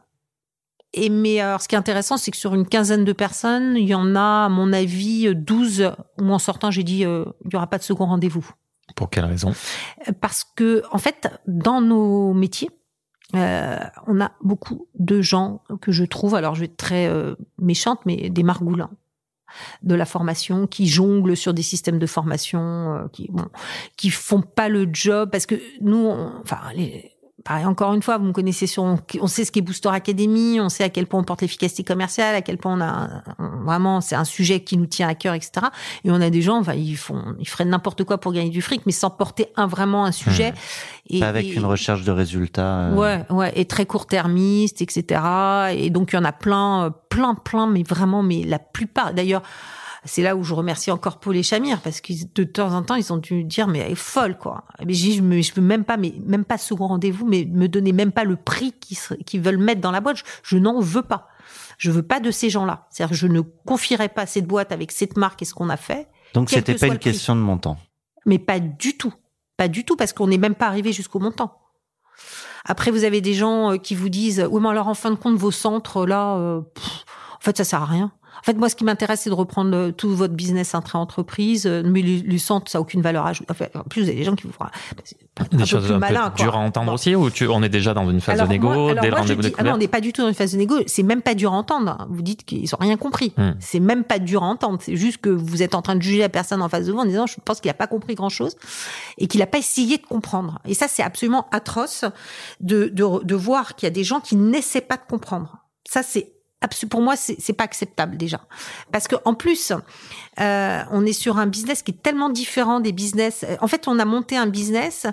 Et 0.95 1.09
mais 1.11 1.41
alors, 1.41 1.61
ce 1.61 1.67
qui 1.67 1.75
est 1.75 1.79
intéressant, 1.79 2.17
c'est 2.17 2.31
que 2.31 2.37
sur 2.37 2.55
une 2.55 2.69
quinzaine 2.69 3.05
de 3.05 3.13
personnes, 3.13 3.75
il 3.77 3.89
y 3.89 3.95
en 3.95 4.15
a, 4.15 4.45
à 4.45 4.49
mon 4.49 4.73
avis, 4.73 5.35
12 5.35 5.91
où 6.21 6.31
en 6.33 6.39
sortant, 6.39 6.71
j'ai 6.71 6.85
dit, 6.85 7.05
euh, 7.05 7.25
il 7.45 7.49
n'y 7.49 7.57
aura 7.57 7.67
pas 7.67 7.79
de 7.79 7.83
second 7.83 8.07
rendez-vous. 8.07 8.49
Pour 8.95 9.11
quelle 9.11 9.25
raison? 9.25 9.55
Parce 10.21 10.45
que, 10.45 10.83
en 10.93 10.99
fait, 10.99 11.29
dans 11.49 11.81
nos 11.81 12.33
métiers, 12.35 12.71
euh, 13.35 13.79
on 14.07 14.21
a 14.21 14.33
beaucoup 14.42 14.88
de 14.99 15.23
gens 15.23 15.62
que 15.81 15.92
je 15.92 16.05
trouve, 16.05 16.35
alors 16.35 16.55
je 16.55 16.61
vais 16.61 16.66
être 16.66 16.77
très 16.77 17.09
euh, 17.09 17.35
méchante, 17.59 18.01
mais 18.07 18.31
des 18.31 18.42
margoulins. 18.42 18.90
de 19.83 19.95
la 19.95 20.07
formation, 20.07 20.66
qui 20.66 20.87
jonglent 20.87 21.37
sur 21.37 21.53
des 21.53 21.62
systèmes 21.62 21.99
de 21.99 22.07
formation, 22.07 22.95
euh, 22.95 23.09
qui 23.12 23.29
bon, 23.31 23.47
qui 23.97 24.09
font 24.11 24.40
pas 24.40 24.71
le 24.71 24.88
job 24.90 25.29
parce 25.31 25.45
que 25.45 25.57
nous, 25.83 26.09
enfin 26.40 26.61
les 26.75 27.12
Pareil, 27.45 27.65
encore 27.67 27.93
une 27.93 28.03
fois, 28.03 28.19
vous 28.19 28.25
me 28.27 28.33
connaissez 28.33 28.67
sur, 28.69 28.85
on 28.85 29.27
sait 29.27 29.45
ce 29.45 29.51
qu'est 29.51 29.61
Booster 29.63 29.89
Academy, 29.89 30.61
on 30.61 30.69
sait 30.69 30.85
à 30.85 30.89
quel 30.89 31.07
point 31.07 31.19
on 31.21 31.25
porte 31.25 31.43
l'efficacité 31.43 31.83
commerciale, 31.83 32.35
à 32.37 32.41
quel 32.43 32.57
point 32.57 32.75
on 32.77 32.81
a 32.81 33.23
on- 33.41 33.65
vraiment, 33.65 34.01
c'est 34.01 34.15
un 34.15 34.25
sujet 34.25 34.61
qui 34.61 34.77
nous 34.77 34.87
tient 34.87 35.09
à 35.09 35.15
cœur, 35.17 35.35
etc. 35.35 35.67
Et 36.05 36.11
on 36.13 36.21
a 36.21 36.31
des 36.31 36.41
gens, 36.41 36.59
enfin, 36.61 36.75
ils 36.75 36.97
font, 36.97 37.35
ils 37.41 37.49
feraient 37.49 37.65
n'importe 37.65 38.05
quoi 38.05 38.19
pour 38.19 38.33
gagner 38.33 38.51
du 38.51 38.63
fric, 38.63 38.83
mais 38.87 38.93
sans 38.93 39.11
porter 39.11 39.49
un 39.57 39.67
vraiment 39.67 40.05
un 40.05 40.13
sujet. 40.13 40.55
Et, 41.11 41.19
Pas 41.21 41.29
avec 41.29 41.47
et- 41.47 41.55
une 41.55 41.65
recherche 41.65 42.05
de 42.05 42.13
résultats. 42.13 42.83
euh, 42.91 42.95
Ouais, 42.95 43.25
ouais, 43.31 43.53
et 43.57 43.65
très 43.65 43.87
court-termiste, 43.87 44.81
etc. 44.83 45.21
Et 45.75 45.91
donc 45.91 46.13
il 46.13 46.17
y 46.17 46.19
en 46.19 46.25
a 46.25 46.33
plein, 46.33 46.85
euh, 46.87 46.91
plein, 47.09 47.35
plein, 47.35 47.67
mais 47.67 47.83
vraiment, 47.83 48.23
mais 48.23 48.45
la 48.45 48.59
plupart. 48.61 49.15
D'ailleurs, 49.15 49.43
c'est 50.05 50.23
là 50.23 50.35
où 50.35 50.43
je 50.43 50.55
remercie 50.55 50.91
encore 50.91 51.19
Paul 51.21 51.37
et 51.37 51.43
Chamir 51.43 51.81
parce 51.81 52.01
que 52.01 52.12
de 52.35 52.45
temps 52.45 52.73
en 52.73 52.83
temps 52.83 52.97
ils 52.97 53.12
ont 53.12 53.19
dû 53.19 53.45
dire 53.45 53.69
mais 53.69 53.79
elle 53.79 53.93
est 53.93 53.95
folle 53.95 54.37
quoi. 54.37 54.65
Mais 54.85 54.95
je 54.95 55.23
me, 55.23 55.41
je 55.41 55.53
peux 55.53 55.61
même 55.61 55.85
pas, 55.85 55.97
mais 55.97 56.15
même 56.27 56.45
pas 56.45 56.59
second 56.59 56.88
rendez-vous, 56.88 57.27
mais 57.27 57.45
me 57.45 57.69
donner 57.69 57.93
même 57.93 58.12
pas 58.12 58.25
le 58.25 58.37
prix 58.37 58.73
qu'ils 58.73 59.41
veulent 59.41 59.59
mettre 59.59 59.81
dans 59.81 59.93
la 59.93 60.01
boîte. 60.01 60.19
Je, 60.19 60.25
je 60.43 60.59
n'en 60.59 60.81
veux 60.81 61.03
pas. 61.03 61.29
Je 61.79 61.91
veux 61.91 62.03
pas 62.03 62.21
de 62.21 62.31
ces 62.31 62.51
gens-là. 62.51 62.87
C'est-à-dire, 62.91 63.17
je 63.17 63.27
ne 63.27 63.41
confierai 63.41 64.09
pas 64.09 64.27
cette 64.27 64.47
boîte 64.47 64.73
avec 64.73 64.93
cette 64.93 65.17
marque 65.17 65.43
et 65.43 65.45
ce 65.45 65.55
qu'on 65.55 65.69
a 65.69 65.77
fait 65.77 66.09
Donc 66.35 66.51
c'était 66.51 66.75
que 66.75 66.81
pas 66.81 66.87
une 66.88 66.99
question 66.99 67.35
de 67.37 67.41
montant. 67.41 67.77
mais 68.27 68.38
pas 68.38 68.61
du 68.61 68.97
tout. 68.97 69.12
Pas 69.57 69.69
du 69.69 69.85
tout, 69.85 69.97
parce 69.97 70.12
qu'on 70.12 70.27
n'est 70.29 70.38
même 70.38 70.55
pas 70.55 70.67
arrivé 70.67 70.93
jusqu'au 70.93 71.19
montant. 71.19 71.59
Après, 72.65 72.91
vous 72.91 73.05
avez 73.05 73.21
des 73.21 73.35
gens 73.35 73.73
euh, 73.73 73.77
qui 73.77 73.95
vous 73.95 74.09
disent, 74.09 74.47
oui, 74.51 74.61
mais 74.62 74.69
alors 74.69 74.88
en 74.88 74.95
fin 74.95 75.11
de 75.11 75.17
compte, 75.17 75.37
vos 75.37 75.51
centres, 75.51 76.07
là, 76.07 76.37
euh, 76.37 76.61
pff, 76.61 77.05
en 77.37 77.41
fait, 77.41 77.57
ça 77.57 77.65
sert 77.65 77.83
à 77.83 77.87
rien. 77.87 78.12
En 78.43 78.45
fait, 78.45 78.55
moi, 78.55 78.69
ce 78.69 78.75
qui 78.75 78.83
m'intéresse, 78.85 79.21
c'est 79.21 79.31
de 79.31 79.35
reprendre 79.35 79.75
euh, 79.77 79.93
tout 79.93 80.15
votre 80.15 80.35
business 80.35 80.75
intra-entreprise, 80.75 81.65
euh, 81.67 81.83
mais 81.85 82.03
centres, 82.39 82.71
ça 82.71 82.79
n'a 82.79 82.83
aucune 82.83 83.01
valeur 83.01 83.25
ajoutée. 83.25 83.47
Enfin, 83.51 83.67
en 83.75 83.85
plus, 83.85 84.03
vous 84.03 84.09
avez 84.09 84.19
des 84.19 84.25
gens 84.25 84.35
qui 84.35 84.49
vous 84.49 84.53
c'est 85.05 85.17
un 85.39 85.45
Des 85.45 85.57
peu 85.59 85.65
choses 85.65 85.85
plus 85.87 85.95
un 85.95 85.99
malin, 85.99 86.31
peu 86.31 86.43
dures 86.43 86.57
à 86.57 86.59
entendre 86.59 86.89
Bon. 86.89 86.95
aussi 86.95 87.15
ou 87.15 87.31
tu, 87.31 87.47
on 87.47 87.63
est 87.63 87.69
déjà 87.69 87.95
dans 87.95 88.11
une 88.11 88.21
phase 88.21 88.35
Alors, 88.35 88.49
de 88.49 88.53
négo, 88.53 88.67
moi- 88.69 88.91
alors 88.91 89.03
dès 89.03 89.11
le 89.11 89.15
rendez-vous 89.17 89.43
ah 89.59 89.63
non, 89.63 89.73
on 89.75 89.77
n'est 89.79 89.89
pas 89.89 90.01
du 90.01 90.13
tout 90.13 90.23
dans 90.23 90.29
une 90.29 90.35
phase 90.35 90.53
de 90.53 90.59
négo. 90.59 90.75
C'est 90.87 91.03
même 91.05 91.23
pas 91.23 91.35
dur 91.35 91.53
à 91.53 91.57
entendre. 91.57 92.07
Vous 92.11 92.23
dites 92.23 92.45
qu'ils 92.45 92.75
ont 92.75 92.79
rien 92.81 92.97
compris. 92.97 93.33
Hmm. 93.37 93.53
C'est 93.61 93.81
même 93.81 94.03
pas 94.05 94.19
dur 94.19 94.43
à 94.43 94.47
entendre. 94.47 94.79
C'est 94.83 94.97
juste 94.97 95.19
que 95.19 95.31
vous 95.31 95.63
êtes 95.63 95.75
en 95.77 95.83
train 95.83 95.95
de 95.97 96.03
juger 96.03 96.19
la 96.19 96.29
personne 96.29 96.63
en 96.63 96.69
face 96.69 96.87
de 96.87 96.93
vous 96.93 96.99
en 96.99 97.05
disant, 97.07 97.27
je 97.27 97.37
pense 97.45 97.61
qu'il 97.61 97.71
a 97.71 97.75
pas 97.75 97.87
compris 97.87 98.15
grand 98.17 98.29
chose 98.29 98.57
et 99.19 99.27
qu'il 99.29 99.41
a 99.41 99.47
pas 99.47 99.59
essayé 99.59 99.99
de 99.99 100.05
comprendre. 100.07 100.59
Et 100.67 100.75
ça, 100.75 100.89
c'est 100.89 101.03
absolument 101.03 101.47
atroce 101.53 102.05
de, 102.61 102.89
de, 102.89 103.25
de 103.25 103.35
voir 103.37 103.77
qu'il 103.77 103.87
y 103.87 103.91
a 103.91 103.95
des 103.95 104.05
gens 104.05 104.19
qui 104.21 104.35
n'essaient 104.37 104.81
pas 104.81 104.97
de 104.97 105.05
comprendre. 105.09 105.59
Ça, 105.89 106.03
c'est 106.03 106.33
pour 106.88 107.01
moi, 107.01 107.16
c'est 107.16 107.53
pas 107.53 107.64
acceptable 107.64 108.16
déjà, 108.16 108.40
parce 108.90 109.09
que 109.09 109.16
en 109.25 109.35
plus, 109.35 109.72
euh, 110.40 110.83
on 110.90 111.05
est 111.05 111.12
sur 111.12 111.38
un 111.38 111.46
business 111.46 111.83
qui 111.83 111.92
est 111.92 112.03
tellement 112.03 112.31
différent 112.31 112.81
des 112.81 112.92
business. 112.92 113.44
En 113.61 113.68
fait, 113.68 113.88
on 113.88 113.98
a 113.98 114.05
monté 114.05 114.37
un 114.37 114.46
business. 114.46 115.07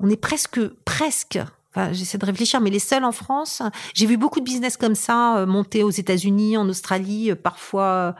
On 0.00 0.08
est 0.08 0.16
presque, 0.16 0.60
presque. 0.84 1.38
Enfin, 1.74 1.92
j'essaie 1.92 2.18
de 2.18 2.24
réfléchir, 2.24 2.60
mais 2.60 2.70
les 2.70 2.78
seuls 2.78 3.04
en 3.04 3.12
France. 3.12 3.62
J'ai 3.94 4.06
vu 4.06 4.16
beaucoup 4.16 4.40
de 4.40 4.44
business 4.44 4.76
comme 4.76 4.94
ça 4.94 5.38
euh, 5.38 5.46
monter 5.46 5.82
aux 5.82 5.90
États-Unis, 5.90 6.56
en 6.56 6.68
Australie, 6.68 7.30
euh, 7.30 7.34
parfois 7.34 8.14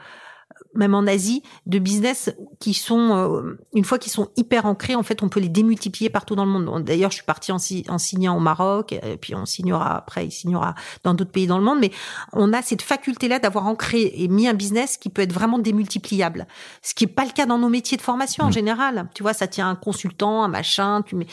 même 0.75 0.93
en 0.93 1.07
Asie, 1.07 1.41
de 1.65 1.79
business 1.79 2.31
qui 2.59 2.73
sont 2.73 3.15
euh, 3.15 3.57
une 3.73 3.83
fois 3.83 3.97
qu'ils 3.97 4.11
sont 4.11 4.29
hyper 4.37 4.65
ancrés, 4.65 4.95
en 4.95 5.03
fait, 5.03 5.23
on 5.23 5.29
peut 5.29 5.39
les 5.39 5.49
démultiplier 5.49 6.09
partout 6.09 6.35
dans 6.35 6.45
le 6.45 6.51
monde. 6.51 6.83
D'ailleurs, 6.83 7.09
je 7.11 7.15
suis 7.15 7.25
partie 7.25 7.51
en, 7.51 7.57
si- 7.57 7.85
en 7.89 7.97
signant 7.97 8.37
au 8.37 8.39
Maroc, 8.39 8.93
et 8.93 9.17
puis 9.17 9.33
on 9.35 9.45
signera 9.45 9.97
après, 9.97 10.25
il 10.25 10.31
signera 10.31 10.75
dans 11.03 11.13
d'autres 11.13 11.31
pays 11.31 11.47
dans 11.47 11.57
le 11.57 11.63
monde, 11.63 11.79
mais 11.79 11.91
on 12.33 12.53
a 12.53 12.61
cette 12.61 12.81
faculté-là 12.81 13.39
d'avoir 13.39 13.67
ancré 13.67 14.11
et 14.15 14.27
mis 14.27 14.47
un 14.47 14.53
business 14.53 14.97
qui 14.97 15.09
peut 15.09 15.21
être 15.23 15.33
vraiment 15.33 15.59
démultipliable. 15.59 16.47
Ce 16.81 16.93
qui 16.93 17.05
est 17.05 17.07
pas 17.07 17.25
le 17.25 17.31
cas 17.31 17.45
dans 17.45 17.57
nos 17.57 17.69
métiers 17.69 17.97
de 17.97 18.01
formation 18.01 18.45
en 18.45 18.51
général. 18.51 19.09
Tu 19.15 19.23
vois, 19.23 19.33
ça 19.33 19.47
tient 19.47 19.69
un 19.69 19.75
consultant, 19.75 20.43
un 20.43 20.47
machin, 20.49 21.01
tu 21.01 21.15
mets... 21.15 21.27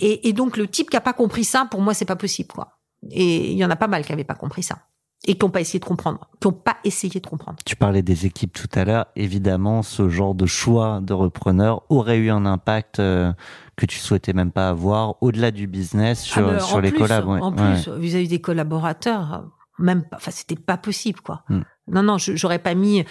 et, 0.00 0.28
et 0.28 0.32
donc 0.32 0.56
le 0.56 0.66
type 0.66 0.90
qui 0.90 0.96
a 0.96 1.00
pas 1.00 1.12
compris 1.14 1.44
ça, 1.44 1.66
pour 1.70 1.80
moi, 1.80 1.94
c'est 1.94 2.04
pas 2.04 2.16
possible, 2.16 2.50
quoi. 2.52 2.78
Et 3.10 3.50
il 3.52 3.58
y 3.58 3.64
en 3.64 3.70
a 3.70 3.76
pas 3.76 3.88
mal 3.88 4.04
qui 4.04 4.12
avaient 4.12 4.22
pas 4.22 4.34
compris 4.34 4.62
ça 4.62 4.78
et 5.26 5.34
qui 5.36 5.44
n'ont 5.44 5.50
pas 5.50 5.60
essayé 5.60 5.78
de 5.78 5.84
comprendre, 5.84 6.18
qui 6.40 6.48
n'ont 6.48 6.52
pas 6.54 6.76
essayé 6.84 7.20
de 7.20 7.26
comprendre. 7.26 7.58
Tu 7.64 7.76
parlais 7.76 8.02
des 8.02 8.26
équipes 8.26 8.52
tout 8.52 8.68
à 8.78 8.84
l'heure. 8.84 9.06
Évidemment, 9.14 9.82
ce 9.82 10.08
genre 10.08 10.34
de 10.34 10.46
choix 10.46 11.00
de 11.00 11.12
repreneur 11.12 11.82
aurait 11.90 12.18
eu 12.18 12.30
un 12.30 12.44
impact 12.44 12.98
euh, 12.98 13.32
que 13.76 13.86
tu 13.86 13.98
souhaitais 13.98 14.32
même 14.32 14.50
pas 14.50 14.68
avoir 14.68 15.14
au-delà 15.22 15.50
du 15.52 15.66
business 15.68 16.20
sur, 16.22 16.48
Ah, 16.48 16.58
sur 16.60 16.76
en 16.76 16.80
les 16.80 16.90
plus, 16.90 16.98
collabs. 16.98 17.26
ouais. 17.28 17.40
En 17.40 17.52
Ouais. 17.56 17.74
plus, 17.82 17.88
vis-à-vis 17.92 18.28
des 18.28 18.40
collaborateurs, 18.40 19.44
même 19.78 20.02
pas, 20.02 20.16
enfin, 20.16 20.30
c'était 20.32 20.56
pas 20.56 20.76
possible, 20.76 21.20
quoi. 21.20 21.44
Hmm. 21.48 21.60
Non, 21.88 22.02
non, 22.02 22.18
je- 22.18 22.34
j'aurais 22.36 22.58
pas 22.58 22.74
mis. 22.74 23.04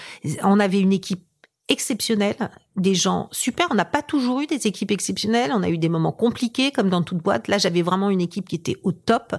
On 0.44 0.60
avait 0.60 0.80
une 0.80 0.94
équipe 0.94 1.24
exceptionnelle, 1.70 2.36
des 2.76 2.96
gens 2.96 3.30
super. 3.32 3.68
On 3.72 3.76
n'a 3.76 3.86
pas 3.86 4.02
toujours 4.02 4.42
eu 4.42 4.48
des 4.48 4.68
équipes 4.68 4.92
exceptionnelles. 4.92 5.52
On 5.54 5.64
a 5.64 5.70
eu 5.70 5.78
des 5.78 5.88
moments 5.90 6.12
compliqués, 6.12 6.72
comme 6.72 6.90
dans 6.90 7.02
toute 7.02 7.20
boîte. 7.20 7.48
Là, 7.48 7.58
j'avais 7.58 7.82
vraiment 7.82 8.10
une 8.10 8.20
équipe 8.22 8.50
qui 8.50 8.56
était 8.56 8.76
au 8.84 8.92
top 8.92 9.36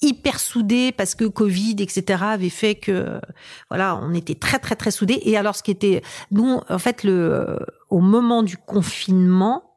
hyper 0.00 0.38
soudée 0.38 0.92
parce 0.92 1.14
que 1.14 1.24
Covid, 1.24 1.76
etc., 1.78 2.22
avait 2.22 2.50
fait 2.50 2.74
que 2.76 3.20
voilà, 3.68 3.96
on 4.02 4.14
était 4.14 4.34
très 4.34 4.58
très 4.58 4.76
très 4.76 4.90
soudés. 4.90 5.20
Et 5.24 5.36
alors, 5.36 5.56
ce 5.56 5.62
qui 5.62 5.70
était, 5.70 6.02
nous, 6.30 6.60
en 6.68 6.78
fait, 6.78 7.04
le 7.04 7.58
au 7.90 8.00
moment 8.00 8.42
du 8.42 8.56
confinement, 8.56 9.68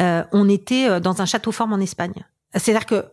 euh, 0.00 0.24
on 0.32 0.48
était 0.48 0.88
euh, 0.88 1.00
dans 1.00 1.22
un 1.22 1.26
château 1.26 1.52
fort 1.52 1.68
en 1.68 1.80
Espagne. 1.80 2.24
C'est-à-dire 2.54 2.86
que 2.86 3.04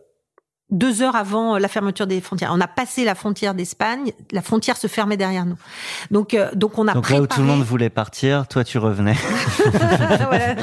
deux 0.70 1.02
heures 1.02 1.16
avant 1.16 1.56
la 1.58 1.68
fermeture 1.68 2.06
des 2.06 2.20
frontières, 2.20 2.52
on 2.54 2.60
a 2.60 2.66
passé 2.66 3.04
la 3.04 3.14
frontière 3.14 3.54
d'Espagne, 3.54 4.12
la 4.32 4.42
frontière 4.42 4.76
se 4.76 4.86
fermait 4.86 5.16
derrière 5.16 5.46
nous. 5.46 5.56
Donc, 6.10 6.34
euh, 6.34 6.50
donc 6.54 6.78
on 6.78 6.86
a 6.88 6.94
Donc 6.94 7.08
là 7.10 7.20
où 7.20 7.26
tout 7.26 7.40
le 7.40 7.46
monde 7.46 7.62
voulait 7.62 7.90
partir, 7.90 8.46
toi 8.48 8.64
tu 8.64 8.78
revenais. 8.78 9.16
Voilà. 10.28 10.56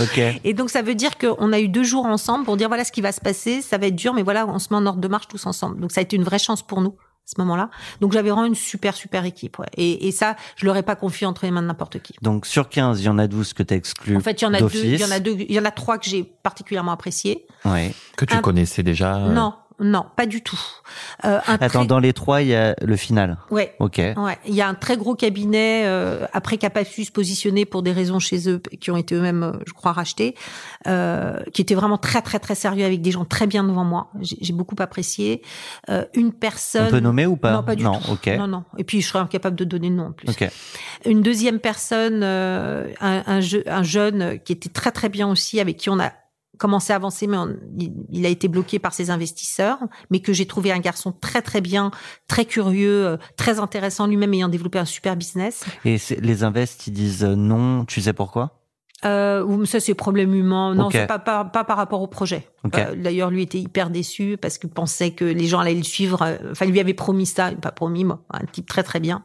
ok. 0.00 0.40
Et 0.44 0.54
donc 0.54 0.70
ça 0.70 0.82
veut 0.82 0.94
dire 0.94 1.16
qu'on 1.18 1.52
a 1.52 1.60
eu 1.60 1.68
deux 1.68 1.84
jours 1.84 2.06
ensemble 2.06 2.44
pour 2.44 2.56
dire 2.56 2.68
voilà 2.68 2.84
ce 2.84 2.92
qui 2.92 3.00
va 3.00 3.12
se 3.12 3.20
passer, 3.20 3.62
ça 3.62 3.78
va 3.78 3.86
être 3.86 3.94
dur, 3.96 4.14
mais 4.14 4.22
voilà, 4.22 4.46
on 4.46 4.58
se 4.58 4.68
met 4.70 4.76
en 4.76 4.86
ordre 4.86 5.00
de 5.00 5.08
marche 5.08 5.28
tous 5.28 5.46
ensemble. 5.46 5.80
Donc 5.80 5.92
ça 5.92 6.00
a 6.00 6.02
été 6.02 6.16
une 6.16 6.24
vraie 6.24 6.38
chance 6.38 6.62
pour 6.62 6.80
nous 6.80 6.94
ce 7.24 7.34
moment-là. 7.38 7.70
Donc 8.00 8.12
j'avais 8.12 8.30
vraiment 8.30 8.46
une 8.46 8.54
super 8.54 8.94
super 8.94 9.24
équipe. 9.24 9.58
Ouais. 9.58 9.66
Et, 9.76 10.08
et 10.08 10.12
ça, 10.12 10.36
je 10.56 10.66
l'aurais 10.66 10.82
pas 10.82 10.96
confié 10.96 11.26
entre 11.26 11.44
les 11.44 11.50
mains 11.50 11.62
de 11.62 11.66
n'importe 11.68 12.00
qui. 12.00 12.14
Donc 12.22 12.46
sur 12.46 12.68
15, 12.68 13.00
il 13.00 13.04
y 13.04 13.08
en 13.08 13.18
a 13.18 13.26
12 13.26 13.52
que 13.54 13.62
tu 13.62 13.74
exclus 13.74 14.16
En 14.16 14.20
fait, 14.20 14.40
il 14.40 14.44
y 14.44 14.46
en 14.46 14.54
a 14.54 14.60
deux, 14.60 14.70
il 14.84 15.00
y 15.00 15.04
en 15.04 15.10
a 15.10 15.20
deux, 15.20 15.36
il 15.38 15.52
y 15.52 15.58
en 15.60 15.64
a 15.64 15.70
trois 15.70 15.98
que 15.98 16.08
j'ai 16.08 16.24
particulièrement 16.24 16.92
appréciés. 16.92 17.46
Ouais. 17.64 17.94
que 18.16 18.24
tu 18.24 18.34
un- 18.34 18.40
connaissais 18.40 18.82
déjà. 18.82 19.16
euh, 19.16 19.32
Non, 19.32 19.54
non, 19.80 20.04
pas 20.16 20.26
du 20.26 20.42
tout. 20.42 20.58
Euh, 21.24 21.38
un 21.46 21.54
Attends, 21.54 21.68
très- 21.80 21.86
dans 21.86 21.98
les 21.98 22.12
trois, 22.12 22.42
il 22.42 22.48
y 22.48 22.54
a 22.54 22.74
le 22.80 22.96
final. 22.96 23.38
Ouais. 23.50 23.74
Ok. 23.78 23.98
Ouais, 23.98 24.38
il 24.46 24.54
y 24.54 24.60
a 24.60 24.68
un 24.68 24.74
très 24.74 24.96
gros 24.96 25.14
cabinet 25.14 25.82
euh, 25.86 26.26
après 26.32 26.58
qui 26.58 26.66
a 26.66 26.70
pas 26.70 26.84
su 26.84 27.04
se 27.04 27.12
positionner 27.12 27.64
pour 27.64 27.82
des 27.82 27.92
raisons 27.92 28.18
chez 28.18 28.48
eux 28.48 28.60
qui 28.80 28.90
ont 28.90 28.96
été 28.96 29.14
eux-mêmes, 29.14 29.42
euh, 29.42 29.52
je 29.66 29.72
crois, 29.72 29.92
rachetés, 29.92 30.34
euh, 30.86 31.40
qui 31.52 31.62
était 31.62 31.74
vraiment 31.74 31.98
très 31.98 32.22
très 32.22 32.38
très 32.38 32.54
sérieux 32.54 32.84
avec 32.84 33.02
des 33.02 33.10
gens 33.10 33.24
très 33.24 33.46
bien 33.46 33.64
devant 33.64 33.84
moi. 33.84 34.10
J'ai 34.20 34.52
beaucoup 34.52 34.76
apprécié. 34.78 35.42
Euh, 35.88 36.04
une 36.14 36.32
personne. 36.32 36.86
On 36.86 36.90
peut 36.90 37.00
nommer 37.00 37.26
ou 37.26 37.36
pas 37.36 37.52
Non, 37.52 37.62
pas 37.62 37.74
du 37.76 37.84
Non, 37.84 37.98
tout. 38.00 38.12
ok. 38.12 38.26
Non, 38.38 38.46
non. 38.46 38.64
Et 38.78 38.84
puis 38.84 39.00
je 39.00 39.08
serais 39.08 39.20
incapable 39.20 39.56
de 39.56 39.64
donner 39.64 39.90
de 39.90 39.94
nom 39.94 40.06
en 40.06 40.12
plus. 40.12 40.28
Ok. 40.28 40.48
Une 41.06 41.22
deuxième 41.22 41.58
personne, 41.58 42.20
euh, 42.22 42.86
un, 43.00 43.22
un, 43.26 43.40
je- 43.40 43.68
un 43.68 43.82
jeune 43.82 44.38
qui 44.44 44.52
était 44.52 44.68
très 44.68 44.92
très 44.92 45.08
bien 45.08 45.28
aussi, 45.28 45.60
avec 45.60 45.76
qui 45.76 45.90
on 45.90 45.98
a 46.00 46.12
commencé 46.58 46.92
à 46.92 46.96
avancer, 46.96 47.26
mais 47.26 47.36
on- 47.36 47.56
il, 47.78 47.92
il 48.10 48.26
a 48.26 48.28
été 48.28 48.46
bloqué 48.48 48.78
par 48.78 48.94
ses 48.94 49.10
investisseurs, 49.10 49.78
mais 50.10 50.20
que 50.20 50.32
j'ai 50.32 50.46
trouvé 50.46 50.70
un 50.72 50.78
garçon 50.78 51.12
très 51.12 51.42
très 51.42 51.60
bien, 51.60 51.90
très 52.28 52.44
curieux, 52.44 53.06
euh, 53.06 53.16
très 53.36 53.58
intéressant 53.58 54.06
lui-même 54.06 54.32
ayant 54.34 54.48
développé 54.48 54.78
un 54.78 54.84
super 54.84 55.16
business. 55.16 55.64
Et 55.84 55.96
les 56.20 56.44
invests, 56.44 56.86
ils 56.86 56.92
disent 56.92 57.24
euh, 57.24 57.34
non, 57.34 57.84
tu 57.84 58.00
sais 58.00 58.12
pourquoi? 58.12 58.58
Euh, 59.04 59.64
ça 59.66 59.80
c'est 59.80 59.94
problème 59.94 60.32
humain. 60.32 60.76
Non, 60.76 60.88
c'est 60.90 61.06
pas, 61.08 61.18
pas 61.18 61.44
pas 61.44 61.64
par 61.64 61.76
rapport 61.76 62.02
au 62.02 62.06
projet. 62.06 62.46
Euh, 62.76 62.94
D'ailleurs, 62.94 63.30
lui 63.30 63.42
était 63.42 63.58
hyper 63.58 63.90
déçu 63.90 64.36
parce 64.40 64.58
qu'il 64.58 64.70
pensait 64.70 65.10
que 65.10 65.24
les 65.24 65.46
gens 65.48 65.58
allaient 65.58 65.74
le 65.74 65.82
suivre. 65.82 66.38
Enfin, 66.52 66.66
il 66.66 66.70
lui 66.70 66.78
avait 66.78 66.94
promis 66.94 67.26
ça, 67.26 67.50
pas 67.50 67.72
promis, 67.72 68.04
moi, 68.04 68.22
un 68.32 68.44
type 68.46 68.68
très 68.68 68.84
très 68.84 69.00
bien. 69.00 69.24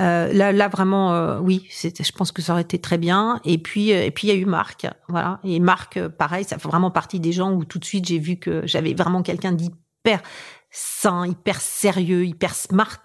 Euh, 0.00 0.32
là, 0.32 0.52
là 0.52 0.68
vraiment, 0.68 1.14
euh, 1.14 1.38
oui, 1.38 1.66
je 1.70 2.12
pense 2.12 2.32
que 2.32 2.42
ça 2.42 2.52
aurait 2.52 2.62
été 2.62 2.78
très 2.78 2.98
bien. 2.98 3.40
Et 3.44 3.58
puis, 3.58 3.92
euh, 3.92 4.04
et 4.04 4.10
puis 4.10 4.28
il 4.28 4.34
y 4.34 4.36
a 4.36 4.40
eu 4.40 4.46
Marc, 4.46 4.86
voilà. 5.08 5.40
Et 5.44 5.60
Marc, 5.60 5.96
euh, 5.96 6.08
pareil, 6.08 6.44
ça 6.44 6.58
fait 6.58 6.68
vraiment 6.68 6.90
partie 6.90 7.20
des 7.20 7.32
gens 7.32 7.52
où 7.52 7.64
tout 7.64 7.78
de 7.78 7.84
suite 7.84 8.06
j'ai 8.06 8.18
vu 8.18 8.36
que 8.36 8.66
j'avais 8.66 8.94
vraiment 8.94 9.22
quelqu'un 9.22 9.52
d'hyper 9.52 10.22
sain, 10.70 11.26
hyper 11.26 11.60
sérieux, 11.60 12.26
hyper 12.26 12.54
smart 12.54 13.04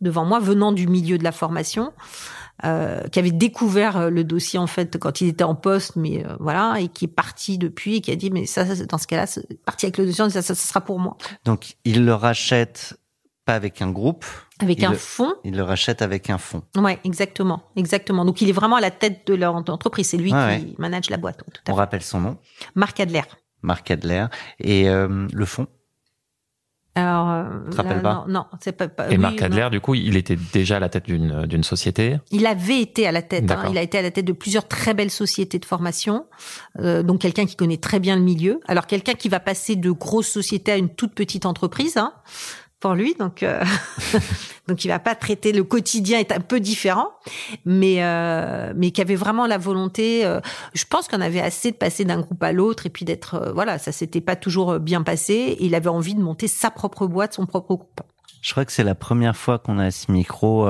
devant 0.00 0.24
moi, 0.24 0.40
venant 0.40 0.72
du 0.72 0.86
milieu 0.86 1.18
de 1.18 1.24
la 1.24 1.32
formation 1.32 1.92
euh, 2.64 3.08
qui 3.08 3.18
avait 3.18 3.32
découvert 3.32 3.96
euh, 3.96 4.10
le 4.10 4.22
dossier 4.22 4.60
en 4.60 4.68
fait 4.68 4.96
quand 4.96 5.20
il 5.20 5.26
était 5.26 5.42
en 5.42 5.56
poste, 5.56 5.96
mais 5.96 6.24
euh, 6.24 6.36
voilà, 6.38 6.76
et 6.78 6.88
qui 6.88 7.06
est 7.06 7.08
parti 7.08 7.58
depuis 7.58 7.96
et 7.96 8.00
qui 8.00 8.12
a 8.12 8.16
dit 8.16 8.30
mais 8.30 8.46
ça, 8.46 8.64
ça, 8.64 8.86
dans 8.86 8.96
ce 8.96 9.08
cas-là, 9.08 9.26
parti 9.66 9.86
avec 9.86 9.98
le 9.98 10.06
dossier, 10.06 10.30
ça, 10.30 10.40
ça, 10.40 10.54
ça 10.54 10.68
sera 10.68 10.80
pour 10.80 11.00
moi, 11.00 11.16
Donc, 11.44 11.74
ils 11.84 12.04
le 12.04 12.14
rachètent 12.14 12.96
pas 13.44 13.54
avec 13.54 13.82
un 13.82 13.90
groupe, 13.90 14.24
avec 14.60 14.78
Il 14.78 14.84
un 14.86 14.90
le- 14.90 14.96
fonds. 14.96 15.34
ils 15.44 15.56
le 15.56 15.62
rachètent 15.62 16.02
avec 16.02 16.30
un 16.30 16.38
fonds. 16.38 16.62
Ouais, 16.76 16.98
exactement, 17.04 17.62
exactement. 17.76 18.24
Donc 18.24 18.40
il 18.40 18.48
est 18.48 18.52
vraiment 18.52 18.76
à 18.76 18.80
la 18.80 18.90
tête 18.90 19.26
de 19.26 19.34
leur 19.34 19.54
entreprise, 19.56 20.08
c'est 20.08 20.16
lui 20.16 20.32
Ouais, 20.32 20.60
qui 20.60 20.74
manage 20.78 21.10
la 21.10 21.16
boîte. 21.16 21.38
Tout 21.38 21.60
à 21.66 21.72
On 21.72 21.74
fait. 21.74 21.80
rappelle 21.80 22.02
son 22.02 22.20
nom, 22.20 22.38
Marc 22.74 23.00
Adler. 23.00 23.22
Marc 23.62 23.90
Adler. 23.90 24.26
Et 24.60 24.88
euh, 24.88 25.26
le 25.32 25.44
fonds 25.46 25.66
Alors, 26.96 27.28
euh, 27.30 27.44
Tu 27.64 27.70
te 27.70 27.76
rappelles 27.76 27.96
là, 27.96 28.02
pas? 28.02 28.24
Non, 28.28 28.32
non, 28.34 28.46
c'est 28.60 28.70
pas. 28.72 28.86
pas- 28.86 29.06
Et 29.08 29.12
oui, 29.12 29.18
Marc 29.18 29.40
non. 29.40 29.46
Adler, 29.46 29.68
du 29.72 29.80
coup, 29.80 29.94
il 29.96 30.16
était 30.16 30.36
déjà 30.52 30.76
à 30.76 30.80
la 30.80 30.88
tête 30.88 31.06
d'une 31.06 31.44
d'une 31.46 31.64
société? 31.64 32.18
Il 32.30 32.46
avait 32.46 32.80
été 32.80 33.08
à 33.08 33.10
la 33.12 33.20
tête. 33.22 33.42
hein. 33.42 33.46
D'accord. 33.46 33.70
il 33.72 33.78
a 33.78 33.82
été 33.82 33.98
à 33.98 34.02
la 34.02 34.12
tête 34.12 34.24
de 34.26 34.32
plusieurs 34.32 34.68
très 34.68 34.94
belles 34.94 35.10
sociétés 35.10 35.58
de 35.58 35.64
formation. 35.64 36.26
Euh, 36.78 37.02
donc 37.02 37.20
quelqu'un 37.22 37.46
qui 37.46 37.56
connaît 37.56 37.78
très 37.78 37.98
bien 37.98 38.14
le 38.14 38.22
milieu. 38.22 38.60
Alors 38.68 38.86
quelqu'un 38.86 39.14
qui 39.14 39.28
va 39.28 39.40
passer 39.40 39.74
de 39.74 39.90
grosses 39.90 40.28
sociétés 40.28 40.70
à 40.70 40.76
une 40.76 40.88
toute 40.90 41.14
petite 41.14 41.46
entreprise. 41.46 41.96
Hein, 41.96 42.12
pour 42.84 42.92
lui, 42.92 43.14
donc 43.14 43.42
euh, 43.42 43.64
donc 44.68 44.84
il 44.84 44.88
va 44.88 44.98
pas 44.98 45.14
traiter 45.14 45.52
le 45.52 45.64
quotidien 45.64 46.18
est 46.18 46.32
un 46.32 46.40
peu 46.40 46.60
différent, 46.60 47.08
mais 47.64 48.04
euh, 48.04 48.74
mais 48.76 48.90
qui 48.90 49.00
avait 49.00 49.14
vraiment 49.14 49.46
la 49.46 49.56
volonté. 49.56 50.26
euh, 50.26 50.42
je 50.74 50.84
pense 50.84 51.08
qu'on 51.08 51.22
avait 51.22 51.40
assez 51.40 51.70
de 51.70 51.76
passer 51.76 52.04
d'un 52.04 52.20
groupe 52.20 52.42
à 52.42 52.52
l'autre 52.52 52.84
et 52.84 52.90
puis 52.90 53.06
d'être 53.06 53.36
euh, 53.36 53.52
voilà, 53.54 53.78
ça 53.78 53.90
s'était 53.90 54.20
pas 54.20 54.36
toujours 54.36 54.80
bien 54.80 55.00
passé. 55.00 55.32
Et 55.32 55.64
il 55.64 55.74
avait 55.74 55.88
envie 55.88 56.14
de 56.14 56.20
monter 56.20 56.46
sa 56.46 56.70
propre 56.70 57.06
boîte, 57.06 57.32
son 57.32 57.46
propre 57.46 57.74
groupe. 57.74 58.02
Je 58.42 58.50
crois 58.52 58.66
que 58.66 58.72
c'est 58.72 58.84
la 58.84 58.94
première 58.94 59.34
fois 59.34 59.58
qu'on 59.58 59.78
a 59.78 59.86
à 59.86 59.90
ce 59.90 60.12
micro 60.12 60.68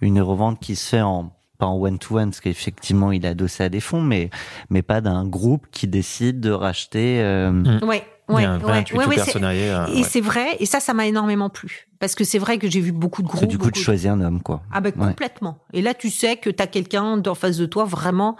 une 0.00 0.20
revente 0.20 0.60
qui 0.60 0.76
se 0.76 0.90
fait 0.90 1.02
en 1.02 1.32
pas 1.58 1.66
en 1.66 1.76
one 1.76 1.98
to 1.98 2.18
one 2.18 2.30
parce 2.30 2.40
qu'effectivement 2.40 3.10
il 3.10 3.24
est 3.24 3.30
adossé 3.30 3.64
à 3.64 3.68
des 3.68 3.80
fonds 3.80 4.00
mais 4.00 4.30
mais 4.70 4.82
pas 4.82 5.00
d'un 5.00 5.26
groupe 5.26 5.66
qui 5.72 5.88
décide 5.88 6.38
de 6.38 6.52
racheter 6.52 7.20
euh. 7.20 7.80
Ouais, 7.82 8.04
il 8.28 8.32
y 8.32 8.36
ouais, 8.36 8.44
a 8.44 8.50
un 8.52 8.58
vrai 8.58 8.84
ouais, 8.92 8.98
ouais, 8.98 9.06
ouais, 9.06 9.18
euh, 9.44 9.86
Et 9.88 9.96
ouais. 9.98 10.02
c'est 10.02 10.20
vrai, 10.20 10.56
et 10.60 10.66
ça, 10.66 10.80
ça 10.80 10.92
m'a 10.94 11.06
énormément 11.06 11.48
plu. 11.50 11.88
Parce 11.98 12.14
que 12.14 12.24
c'est 12.24 12.38
vrai 12.38 12.58
que 12.58 12.68
j'ai 12.68 12.80
vu 12.80 12.92
beaucoup 12.92 13.22
de 13.22 13.28
groupes. 13.28 13.48
du 13.48 13.58
coup 13.58 13.70
de- 13.70 13.76
choisis 13.76 14.06
un 14.08 14.20
homme 14.20 14.42
quoi. 14.42 14.62
Ah 14.72 14.80
ben 14.80 14.92
Ouais. 14.96 15.06
complètement. 15.08 15.58
Et 15.72 15.82
là, 15.82 15.94
tu 15.94 16.10
sais 16.10 16.36
que 16.36 16.50
tu 16.50 16.62
as 16.62 16.66
quelqu'un 16.66 17.22
en 17.26 17.34
face 17.34 17.56
de 17.56 17.66
toi 17.66 17.84
vraiment 17.84 18.36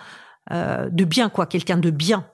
euh, 0.52 0.88
de 0.90 1.04
bien, 1.04 1.28
quoi. 1.28 1.46
Quelqu'un 1.46 1.76
de 1.78 1.90
bien. 1.90 2.26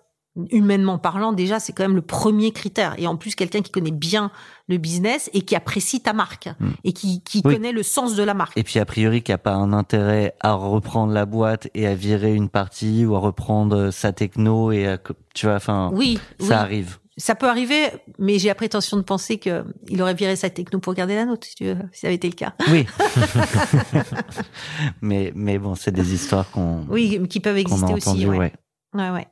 Humainement 0.50 0.98
parlant, 0.98 1.32
déjà, 1.32 1.60
c'est 1.60 1.72
quand 1.72 1.84
même 1.84 1.94
le 1.94 2.02
premier 2.02 2.50
critère. 2.50 2.94
Et 2.98 3.06
en 3.06 3.14
plus, 3.16 3.36
quelqu'un 3.36 3.60
qui 3.62 3.70
connaît 3.70 3.92
bien 3.92 4.32
le 4.68 4.78
business 4.78 5.30
et 5.32 5.42
qui 5.42 5.54
apprécie 5.54 6.00
ta 6.02 6.12
marque. 6.12 6.48
Mm. 6.58 6.68
Et 6.82 6.92
qui, 6.92 7.22
qui 7.22 7.40
Oui. 7.44 7.54
connaît 7.54 7.70
le 7.70 7.84
sens 7.84 8.16
de 8.16 8.22
la 8.24 8.34
marque. 8.34 8.56
Et 8.58 8.64
puis 8.64 8.80
a 8.80 8.84
priori 8.84 9.22
qui 9.22 9.30
a 9.30 9.38
pas 9.38 9.54
un 9.54 9.72
intérêt 9.72 10.34
à 10.40 10.54
reprendre 10.54 11.12
la 11.12 11.24
boîte 11.24 11.68
et 11.74 11.86
à 11.86 11.94
virer 11.94 12.34
une 12.34 12.48
partie 12.48 13.06
ou 13.06 13.14
à 13.14 13.20
reprendre 13.20 13.90
sa 13.92 14.12
techno 14.12 14.72
et 14.72 14.88
à, 14.88 14.98
tu 15.34 15.46
vois 15.46 15.54
enfin 15.54 15.90
Oui, 15.94 16.18
ça 16.40 16.46
oui. 16.46 16.52
arrive. 16.52 16.98
Ça 17.16 17.36
peut 17.36 17.48
arriver, 17.48 17.86
mais 18.18 18.40
j'ai 18.40 18.48
la 18.48 18.56
prétention 18.56 18.96
de 18.96 19.02
penser 19.02 19.38
que 19.38 19.64
il 19.88 20.02
aurait 20.02 20.14
viré 20.14 20.34
sa 20.34 20.50
techno 20.50 20.80
pour 20.80 20.94
garder 20.94 21.14
la 21.14 21.24
nôtre, 21.26 21.46
si, 21.46 21.54
tu 21.54 21.64
veux, 21.66 21.76
si 21.92 22.00
ça 22.00 22.08
avait 22.08 22.16
été 22.16 22.28
le 22.28 22.34
cas. 22.34 22.54
Oui. 22.70 22.86
mais 25.00 25.32
mais 25.34 25.58
bon, 25.58 25.74
c'est 25.74 25.92
des 25.92 26.12
histoires 26.14 26.50
qu'on 26.50 26.84
Oui, 26.88 27.20
qui 27.28 27.40
peuvent 27.40 27.56
exister 27.58 27.92
aussi. 27.92 28.08
entendues, 28.08 28.26
ouais. 28.26 28.38
ouais. 28.38 28.52
Ouais, 28.94 29.10
ouais. 29.10 29.26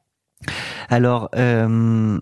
Alors 0.89 1.29
euh, 1.37 2.19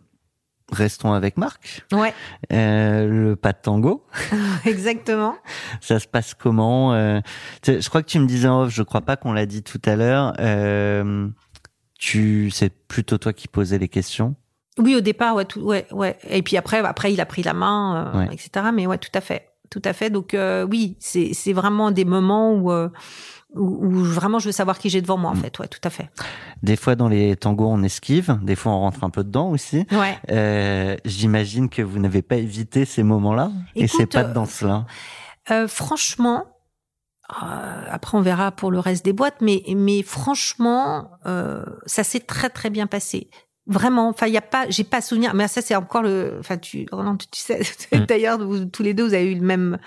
restons 0.72 1.12
avec 1.12 1.36
Marc. 1.36 1.82
Ouais, 1.92 2.14
Euh, 2.52 3.06
le 3.06 3.36
pas 3.36 3.52
de 3.52 3.58
tango, 3.62 4.06
exactement. 4.66 5.34
ça 5.80 5.98
se 5.98 6.06
passe 6.06 6.34
comment 6.34 6.92
euh, 6.94 7.20
Je 7.66 7.86
crois 7.88 8.02
que 8.02 8.08
tu 8.08 8.18
me 8.18 8.26
disais 8.26 8.48
en 8.48 8.62
off, 8.62 8.70
je 8.70 8.82
crois 8.82 9.00
pas 9.00 9.16
qu'on 9.16 9.32
l'a 9.32 9.46
dit 9.46 9.62
tout 9.62 9.80
à 9.84 9.96
l'heure. 9.96 10.34
Euh, 10.38 11.28
tu, 11.98 12.50
c'est 12.50 12.70
plutôt 12.70 13.18
toi 13.18 13.32
qui 13.32 13.48
posais 13.48 13.78
les 13.78 13.88
questions. 13.88 14.34
Oui, 14.80 14.96
au 14.96 15.00
départ, 15.00 15.34
ouais, 15.34 15.44
tout, 15.44 15.60
ouais, 15.60 15.86
ouais. 15.92 16.16
Et 16.28 16.42
puis 16.42 16.56
après, 16.56 16.78
après, 16.78 17.12
il 17.12 17.20
a 17.20 17.26
pris 17.26 17.42
la 17.42 17.54
main, 17.54 18.12
euh, 18.14 18.18
Ouais. 18.18 18.28
etc. 18.32 18.66
Mais 18.74 18.86
ouais, 18.86 18.98
tout 18.98 19.10
à 19.14 19.20
fait, 19.20 19.48
tout 19.70 19.82
à 19.84 19.92
fait. 19.92 20.10
Donc 20.10 20.34
euh, 20.34 20.66
oui, 20.68 20.96
c'est 20.98 21.32
c'est 21.34 21.52
vraiment 21.52 21.90
des 21.90 22.04
moments 22.04 22.52
où, 22.52 22.72
euh, 22.72 22.88
où 23.54 23.84
où 23.86 23.90
vraiment 24.04 24.38
je 24.38 24.46
veux 24.46 24.52
savoir 24.52 24.78
qui 24.78 24.90
j'ai 24.90 25.00
devant 25.02 25.16
moi, 25.16 25.30
en 25.32 25.34
Mm. 25.34 25.40
fait. 25.42 25.58
Ouais, 25.58 25.68
tout 25.68 25.80
à 25.84 25.90
fait. 25.90 26.08
Des 26.62 26.76
fois 26.76 26.94
dans 26.96 27.08
les 27.08 27.36
tangos 27.36 27.68
on 27.68 27.82
esquive, 27.82 28.38
des 28.42 28.56
fois 28.56 28.72
on 28.72 28.80
rentre 28.80 29.02
un 29.04 29.10
peu 29.10 29.24
dedans 29.24 29.48
aussi. 29.50 29.86
Ouais. 29.92 30.98
J'imagine 31.04 31.68
que 31.68 31.82
vous 31.82 31.98
n'avez 31.98 32.22
pas 32.22 32.36
évité 32.36 32.84
ces 32.84 33.02
moments-là 33.02 33.50
et 33.74 33.86
ces 33.86 34.06
pas 34.06 34.24
de 34.24 34.32
danse-là. 34.32 34.86
Franchement, 35.66 36.44
après 37.28 38.16
on 38.18 38.20
verra 38.22 38.52
pour 38.52 38.70
le 38.70 38.78
reste 38.78 39.04
des 39.04 39.12
boîtes, 39.12 39.40
mais 39.40 39.62
mais 39.76 40.02
franchement, 40.02 41.10
euh, 41.26 41.64
ça 41.86 42.04
s'est 42.04 42.20
très 42.20 42.50
très 42.50 42.70
bien 42.70 42.86
passé. 42.86 43.30
Vraiment, 43.70 44.08
enfin, 44.08 44.26
il 44.26 44.32
y 44.32 44.36
a 44.36 44.40
pas, 44.42 44.66
j'ai 44.68 44.82
pas 44.84 45.00
souvenir, 45.00 45.32
mais 45.32 45.46
ça 45.46 45.62
c'est 45.62 45.76
encore 45.76 46.02
le, 46.02 46.36
enfin, 46.40 46.58
tu, 46.58 46.86
Roland, 46.90 47.16
tu, 47.16 47.26
tu 47.30 47.40
sais, 47.40 47.60
Mm. 47.92 48.04
d'ailleurs, 48.06 48.38
vous- 48.44 48.64
tous 48.66 48.82
les 48.82 48.94
deux, 48.94 49.06
vous 49.06 49.14
avez 49.14 49.30
eu 49.30 49.36
le 49.36 49.40
même. 49.46 49.78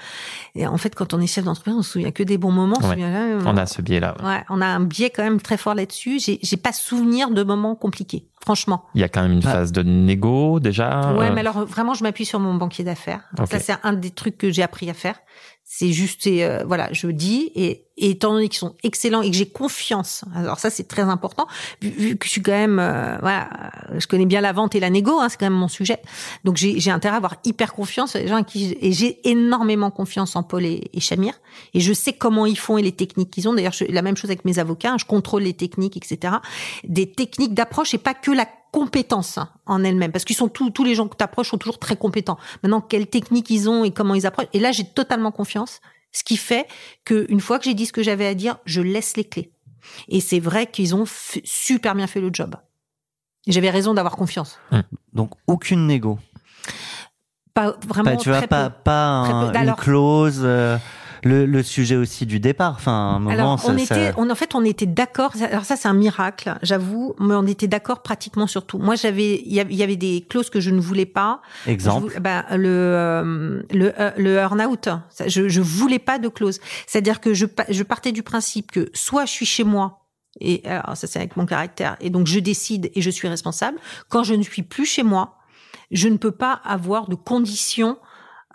Et 0.55 0.65
en 0.65 0.77
fait, 0.77 0.95
quand 0.95 1.13
on 1.13 1.19
est 1.19 1.27
chef 1.27 1.43
d'entreprise, 1.43 1.75
on 1.75 1.81
se 1.81 1.91
souvient 1.91 2.11
que 2.11 2.23
des 2.23 2.37
bons 2.37 2.51
moments. 2.51 2.77
On, 2.81 2.89
Ouais. 2.89 3.59
a 3.59 3.65
ce 3.65 3.81
biais-là. 3.81 4.15
Ouais, 4.23 4.43
on 4.49 4.61
a 4.61 4.65
un 4.65 4.79
biais 4.79 5.09
quand 5.09 5.23
même 5.23 5.41
très 5.41 5.57
fort 5.57 5.75
là-dessus. 5.75 6.19
J'ai, 6.19 6.39
j'ai 6.41 6.57
pas 6.57 6.71
souvenir 6.71 7.29
de 7.29 7.43
moments 7.43 7.75
compliqués, 7.75 8.25
franchement. 8.43 8.85
Il 8.95 9.01
y 9.01 9.03
a 9.03 9.09
quand 9.09 9.21
même 9.21 9.33
une 9.33 9.45
Ah. 9.45 9.51
phase 9.51 9.71
de 9.73 9.83
négo 9.83 10.59
déjà. 10.61 11.13
Ouais, 11.13 11.27
euh, 11.27 11.31
mais 11.33 11.41
alors 11.41 11.65
vraiment, 11.65 11.93
je 11.93 12.03
m'appuie 12.03 12.25
sur 12.25 12.39
mon 12.39 12.53
banquier 12.55 12.83
d'affaires. 12.85 13.21
Ça, 13.49 13.59
c'est 13.59 13.75
un 13.83 13.93
des 13.93 14.11
trucs 14.11 14.37
que 14.37 14.49
j'ai 14.49 14.63
appris 14.63 14.89
à 14.89 14.93
faire. 14.93 15.15
C'est 15.75 15.91
juste, 15.91 16.27
euh, 16.27 16.63
voilà, 16.67 16.89
je 16.91 17.07
dis 17.07 17.51
et, 17.55 17.87
et 17.97 18.11
étant 18.11 18.33
donné 18.33 18.47
qu'ils 18.47 18.59
sont 18.59 18.75
excellents 18.83 19.23
et 19.23 19.31
que 19.31 19.35
j'ai 19.35 19.47
confiance. 19.47 20.23
Alors 20.35 20.59
ça, 20.59 20.69
c'est 20.69 20.87
très 20.87 21.01
important. 21.01 21.47
Vu, 21.81 22.15
que 22.15 22.27
je 22.27 22.29
suis 22.29 22.43
quand 22.43 22.51
même, 22.51 22.77
euh, 22.77 23.17
voilà, 23.21 23.49
euh, 23.89 23.99
je 23.99 24.05
connais 24.05 24.27
bien 24.27 24.39
la 24.39 24.51
vente 24.51 24.75
et 24.75 24.79
la 24.79 24.91
négo, 24.91 25.19
hein, 25.19 25.29
c'est 25.29 25.39
quand 25.39 25.47
même 25.47 25.53
mon 25.53 25.67
sujet. 25.67 25.97
Donc 26.43 26.57
j'ai, 26.57 26.91
intérêt 26.91 27.15
à 27.15 27.17
avoir 27.17 27.37
hyper 27.43 27.73
confiance 27.73 28.13
les 28.13 28.27
gens 28.27 28.43
qui 28.43 28.77
et 28.81 28.91
j'ai 28.91 29.27
énormément 29.27 29.89
confiance 29.89 30.35
en 30.35 30.43
Paul 30.43 30.63
et, 30.63 30.91
et 30.93 30.99
Chamir 30.99 31.33
et 31.73 31.79
je 31.79 31.91
sais 31.91 32.13
comment 32.13 32.45
ils 32.45 32.59
font 32.59 32.77
et 32.77 32.83
les 32.83 32.91
techniques 32.91 33.31
qu'ils 33.31 33.49
ont. 33.49 33.55
D'ailleurs, 33.55 33.73
la 33.89 34.03
même 34.03 34.15
chose 34.15 34.29
avec 34.29 34.45
mes 34.45 34.59
avocats, 34.59 34.91
hein, 34.91 34.97
je 34.99 35.05
contrôle 35.05 35.41
les 35.41 35.55
techniques, 35.55 35.97
etc. 35.97 36.35
Des 36.83 37.11
techniques 37.11 37.55
d'approche 37.55 37.95
et 37.95 37.97
pas 37.97 38.13
que 38.13 38.29
la 38.29 38.45
compétence 38.73 39.39
en 39.67 39.83
elle-même, 39.83 40.11
parce 40.11 40.25
qu'ils 40.25 40.35
sont 40.35 40.49
tous 40.49 40.69
tous 40.71 40.83
les 40.83 40.95
gens 40.95 41.07
que 41.07 41.15
tu 41.15 41.23
approches 41.23 41.49
sont 41.49 41.57
toujours 41.59 41.79
très 41.79 41.95
compétents. 41.95 42.37
Maintenant, 42.63 42.81
quelles 42.81 43.07
techniques 43.07 43.49
ils 43.51 43.69
ont 43.69 43.85
et 43.85 43.91
comment 43.91 44.15
ils 44.15 44.25
approchent. 44.25 44.47
Et 44.53 44.59
là, 44.59 44.71
j'ai 44.73 44.83
totalement 44.83 45.31
confiance, 45.31 45.79
ce 46.11 46.23
qui 46.23 46.35
fait 46.35 46.67
que 47.05 47.25
une 47.29 47.39
fois 47.39 47.59
que 47.59 47.65
j'ai 47.65 47.73
dit 47.75 47.85
ce 47.85 47.93
que 47.93 48.03
j'avais 48.03 48.25
à 48.27 48.33
dire, 48.33 48.57
je 48.65 48.81
laisse 48.81 49.15
les 49.15 49.23
clés. 49.25 49.51
Et 50.09 50.19
c'est 50.21 50.39
vrai 50.39 50.65
qu'ils 50.67 50.95
ont 50.95 51.05
super 51.43 51.93
bien 51.95 52.07
fait 52.07 52.19
le 52.21 52.29
job. 52.33 52.55
J'avais 53.47 53.69
raison 53.69 53.93
d'avoir 53.93 54.15
confiance. 54.15 54.57
Donc 55.13 55.31
aucune 55.47 55.85
négo. 55.87 56.17
Pas 57.53 57.75
vraiment. 57.87 58.11
Pas, 58.11 58.17
tu 58.17 58.29
très 58.31 58.47
pas, 58.47 58.69
peu. 58.69 58.75
pas 58.83 59.07
un- 59.07 59.51
peu. 59.51 59.57
une 59.59 59.75
clause. 59.75 60.41
euh, 60.43 60.77
le, 61.23 61.45
le 61.45 61.63
sujet 61.63 61.95
aussi 61.95 62.25
du 62.25 62.39
départ. 62.39 62.73
Enfin, 62.77 62.91
un 63.15 63.19
moment, 63.19 63.29
Alors, 63.31 63.59
ça, 63.59 63.71
on 63.71 63.77
ça- 63.77 63.95
était, 63.97 64.13
on, 64.17 64.29
en 64.29 64.35
fait, 64.35 64.55
on 64.55 64.63
était 64.63 64.85
d'accord. 64.85 65.33
Alors 65.49 65.65
ça, 65.65 65.75
c'est 65.75 65.87
un 65.87 65.93
miracle, 65.93 66.55
j'avoue, 66.61 67.15
mais 67.19 67.33
on 67.35 67.45
était 67.47 67.67
d'accord 67.67 68.01
pratiquement 68.01 68.47
sur 68.47 68.65
tout. 68.65 68.77
Moi, 68.77 68.95
j'avais, 68.95 69.41
il 69.45 69.53
y 69.53 69.59
avait- 69.59 69.93
des 69.95 70.25
clauses 70.27 70.49
que 70.49 70.59
je 70.59 70.71
ne 70.71 70.79
voulais 70.81 71.05
pas. 71.05 71.41
exemple. 71.67 72.11
Je 72.15 72.19
ben, 72.19 72.43
le 72.51 72.67
euh, 72.67 73.61
le 73.71 73.93
euh, 73.99 74.11
le 74.17 74.35
earn-out. 74.35 74.89
Je 75.27 75.47
je 75.47 75.61
voulais 75.61 75.99
pas 75.99 76.17
de 76.19 76.27
clause. 76.29 76.59
C'est-à-dire 76.87 77.21
que 77.21 77.33
je 77.33 77.45
je 77.69 77.83
partais 77.83 78.11
du 78.11 78.23
principe 78.23 78.71
que 78.71 78.89
soit 78.93 79.25
je 79.25 79.31
suis 79.31 79.45
chez 79.45 79.63
moi 79.63 79.99
et 80.41 80.65
alors 80.67 80.97
ça 80.97 81.05
c'est 81.05 81.19
avec 81.19 81.37
mon 81.37 81.45
caractère 81.45 81.95
et 82.01 82.09
donc 82.09 82.25
je 82.27 82.39
décide 82.39 82.89
et 82.95 83.01
je 83.01 83.09
suis 83.11 83.27
responsable. 83.27 83.77
Quand 84.09 84.23
je 84.23 84.33
ne 84.33 84.41
suis 84.41 84.63
plus 84.63 84.85
chez 84.85 85.03
moi, 85.03 85.37
je 85.91 86.07
ne 86.07 86.17
peux 86.17 86.31
pas 86.31 86.59
avoir 86.65 87.07
de 87.07 87.15
conditions 87.15 87.97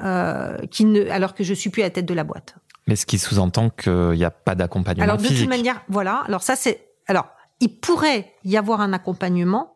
euh, 0.03 0.59
qui 0.71 0.85
ne 0.85 1.09
alors 1.11 1.35
que 1.35 1.45
je 1.45 1.55
suis 1.55 1.71
plus 1.71 1.83
à 1.83 1.87
la 1.87 1.91
tête 1.91 2.07
de 2.07 2.15
la 2.15 2.25
boîte. 2.25 2.57
Mais 2.87 2.97
ce 2.97 3.07
qui 3.07 3.19
sous-entend 3.19 3.71
qu'il 3.71 4.13
n'y 4.13 4.25
a 4.25 4.31
pas 4.31 4.55
d'accompagnement 4.55 5.05
Alors 5.05 5.17
de 5.19 5.29
toute 5.29 5.49
manière, 5.49 5.83
voilà. 5.89 6.23
Alors 6.27 6.43
ça 6.43 6.57
c'est 6.57 6.89
alors 7.07 7.27
il 7.61 7.81
pourrait 7.81 8.35
y 8.45 8.57
avoir 8.57 8.81
un 8.81 8.93
accompagnement 8.93 9.75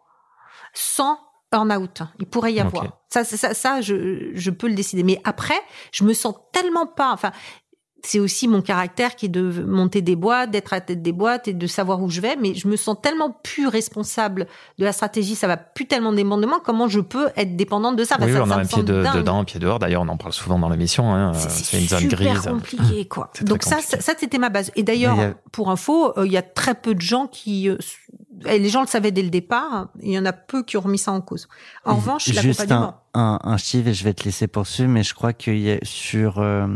sans 0.72 1.18
burn-out. 1.50 2.02
Il 2.18 2.26
pourrait 2.26 2.52
y 2.54 2.60
avoir. 2.60 2.98
Ça, 3.10 3.24
ça, 3.24 3.36
ça, 3.36 3.54
ça, 3.54 3.80
je, 3.80 4.30
je 4.32 4.50
peux 4.50 4.68
le 4.68 4.74
décider. 4.74 5.02
Mais 5.02 5.20
après, 5.24 5.60
je 5.92 6.04
me 6.04 6.14
sens 6.14 6.34
tellement 6.52 6.86
pas. 6.86 7.12
Enfin, 7.12 7.32
c'est 8.04 8.18
aussi 8.18 8.48
mon 8.48 8.62
caractère 8.62 9.14
qui 9.14 9.26
est 9.26 9.28
de 9.28 9.62
monter 9.64 10.02
des 10.02 10.16
boîtes, 10.16 10.50
d'être 10.50 10.72
à 10.72 10.76
la 10.76 10.80
tête 10.80 11.02
des 11.02 11.12
boîtes 11.12 11.46
et 11.46 11.52
de 11.52 11.66
savoir 11.68 12.02
où 12.02 12.10
je 12.10 12.20
vais. 12.20 12.34
Mais 12.36 12.54
je 12.54 12.66
me 12.66 12.74
sens 12.76 12.96
tellement 13.00 13.30
plus 13.44 13.68
responsable 13.68 14.46
de 14.78 14.84
la 14.84 14.92
stratégie. 14.92 15.34
Ça 15.36 15.46
va 15.46 15.56
plus 15.56 15.86
tellement 15.86 16.12
dépendre 16.12 16.42
de 16.42 16.46
moi. 16.48 16.60
Comment 16.64 16.88
je 16.88 16.98
peux 17.00 17.28
être 17.36 17.56
dépendante 17.56 17.94
de 17.96 18.02
ça 18.04 18.16
oui, 18.20 18.32
ça, 18.32 18.42
on 18.42 18.46
ça 18.46 18.54
a 18.54 18.56
me 18.58 18.62
un 18.62 18.66
pied 18.66 18.82
de- 18.82 19.04
dedans, 19.14 19.38
un 19.40 19.44
pied 19.44 19.60
dehors. 19.60 19.78
D'ailleurs, 19.78 20.02
on 20.02 20.08
en 20.08 20.16
parle 20.16 20.32
souvent 20.32 20.58
dans 20.58 20.68
l'émission. 20.68 21.14
Hein. 21.14 21.32
C'est- 21.34 21.48
C'est 21.48 21.64
C'est 21.64 21.80
une 21.82 21.88
zone 21.88 22.00
super 22.00 22.18
grise. 22.34 22.46
compliqué, 22.46 23.04
quoi. 23.08 23.30
C'est 23.34 23.44
très 23.44 23.52
Donc 23.52 23.62
ça, 23.62 23.76
compliqué. 23.76 24.00
ça, 24.02 24.12
c'était 24.18 24.38
ma 24.38 24.48
base. 24.48 24.72
Et 24.74 24.82
d'ailleurs, 24.82 25.20
a- 25.20 25.30
pour 25.52 25.70
info, 25.70 26.12
euh, 26.18 26.26
il 26.26 26.32
y 26.32 26.36
a 26.36 26.42
très 26.42 26.74
peu 26.74 26.94
de 26.96 27.00
gens 27.00 27.28
qui, 27.28 27.68
euh, 27.68 27.76
et 28.46 28.58
les 28.58 28.68
gens 28.68 28.80
le 28.80 28.88
savaient 28.88 29.12
dès 29.12 29.22
le 29.22 29.30
départ. 29.30 29.88
Il 30.00 30.10
y 30.10 30.18
en 30.18 30.24
a 30.26 30.32
peu 30.32 30.64
qui 30.64 30.76
ont 30.76 30.80
remis 30.80 30.98
ça 30.98 31.12
en 31.12 31.20
cause. 31.20 31.46
En 31.84 31.94
revanche, 31.94 32.24
Juste 32.24 32.42
l'accompagnement. 32.58 32.96
un, 33.14 33.38
un, 33.44 33.50
un 33.52 33.56
chiffre 33.58 33.86
et 33.88 33.94
je 33.94 34.02
vais 34.02 34.12
te 34.14 34.24
laisser 34.24 34.48
poursuivre, 34.48 34.90
mais 34.90 35.04
je 35.04 35.14
crois 35.14 35.32
qu'il 35.32 35.60
y 35.60 35.70
a 35.70 35.76
sur 35.84 36.40
euh, 36.40 36.66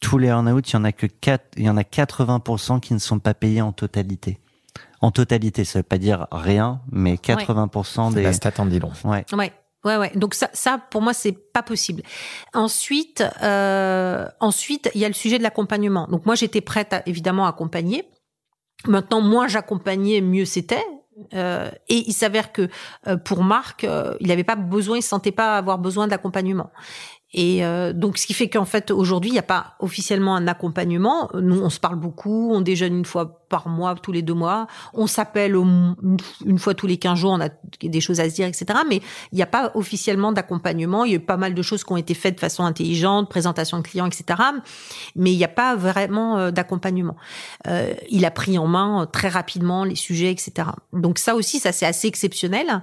tous 0.00 0.18
les 0.18 0.28
earn-out, 0.28 0.70
il 0.70 0.74
y 0.74 0.76
en 0.76 0.84
a 0.84 0.92
que 0.92 1.06
4, 1.06 1.44
il 1.56 1.64
y 1.64 1.70
en 1.70 1.76
a 1.76 1.82
80% 1.82 2.80
qui 2.80 2.94
ne 2.94 2.98
sont 2.98 3.18
pas 3.18 3.34
payés 3.34 3.62
en 3.62 3.72
totalité. 3.72 4.38
En 5.00 5.10
totalité, 5.10 5.64
ça 5.64 5.80
veut 5.80 5.82
pas 5.82 5.98
dire 5.98 6.26
rien, 6.30 6.80
mais 6.90 7.14
80% 7.14 8.10
C'est 8.10 8.14
des. 8.16 8.22
La 8.22 8.32
stat 8.32 8.52
en 8.58 8.66
dit 8.66 8.78
long. 8.78 8.92
Ouais. 9.04 9.24
Ouais. 9.32 9.52
Ouais, 9.84 9.96
ouais. 9.98 10.10
Donc 10.16 10.34
ça, 10.34 10.50
ça 10.52 10.80
pour 10.90 11.00
moi, 11.00 11.14
c'est 11.14 11.32
pas 11.52 11.62
possible. 11.62 12.02
Ensuite, 12.54 13.22
euh, 13.42 14.26
ensuite, 14.40 14.90
il 14.94 15.00
y 15.00 15.04
a 15.04 15.08
le 15.08 15.14
sujet 15.14 15.38
de 15.38 15.44
l'accompagnement. 15.44 16.08
Donc 16.08 16.26
moi, 16.26 16.34
j'étais 16.34 16.60
prête 16.60 16.92
à 16.92 17.02
évidemment 17.06 17.46
à 17.46 17.50
accompagner. 17.50 18.08
Maintenant, 18.86 19.20
moins 19.20 19.46
j'accompagnais, 19.46 20.20
mieux 20.20 20.44
c'était. 20.44 20.84
Euh, 21.34 21.70
et 21.88 22.04
il 22.06 22.12
s'avère 22.12 22.52
que 22.52 22.68
euh, 23.06 23.16
pour 23.16 23.42
Marc, 23.42 23.84
euh, 23.84 24.14
il 24.20 24.28
n'avait 24.28 24.44
pas 24.44 24.56
besoin, 24.56 24.98
il 24.98 25.02
sentait 25.02 25.32
pas 25.32 25.56
avoir 25.56 25.78
besoin 25.78 26.08
d'accompagnement. 26.08 26.70
Et 27.32 27.64
euh, 27.64 27.92
donc, 27.92 28.18
ce 28.18 28.26
qui 28.26 28.34
fait 28.34 28.48
qu'en 28.48 28.64
fait, 28.64 28.90
aujourd'hui, 28.90 29.30
il 29.30 29.34
n'y 29.34 29.38
a 29.38 29.42
pas 29.42 29.74
officiellement 29.80 30.36
un 30.36 30.46
accompagnement. 30.46 31.28
Nous, 31.34 31.60
on 31.60 31.70
se 31.70 31.80
parle 31.80 31.96
beaucoup, 31.96 32.50
on 32.52 32.60
déjeune 32.60 32.98
une 32.98 33.04
fois 33.04 33.42
par 33.48 33.68
mois, 33.68 33.94
tous 33.94 34.12
les 34.12 34.22
deux 34.22 34.34
mois. 34.34 34.66
On 34.94 35.06
s'appelle 35.06 35.54
une 35.54 36.58
fois 36.58 36.74
tous 36.74 36.86
les 36.86 36.96
quinze 36.96 37.18
jours, 37.18 37.32
on 37.32 37.40
a 37.40 37.48
des 37.82 38.00
choses 38.00 38.20
à 38.20 38.28
se 38.28 38.34
dire, 38.34 38.46
etc. 38.46 38.66
Mais 38.88 39.00
il 39.32 39.36
n'y 39.36 39.42
a 39.42 39.46
pas 39.46 39.72
officiellement 39.74 40.32
d'accompagnement. 40.32 41.04
Il 41.04 41.10
y 41.10 41.14
a 41.14 41.16
eu 41.16 41.20
pas 41.20 41.36
mal 41.36 41.54
de 41.54 41.62
choses 41.62 41.84
qui 41.84 41.92
ont 41.92 41.96
été 41.96 42.14
faites 42.14 42.36
de 42.36 42.40
façon 42.40 42.64
intelligente, 42.64 43.28
présentation 43.28 43.78
de 43.78 43.82
clients, 43.82 44.06
etc. 44.06 44.40
Mais 45.14 45.32
il 45.32 45.36
n'y 45.36 45.44
a 45.44 45.48
pas 45.48 45.76
vraiment 45.76 46.38
euh, 46.38 46.50
d'accompagnement. 46.50 47.16
Euh, 47.66 47.94
il 48.10 48.24
a 48.24 48.30
pris 48.30 48.58
en 48.58 48.66
main 48.66 49.02
euh, 49.02 49.06
très 49.06 49.28
rapidement 49.28 49.84
les 49.84 49.96
sujets, 49.96 50.30
etc. 50.30 50.68
Donc 50.92 51.18
ça 51.18 51.34
aussi, 51.34 51.58
ça 51.58 51.72
c'est 51.72 51.86
assez 51.86 52.08
exceptionnel. 52.08 52.82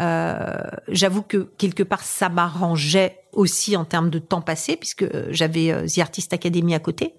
Euh, 0.00 0.58
J'avoue 0.88 1.22
que 1.22 1.48
quelque 1.58 1.82
part, 1.82 2.02
ça 2.02 2.28
m'arrangeait 2.28 3.23
aussi 3.34 3.76
en 3.76 3.84
termes 3.84 4.10
de 4.10 4.18
temps 4.18 4.40
passé, 4.40 4.76
puisque 4.76 5.06
j'avais 5.30 5.86
The 5.86 5.98
Artist 5.98 6.32
Academy 6.32 6.74
à 6.74 6.78
côté, 6.78 7.14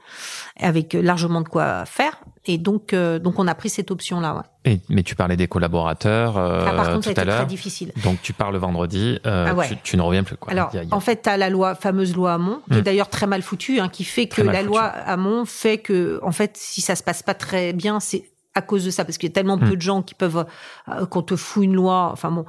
avec 0.60 0.94
largement 0.94 1.42
de 1.42 1.48
quoi 1.48 1.86
faire. 1.86 2.20
Et 2.48 2.58
donc, 2.58 2.94
euh, 2.94 3.18
donc 3.18 3.40
on 3.40 3.48
a 3.48 3.56
pris 3.56 3.70
cette 3.70 3.90
option-là. 3.92 4.36
Ouais. 4.36 4.74
Et, 4.74 4.80
mais 4.90 5.04
tu 5.04 5.16
parlais 5.16 5.36
des 5.36 5.48
collaborateurs 5.48 6.38
euh, 6.38 6.66
ah, 6.68 6.74
par 6.74 6.94
contre, 6.94 7.12
tout 7.12 7.20
à 7.20 7.26
l'heure. 7.26 7.38
très 7.38 7.46
difficile. 7.46 7.92
Donc 8.04 8.22
tu 8.22 8.34
parles 8.34 8.54
le 8.54 8.60
vendredi, 8.60 9.20
euh, 9.26 9.48
ah 9.50 9.54
ouais. 9.56 9.68
tu, 9.68 9.78
tu, 9.84 9.98
ne 9.98 10.02
reviens 10.02 10.24
plus. 10.24 10.38
Quoi. 10.38 10.52
Alors, 10.52 10.70
y 10.74 10.78
a, 10.78 10.84
y 10.84 10.92
a... 10.92 10.96
en 10.96 11.00
fait, 11.00 11.24
tu 11.24 11.30
as 11.30 11.38
la 11.38 11.50
loi, 11.50 11.76
fameuse 11.76 12.16
loi 12.16 12.34
Hamon, 12.34 12.62
qui 12.72 12.78
est 12.78 12.82
d'ailleurs 12.82 13.10
très 13.10 13.26
mal 13.26 13.42
foutue, 13.42 13.80
hein, 13.80 13.90
qui 13.90 14.04
fait 14.04 14.28
que 14.28 14.42
la 14.42 14.60
foutu. 14.60 14.68
loi 14.68 14.84
Hamon 14.84 15.46
fait 15.46 15.80
que, 15.80 16.20
en 16.24 16.32
fait, 16.32 16.56
si 16.56 16.82
ça 16.82 16.96
se 16.96 17.04
passe 17.04 17.24
pas 17.24 17.34
très 17.34 17.74
bien, 17.74 18.00
c'est 18.00 18.24
à 18.56 18.62
cause 18.62 18.86
de 18.86 18.90
ça 18.90 19.04
parce 19.04 19.18
qu'il 19.18 19.30
y 19.30 19.32
a 19.32 19.34
tellement 19.34 19.58
mmh. 19.58 19.70
peu 19.70 19.76
de 19.76 19.82
gens 19.82 20.02
qui 20.02 20.16
peuvent 20.16 20.46
euh, 20.88 21.06
qu'on 21.06 21.22
te 21.22 21.36
fout 21.36 21.66
une 21.66 21.76
loi 21.76 22.10
enfin 22.12 22.32
bon. 22.32 22.46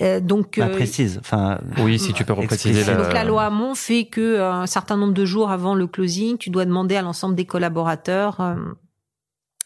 Euh, 0.00 0.20
donc 0.20 0.58
bah, 0.58 0.68
précise 0.68 1.18
enfin 1.18 1.58
oui 1.78 1.98
si 1.98 2.12
tu 2.12 2.24
peux 2.24 2.34
repréciser 2.34 2.84
la... 2.84 2.94
donc 2.94 3.12
la 3.12 3.24
loi 3.24 3.44
Hamon 3.44 3.74
fait 3.74 4.04
que 4.04 4.20
euh, 4.20 4.52
un 4.52 4.66
certain 4.66 4.96
nombre 4.96 5.14
de 5.14 5.24
jours 5.24 5.50
avant 5.50 5.74
le 5.74 5.86
closing 5.86 6.36
tu 6.36 6.50
dois 6.50 6.66
demander 6.66 6.96
à 6.96 7.02
l'ensemble 7.02 7.34
des 7.34 7.46
collaborateurs 7.46 8.40
euh, 8.40 8.54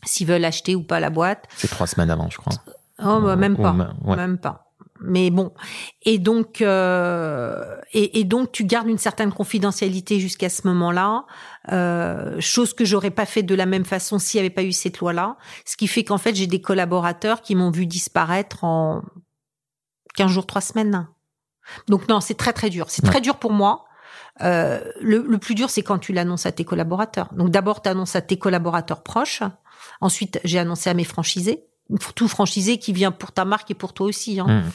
s'ils 0.05 0.29
veulent 0.29 0.45
acheter 0.45 0.77
ou 0.77 0.83
pas 0.83 1.01
la 1.01 1.11
boîte. 1.11 1.47
C'est 1.57 1.69
trois 1.69 1.89
semaines 1.89 2.11
avant 2.11 2.31
je 2.31 2.39
crois. 2.39 2.55
Oh 3.05 3.21
bah, 3.21 3.35
même 3.35 3.57
pas. 3.57 3.75
ouais. 4.05 4.17
même 4.17 4.39
pas 4.39 4.70
mais 5.01 5.31
bon. 5.31 5.53
Et 6.03 6.19
donc 6.19 6.61
euh, 6.61 7.77
et, 7.93 8.21
et, 8.21 8.25
donc 8.25 8.53
tu 8.53 8.65
gardes 8.65 8.89
une 8.89 8.99
certaine 8.99 9.33
confidentialité 9.33 10.21
jusqu'à 10.21 10.49
ce 10.49 10.67
moment-là 10.67 11.25
euh, 11.73 12.41
chose 12.41 12.75
que 12.75 12.85
j'aurais 12.85 13.11
pas 13.11 13.27
fait 13.27 13.43
de 13.43 13.55
la 13.55 13.67
même 13.67 13.85
façon 13.85 14.19
s'il 14.19 14.39
n'y 14.39 14.47
avait 14.47 14.55
pas 14.55 14.63
eu 14.63 14.73
cette 14.73 14.99
loi-là. 14.99 15.37
Ce 15.65 15.77
qui 15.77 15.87
fait 15.87 16.05
qu'en 16.05 16.19
fait 16.19 16.35
j'ai 16.35 16.47
des 16.47 16.61
collaborateurs 16.61 17.43
qui 17.43 17.55
m'ont 17.55 17.71
vu 17.71 17.87
disparaître 17.87 18.65
en 18.65 19.03
15 20.17 20.31
jours 20.31 20.47
trois 20.47 20.61
semaines. 20.61 21.07
Donc 21.89 22.09
non 22.09 22.21
c'est 22.21 22.37
très 22.37 22.53
très 22.53 22.71
dur. 22.71 22.87
C'est 22.91 23.03
très 23.03 23.21
dur 23.21 23.37
pour 23.37 23.53
moi. 23.53 23.85
Euh, 24.43 24.81
le, 25.01 25.25
le, 25.27 25.39
plus 25.39 25.55
dur 25.55 25.71
c'est 25.71 25.83
quand 25.83 25.99
tu 25.99 26.13
l'annonces 26.13 26.47
à 26.47 26.53
tes 26.53 26.65
collaborateurs. 26.65 27.33
Donc 27.35 27.51
d'abord 27.51 27.83
tu 27.83 27.89
annonces 27.89 28.17
à 28.17 28.21
tes 28.21 28.39
collaborateurs 28.39 29.03
proches. 29.03 29.43
Ensuite 30.01 30.41
j'ai 30.45 30.59
annoncé 30.59 30.91
à 30.91 30.95
mes 30.95 31.05
franchisés 31.05 31.70
tout 32.15 32.29
franchisé 32.29 32.79
qui 32.79 32.93
vient 32.93 33.11
pour 33.11 33.33
ta 33.33 33.45
marque 33.45 33.71
et 33.71 33.75
pour 33.75 33.93
toi 33.93 34.07
aussi. 34.07 34.41
Hein. 34.41 34.47
Mmh. 34.47 34.71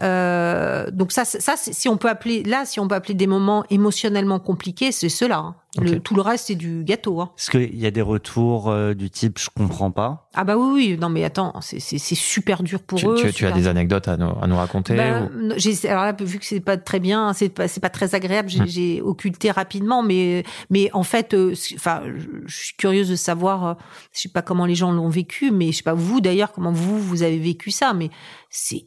Euh, 0.00 0.90
donc 0.90 1.12
ça, 1.12 1.24
ça, 1.24 1.54
si 1.56 1.88
on 1.88 1.96
peut 1.96 2.08
appeler 2.08 2.42
là, 2.42 2.64
si 2.64 2.78
on 2.80 2.86
peut 2.88 2.94
appeler 2.94 3.14
des 3.14 3.26
moments 3.26 3.64
émotionnellement 3.70 4.38
compliqués, 4.38 4.92
c'est 4.92 5.08
cela. 5.08 5.38
Hein. 5.38 5.56
Okay. 5.76 5.90
Le, 5.90 6.00
tout 6.00 6.14
le 6.14 6.22
reste, 6.22 6.46
c'est 6.46 6.54
du 6.54 6.82
gâteau. 6.82 7.20
Hein. 7.20 7.30
Est-ce 7.38 7.50
qu'il 7.50 7.78
y 7.78 7.86
a 7.86 7.90
des 7.90 8.02
retours 8.02 8.70
euh, 8.70 8.94
du 8.94 9.10
type 9.10 9.38
je 9.38 9.48
comprends 9.54 9.90
pas? 9.90 10.28
Ah 10.34 10.44
bah 10.44 10.56
oui, 10.56 10.70
oui. 10.72 10.98
Non 10.98 11.08
mais 11.08 11.24
attends, 11.24 11.54
c'est 11.60 11.98
super 11.98 12.62
dur 12.62 12.80
pour 12.80 12.98
tu, 12.98 13.06
eux. 13.06 13.16
Tu, 13.16 13.32
tu 13.32 13.46
as 13.46 13.52
des 13.52 13.68
anecdotes 13.68 14.08
à 14.08 14.16
nous, 14.16 14.32
à 14.40 14.46
nous 14.46 14.56
raconter 14.56 14.96
bah, 14.96 15.22
ou... 15.22 15.88
Alors 15.88 16.04
là, 16.04 16.14
vu 16.18 16.38
que 16.38 16.46
c'est 16.46 16.60
pas 16.60 16.76
très 16.76 17.00
bien, 17.00 17.32
c'est 17.32 17.48
pas, 17.48 17.68
c'est 17.68 17.80
pas 17.80 17.90
très 17.90 18.14
agréable, 18.14 18.48
j'ai 18.48 19.02
hum. 19.02 19.08
occulté 19.08 19.50
rapidement, 19.50 20.02
mais 20.02 20.44
mais 20.70 20.90
en 20.94 21.02
fait, 21.02 21.36
enfin, 21.74 22.02
euh, 22.04 22.18
je 22.46 22.56
suis 22.56 22.76
curieuse 22.76 23.08
de 23.08 23.16
savoir, 23.16 23.66
euh, 23.66 23.74
je 24.12 24.22
sais 24.22 24.28
pas 24.28 24.42
comment 24.42 24.66
les 24.66 24.74
gens 24.74 24.90
l'ont 24.90 25.08
vécu, 25.08 25.50
mais 25.50 25.70
je 25.72 25.78
sais 25.78 25.82
pas 25.82 25.94
vous 25.94 26.20
d'ailleurs 26.20 26.52
comment 26.52 26.72
vous 26.72 26.98
vous 26.98 27.22
avez 27.22 27.38
vécu 27.38 27.70
ça, 27.70 27.92
mais 27.92 28.10
c'est 28.50 28.86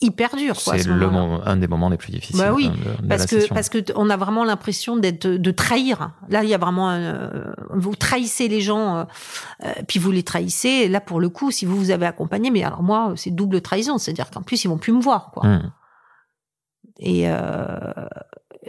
hyper 0.00 0.36
dur. 0.36 0.58
C'est 0.58 0.86
moment, 0.86 1.40
un 1.44 1.56
des 1.56 1.66
moments 1.66 1.88
les 1.88 1.96
plus 1.96 2.12
difficiles. 2.12 2.38
Bah 2.38 2.52
oui, 2.52 2.68
de, 2.68 3.02
de 3.02 3.08
parce 3.08 3.26
que 3.26 3.48
parce 3.52 3.68
que 3.68 3.78
on 3.96 4.10
a 4.10 4.16
vraiment 4.16 4.44
l'impression 4.44 4.96
d'être 4.96 5.26
de 5.26 5.50
trahir. 5.50 6.12
Là, 6.28 6.42
il 6.42 6.48
y 6.48 6.54
a 6.54 6.58
vraiment 6.58 6.88
un, 6.88 7.00
euh, 7.00 7.52
vous 7.70 7.94
trahissez 7.94 8.48
les 8.48 8.60
gens, 8.60 8.96
euh, 8.96 9.04
euh, 9.64 9.72
puis 9.86 9.98
vous 9.98 10.10
les 10.10 10.22
trahissez. 10.22 10.88
Là, 10.88 11.00
pour 11.00 11.20
le 11.20 11.28
coup, 11.28 11.50
si 11.50 11.66
vous 11.66 11.76
vous 11.76 11.90
avez 11.90 12.06
accompagné, 12.06 12.50
mais 12.50 12.62
alors 12.62 12.82
moi, 12.82 13.12
c'est 13.16 13.30
double 13.30 13.60
trahison, 13.60 13.98
c'est-à-dire 13.98 14.30
qu'en 14.30 14.42
plus 14.42 14.64
ils 14.64 14.68
vont 14.68 14.78
plus 14.78 14.92
me 14.92 15.00
voir, 15.00 15.30
quoi. 15.32 15.46
Mmh. 15.46 15.72
Et 17.00 17.22
euh, 17.26 17.78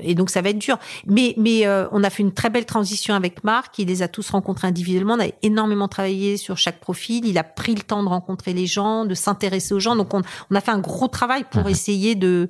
et 0.02 0.16
donc 0.16 0.30
ça 0.30 0.42
va 0.42 0.50
être 0.50 0.60
dur. 0.60 0.78
Mais 1.06 1.34
mais 1.38 1.66
euh, 1.66 1.88
on 1.92 2.04
a 2.04 2.10
fait 2.10 2.24
une 2.24 2.34
très 2.34 2.50
belle 2.50 2.66
transition 2.66 3.16
avec 3.16 3.44
Marc. 3.44 3.78
Il 3.80 3.88
les 3.88 4.02
a 4.02 4.08
tous 4.08 4.30
rencontrés 4.30 4.68
individuellement. 4.68 5.16
On 5.16 5.24
a 5.24 5.30
énormément 5.42 5.88
travaillé 5.88 6.38
sur 6.38 6.58
chaque 6.58 6.80
profil. 6.80 7.26
Il 7.26 7.38
a 7.38 7.44
pris 7.44 7.76
le 7.76 7.82
temps 7.82 8.04
de 8.04 8.10
rencontrer 8.10 8.54
les 8.54 8.66
gens, 8.66 9.06
de 9.06 9.14
s'intéresser 9.14 9.74
aux 9.74 9.80
gens. 9.80 9.96
Donc 9.96 10.14
on, 10.14 10.22
on 10.50 10.56
a 10.56 10.62
fait 10.62 10.72
un 10.72 10.80
gros 10.80 11.08
travail 11.08 11.46
pour 11.50 11.66
mmh. 11.66 11.70
essayer 11.70 12.16
de 12.16 12.50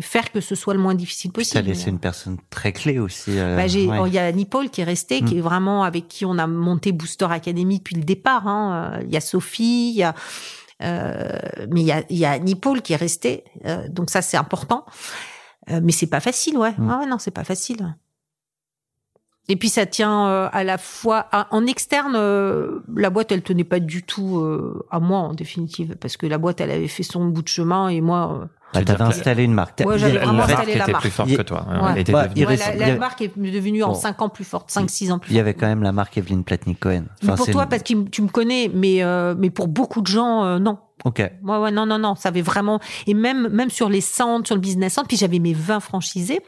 faire 0.00 0.32
que 0.32 0.40
ce 0.40 0.54
soit 0.54 0.74
le 0.74 0.80
moins 0.80 0.94
difficile 0.94 1.30
possible. 1.32 1.52
Tu 1.52 1.70
as 1.70 1.74
laissé 1.74 1.90
une 1.90 1.98
personne 1.98 2.38
très 2.50 2.72
clé 2.72 2.98
aussi. 2.98 3.38
Euh, 3.38 3.56
bah, 3.56 3.66
ouais. 3.66 4.00
oh, 4.00 4.06
il 4.06 4.14
y 4.14 4.18
a 4.18 4.32
Nipol 4.32 4.70
qui 4.70 4.80
est 4.80 4.84
resté, 4.84 5.20
mmh. 5.20 5.24
qui 5.26 5.38
est 5.38 5.42
vraiment 5.42 5.84
avec 5.84 6.08
qui 6.08 6.24
on 6.24 6.38
a 6.38 6.46
monté 6.46 6.92
Booster 6.92 7.28
Academy 7.30 7.78
depuis 7.78 7.96
le 7.96 8.02
départ. 8.02 8.48
Hein. 8.48 9.00
Il 9.02 9.12
y 9.12 9.16
a 9.16 9.20
Sophie, 9.20 9.90
il 9.90 9.96
y 9.96 10.02
a 10.02 10.14
euh, 10.82 11.28
mais 11.70 11.80
il 11.80 11.86
y 11.86 11.92
a, 11.92 12.02
y 12.10 12.24
a 12.24 12.38
Nipol 12.38 12.82
qui 12.82 12.92
est 12.92 12.96
resté. 12.96 13.44
Euh, 13.64 13.88
donc 13.88 14.10
ça 14.10 14.22
c'est 14.22 14.36
important. 14.36 14.84
Euh, 15.72 15.80
mais 15.82 15.92
c'est 15.92 16.06
pas 16.06 16.20
facile, 16.20 16.58
ouais. 16.58 16.74
Mmh. 16.78 16.90
Ah 16.90 17.06
non, 17.06 17.18
c'est 17.18 17.30
pas 17.30 17.44
facile. 17.44 17.94
Et 19.48 19.56
puis 19.56 19.68
ça 19.68 19.86
tient 19.86 20.28
euh, 20.28 20.48
à 20.52 20.62
la 20.62 20.78
fois 20.78 21.26
à, 21.32 21.48
en 21.50 21.66
externe, 21.66 22.14
euh, 22.14 22.78
la 22.96 23.10
boîte 23.10 23.32
elle 23.32 23.42
tenait 23.42 23.64
pas 23.64 23.80
du 23.80 24.04
tout 24.04 24.38
euh, 24.38 24.86
à 24.90 25.00
moi 25.00 25.18
en 25.18 25.34
définitive 25.34 25.96
parce 26.00 26.16
que 26.16 26.26
la 26.26 26.38
boîte 26.38 26.60
elle 26.60 26.70
avait 26.70 26.88
fait 26.88 27.02
son 27.02 27.26
bout 27.26 27.42
de 27.42 27.48
chemin 27.48 27.88
et 27.88 28.00
moi. 28.00 28.48
Ah, 28.74 28.82
t'avais 28.82 29.02
installé 29.02 29.42
une 29.42 29.52
marque. 29.52 29.82
Ouais, 29.84 29.98
j'avais 29.98 30.18
vraiment 30.18 30.44
installé 30.44 30.74
la 30.76 30.84
était 30.84 30.92
marque. 30.92 31.02
plus 31.02 31.10
forte 31.10 31.36
que 31.36 31.42
toi. 31.42 31.66
Ouais. 31.68 32.04
Elle 32.06 32.12
bah, 32.12 32.26
ouais, 32.34 32.56
la, 32.56 32.74
la 32.74 32.96
marque 32.96 33.20
est 33.20 33.36
devenue 33.36 33.82
en 33.82 33.94
5 33.94 34.22
ans 34.22 34.28
plus 34.28 34.44
forte, 34.44 34.70
5-6 34.70 34.78
ans 34.78 35.18
plus 35.18 35.28
forte. 35.28 35.30
Il 35.30 35.36
y 35.36 35.40
avait 35.40 35.54
quand 35.54 35.66
même 35.66 35.82
la 35.82 35.92
marque 35.92 36.16
Evelyne 36.16 36.44
Platnik-Cohen. 36.44 37.04
Enfin, 37.22 37.34
pour 37.34 37.50
toi, 37.50 37.64
une... 37.64 37.68
parce 37.68 37.82
que 37.82 38.08
tu 38.08 38.22
me 38.22 38.28
connais, 38.28 38.70
mais, 38.72 39.02
euh, 39.02 39.34
mais 39.36 39.50
pour 39.50 39.68
beaucoup 39.68 40.00
de 40.00 40.06
gens, 40.06 40.44
euh, 40.44 40.58
non. 40.58 40.78
Ok. 41.04 41.18
Ouais, 41.18 41.56
ouais, 41.58 41.70
non, 41.70 41.86
non, 41.86 41.98
non. 41.98 42.14
Ça 42.14 42.28
avait 42.28 42.42
vraiment, 42.42 42.80
et 43.06 43.14
même, 43.14 43.48
même 43.48 43.70
sur 43.70 43.88
les 43.88 44.00
centres, 44.00 44.46
sur 44.46 44.54
le 44.54 44.60
business 44.60 44.94
centre, 44.94 45.08
puis 45.08 45.16
j'avais 45.16 45.38
mes 45.38 45.54
20 45.54 45.80
franchisés 45.80 46.40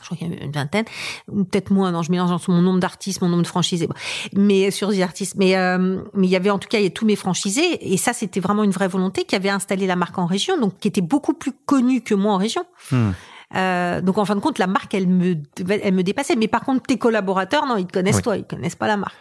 je 0.00 0.14
crois 0.14 0.18
qu'il 0.18 0.28
y 0.28 0.36
avait 0.36 0.44
une 0.44 0.52
vingtaine, 0.52 0.84
ou 1.28 1.44
peut-être 1.44 1.70
moins, 1.70 1.90
non, 1.90 2.02
je 2.02 2.10
mélange 2.10 2.30
entre 2.30 2.50
mon 2.50 2.62
nombre 2.62 2.78
d'artistes, 2.78 3.22
mon 3.22 3.28
nombre 3.28 3.42
de 3.42 3.48
franchisés, 3.48 3.88
mais 4.34 4.70
sur 4.70 4.90
les 4.90 5.02
artistes. 5.02 5.34
Mais, 5.36 5.56
euh, 5.56 6.00
mais 6.14 6.26
il 6.26 6.30
y 6.30 6.36
avait 6.36 6.50
en 6.50 6.58
tout 6.58 6.68
cas, 6.68 6.78
il 6.78 6.84
y 6.84 6.86
a 6.86 6.90
tous 6.90 7.06
mes 7.06 7.16
franchisés, 7.16 7.92
et 7.92 7.96
ça, 7.96 8.12
c'était 8.12 8.40
vraiment 8.40 8.62
une 8.62 8.70
vraie 8.70 8.88
volonté, 8.88 9.24
qui 9.24 9.34
avait 9.34 9.48
installé 9.48 9.86
la 9.86 9.96
marque 9.96 10.18
en 10.18 10.26
région, 10.26 10.60
donc 10.60 10.78
qui 10.78 10.88
était 10.88 11.00
beaucoup 11.00 11.34
plus 11.34 11.52
connue 11.64 12.02
que 12.02 12.14
moi 12.14 12.34
en 12.34 12.36
région. 12.36 12.64
Hmm. 12.92 13.10
Euh, 13.54 14.00
donc 14.00 14.18
en 14.18 14.24
fin 14.24 14.34
de 14.34 14.40
compte, 14.40 14.58
la 14.58 14.66
marque, 14.66 14.92
elle 14.94 15.06
me, 15.06 15.36
elle 15.68 15.94
me 15.94 16.02
dépassait. 16.02 16.36
Mais 16.36 16.48
par 16.48 16.62
contre, 16.62 16.82
tes 16.82 16.98
collaborateurs, 16.98 17.66
non, 17.66 17.76
ils 17.76 17.86
te 17.86 17.92
connaissent 17.92 18.16
oui. 18.16 18.22
toi, 18.22 18.36
ils 18.36 18.44
connaissent 18.44 18.76
pas 18.76 18.88
la 18.88 18.96
marque. 18.96 19.16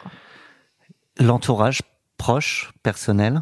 L'entourage 1.20 1.82
proche, 2.18 2.72
personnel, 2.84 3.42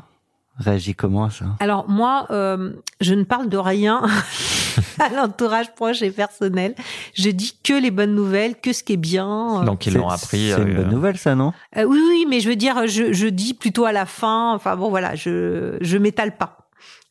réagit 0.57 0.95
comment 0.95 1.29
ça 1.29 1.45
Alors 1.59 1.89
moi, 1.89 2.27
euh, 2.31 2.73
je 3.01 3.13
ne 3.13 3.23
parle 3.23 3.49
de 3.49 3.57
rien 3.57 4.03
à 4.99 5.09
l'entourage 5.09 5.73
proche 5.73 6.01
et 6.01 6.11
personnel. 6.11 6.75
Je 7.13 7.29
dis 7.29 7.57
que 7.63 7.73
les 7.73 7.91
bonnes 7.91 8.15
nouvelles, 8.15 8.59
que 8.59 8.73
ce 8.73 8.83
qui 8.83 8.93
est 8.93 8.97
bien. 8.97 9.63
Donc 9.63 9.85
ils 9.85 9.93
l'ont 9.93 10.09
appris. 10.09 10.49
C'est 10.49 10.59
euh, 10.59 10.65
une 10.65 10.75
bonne 10.75 10.89
nouvelle, 10.91 11.17
ça, 11.17 11.35
non? 11.35 11.53
Euh, 11.77 11.83
Oui, 11.85 11.99
oui, 12.07 12.25
mais 12.29 12.39
je 12.39 12.49
veux 12.49 12.55
dire, 12.55 12.87
je, 12.87 13.13
je 13.13 13.27
dis 13.27 13.53
plutôt 13.53 13.85
à 13.85 13.91
la 13.91 14.05
fin. 14.05 14.53
Enfin 14.53 14.75
bon, 14.75 14.89
voilà, 14.89 15.15
je 15.15 15.77
je 15.81 15.97
m'étale 15.97 16.37
pas. 16.37 16.63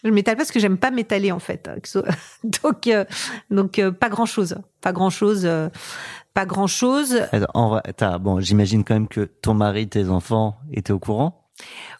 Je 0.04 0.10
m'étale 0.10 0.36
parce 0.36 0.50
que 0.50 0.58
j'aime 0.58 0.78
pas 0.78 0.90
m'étaler 0.90 1.30
en 1.32 1.38
fait. 1.38 1.70
donc 2.44 2.86
euh, 2.86 3.04
donc 3.50 3.78
euh, 3.78 3.92
pas 3.92 4.08
grand 4.08 4.26
chose, 4.26 4.56
pas 4.80 4.92
grand 4.92 5.10
chose. 5.10 5.42
Euh, 5.44 5.68
pas 6.34 6.46
grand 6.46 6.66
chose. 6.66 7.20
Bon, 8.20 8.40
j'imagine 8.40 8.84
quand 8.84 8.94
même 8.94 9.08
que 9.08 9.20
ton 9.20 9.52
mari, 9.52 9.86
tes 9.86 10.08
enfants 10.08 10.56
étaient 10.72 10.92
au 10.92 10.98
courant? 10.98 11.41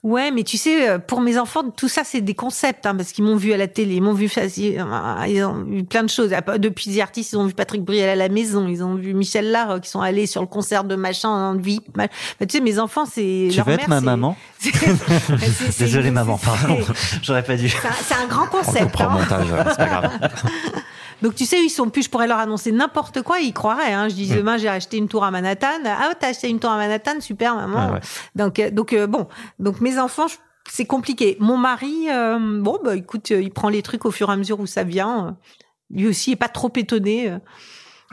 Ouais, 0.02 0.32
mais 0.32 0.42
tu 0.42 0.58
sais, 0.58 0.88
euh, 0.88 0.98
pour 0.98 1.20
mes 1.20 1.38
enfants, 1.38 1.62
tout 1.70 1.88
ça, 1.88 2.02
c'est 2.02 2.20
des 2.20 2.34
concepts, 2.34 2.86
hein, 2.86 2.96
parce 2.96 3.12
qu'ils 3.12 3.24
m'ont 3.24 3.36
vu 3.36 3.52
à 3.52 3.56
la 3.56 3.68
télé, 3.68 3.94
ils 3.94 4.02
m'ont 4.02 4.14
vu, 4.14 4.28
ils 4.56 5.44
ont 5.44 5.62
vu 5.62 5.84
plein 5.84 6.02
de 6.02 6.10
choses. 6.10 6.30
Depuis 6.58 6.90
les 6.90 7.00
artistes, 7.00 7.32
ils 7.32 7.36
ont 7.36 7.46
vu 7.46 7.54
Patrick 7.54 7.84
Briel 7.84 8.08
à 8.08 8.16
la 8.16 8.28
maison, 8.28 8.66
ils 8.66 8.82
ont 8.82 8.96
vu 8.96 9.14
Michel 9.14 9.52
Larre 9.52 9.80
qui 9.80 9.88
sont 9.88 10.00
allés 10.00 10.26
sur 10.26 10.40
le 10.40 10.48
concert 10.48 10.82
de 10.82 10.96
machin 10.96 11.28
en 11.28 11.54
vie. 11.54 11.78
Bah, 11.94 12.08
tu 12.40 12.46
sais, 12.50 12.60
mes 12.60 12.80
enfants, 12.80 13.04
c'est. 13.06 13.48
Tu 13.52 13.62
veux 13.62 13.72
être 13.74 13.86
ma 13.86 14.00
maman 14.00 14.36
Désolée, 15.78 16.10
maman, 16.10 16.36
pardon, 16.36 16.78
j'aurais 17.22 17.44
pas 17.44 17.56
dû. 17.56 17.68
C'est 17.68 18.14
un, 18.14 18.24
un, 18.24 18.26
grand 18.26 18.46
concept. 18.46 18.96
On 18.98 19.04
hein. 19.04 19.08
montage, 19.08 19.46
c'est 19.70 19.76
pas 19.76 19.86
grave. 19.86 20.10
Donc 21.22 21.34
tu 21.34 21.46
sais, 21.46 21.62
ils 21.62 21.70
sont 21.70 21.88
plus, 21.88 22.02
je 22.02 22.10
pourrais 22.10 22.26
leur 22.26 22.38
annoncer 22.38 22.72
n'importe 22.72 23.22
quoi, 23.22 23.38
ils 23.38 23.52
croiraient. 23.52 23.92
Hein. 23.92 24.08
Je 24.08 24.14
dis 24.14 24.28
demain 24.28 24.56
j'ai 24.56 24.68
acheté 24.68 24.96
une 24.96 25.08
tour 25.08 25.24
à 25.24 25.30
Manhattan. 25.30 25.80
Ah 25.86 26.10
t'as 26.18 26.28
acheté 26.28 26.48
une 26.48 26.58
tour 26.58 26.70
à 26.70 26.76
Manhattan, 26.76 27.20
super 27.20 27.54
maman. 27.54 27.88
Ah 27.90 27.92
ouais. 27.92 28.00
Donc 28.34 28.58
euh, 28.58 28.70
donc 28.70 28.92
euh, 28.92 29.06
bon, 29.06 29.28
donc 29.58 29.80
mes 29.80 29.98
enfants, 29.98 30.26
c'est 30.68 30.86
compliqué. 30.86 31.36
Mon 31.40 31.56
mari, 31.56 32.08
euh, 32.10 32.60
bon 32.60 32.78
bah 32.84 32.96
écoute, 32.96 33.30
il 33.30 33.52
prend 33.52 33.68
les 33.68 33.82
trucs 33.82 34.04
au 34.04 34.10
fur 34.10 34.28
et 34.30 34.32
à 34.32 34.36
mesure 34.36 34.60
où 34.60 34.66
ça 34.66 34.84
vient. 34.84 35.36
Lui 35.90 36.08
aussi 36.08 36.32
est 36.32 36.36
pas 36.36 36.48
trop 36.48 36.72
étonné. 36.74 37.36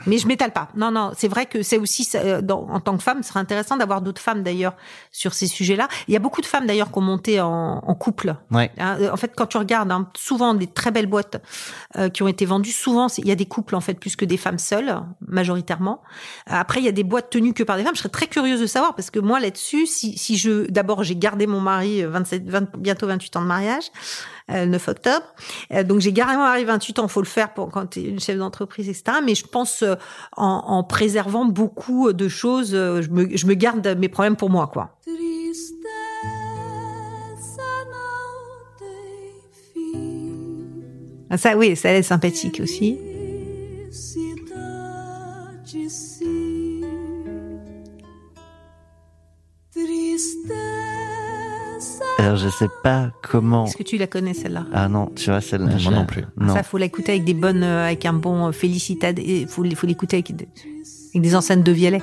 Mais 0.06 0.18
je 0.18 0.26
m'étale 0.26 0.52
pas. 0.52 0.68
Non, 0.74 0.90
non, 0.90 1.12
c'est 1.16 1.28
vrai 1.28 1.46
que 1.46 1.62
c'est 1.62 1.78
aussi 1.78 2.08
euh, 2.14 2.40
dans, 2.42 2.68
en 2.68 2.80
tant 2.80 2.96
que 2.96 3.02
femme, 3.02 3.22
ce 3.22 3.30
serait 3.30 3.40
intéressant 3.40 3.76
d'avoir 3.76 4.00
d'autres 4.00 4.20
femmes 4.20 4.42
d'ailleurs 4.42 4.74
sur 5.12 5.34
ces 5.34 5.46
sujets-là. 5.46 5.88
Il 6.08 6.14
y 6.14 6.16
a 6.16 6.20
beaucoup 6.20 6.40
de 6.40 6.46
femmes 6.46 6.66
d'ailleurs 6.66 6.90
qui 6.90 6.98
ont 6.98 7.02
monté 7.02 7.40
en, 7.40 7.82
en 7.84 7.94
couple. 7.94 8.34
Ouais. 8.50 8.70
Hein, 8.78 8.98
En 9.12 9.16
fait, 9.16 9.32
quand 9.36 9.46
tu 9.46 9.58
regardes 9.58 9.90
hein, 9.90 10.08
souvent 10.16 10.54
des 10.54 10.66
très 10.66 10.90
belles 10.90 11.06
boîtes 11.06 11.42
euh, 11.96 12.08
qui 12.08 12.22
ont 12.22 12.28
été 12.28 12.46
vendues, 12.46 12.72
souvent 12.72 13.08
il 13.18 13.26
y 13.26 13.32
a 13.32 13.36
des 13.36 13.46
couples 13.46 13.74
en 13.74 13.80
fait 13.80 13.94
plus 13.94 14.16
que 14.16 14.24
des 14.24 14.36
femmes 14.36 14.58
seules, 14.58 14.94
majoritairement. 15.26 16.02
Après, 16.46 16.80
il 16.80 16.84
y 16.84 16.88
a 16.88 16.92
des 16.92 17.04
boîtes 17.04 17.30
tenues 17.30 17.54
que 17.54 17.62
par 17.62 17.76
des 17.76 17.84
femmes. 17.84 17.94
Je 17.94 18.00
serais 18.00 18.08
très 18.08 18.26
curieuse 18.26 18.60
de 18.60 18.66
savoir 18.66 18.94
parce 18.94 19.10
que 19.10 19.18
moi 19.18 19.40
là-dessus, 19.40 19.86
si, 19.86 20.16
si 20.16 20.36
je 20.36 20.70
d'abord 20.70 21.04
j'ai 21.04 21.16
gardé 21.16 21.46
mon 21.46 21.60
mari 21.60 22.02
euh, 22.02 22.10
27, 22.10 22.48
20, 22.48 22.76
bientôt 22.76 23.06
28 23.06 23.36
ans 23.36 23.42
de 23.42 23.46
mariage, 23.46 23.84
euh, 23.84 24.39
le 24.50 24.66
9 24.66 24.88
octobre, 24.88 25.26
Euh, 25.72 25.82
donc 25.84 26.00
j'ai 26.00 26.12
gardé 26.12 26.34
mon 26.36 26.42
mari 26.42 26.64
28 26.64 26.98
ans. 26.98 27.08
Faut 27.08 27.20
le 27.22 27.26
faire 27.26 27.54
pour 27.54 27.70
quand 27.70 27.86
tu 27.86 28.00
es 28.00 28.04
une 28.04 28.20
chef 28.20 28.36
d'entreprise, 28.36 28.88
etc. 28.88 29.18
Mais 29.24 29.34
je 29.34 29.46
pense 29.46 29.82
euh, 29.82 29.94
en, 30.36 30.62
en 30.66 30.82
préservant 30.84 31.44
beaucoup 31.44 32.12
de 32.12 32.28
choses, 32.28 32.74
euh, 32.74 33.02
je 33.02 33.10
me, 33.10 33.36
je 33.36 33.46
me 33.46 33.54
garde 33.54 33.86
mes 33.98 34.08
problèmes 34.08 34.36
pour 34.36 34.50
moi, 34.50 34.66
quoi. 34.66 34.96
Ah, 41.30 41.38
Ça, 41.38 41.56
oui, 41.56 41.76
ça 41.76 41.90
elle 41.90 41.98
est 41.98 42.02
sympathique 42.02 42.60
aussi. 42.62 42.98
Tristeza. 49.72 50.79
Alors 52.20 52.36
je 52.36 52.48
sais 52.50 52.68
pas 52.82 53.10
comment. 53.22 53.64
Est-ce 53.66 53.76
que 53.78 53.82
tu 53.82 53.96
la 53.96 54.06
connais 54.06 54.34
celle-là? 54.34 54.66
Ah 54.74 54.88
non, 54.88 55.10
tu 55.16 55.30
vois 55.30 55.40
celle-là. 55.40 55.68
Moi 55.70 55.78
je- 55.78 55.90
non 55.90 56.04
plus. 56.04 56.24
Non. 56.38 56.54
Ça, 56.54 56.62
faut 56.62 56.76
l'écouter 56.76 57.12
avec 57.12 57.24
des 57.24 57.32
bonnes, 57.34 57.62
euh, 57.62 57.86
avec 57.86 58.04
un 58.04 58.12
bon 58.12 58.48
euh, 58.48 58.52
Félicitade. 58.52 59.18
Il 59.18 59.46
faut, 59.48 59.64
faut 59.74 59.86
l'écouter 59.86 60.16
avec, 60.16 60.36
des- 60.36 60.48
avec 61.14 61.22
des 61.22 61.34
enceintes 61.34 61.62
de 61.64 61.72
violet. 61.72 62.02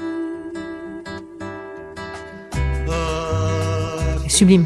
Sublime. 4.27 4.65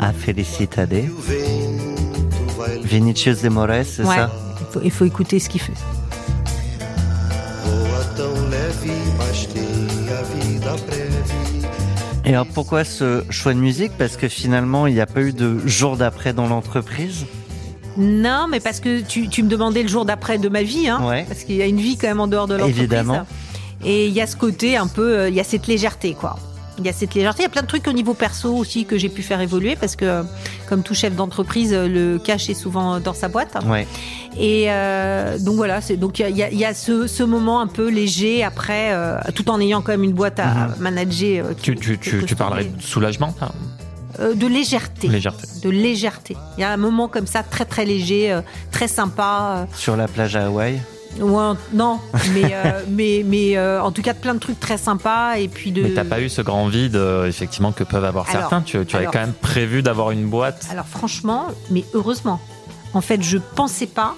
Ah, 0.00 0.12
Felicitade. 0.12 0.94
Vinicius 2.82 3.42
de 3.42 3.48
Moraes, 3.48 3.84
c'est 3.84 4.04
Ouais. 4.04 4.14
ça? 4.16 4.30
Il 4.60 4.66
faut, 4.72 4.80
il 4.84 4.90
faut 4.90 5.04
écouter 5.04 5.38
ce 5.38 5.48
qu'il 5.48 5.60
fait. 5.60 5.72
Et 12.24 12.30
alors 12.30 12.46
pourquoi 12.46 12.84
ce 12.84 13.22
choix 13.30 13.52
de 13.52 13.58
musique? 13.58 13.92
Parce 13.98 14.16
que 14.16 14.28
finalement, 14.28 14.86
il 14.86 14.94
n'y 14.94 15.00
a 15.00 15.06
pas 15.06 15.20
eu 15.20 15.32
de 15.32 15.58
jour 15.66 15.96
d'après 15.96 16.32
dans 16.32 16.46
l'entreprise? 16.46 17.26
Non, 17.96 18.46
mais 18.50 18.60
parce 18.60 18.80
que 18.80 19.02
tu, 19.02 19.28
tu 19.28 19.42
me 19.42 19.48
demandais 19.48 19.82
le 19.82 19.88
jour 19.88 20.04
d'après 20.04 20.38
de 20.38 20.48
ma 20.48 20.62
vie, 20.62 20.88
hein. 20.88 21.06
Ouais. 21.06 21.24
Parce 21.28 21.44
qu'il 21.44 21.56
y 21.56 21.62
a 21.62 21.66
une 21.66 21.80
vie 21.80 21.96
quand 21.96 22.08
même 22.08 22.20
en 22.20 22.26
dehors 22.26 22.46
de 22.46 22.54
l'entreprise. 22.54 22.78
Évidemment. 22.78 23.26
Et 23.84 24.06
il 24.06 24.12
y 24.12 24.20
a 24.20 24.26
ce 24.26 24.36
côté 24.36 24.76
un 24.76 24.86
peu, 24.86 25.18
euh, 25.18 25.28
il 25.28 25.34
y 25.34 25.40
a 25.40 25.44
cette 25.44 25.66
légèreté, 25.66 26.14
quoi. 26.18 26.36
Il 26.78 26.84
y 26.84 26.88
a 26.88 26.92
cette 26.92 27.14
légèreté. 27.14 27.42
Il 27.42 27.44
y 27.44 27.46
a 27.46 27.50
plein 27.50 27.62
de 27.62 27.68
trucs 27.68 27.86
au 27.86 27.92
niveau 27.92 28.14
perso 28.14 28.52
aussi 28.52 28.84
que 28.84 28.98
j'ai 28.98 29.08
pu 29.10 29.22
faire 29.22 29.40
évoluer 29.40 29.76
parce 29.76 29.94
que, 29.94 30.24
comme 30.68 30.82
tout 30.82 30.94
chef 30.94 31.14
d'entreprise, 31.14 31.72
euh, 31.72 31.86
le 31.86 32.18
cash 32.18 32.48
est 32.48 32.54
souvent 32.54 32.98
dans 32.98 33.14
sa 33.14 33.28
boîte. 33.28 33.56
Ouais. 33.66 33.86
Et 34.38 34.66
euh, 34.68 35.38
donc 35.38 35.56
voilà, 35.56 35.80
c'est 35.80 35.96
donc 35.96 36.18
il 36.18 36.22
y 36.22 36.24
a, 36.24 36.28
il 36.28 36.36
y 36.36 36.42
a- 36.42 36.50
il 36.50 36.58
y 36.58 36.64
a 36.64 36.74
ce, 36.74 37.06
ce 37.06 37.22
moment 37.22 37.60
un 37.60 37.66
peu 37.68 37.88
léger 37.88 38.42
après, 38.42 38.92
euh, 38.92 39.16
tout 39.34 39.48
en 39.50 39.60
ayant 39.60 39.80
quand 39.80 39.92
même 39.92 40.02
une 40.04 40.12
boîte 40.12 40.40
à 40.40 40.46
Mhm. 40.68 40.74
manager. 40.80 41.46
euh, 41.46 41.52
Tu, 41.60 41.74
qui- 41.74 41.80
tu, 41.80 41.86
qui 41.86 41.92
est 41.92 41.96
tu, 41.98 42.10
tu 42.10 42.20
costaude. 42.20 42.38
parlerais 42.38 42.64
de 42.64 42.82
soulagement 42.82 43.34
Euh, 44.20 44.34
de 44.34 44.46
légèreté. 44.46 45.08
Légèreté. 45.08 45.46
De 45.62 45.70
légèreté. 45.70 46.36
Il 46.56 46.60
y 46.60 46.64
a 46.64 46.70
un 46.70 46.76
moment 46.76 47.08
comme 47.08 47.26
ça 47.26 47.42
très 47.42 47.64
très 47.64 47.84
léger, 47.84 48.30
euh, 48.32 48.42
très 48.70 48.86
sympa. 48.88 49.66
Sur 49.74 49.96
la 49.96 50.06
plage 50.08 50.36
à 50.36 50.46
Hawaï? 50.46 50.80
non, 51.72 51.98
mais 52.32 52.42
euh, 52.54 52.80
mais 52.88 53.22
mais 53.24 53.56
euh, 53.56 53.80
en 53.82 53.92
tout 53.92 54.02
cas 54.02 54.14
plein 54.14 54.34
de 54.34 54.40
trucs 54.40 54.58
très 54.58 54.78
sympas 54.78 55.34
et 55.38 55.46
puis 55.48 55.70
de. 55.72 55.82
Mais 55.82 55.90
t'as 55.94 56.04
pas 56.04 56.20
eu 56.20 56.28
ce 56.28 56.42
grand 56.42 56.66
vide, 56.68 56.96
euh, 56.96 57.26
effectivement, 57.28 57.70
que 57.72 57.84
peuvent 57.84 58.04
avoir 58.04 58.28
Alors, 58.30 58.40
certains. 58.42 58.62
Tu, 58.62 58.84
tu 58.86 58.96
avais 58.96 59.04
alors- 59.04 59.12
quand 59.12 59.20
même 59.20 59.32
prévu 59.32 59.82
d'avoir 59.82 60.10
une 60.10 60.26
boîte. 60.26 60.66
Alors 60.70 60.86
franchement, 60.86 61.46
mais 61.70 61.84
heureusement. 61.94 62.40
En 62.94 63.00
fait, 63.00 63.22
je 63.22 63.38
pensais 63.38 63.86
pas 63.86 64.14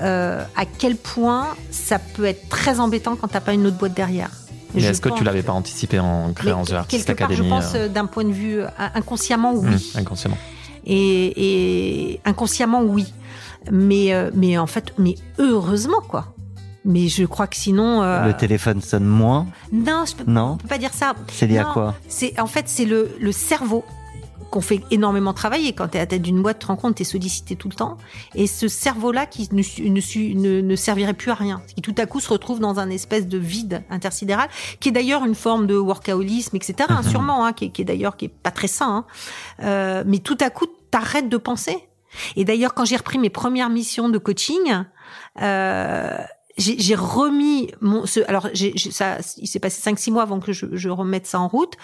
euh, 0.00 0.42
à 0.56 0.64
quel 0.64 0.96
point 0.96 1.48
ça 1.70 1.98
peut 1.98 2.24
être 2.24 2.48
très 2.48 2.80
embêtant 2.80 3.14
quand 3.16 3.28
t'as 3.28 3.40
pas 3.40 3.52
une 3.52 3.66
autre 3.66 3.76
boîte 3.76 3.94
derrière. 3.94 4.30
Mais 4.74 4.80
Je 4.80 4.88
est-ce 4.88 5.00
que 5.02 5.10
tu 5.10 5.16
pense- 5.16 5.24
l'avais 5.24 5.42
pas 5.42 5.52
anticipé 5.52 6.00
en 6.00 6.32
créant 6.32 6.64
The 6.64 6.72
Artist 6.72 7.06
quelque 7.06 7.18
part, 7.18 7.26
Academy 7.30 7.46
je 7.48 7.54
pense 7.54 7.72
euh, 7.74 7.88
d'un 7.88 8.06
point 8.06 8.24
de 8.24 8.32
vue 8.32 8.60
euh, 8.62 8.66
inconsciemment, 8.94 9.52
oui. 9.54 9.68
hum, 9.68 10.00
inconsciemment 10.00 10.38
Et, 10.86 12.12
et 12.14 12.20
inconsciemment, 12.24 12.82
oui. 12.82 13.12
Mais, 13.70 14.12
mais 14.34 14.58
en 14.58 14.66
fait, 14.66 14.92
mais 14.98 15.14
heureusement, 15.38 16.00
quoi. 16.00 16.34
Mais 16.84 17.06
je 17.06 17.24
crois 17.26 17.46
que 17.46 17.54
sinon. 17.56 18.02
euh, 18.02 18.26
Le 18.26 18.32
téléphone 18.36 18.80
sonne 18.80 19.04
moins. 19.04 19.46
Non, 19.70 20.04
je 20.04 20.16
peux, 20.16 20.28
Non. 20.28 20.52
on 20.54 20.56
peut 20.56 20.66
pas 20.66 20.78
dire 20.78 20.92
ça. 20.92 21.14
C'est 21.30 21.46
lié 21.46 21.58
à 21.58 21.64
quoi? 21.64 21.94
C'est 22.08 22.40
en 22.40 22.48
fait 22.48 22.64
c'est 22.66 22.86
le, 22.86 23.14
le 23.20 23.30
cerveau 23.30 23.84
qu'on 24.52 24.60
fait 24.60 24.82
énormément 24.92 25.32
travailler. 25.32 25.72
Quand 25.72 25.88
tu 25.88 25.96
es 25.96 26.00
à 26.00 26.02
la 26.02 26.06
tête 26.06 26.22
d'une 26.22 26.40
boîte, 26.42 26.58
tu 26.60 26.66
te 26.66 26.66
rends 26.68 26.76
compte, 26.76 26.94
tu 26.96 27.02
es 27.02 27.04
sollicité 27.04 27.56
tout 27.56 27.68
le 27.68 27.74
temps. 27.74 27.96
Et 28.34 28.46
ce 28.46 28.68
cerveau-là 28.68 29.26
qui 29.26 29.48
ne, 29.52 29.62
ne, 29.88 30.34
ne, 30.40 30.60
ne 30.60 30.76
servirait 30.76 31.14
plus 31.14 31.30
à 31.30 31.34
rien, 31.34 31.62
qui 31.74 31.80
tout 31.82 31.94
à 31.98 32.06
coup 32.06 32.20
se 32.20 32.28
retrouve 32.28 32.60
dans 32.60 32.78
un 32.78 32.90
espèce 32.90 33.26
de 33.26 33.38
vide 33.38 33.82
intersidéral, 33.90 34.48
qui 34.78 34.90
est 34.90 34.92
d'ailleurs 34.92 35.24
une 35.24 35.34
forme 35.34 35.66
de 35.66 35.74
workaholisme, 35.76 36.54
etc. 36.54 36.74
hein, 36.90 37.00
Mhm. 37.02 37.10
sûrement, 37.10 37.44
hein, 37.46 37.52
qui, 37.52 37.64
est- 37.64 37.70
qui 37.70 37.82
est 37.82 37.86
d'ailleurs 37.86 38.16
qui 38.16 38.26
est 38.26 38.28
pas 38.42 38.50
très 38.50 38.68
sain. 38.68 39.04
hein. 39.04 39.06
Euh, 39.64 40.04
mais 40.06 40.18
tout 40.18 40.38
à 40.40 40.50
coup, 40.50 40.66
t'arrêtes 40.90 41.28
de 41.30 41.36
penser. 41.38 41.78
Et 42.36 42.44
d'ailleurs, 42.44 42.74
quand 42.74 42.84
j'ai 42.84 42.96
repris 42.96 43.18
mes 43.18 43.30
premières 43.30 43.70
missions 43.70 44.10
de 44.10 44.18
coaching, 44.18 44.60
euh, 45.40 46.18
j'ai 46.58 46.78
j'ai 46.78 46.94
remis 46.94 47.70
mon 47.80 48.04
ce, 48.06 48.20
alors 48.28 48.48
j'ai 48.52 48.72
j'ai- 48.74 48.90
ça 48.90 49.18
il 49.38 49.46
s'est 49.46 49.58
passé 49.58 49.80
5 49.80 49.98
6 49.98 50.10
mois 50.10 50.22
avant 50.22 50.38
que 50.40 50.52
je, 50.52 50.66
je 50.72 50.88
remette 50.90 51.26
ça 51.26 51.40
en 51.40 51.48
route 51.48 51.74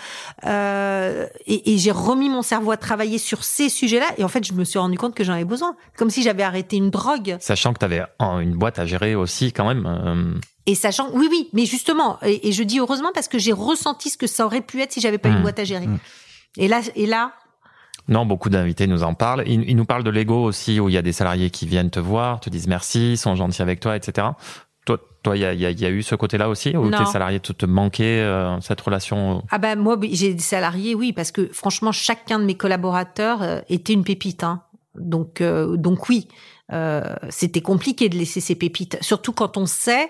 euh, 0.45 1.27
et, 1.47 1.73
et 1.75 1.79
j'ai 1.79 1.91
remis 1.91 2.29
mon 2.29 2.43
cerveau 2.43 2.71
à 2.71 2.77
travailler 2.77 3.19
sur 3.19 3.45
ces 3.45 3.69
sujets-là 3.69 4.07
et 4.19 4.25
en 4.25 4.29
fait 4.29 4.45
je 4.45 4.53
me 4.53 4.65
suis 4.65 4.79
rendu 4.79 4.99
compte 4.99 5.15
que 5.15 5.25
j'en 5.25 5.33
avais 5.35 5.45
besoin 5.45 5.75
comme 5.97 6.11
si 6.11 6.23
j'avais 6.23 6.43
arrêté 6.43 6.77
une 6.77 6.91
drogue 6.91 7.37
Sachant 7.41 7.73
que 7.73 7.79
tu 7.79 7.85
avais 7.85 8.03
une 8.21 8.55
boîte 8.57 8.79
à 8.79 8.87
gérer 8.87 9.15
aussi, 9.15 9.53
quand 9.53 9.67
même. 9.67 9.87
euh, 9.87 10.39
et 10.67 10.75
sachant 10.75 11.09
oui 11.15 11.29
oui 11.31 11.49
mais 11.53 11.65
justement 11.65 12.19
et, 12.23 12.49
et 12.49 12.53
je 12.53 12.63
dis 12.63 12.79
heureusement 12.79 13.11
parce 13.15 13.29
que 13.29 13.39
j'ai 13.39 13.53
ressenti 13.53 14.11
ce 14.11 14.19
que 14.19 14.27
ça 14.27 14.45
aurait 14.47 14.61
pu 14.61 14.81
être 14.83 14.93
si 14.93 15.01
j'avais 15.01 15.19
pas 15.19 15.29
Mmh. 15.31 15.37
une 15.37 15.43
boîte 15.43 15.59
à 15.59 15.65
gérer 15.65 15.87
Mmh. 15.87 15.99
et 16.59 16.69
là 16.69 16.81
et 16.95 17.07
là 17.07 17.33
Non, 18.09 18.25
beaucoup 18.27 18.49
d'invités 18.49 18.87
nous 18.87 19.03
en 19.03 19.15
parlent. 19.15 19.45
Ils, 19.47 19.69
ils 19.69 19.77
nous 19.77 19.85
parlent 19.85 20.05
de 20.05 20.11
l'ego 20.11 20.43
aussi, 20.43 20.81
où 20.81 20.89
il 20.89 20.95
y 20.95 20.99
a 20.99 21.03
des 21.03 21.13
salariés 21.13 21.51
qui 21.51 21.67
viennent 21.67 21.91
te 21.91 22.01
voir, 22.01 22.41
te 22.41 22.49
disent 22.51 22.67
merci, 22.67 23.17
sont 23.17 23.35
gentils 23.37 23.63
avec 23.63 23.81
toi, 23.81 23.97
etc. 23.97 24.29
Toi, 24.87 24.99
toi, 25.23 25.37
il 25.37 25.41
y 25.41 25.45
a, 25.45 25.53
il 25.53 25.61
y 25.61 25.67
a- 25.67 25.71
il 25.71 25.79
y 25.81 25.85
a 25.85 25.91
eu 25.91 26.03
ce 26.03 26.15
côté-là 26.15 26.49
aussi, 26.49 26.75
où 26.77 26.89
Non. 26.89 26.99
tes 26.99 27.05
salariés 27.05 27.41
te, 27.41 27.53
te 27.53 27.67
manquaient 27.67 28.21
euh, 28.23 28.59
cette 28.63 28.81
relation. 28.81 29.43
Ah 29.51 29.59
ben 29.59 29.79
moi 29.79 29.99
j'ai 30.11 30.33
des 30.33 30.41
salariés 30.41 30.95
oui 30.95 31.13
parce 31.13 31.31
que 31.33 31.51
franchement 31.53 31.93
chacun 31.93 32.39
de 32.39 32.45
mes 32.45 32.55
collaborateurs 32.55 33.43
euh, 33.43 33.61
était 33.69 33.93
une 33.93 34.05
pépite 34.05 34.43
hein. 34.45 34.63
Donc 34.99 35.43
euh, 35.43 35.77
donc 35.77 36.09
oui, 36.09 36.27
euh, 36.73 37.03
c'était 37.29 37.61
compliqué 37.61 38.09
de 38.09 38.17
laisser 38.17 38.41
ces 38.41 38.55
pépites 38.55 38.97
surtout 39.03 39.33
quand 39.33 39.57
on 39.59 39.67
sait 39.67 40.09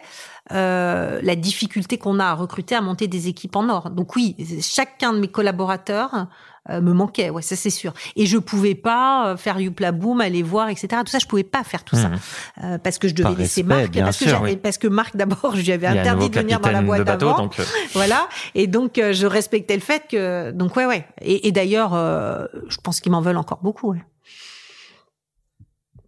euh, 0.53 1.21
la 1.23 1.37
difficulté 1.37 1.99
qu'on 1.99 2.21
a 2.21 2.27
à 2.27 2.35
recruter 2.35 2.75
à 2.75 2.81
monter 2.81 3.07
des 3.09 3.29
équipes 3.29 3.57
en 3.57 3.69
or. 3.69 3.91
Donc 3.91 4.15
oui, 4.17 4.35
chacun 4.63 5.13
de 5.13 5.19
mes 5.19 5.29
collaborateurs 5.29 6.29
euh, 6.71 6.81
me 6.81 6.93
manquait, 6.93 7.31
ouais, 7.31 7.43
ça 7.43 7.57
c'est 7.57 7.71
sûr. 7.71 7.93
Et 8.17 8.27
je 8.27 8.37
pouvais 8.39 8.75
pas 8.75 9.29
euh, 9.29 9.37
faire 9.37 9.59
youpla 9.61 9.93
boom, 9.93 10.21
aller 10.21 10.43
voir, 10.43 10.69
etc. 10.69 10.89
Tout 11.05 11.11
ça, 11.11 11.19
je 11.19 11.27
pouvais 11.27 11.45
pas 11.45 11.65
faire 11.65 11.85
tout 11.85 11.97
ça 11.97 12.09
Mhm. 12.09 12.19
Euh, 12.65 12.79
parce 12.79 12.99
que 12.99 13.09
je 13.09 13.15
devais 13.15 13.31
Par 13.31 13.39
laisser 13.39 13.63
respect, 13.63 13.75
Marc, 13.83 13.95
parce 14.01 14.19
que, 14.19 14.25
sûr, 14.25 14.39
j'avais- 14.39 14.51
oui. 14.53 14.57
parce 14.57 14.79
que 14.79 14.89
Marc 14.89 15.17
d'abord, 15.17 15.53
je 15.57 15.63
lui 15.63 15.73
avais 15.73 15.87
interdit 15.87 16.31
de 16.31 16.39
venir 16.41 16.61
dans 16.61 16.71
la 16.71 16.83
boîte 16.83 17.05
bateau, 17.05 17.29
avant. 17.29 17.39
donc 17.45 17.57
Voilà. 17.95 18.29
Et 18.55 18.67
donc, 18.67 18.99
euh, 18.99 19.13
je 19.13 19.27
respectais 19.27 19.75
le 19.75 19.81
fait 19.83 20.05
que. 20.11 20.51
Donc, 20.53 20.77
ouais, 20.77 20.87
ouais. 20.87 21.07
Et, 21.23 21.49
et 21.49 21.53
d'ailleurs, 21.53 21.95
euh, 21.95 22.45
je 22.69 22.77
pense 22.83 23.01
qu'ils 23.01 23.13
m'en 23.13 23.21
veulent 23.23 23.37
encore 23.39 23.61
beaucoup. 23.63 23.93
ouais. 23.93 24.03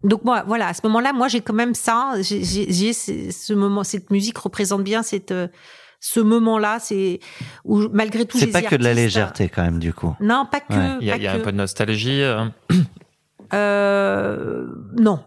Donc, 0.03 0.24
moi, 0.24 0.44
voilà, 0.46 0.68
à 0.68 0.74
ce 0.74 0.80
moment-là, 0.84 1.12
moi, 1.12 1.28
j'ai 1.28 1.42
quand 1.42 1.53
même 1.53 1.74
ça. 1.74 2.14
J'ai- 2.20 2.42
ce 2.94 3.30
ce 3.30 3.53
moment, 3.53 3.84
cette 3.84 4.11
musique 4.11 4.38
représente 4.38 4.82
bien 4.82 5.03
cette, 5.03 5.30
euh, 5.30 5.46
ce 6.01 6.20
moment-là. 6.20 6.78
C'est 6.80 7.20
où, 7.64 7.88
malgré 7.92 8.24
tout, 8.26 8.38
C'est 8.38 8.48
pas 8.48 8.62
que 8.62 8.74
de 8.76 8.84
la 8.84 8.94
légèreté 8.94 9.48
quand 9.48 9.62
même 9.62 9.78
du 9.78 9.92
coup. 9.92 10.14
Non, 10.20 10.46
pas 10.51 10.61
que. 10.61 10.72
Ouais. 10.72 10.96
il 11.01 11.07
y 11.07 11.11
a, 11.11 11.14
pas 11.14 11.18
il 11.18 11.22
y 11.22 11.26
a 11.28 11.32
un 11.34 11.38
peu 11.40 11.53
de 11.53 11.57
nostalgie. 11.59 12.22
euh. 12.22 12.44
Euh, 13.53 14.66
non. 14.98 15.20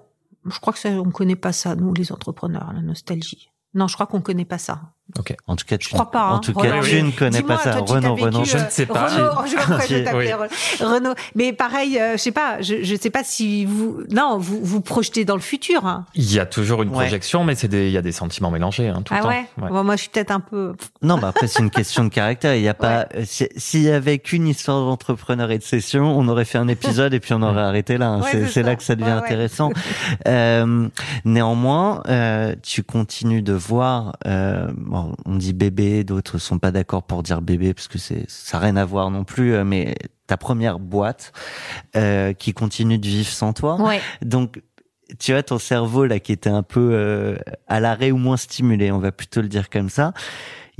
Je 0.46 0.60
crois 0.60 0.74
que 0.74 0.80
ça, 0.80 0.90
on 0.90 1.10
connaît 1.12 1.38
pas 1.38 1.54
ça, 1.54 1.76
nous, 1.76 1.94
les 1.94 2.12
entrepreneurs, 2.12 2.72
la 2.74 2.82
nostalgie. 2.82 3.50
Non, 3.74 3.88
je 3.88 3.96
crois 3.96 4.08
qu'on 4.08 4.22
connaît 4.22 4.46
pas 4.46 4.58
ça. 4.58 4.82
Ok. 5.20 5.36
En 5.48 5.56
tout 5.56 5.66
cas, 5.66 5.78
tu, 5.78 5.88
Je 5.90 5.94
crois 5.94 6.10
pas, 6.12 6.32
En 6.32 6.36
hein. 6.36 6.40
tout 6.40 6.54
cas, 6.54 6.62
Renaud, 6.72 6.84
tu 6.84 6.96
oui. 6.96 7.04
ne 7.04 7.12
connais 7.12 7.42
pas 7.44 7.58
ça. 7.58 7.76
Renaud, 7.80 8.16
Renaud. 8.16 8.44
Je 8.46 8.58
ne 8.58 8.62
euh, 8.64 8.66
sais 8.70 8.86
pas. 8.86 9.08
Renaud, 9.08 9.48
je 9.48 9.56
Oui. 9.96 10.04
t'appelais 10.04 10.34
Renaud. 10.34 10.94
Renaud. 10.94 11.14
Mais 11.36 11.54
pareil, 11.54 12.00
euh, 12.00 12.14
je 12.14 12.18
sais 12.18 12.32
pas, 12.32 12.62
je, 12.62 12.84
je 12.84 12.96
sais 12.96 13.10
pas 13.10 13.24
si 13.24 13.66
vous, 13.66 14.02
non, 14.12 14.38
vous 14.38 14.60
vous 14.64 14.82
projetez 14.82 15.26
dans 15.26 15.36
le 15.36 15.42
futur. 15.42 15.86
hein. 15.86 16.06
Il 16.16 16.32
y 16.34 16.40
a 16.40 16.46
toujours 16.46 16.82
une 16.84 16.90
Ouais. 16.90 16.96
projection, 17.06 17.44
mais 17.44 17.56
c'est 17.56 17.68
des, 17.68 17.88
il 17.88 17.92
y 17.92 17.98
a 17.98 18.02
des 18.02 18.12
sentiments 18.12 18.52
mélangés 18.52 18.88
hein, 18.90 19.02
tout 19.04 19.14
le 19.14 19.20
Ah 19.20 19.24
temps. 19.24 19.30
ouais. 19.30 19.46
Bon, 19.58 19.84
moi, 19.84 19.96
je 19.96 20.02
suis 20.02 20.10
peut-être 20.10 20.32
un 20.32 20.40
peu. 20.40 20.74
Non, 21.02 21.18
bah 21.18 21.28
après 21.30 21.48
c'est 21.48 21.60
une 21.62 21.70
question 21.70 22.04
de 22.06 22.10
caractère. 22.10 22.56
Il 22.56 22.62
y 22.62 22.70
a 22.70 22.74
pas. 22.74 23.08
euh, 23.16 23.24
si- 23.26 23.50
S'il 23.58 23.82
y 23.84 23.90
avait 23.92 24.20
qu'une 24.20 24.48
histoire 24.48 24.80
d'entrepreneur 24.86 25.52
et 25.52 25.58
de 25.58 25.64
session, 25.64 26.18
on 26.18 26.28
aurait 26.28 26.46
fait 26.46 26.58
un 26.58 26.68
épisode 26.70 27.14
et 27.14 27.20
puis 27.20 27.34
on 27.34 27.42
aurait 27.42 27.62
arrêté 27.62 27.98
là. 27.98 28.08
hein. 28.08 28.22
Ouais, 28.22 28.48
c'est 28.48 28.64
là 28.64 28.76
que 28.76 28.84
ça 28.84 28.96
devient 28.96 29.10
Ouais, 29.12 29.14
ouais. 29.18 29.24
intéressant. 29.26 29.70
Euh, 30.28 30.88
néanmoins, 31.26 32.02
euh, 32.08 32.56
tu 32.64 32.84
continues 32.84 33.42
de 33.42 33.54
voir. 33.54 34.14
Euh, 34.26 34.68
on 35.26 35.36
dit 35.36 35.54
bébé, 35.54 36.04
d'autres 36.04 36.38
sont 36.38 36.60
pas 36.60 36.72
d'accord 36.72 37.04
pour 37.04 37.24
dire 37.24 37.42
bébé 37.42 37.74
parce 37.74 37.88
que 37.88 37.98
c'est 37.98 38.26
ça 38.30 38.58
n'a 38.60 38.66
rien 38.66 38.76
à 38.78 38.86
voir 38.86 39.10
non 39.12 39.24
plus. 39.24 39.54
euh, 39.54 39.64
Mais 39.64 39.96
ta 40.28 40.38
première 40.38 40.80
boîte 40.80 41.32
euh, 41.96 42.34
qui 42.34 42.54
continue 42.54 42.98
de 42.98 43.08
vivre 43.08 43.30
sans 43.30 43.54
toi. 43.54 43.80
Ouais. 43.82 44.00
Donc, 44.24 44.62
tu 45.20 45.32
vois, 45.34 45.44
ton 45.44 45.60
cerveau, 45.60 46.06
là, 46.06 46.20
qui 46.20 46.32
était 46.32 46.50
un 46.50 46.64
peu 46.64 46.90
euh, 46.94 47.36
à 47.68 47.80
l'arrêt 47.80 48.12
ou 48.12 48.18
moins 48.18 48.38
stimulé, 48.38 48.92
on 48.92 49.00
va 49.00 49.12
plutôt 49.12 49.42
le 49.42 49.48
dire 49.50 49.70
comme 49.70 49.90
ça, 49.90 50.14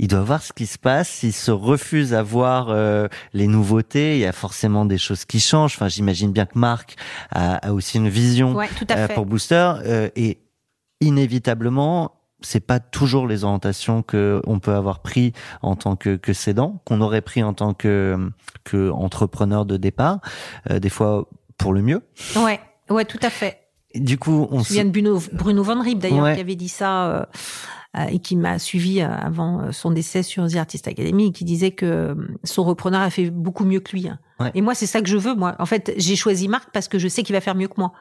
il 0.00 0.08
doit 0.08 0.22
voir 0.22 0.42
ce 0.42 0.52
qui 0.52 0.66
se 0.66 0.76
passe. 0.78 1.22
Il 1.22 1.32
se 1.32 1.52
refuse 1.52 2.14
à 2.14 2.22
voir 2.22 2.68
euh, 2.70 3.06
les 3.32 3.46
nouveautés. 3.46 4.14
Il 4.16 4.20
y 4.20 4.26
a 4.26 4.32
forcément 4.32 4.86
des 4.86 4.98
choses 4.98 5.24
qui 5.24 5.38
changent. 5.38 5.74
Enfin, 5.76 5.86
j'imagine 5.88 6.32
bien 6.32 6.46
que 6.46 6.58
Marc 6.58 6.96
a, 7.30 7.56
a 7.68 7.72
aussi 7.72 7.98
une 7.98 8.08
vision 8.08 8.54
Ouais, 8.54 8.68
tout 8.76 8.86
à 8.88 8.96
euh, 8.96 9.06
fait. 9.06 9.14
pour 9.14 9.26
Booster. 9.26 9.74
euh, 9.84 10.08
et 10.16 10.38
inévitablement, 11.00 12.12
c'est 12.44 12.60
pas 12.60 12.78
toujours 12.80 13.26
les 13.26 13.42
orientations 13.44 14.02
que 14.02 14.40
on 14.46 14.58
peut 14.60 14.74
avoir 14.74 15.00
pris 15.00 15.32
en 15.62 15.74
tant 15.76 15.96
que, 15.96 16.16
que 16.16 16.32
cédant, 16.32 16.80
qu'on 16.84 17.00
aurait 17.00 17.20
pris 17.22 17.42
en 17.42 17.54
tant 17.54 17.74
que, 17.74 18.30
que 18.64 18.90
entrepreneur 18.90 19.64
de 19.64 19.76
départ. 19.76 20.20
Euh, 20.70 20.78
des 20.78 20.90
fois, 20.90 21.28
pour 21.58 21.72
le 21.72 21.82
mieux. 21.82 22.02
Ouais. 22.36 22.60
Ouais, 22.90 23.04
tout 23.04 23.18
à 23.22 23.30
fait. 23.30 23.60
Du 23.94 24.18
coup, 24.18 24.46
on 24.50 24.54
Je 24.54 24.58
me 24.58 24.62
se... 24.62 24.68
souviens 24.68 24.84
de 24.84 24.90
Bruno, 24.90 25.22
Bruno 25.32 25.62
Van 25.62 25.80
Riep 25.80 25.98
d'ailleurs 25.98 26.24
Ouais. 26.24 26.34
qui 26.34 26.40
avait 26.40 26.56
dit 26.56 26.68
ça 26.68 27.06
euh, 27.06 27.24
euh, 27.96 28.04
et 28.10 28.18
qui 28.18 28.34
m'a 28.36 28.58
suivi 28.58 29.00
euh, 29.00 29.08
avant 29.08 29.60
euh, 29.60 29.72
son 29.72 29.92
décès 29.92 30.22
sur 30.24 30.46
The 30.48 30.56
Artist 30.56 30.88
Academy 30.88 31.32
qui 31.32 31.44
disait 31.44 31.70
que 31.70 32.16
son 32.42 32.64
repreneur 32.64 33.00
a 33.02 33.10
fait 33.10 33.30
beaucoup 33.30 33.64
mieux 33.64 33.78
que 33.80 33.92
lui. 33.96 34.08
hein. 34.08 34.18
Ouais. 34.40 34.50
Et 34.54 34.62
moi 34.62 34.74
c'est 34.74 34.86
ça 34.86 35.00
que 35.00 35.06
je 35.08 35.16
veux 35.16 35.34
moi. 35.36 35.54
En 35.60 35.66
fait 35.66 35.94
j'ai 35.96 36.16
choisi 36.16 36.48
Marc 36.48 36.70
parce 36.72 36.88
que 36.88 36.98
je 36.98 37.06
sais 37.06 37.22
qu'il 37.22 37.34
va 37.36 37.40
faire 37.40 37.54
mieux 37.54 37.68
que 37.68 37.78
moi. 37.78 37.92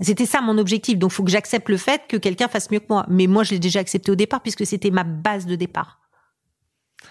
C'était 0.00 0.26
ça 0.26 0.40
mon 0.42 0.58
objectif. 0.58 0.98
Donc 0.98 1.10
faut 1.12 1.24
que 1.24 1.30
j'accepte 1.30 1.68
le 1.68 1.76
fait 1.78 2.02
que 2.08 2.16
quelqu'un 2.16 2.48
fasse 2.48 2.70
mieux 2.70 2.80
que 2.80 2.86
moi. 2.90 3.06
Mais 3.08 3.26
moi 3.26 3.44
je 3.44 3.52
l'ai 3.52 3.58
déjà 3.58 3.80
accepté 3.80 4.10
au 4.10 4.14
départ 4.14 4.42
puisque 4.42 4.66
c'était 4.66 4.90
ma 4.90 5.04
base 5.04 5.46
de 5.46 5.54
départ. 5.56 6.00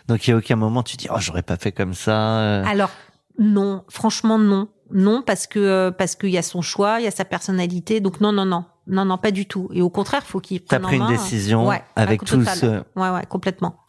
Donc 0.07 0.27
il 0.27 0.31
y 0.31 0.33
a 0.33 0.37
aucun 0.37 0.55
moment 0.55 0.83
tu 0.83 0.97
dis 0.97 1.07
oh 1.11 1.17
j'aurais 1.19 1.41
pas 1.43 1.57
fait 1.57 1.71
comme 1.71 1.93
ça. 1.93 2.39
euh. 2.39 2.63
Alors 2.65 2.91
non, 3.39 3.83
franchement 3.89 4.37
non, 4.37 4.69
non 4.91 5.21
parce 5.25 5.47
que 5.47 5.59
euh, 5.59 5.91
parce 5.91 6.15
qu'il 6.15 6.29
y 6.29 6.37
a 6.37 6.41
son 6.43 6.61
choix, 6.61 6.99
il 6.99 7.05
y 7.05 7.07
a 7.07 7.11
sa 7.11 7.25
personnalité. 7.25 7.99
Donc 8.01 8.21
non 8.21 8.31
non 8.31 8.45
non 8.45 8.65
non 8.87 9.05
non 9.05 9.17
pas 9.17 9.31
du 9.31 9.47
tout. 9.47 9.67
Et 9.73 9.81
au 9.81 9.89
contraire 9.89 10.23
faut 10.23 10.39
qu'il 10.39 10.61
T'as 10.63 10.79
prenne 10.79 11.01
en 11.01 11.05
pris 11.05 11.13
une 11.15 11.17
décision 11.19 11.67
Ouais, 11.67 11.81
avec 11.95 12.23
tout 12.23 12.37
total. 12.37 12.57
ce. 12.57 12.65
Ouais 12.99 13.09
ouais 13.09 13.25
complètement. 13.27 13.83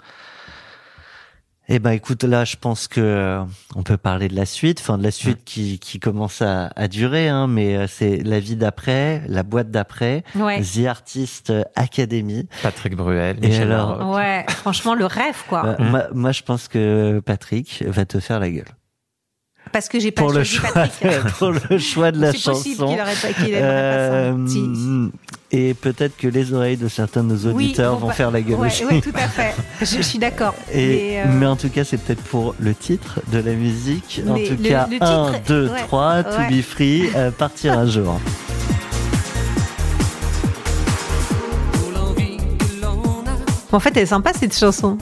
Eh 1.69 1.81
ben 1.81 1.91
écoute 1.91 2.23
là 2.23 2.45
je 2.45 2.55
pense 2.55 2.87
que 2.87 3.01
euh, 3.01 3.43
on 3.75 3.83
peut 3.83 3.97
parler 3.97 4.29
de 4.29 4.37
la 4.37 4.47
suite, 4.47 4.79
enfin 4.81 4.99
de 4.99 5.03
la 5.03 5.11
suite 5.11 5.43
qui 5.45 5.81
qui 5.81 5.99
commence 5.99 6.41
à, 6.41 6.71
à 6.77 6.87
durer 6.87 7.29
hein, 7.29 7.49
mais 7.49 7.77
euh, 7.77 7.87
c'est 7.89 8.19
la 8.23 8.39
vie 8.39 8.55
d'après, 8.55 9.23
la 9.27 9.43
boîte 9.43 9.71
d'après, 9.73 10.23
Ouais. 10.37 10.63
The 10.63 10.87
Artist 10.87 11.53
Academy. 11.75 12.49
Patrick 12.63 12.95
Bruel, 12.95 13.39
Et 13.43 13.49
Michel 13.49 13.73
alors. 13.73 14.11
Ouais, 14.15 14.45
franchement, 14.49 14.95
le 14.95 15.07
rêve, 15.07 15.43
quoi. 15.49 15.67
Euh, 15.67 15.77
moi, 15.81 16.05
moi 16.13 16.33
je 16.33 16.43
pense 16.43 16.69
que 16.69 17.21
Patrick 17.25 17.83
va 17.87 18.05
te 18.05 18.21
faire 18.21 18.39
la 18.39 18.51
gueule 18.51 18.65
Parce 19.73 19.89
que 19.89 20.01
j'ai 20.01 20.11
pas 20.11 20.23
pour 20.23 20.33
le 20.33 20.45
choisi 20.45 20.57
choix 20.67 20.71
Patrick. 20.73 21.33
pour 21.39 21.51
le 21.71 21.79
choix 21.79 22.13
de 22.13 22.21
la 22.21 22.33
C'est 22.33 22.43
possible 22.51 22.77
chanson. 22.77 22.89
qu'il 22.93 23.01
aurait 23.01 23.15
pas, 23.15 23.33
qu'il 23.33 23.55
aimerait 23.55 24.33
pas 24.33 24.47
ça. 24.47 24.53
Si. 24.53 24.59
Euh, 24.59 25.09
Et 25.53 25.75
peut-être 25.75 26.17
que 26.17 26.29
les 26.29 26.53
oreilles 26.55 26.77
de 26.77 26.89
certains 26.89 27.23
de 27.23 27.35
nos 27.35 27.53
Oui, 27.53 27.67
auditeurs 27.67 27.99
vont 27.99 28.11
faire 28.11 28.31
la 28.31 28.41
gueule 28.41 28.59
ouais, 28.59 28.71
tout 29.01 29.11
à 29.15 29.29
fait. 29.29 29.55
Je, 29.81 29.85
je 29.85 30.03
suis 30.03 30.19
d'accord. 30.19 30.55
Et, 30.73 30.87
Mais, 30.87 31.21
euh, 31.21 31.25
mais 31.33 31.47
en 31.47 31.57
tout 31.57 31.69
cas, 31.69 31.85
c'est 31.85 31.99
peut-être 31.99 32.23
pour 32.23 32.55
le 32.59 32.75
titre 32.75 33.21
de 33.33 33.39
la 33.39 33.53
musique. 33.53 34.23
en 34.27 34.35
tout 34.35 34.41
le- 34.61 34.69
cas, 34.69 34.87
le 34.87 34.93
titre, 34.95 35.07
1, 35.07 35.33
2, 35.47 35.69
ouais, 35.69 35.81
3, 35.87 36.23
To 36.25 36.31
ouais. 36.39 36.51
Be 36.51 36.63
Free, 36.63 37.09
euh, 37.15 37.31
partir 37.31 37.79
un 37.79 37.87
jour. 37.87 38.19
En 43.73 43.81
fait, 43.81 43.91
elle 43.97 44.05
est 44.05 44.07
sympa 44.07 44.33
cette 44.33 44.57
chanson. 44.57 44.97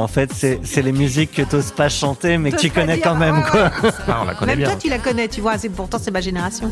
En 0.00 0.08
fait, 0.08 0.30
c'est 0.34 0.60
c'est 0.64 0.82
les 0.82 0.92
musiques 0.92 1.32
que 1.32 1.42
t'oses 1.42 1.72
pas 1.72 1.88
chanter, 1.88 2.38
mais 2.38 2.50
que 2.52 2.56
tu 2.56 2.70
connais 2.70 2.94
dire, 2.96 3.04
quand 3.04 3.14
même, 3.16 3.36
ouais, 3.38 3.44
quoi. 3.50 3.70
Ah, 4.08 4.18
on 4.22 4.24
la 4.24 4.34
connaît 4.34 4.52
Même 4.52 4.58
bien. 4.58 4.68
toi, 4.70 4.76
tu 4.80 4.88
la 4.88 4.98
connais, 4.98 5.28
tu 5.28 5.40
vois. 5.40 5.58
C'est 5.58 5.68
pourtant 5.68 5.98
c'est 6.02 6.10
ma 6.10 6.20
génération. 6.20 6.70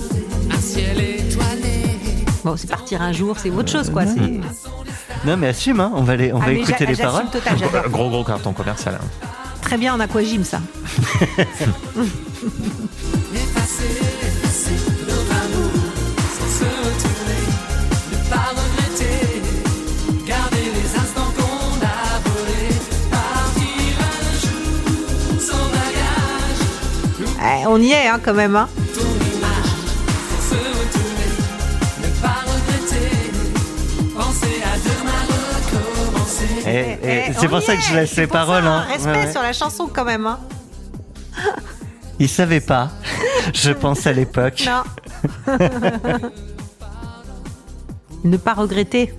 Un 0.51 0.59
ciel 0.61 0.99
étoilé. 1.01 1.85
Bon, 2.45 2.57
c'est 2.57 2.68
partir 2.70 3.03
un 3.03 3.12
jour, 3.12 3.37
c'est 3.39 3.51
autre 3.51 3.70
chose, 3.70 3.91
quoi. 3.91 4.05
C'est. 4.07 4.41
Non, 5.26 5.37
mais 5.37 5.49
assume, 5.49 5.81
hein. 5.81 5.93
On 5.95 6.03
va, 6.03 6.16
les, 6.16 6.33
on 6.33 6.41
Ah, 6.41 6.47
va 6.47 6.53
écouter 6.53 6.87
les 6.87 6.97
paroles. 6.97 7.26
total. 7.31 7.57
Gros 7.91 8.09
gros 8.09 8.24
carton 8.24 8.53
commercial. 8.53 8.95
hein. 9.01 9.26
Très 9.61 9.76
bien 9.76 9.93
en 9.95 10.01
aquagym, 10.01 10.45
ça. 10.45 10.61
Eh, 27.41 27.66
on 27.66 27.80
y 27.80 27.93
est, 27.93 28.09
hein, 28.09 28.20
quand 28.24 28.34
même. 28.34 28.57
Hein. 28.57 28.68
Et 36.66 36.99
Eh, 37.03 37.32
c'est 37.39 37.49
pour 37.49 37.62
ça 37.62 37.76
que 37.76 37.82
je 37.82 37.95
laisse 37.95 38.16
les 38.16 38.26
paroles. 38.26 38.66
hein. 38.66 38.84
Hein. 38.86 38.93
Respect 38.93 39.11
Ouais, 39.12 39.24
ouais. 39.26 39.32
sur 39.32 39.43
la 39.43 39.53
chanson, 39.53 39.89
quand 39.93 40.05
même. 40.05 40.26
Hein. 40.26 40.39
Il 42.18 42.28
savait 42.28 42.61
pas, 42.61 42.91
je 43.55 43.70
pense 43.70 44.07
à 44.07 44.12
l'époque. 44.12 44.64
Non. 44.66 44.82
ne 48.24 48.36
pas 48.36 48.55
regretter 48.55 49.14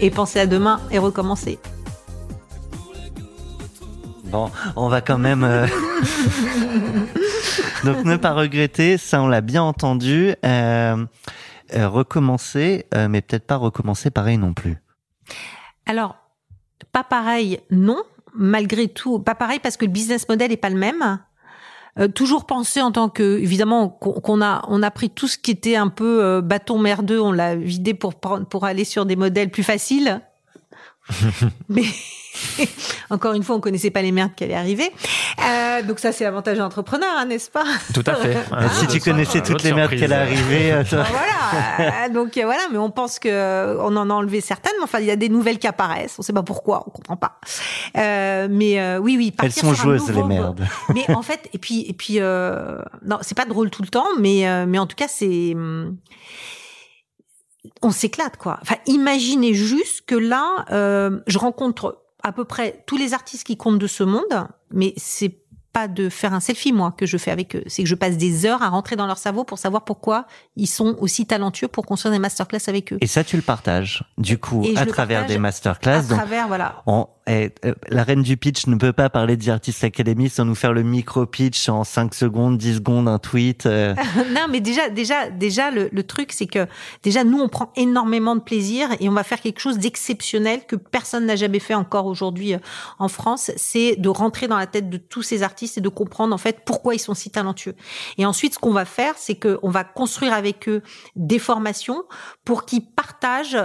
et 0.00 0.10
penser 0.10 0.40
à 0.40 0.46
demain 0.46 0.80
et 0.90 0.98
recommencer. 0.98 1.58
Bon, 4.24 4.50
on 4.74 4.88
va 4.88 5.00
quand 5.02 5.18
même. 5.18 5.44
euh, 5.44 5.66
Donc 7.84 8.04
ne 8.04 8.16
pas 8.16 8.32
regretter, 8.32 8.98
ça 8.98 9.22
on 9.22 9.28
l'a 9.28 9.40
bien 9.40 9.62
entendu. 9.62 10.34
Euh, 10.44 11.04
euh, 11.74 11.88
recommencer, 11.88 12.86
euh, 12.94 13.08
mais 13.08 13.22
peut-être 13.22 13.46
pas 13.46 13.56
recommencer 13.56 14.10
pareil 14.10 14.36
non 14.36 14.52
plus. 14.52 14.76
Alors, 15.86 16.16
pas 16.92 17.04
pareil, 17.04 17.60
non. 17.70 18.02
Malgré 18.36 18.88
tout, 18.88 19.18
pas 19.18 19.34
pareil 19.34 19.60
parce 19.60 19.76
que 19.76 19.84
le 19.84 19.90
business 19.90 20.28
model 20.28 20.52
est 20.52 20.56
pas 20.56 20.68
le 20.68 20.76
même. 20.76 21.20
Euh, 21.98 22.08
toujours 22.08 22.46
penser 22.46 22.82
en 22.82 22.90
tant 22.90 23.08
que 23.08 23.38
évidemment 23.38 23.88
qu'on 23.88 24.42
a 24.42 24.64
on 24.68 24.82
a 24.82 24.90
pris 24.90 25.10
tout 25.10 25.28
ce 25.28 25.38
qui 25.38 25.52
était 25.52 25.76
un 25.76 25.88
peu 25.88 26.24
euh, 26.24 26.40
bâton 26.40 26.78
merdeux, 26.78 27.20
on 27.20 27.30
l'a 27.30 27.54
vidé 27.54 27.94
pour 27.94 28.14
pour 28.16 28.64
aller 28.64 28.84
sur 28.84 29.06
des 29.06 29.14
modèles 29.14 29.50
plus 29.50 29.62
faciles. 29.62 30.20
Mais 31.68 31.84
encore 33.10 33.34
une 33.34 33.42
fois, 33.42 33.56
on 33.56 33.60
connaissait 33.60 33.90
pas 33.90 34.02
les 34.02 34.12
merdes 34.12 34.32
qui 34.34 34.44
allaient 34.44 34.54
arriver. 34.54 34.90
Euh, 35.44 35.82
donc 35.82 35.98
ça, 35.98 36.12
c'est 36.12 36.24
l'avantage 36.24 36.58
d'entrepreneur, 36.58 37.10
hein, 37.16 37.26
n'est-ce 37.26 37.50
pas? 37.50 37.64
Tout 37.92 38.02
à 38.06 38.14
fait. 38.14 38.36
Euh, 38.36 38.68
si 38.72 38.86
tu 38.86 39.00
connaissais 39.00 39.42
toutes 39.42 39.62
les 39.62 39.72
merdes 39.72 39.90
qu'elle 39.90 40.12
est 40.12 40.14
arrivée, 40.16 40.72
euh, 40.72 40.84
toi- 40.84 41.04
voilà. 41.08 42.04
Euh, 42.06 42.08
donc 42.08 42.36
euh, 42.36 42.44
voilà, 42.44 42.62
mais 42.72 42.78
on 42.78 42.90
pense 42.90 43.18
que 43.18 43.76
on 43.80 43.96
en 43.96 44.10
a 44.10 44.14
enlevé 44.14 44.40
certaines. 44.40 44.72
Mais 44.78 44.84
enfin, 44.84 45.00
il 45.00 45.06
y 45.06 45.10
a 45.10 45.16
des 45.16 45.28
nouvelles 45.28 45.58
qui 45.58 45.66
apparaissent. 45.66 46.16
On 46.18 46.22
sait 46.22 46.32
pas 46.32 46.42
pourquoi, 46.42 46.84
on 46.86 46.90
comprend 46.90 47.16
pas. 47.16 47.38
Euh, 47.96 48.48
mais 48.50 48.80
euh, 48.80 48.98
oui, 48.98 49.16
oui. 49.16 49.32
elles 49.42 49.52
sont 49.52 49.74
joueuses 49.74 50.10
les 50.10 50.22
merdes. 50.22 50.66
Mais 50.94 51.04
en 51.10 51.22
fait, 51.22 51.48
et 51.52 51.58
puis 51.58 51.84
et 51.88 51.92
puis 51.92 52.16
euh, 52.18 52.78
non, 53.04 53.18
c'est 53.20 53.36
pas 53.36 53.44
drôle 53.46 53.70
tout 53.70 53.82
le 53.82 53.88
temps, 53.88 54.06
mais 54.18 54.48
euh, 54.48 54.64
mais 54.66 54.78
en 54.78 54.86
tout 54.86 54.96
cas, 54.96 55.08
c'est 55.08 55.52
hum, 55.54 55.96
on 57.84 57.90
s'éclate 57.90 58.36
quoi. 58.36 58.58
Enfin, 58.62 58.76
imaginez 58.86 59.54
juste 59.54 60.02
que 60.06 60.14
là, 60.14 60.64
euh, 60.70 61.20
je 61.26 61.38
rencontre 61.38 62.02
à 62.22 62.32
peu 62.32 62.44
près 62.44 62.82
tous 62.86 62.96
les 62.96 63.14
artistes 63.14 63.44
qui 63.44 63.56
comptent 63.56 63.78
de 63.78 63.86
ce 63.86 64.02
monde, 64.02 64.46
mais 64.70 64.94
c'est 64.96 65.38
pas 65.74 65.88
de 65.88 66.08
faire 66.08 66.32
un 66.32 66.38
selfie 66.38 66.72
moi 66.72 66.94
que 66.96 67.04
je 67.04 67.16
fais 67.16 67.32
avec 67.32 67.56
eux, 67.56 67.64
c'est 67.66 67.82
que 67.82 67.88
je 67.88 67.96
passe 67.96 68.16
des 68.16 68.46
heures 68.46 68.62
à 68.62 68.68
rentrer 68.68 68.94
dans 68.94 69.06
leur 69.08 69.18
cerveau 69.18 69.42
pour 69.42 69.58
savoir 69.58 69.84
pourquoi 69.84 70.26
ils 70.54 70.68
sont 70.68 70.96
aussi 71.00 71.26
talentueux 71.26 71.66
pour 71.66 71.84
construire 71.84 72.12
des 72.12 72.20
masterclass 72.20 72.60
avec 72.68 72.92
eux. 72.92 72.98
Et 73.00 73.08
ça, 73.08 73.24
tu 73.24 73.34
le 73.34 73.42
partages, 73.42 74.04
du 74.16 74.38
coup, 74.38 74.64
à 74.76 74.86
travers 74.86 75.26
des 75.26 75.34
à 75.34 75.38
masterclass. 75.40 76.02
Donc, 76.08 76.18
travers 76.18 76.46
voilà. 76.46 76.82
on- 76.86 77.08
eh, 77.26 77.50
euh, 77.64 77.74
la 77.88 78.04
reine 78.04 78.22
du 78.22 78.36
pitch 78.36 78.66
ne 78.66 78.76
peut 78.76 78.92
pas 78.92 79.08
parler 79.08 79.38
The 79.38 79.48
Artist 79.48 79.82
Academy 79.82 80.28
sans 80.28 80.44
nous 80.44 80.54
faire 80.54 80.74
le 80.74 80.82
micro-pitch 80.82 81.70
en 81.70 81.82
5 81.82 82.14
secondes, 82.14 82.58
10 82.58 82.76
secondes, 82.76 83.08
un 83.08 83.18
tweet. 83.18 83.64
euh. 83.64 83.94
non, 84.34 84.46
mais 84.50 84.60
déjà, 84.60 84.90
déjà, 84.90 85.30
déjà, 85.30 85.70
le, 85.70 86.02
truc, 86.02 86.32
c'est 86.32 86.46
que 86.46 86.66
déjà, 87.02 87.24
nous, 87.24 87.40
on 87.40 87.48
prend 87.48 87.72
énormément 87.76 88.36
de 88.36 88.42
plaisir 88.42 88.90
et 89.00 89.08
on 89.08 89.12
va 89.12 89.24
faire 89.24 89.40
quelque 89.40 89.58
chose 89.58 89.78
d'exceptionnel 89.78 90.66
que 90.66 90.76
personne 90.76 91.24
n'a 91.24 91.36
jamais 91.36 91.60
fait 91.60 91.72
encore 91.72 92.04
aujourd'hui 92.04 92.54
euh, 92.54 92.58
en 92.98 93.08
France. 93.08 93.50
C'est 93.56 93.96
de 93.96 94.10
rentrer 94.10 94.46
dans 94.46 94.58
la 94.58 94.66
tête 94.66 94.90
de 94.90 94.98
tous 94.98 95.22
ces 95.22 95.42
artistes 95.42 95.78
et 95.78 95.80
de 95.80 95.88
comprendre 95.88 96.34
en 96.34 96.38
fait 96.38 96.60
pourquoi 96.66 96.94
ils 96.94 96.98
sont 96.98 97.14
si 97.14 97.30
talentueux. 97.30 97.74
Et 98.18 98.26
ensuite, 98.26 98.54
ce 98.54 98.58
qu'on 98.58 98.72
va 98.72 98.84
faire, 98.84 99.14
c'est 99.16 99.36
que 99.36 99.58
on 99.62 99.70
va 99.70 99.84
construire 99.84 100.34
avec 100.34 100.68
eux 100.68 100.82
des 101.16 101.38
formations 101.38 102.04
pour 102.44 102.66
qu'ils 102.66 102.84
partagent 102.84 103.56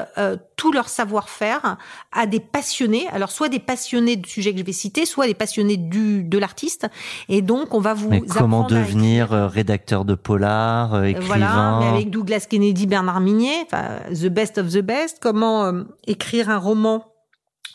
tout 0.55 0.71
leur 0.71 0.87
savoir-faire 0.87 1.77
à 2.11 2.25
des 2.25 2.39
passionnés. 2.39 3.07
Alors, 3.09 3.31
soit 3.31 3.48
des 3.49 3.59
passionnés 3.59 4.15
du 4.15 4.29
sujet 4.29 4.53
que 4.53 4.59
je 4.59 4.63
vais 4.63 4.71
citer, 4.71 5.05
soit 5.05 5.27
des 5.27 5.33
passionnés 5.33 5.77
du 5.77 6.23
de 6.23 6.37
l'artiste. 6.37 6.87
Et 7.27 7.41
donc, 7.41 7.73
on 7.73 7.79
va 7.79 7.93
vous 7.93 8.09
Mais 8.09 8.21
comment 8.21 8.65
à 8.65 8.69
devenir 8.69 9.33
euh, 9.33 9.47
rédacteur 9.47 10.05
de 10.05 10.15
polar, 10.15 10.93
euh, 10.93 11.03
écrivain 11.03 11.25
voilà, 11.25 11.79
mais 11.79 11.87
avec 11.87 12.09
Douglas 12.09 12.45
Kennedy, 12.49 12.87
Bernard 12.87 13.19
Minier, 13.19 13.65
enfin, 13.65 13.99
the 14.09 14.27
best 14.27 14.57
of 14.57 14.71
the 14.71 14.81
best. 14.81 15.17
Comment 15.21 15.65
euh, 15.65 15.83
écrire 16.07 16.49
un 16.49 16.57
roman 16.57 17.05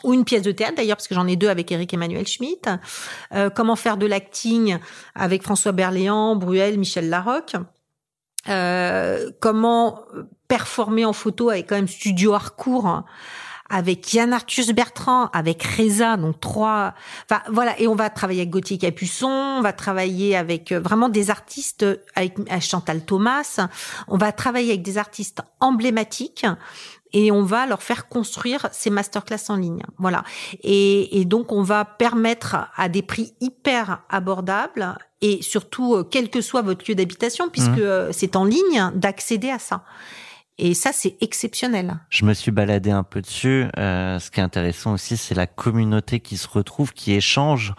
ou 0.04 0.12
une 0.12 0.24
pièce 0.24 0.42
de 0.42 0.52
théâtre 0.52 0.76
d'ailleurs 0.76 0.96
parce 0.96 1.08
que 1.08 1.14
j'en 1.14 1.26
ai 1.26 1.36
deux 1.36 1.48
avec 1.48 1.72
Eric 1.72 1.92
Emmanuel 1.92 2.26
Schmitt. 2.26 2.68
Euh, 3.32 3.50
comment 3.50 3.74
faire 3.74 3.96
de 3.96 4.06
l'acting 4.06 4.78
avec 5.14 5.42
François 5.42 5.72
Berléand, 5.72 6.36
Bruel, 6.36 6.78
Michel 6.78 7.08
Larocque. 7.08 7.56
Euh, 8.48 9.30
comment 9.40 10.02
performer 10.48 11.06
en 11.06 11.14
photo 11.14 11.48
avec 11.48 11.68
quand 11.68 11.76
même 11.76 11.88
Studio 11.88 12.34
Harcourt 12.34 13.04
avec 13.70 14.12
Yann 14.12 14.32
Arthus 14.32 14.72
Bertrand, 14.72 15.28
avec 15.32 15.62
Reza, 15.62 16.16
donc 16.16 16.40
trois. 16.40 16.94
Enfin 17.28 17.42
voilà, 17.50 17.78
et 17.80 17.88
on 17.88 17.94
va 17.94 18.10
travailler 18.10 18.42
avec 18.42 18.50
Gauthier 18.50 18.78
Capuçon, 18.78 19.28
on 19.28 19.60
va 19.62 19.72
travailler 19.72 20.36
avec 20.36 20.72
euh, 20.72 20.80
vraiment 20.80 21.08
des 21.08 21.30
artistes, 21.30 21.82
euh, 21.82 21.96
avec 22.14 22.36
Chantal 22.60 23.04
Thomas, 23.04 23.66
on 24.08 24.16
va 24.16 24.32
travailler 24.32 24.70
avec 24.70 24.82
des 24.82 24.98
artistes 24.98 25.42
emblématiques 25.60 26.46
et 27.14 27.30
on 27.30 27.42
va 27.42 27.64
leur 27.66 27.82
faire 27.82 28.08
construire 28.08 28.68
ces 28.72 28.90
masterclass 28.90 29.48
en 29.48 29.56
ligne. 29.56 29.82
Voilà. 29.98 30.24
Et, 30.62 31.20
et 31.20 31.24
donc 31.24 31.52
on 31.52 31.62
va 31.62 31.84
permettre 31.84 32.56
à 32.76 32.88
des 32.88 33.02
prix 33.02 33.34
hyper 33.40 34.02
abordables 34.10 34.96
et 35.24 35.40
surtout 35.40 35.94
euh, 35.94 36.04
quel 36.04 36.28
que 36.28 36.42
soit 36.42 36.60
votre 36.60 36.84
lieu 36.86 36.94
d'habitation, 36.94 37.48
puisque 37.48 37.78
euh, 37.78 38.10
c'est 38.12 38.36
en 38.36 38.44
ligne, 38.44 38.90
d'accéder 38.94 39.48
à 39.48 39.58
ça. 39.58 39.84
Et 40.56 40.74
ça, 40.74 40.90
c'est 40.92 41.16
exceptionnel. 41.20 41.98
Je 42.10 42.24
me 42.24 42.32
suis 42.32 42.52
baladé 42.52 42.90
un 42.92 43.02
peu 43.02 43.20
dessus. 43.20 43.66
Euh, 43.76 44.20
ce 44.20 44.30
qui 44.30 44.38
est 44.38 44.42
intéressant 44.42 44.92
aussi, 44.92 45.16
c'est 45.16 45.34
la 45.34 45.48
communauté 45.48 46.20
qui 46.20 46.36
se 46.36 46.46
retrouve, 46.46 46.92
qui 46.92 47.12
échange 47.12 47.74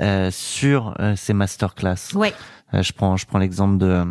euh, 0.00 0.30
sur 0.30 0.94
euh, 1.00 1.16
ces 1.16 1.32
masterclass. 1.32 2.14
Ouais. 2.14 2.32
Euh, 2.72 2.84
je 2.84 2.92
prends, 2.92 3.16
je 3.16 3.26
prends 3.26 3.38
l'exemple 3.40 3.78
de 3.78 3.86
euh, 3.86 4.04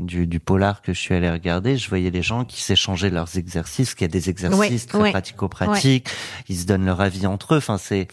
du, 0.00 0.26
du 0.26 0.38
polar 0.38 0.82
que 0.82 0.92
je 0.92 1.00
suis 1.00 1.14
allé 1.14 1.30
regarder. 1.30 1.78
Je 1.78 1.88
voyais 1.88 2.10
les 2.10 2.20
gens 2.22 2.44
qui 2.44 2.60
s'échangeaient 2.60 3.08
leurs 3.08 3.38
exercices, 3.38 3.94
qu'il 3.94 4.04
y 4.04 4.10
a 4.10 4.12
des 4.12 4.28
exercices 4.28 4.82
Ouais, 4.84 4.88
très 4.88 4.98
ouais. 5.00 5.10
pratico-pratiques. 5.10 6.08
Ils 6.50 6.58
se 6.58 6.66
donnent 6.66 6.84
leur 6.84 7.00
avis 7.00 7.26
entre 7.26 7.54
eux. 7.54 7.58
Enfin, 7.58 7.78
c'est 7.78 8.06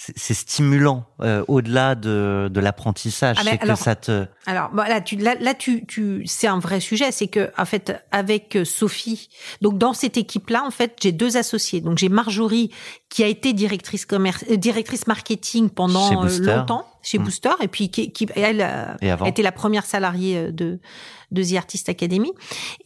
c'est 0.00 0.34
stimulant 0.34 1.06
euh, 1.20 1.44
au-delà 1.48 1.96
de 1.96 2.48
de 2.52 2.60
l'apprentissage. 2.60 3.36
Ah, 3.40 3.42
c'est 3.44 3.58
que 3.58 3.64
alors- 3.64 3.78
ça 3.78 3.96
te 3.96 4.26
Alors 4.46 4.70
bon, 4.70 4.82
là, 4.82 5.00
tu, 5.00 5.16
là, 5.16 5.34
là, 5.40 5.54
tu, 5.54 5.84
tu, 5.86 6.22
c'est 6.24 6.46
un 6.46 6.60
vrai 6.60 6.78
sujet. 6.78 7.10
C'est 7.10 7.26
que 7.26 7.50
en 7.58 7.64
fait, 7.64 8.00
avec 8.12 8.54
euh, 8.56 8.64
Sophie, 8.64 9.28
donc 9.60 9.76
dans 9.76 9.92
cette 9.94 10.16
équipe-là, 10.16 10.62
en 10.64 10.70
fait, 10.70 10.96
j'ai 11.02 11.10
deux 11.10 11.36
associés. 11.36 11.80
Donc 11.80 11.98
j'ai 11.98 12.08
Marjorie 12.08 12.70
qui 13.08 13.24
a 13.24 13.26
été 13.26 13.52
directrice 13.52 14.06
commerce, 14.06 14.44
euh, 14.50 14.56
directrice 14.56 15.08
marketing 15.08 15.68
pendant 15.68 16.28
Chez 16.28 16.42
euh, 16.42 16.56
longtemps 16.56 16.86
chez 17.02 17.18
Mm. 17.18 17.22
Booster, 17.24 17.50
et 17.62 17.68
puis 17.68 17.90
qui, 17.90 18.12
qui 18.12 18.28
elle 18.36 18.60
euh, 18.60 18.94
et 19.00 19.10
a 19.10 19.26
été 19.28 19.42
la 19.42 19.52
première 19.52 19.84
salariée 19.86 20.52
de 20.52 20.78
de 21.30 21.42
The 21.42 21.56
Artist 21.56 21.88
Academy. 21.88 22.32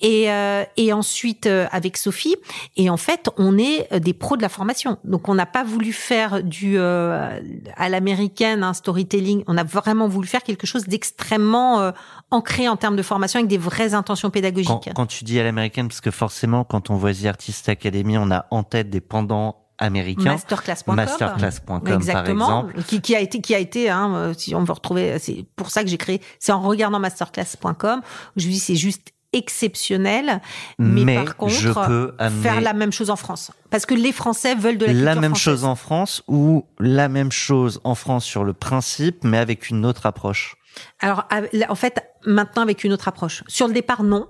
Et 0.00 0.30
euh, 0.30 0.64
et 0.76 0.92
ensuite 0.92 1.46
euh, 1.46 1.66
avec 1.70 1.96
Sophie. 1.96 2.36
Et 2.76 2.90
en 2.90 2.96
fait 2.96 3.28
on 3.36 3.58
est 3.58 3.92
euh, 3.92 3.98
des 3.98 4.12
pros 4.12 4.36
de 4.36 4.42
la 4.42 4.48
formation. 4.48 4.98
Donc 5.04 5.28
on 5.28 5.34
n'a 5.34 5.46
pas 5.46 5.64
voulu 5.64 5.92
faire 5.92 6.42
du 6.42 6.78
euh, 6.78 7.40
à 7.76 7.88
l'américaine 7.88 8.62
un 8.62 8.74
storytelling. 8.74 9.44
On 9.46 9.56
a 9.56 9.64
vraiment 9.64 10.08
voulu 10.08 10.28
faire 10.28 10.42
quelque 10.42 10.66
chose 10.66 10.84
d'extrêmement 10.84 11.80
euh, 11.80 11.92
ancré 12.30 12.68
en 12.68 12.76
termes 12.76 12.96
de 12.96 13.02
formation 13.02 13.38
avec 13.38 13.48
des 13.48 13.58
vraies 13.58 13.94
intentions 13.94 14.30
pédagogiques. 14.30 14.68
Quand, 14.68 14.92
quand 14.94 15.06
tu 15.06 15.24
dis 15.24 15.38
à 15.38 15.44
l'américaine, 15.44 15.88
parce 15.88 16.00
que 16.00 16.10
forcément, 16.10 16.64
quand 16.64 16.90
on 16.90 16.96
voit 16.96 17.12
The 17.12 17.26
Artist 17.26 17.68
Academy, 17.68 18.16
on 18.18 18.30
a 18.30 18.46
en 18.50 18.62
tête 18.62 18.90
des 18.90 19.00
pendants 19.00 19.61
américains. 19.78 20.32
masterclass.com 20.32 20.94
Masterclass.com, 20.96 21.80
par 21.82 21.94
Exactement, 21.94 22.68
exemple. 22.68 22.82
qui, 22.84 23.00
qui 23.00 23.16
a 23.16 23.20
été, 23.20 23.40
qui 23.40 23.54
a 23.54 23.58
été, 23.58 23.90
hein, 23.90 24.14
euh, 24.14 24.34
si 24.36 24.54
on 24.54 24.64
veut 24.64 24.72
retrouver, 24.72 25.18
c'est 25.18 25.44
pour 25.56 25.70
ça 25.70 25.82
que 25.82 25.88
j'ai 25.88 25.98
créé, 25.98 26.20
c'est 26.38 26.52
en 26.52 26.60
regardant 26.60 26.98
masterclass.com, 26.98 28.02
je 28.36 28.44
vous 28.44 28.50
dis 28.50 28.58
c'est 28.58 28.76
juste 28.76 29.12
exceptionnel, 29.32 30.42
mais, 30.78 31.04
Mais, 31.04 31.24
par 31.24 31.36
contre, 31.36 31.54
je 31.54 31.70
peux 31.70 32.14
faire 32.42 32.60
la 32.60 32.74
même 32.74 32.92
chose 32.92 33.08
en 33.08 33.16
France, 33.16 33.50
parce 33.70 33.86
que 33.86 33.94
les 33.94 34.12
Français 34.12 34.54
veulent 34.54 34.78
de 34.78 34.86
la, 34.86 34.92
la 34.92 35.14
même 35.14 35.30
française. 35.30 35.42
chose 35.42 35.64
en 35.64 35.74
France 35.74 36.22
ou 36.28 36.66
la 36.78 37.08
même 37.08 37.32
chose 37.32 37.80
en 37.84 37.94
France 37.94 38.24
sur 38.24 38.44
le 38.44 38.52
principe, 38.52 39.24
mais 39.24 39.38
avec 39.38 39.70
une 39.70 39.86
autre 39.86 40.04
approche. 40.06 40.56
Alors, 41.00 41.26
en 41.68 41.74
fait, 41.74 42.02
maintenant 42.24 42.62
avec 42.62 42.84
une 42.84 42.92
autre 42.92 43.08
approche. 43.08 43.42
Sur 43.48 43.68
le 43.68 43.74
départ, 43.74 44.02
non. 44.02 44.26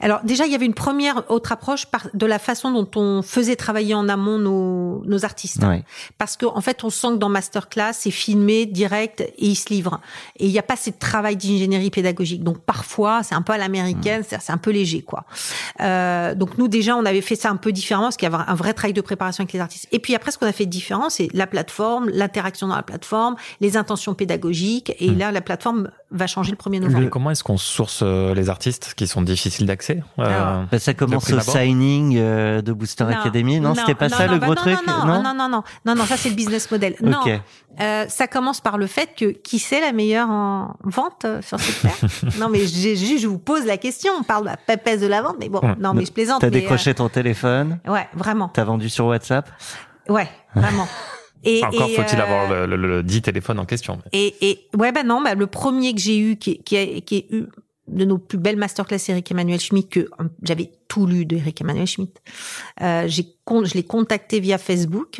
Alors, 0.00 0.20
déjà, 0.24 0.46
il 0.46 0.52
y 0.52 0.54
avait 0.54 0.66
une 0.66 0.74
première 0.74 1.30
autre 1.30 1.52
approche 1.52 1.86
par, 1.86 2.08
de 2.14 2.26
la 2.26 2.38
façon 2.38 2.70
dont 2.70 2.88
on 2.96 3.22
faisait 3.22 3.56
travailler 3.56 3.94
en 3.94 4.08
amont 4.08 4.38
nos, 4.38 5.02
nos 5.04 5.24
artistes. 5.24 5.62
Ouais. 5.62 5.84
Parce 6.18 6.36
qu'en 6.36 6.56
en 6.56 6.60
fait, 6.60 6.84
on 6.84 6.90
sent 6.90 7.08
que 7.12 7.16
dans 7.16 7.28
Masterclass, 7.28 7.92
c'est 7.94 8.10
filmé, 8.10 8.66
direct, 8.66 9.20
et 9.20 9.34
ils 9.38 9.56
se 9.56 9.68
livrent. 9.70 10.00
Et 10.38 10.46
il 10.46 10.52
n'y 10.52 10.58
a 10.58 10.62
pas 10.62 10.76
ce 10.76 10.90
travail 10.90 11.36
d'ingénierie 11.36 11.90
pédagogique. 11.90 12.42
Donc, 12.42 12.58
parfois, 12.58 13.22
c'est 13.22 13.34
un 13.34 13.42
peu 13.42 13.52
à 13.52 13.58
l'américaine, 13.58 14.22
c'est-à-dire 14.22 14.44
c'est 14.44 14.52
un 14.52 14.58
peu 14.58 14.70
léger, 14.70 15.02
quoi. 15.02 15.24
Euh, 15.80 16.34
donc, 16.34 16.58
nous, 16.58 16.68
déjà, 16.68 16.96
on 16.96 17.04
avait 17.04 17.20
fait 17.20 17.36
ça 17.36 17.50
un 17.50 17.56
peu 17.56 17.72
différemment, 17.72 18.06
parce 18.06 18.16
qu'il 18.16 18.30
y 18.30 18.34
avait 18.34 18.44
un 18.46 18.54
vrai 18.54 18.74
travail 18.74 18.92
de 18.92 19.00
préparation 19.00 19.42
avec 19.42 19.52
les 19.52 19.60
artistes. 19.60 19.88
Et 19.92 19.98
puis 19.98 20.14
après, 20.14 20.30
ce 20.30 20.38
qu'on 20.38 20.46
a 20.46 20.52
fait 20.52 20.66
différent, 20.66 21.10
c'est 21.10 21.28
la 21.32 21.46
plateforme, 21.46 22.08
l'interaction 22.10 22.68
dans 22.68 22.76
la 22.76 22.82
plateforme, 22.82 23.36
les 23.60 23.76
intentions 23.76 24.14
pédagogiques. 24.14 24.94
Et 24.98 25.10
là, 25.10 25.32
la 25.32 25.40
plateforme 25.40 25.90
va 26.12 26.26
changer 26.26 26.50
le 26.50 26.56
1er 26.56 26.80
novembre. 26.80 27.00
Le- 27.04 27.08
comment 27.08 27.30
est-ce 27.30 27.44
qu'on 27.44 27.56
source 27.56 28.00
euh, 28.02 28.34
les 28.34 28.48
artistes 28.50 28.94
qui 28.96 29.06
sont 29.06 29.22
difficiles 29.22 29.66
d'accès 29.66 30.02
euh, 30.18 30.22
Alors, 30.24 30.64
Bah, 30.70 30.78
ça 30.78 30.92
commence 30.94 31.30
au 31.32 31.40
signing 31.40 32.16
euh, 32.18 32.62
de 32.62 32.72
Booster 32.72 33.04
Academy, 33.04 33.60
non, 33.60 33.74
C'était 33.74 33.94
pas 33.94 34.08
ça 34.08 34.26
le 34.26 34.38
bah 34.38 34.46
gros 34.46 34.54
non, 34.54 34.60
truc 34.60 34.78
non, 34.86 35.06
non, 35.06 35.22
non, 35.22 35.48
non, 35.48 35.62
non, 35.86 35.94
non, 35.94 36.04
ça 36.04 36.16
c'est 36.16 36.28
le 36.30 36.34
business 36.34 36.70
model. 36.70 36.96
Non. 37.02 37.20
Euh, 37.80 38.04
ça 38.08 38.26
commence 38.26 38.60
par 38.60 38.76
le 38.78 38.86
fait 38.88 39.10
que 39.16 39.26
qui 39.26 39.58
c'est 39.60 39.80
la 39.80 39.92
meilleure 39.92 40.28
en 40.28 40.74
vente 40.82 41.26
sur 41.42 41.60
cette 41.60 41.80
terre? 41.82 42.10
Non, 42.40 42.48
mais 42.48 42.66
j'ai- 42.66 42.96
je 42.96 43.26
vous 43.28 43.38
pose 43.38 43.64
la 43.64 43.76
question. 43.76 44.12
On 44.18 44.22
parle 44.24 44.42
de 44.44 44.48
la 44.50 44.56
pépesse 44.56 45.00
de 45.00 45.06
la 45.06 45.22
vente, 45.22 45.36
mais 45.38 45.48
bon, 45.48 45.60
Ouais. 45.60 45.74
non, 45.78 45.94
mais 45.94 46.04
je 46.04 46.12
plaisante. 46.12 46.40
T'as 46.40 46.50
décroché 46.50 46.94
ton 46.94 47.08
téléphone, 47.08 47.78
ouais, 47.86 48.08
vraiment. 48.14 48.48
t'as 48.52 48.64
vendu 48.64 48.88
sur 48.88 49.06
WhatsApp? 49.06 49.48
Ouais, 50.08 50.28
vraiment. 50.56 50.88
Et, 51.44 51.64
Encore 51.64 51.88
faut-il 51.90 52.18
euh, 52.18 52.22
avoir 52.22 52.50
le, 52.50 52.66
le, 52.76 52.76
le 52.88 53.02
dit 53.02 53.22
téléphone 53.22 53.58
en 53.58 53.64
question. 53.66 54.00
Et, 54.12 54.34
et 54.50 54.68
ouais, 54.76 54.92
bah 54.92 55.02
non, 55.02 55.22
bah, 55.22 55.34
le 55.34 55.46
premier 55.46 55.94
que 55.94 56.00
j'ai 56.00 56.18
eu, 56.18 56.36
qui, 56.36 56.62
qui, 56.62 56.76
a, 56.76 57.00
qui 57.00 57.16
est 57.16 57.26
eu 57.32 57.46
de 57.88 58.04
nos 58.04 58.18
plus 58.18 58.38
belles 58.38 58.56
masterclass, 58.58 58.98
Eric 59.08 59.30
Emmanuel 59.30 59.58
Schmitt, 59.58 59.88
que 59.88 60.00
euh, 60.00 60.24
j'avais 60.42 60.70
tout 60.88 61.06
lu 61.06 61.24
de 61.26 61.36
Eric 61.36 61.60
Emmanuel 61.60 61.86
Schmitt. 61.86 62.20
Euh, 62.82 63.04
j'ai, 63.08 63.26
je 63.48 63.74
l'ai 63.74 63.82
contacté 63.84 64.38
via 64.40 64.58
Facebook. 64.58 65.18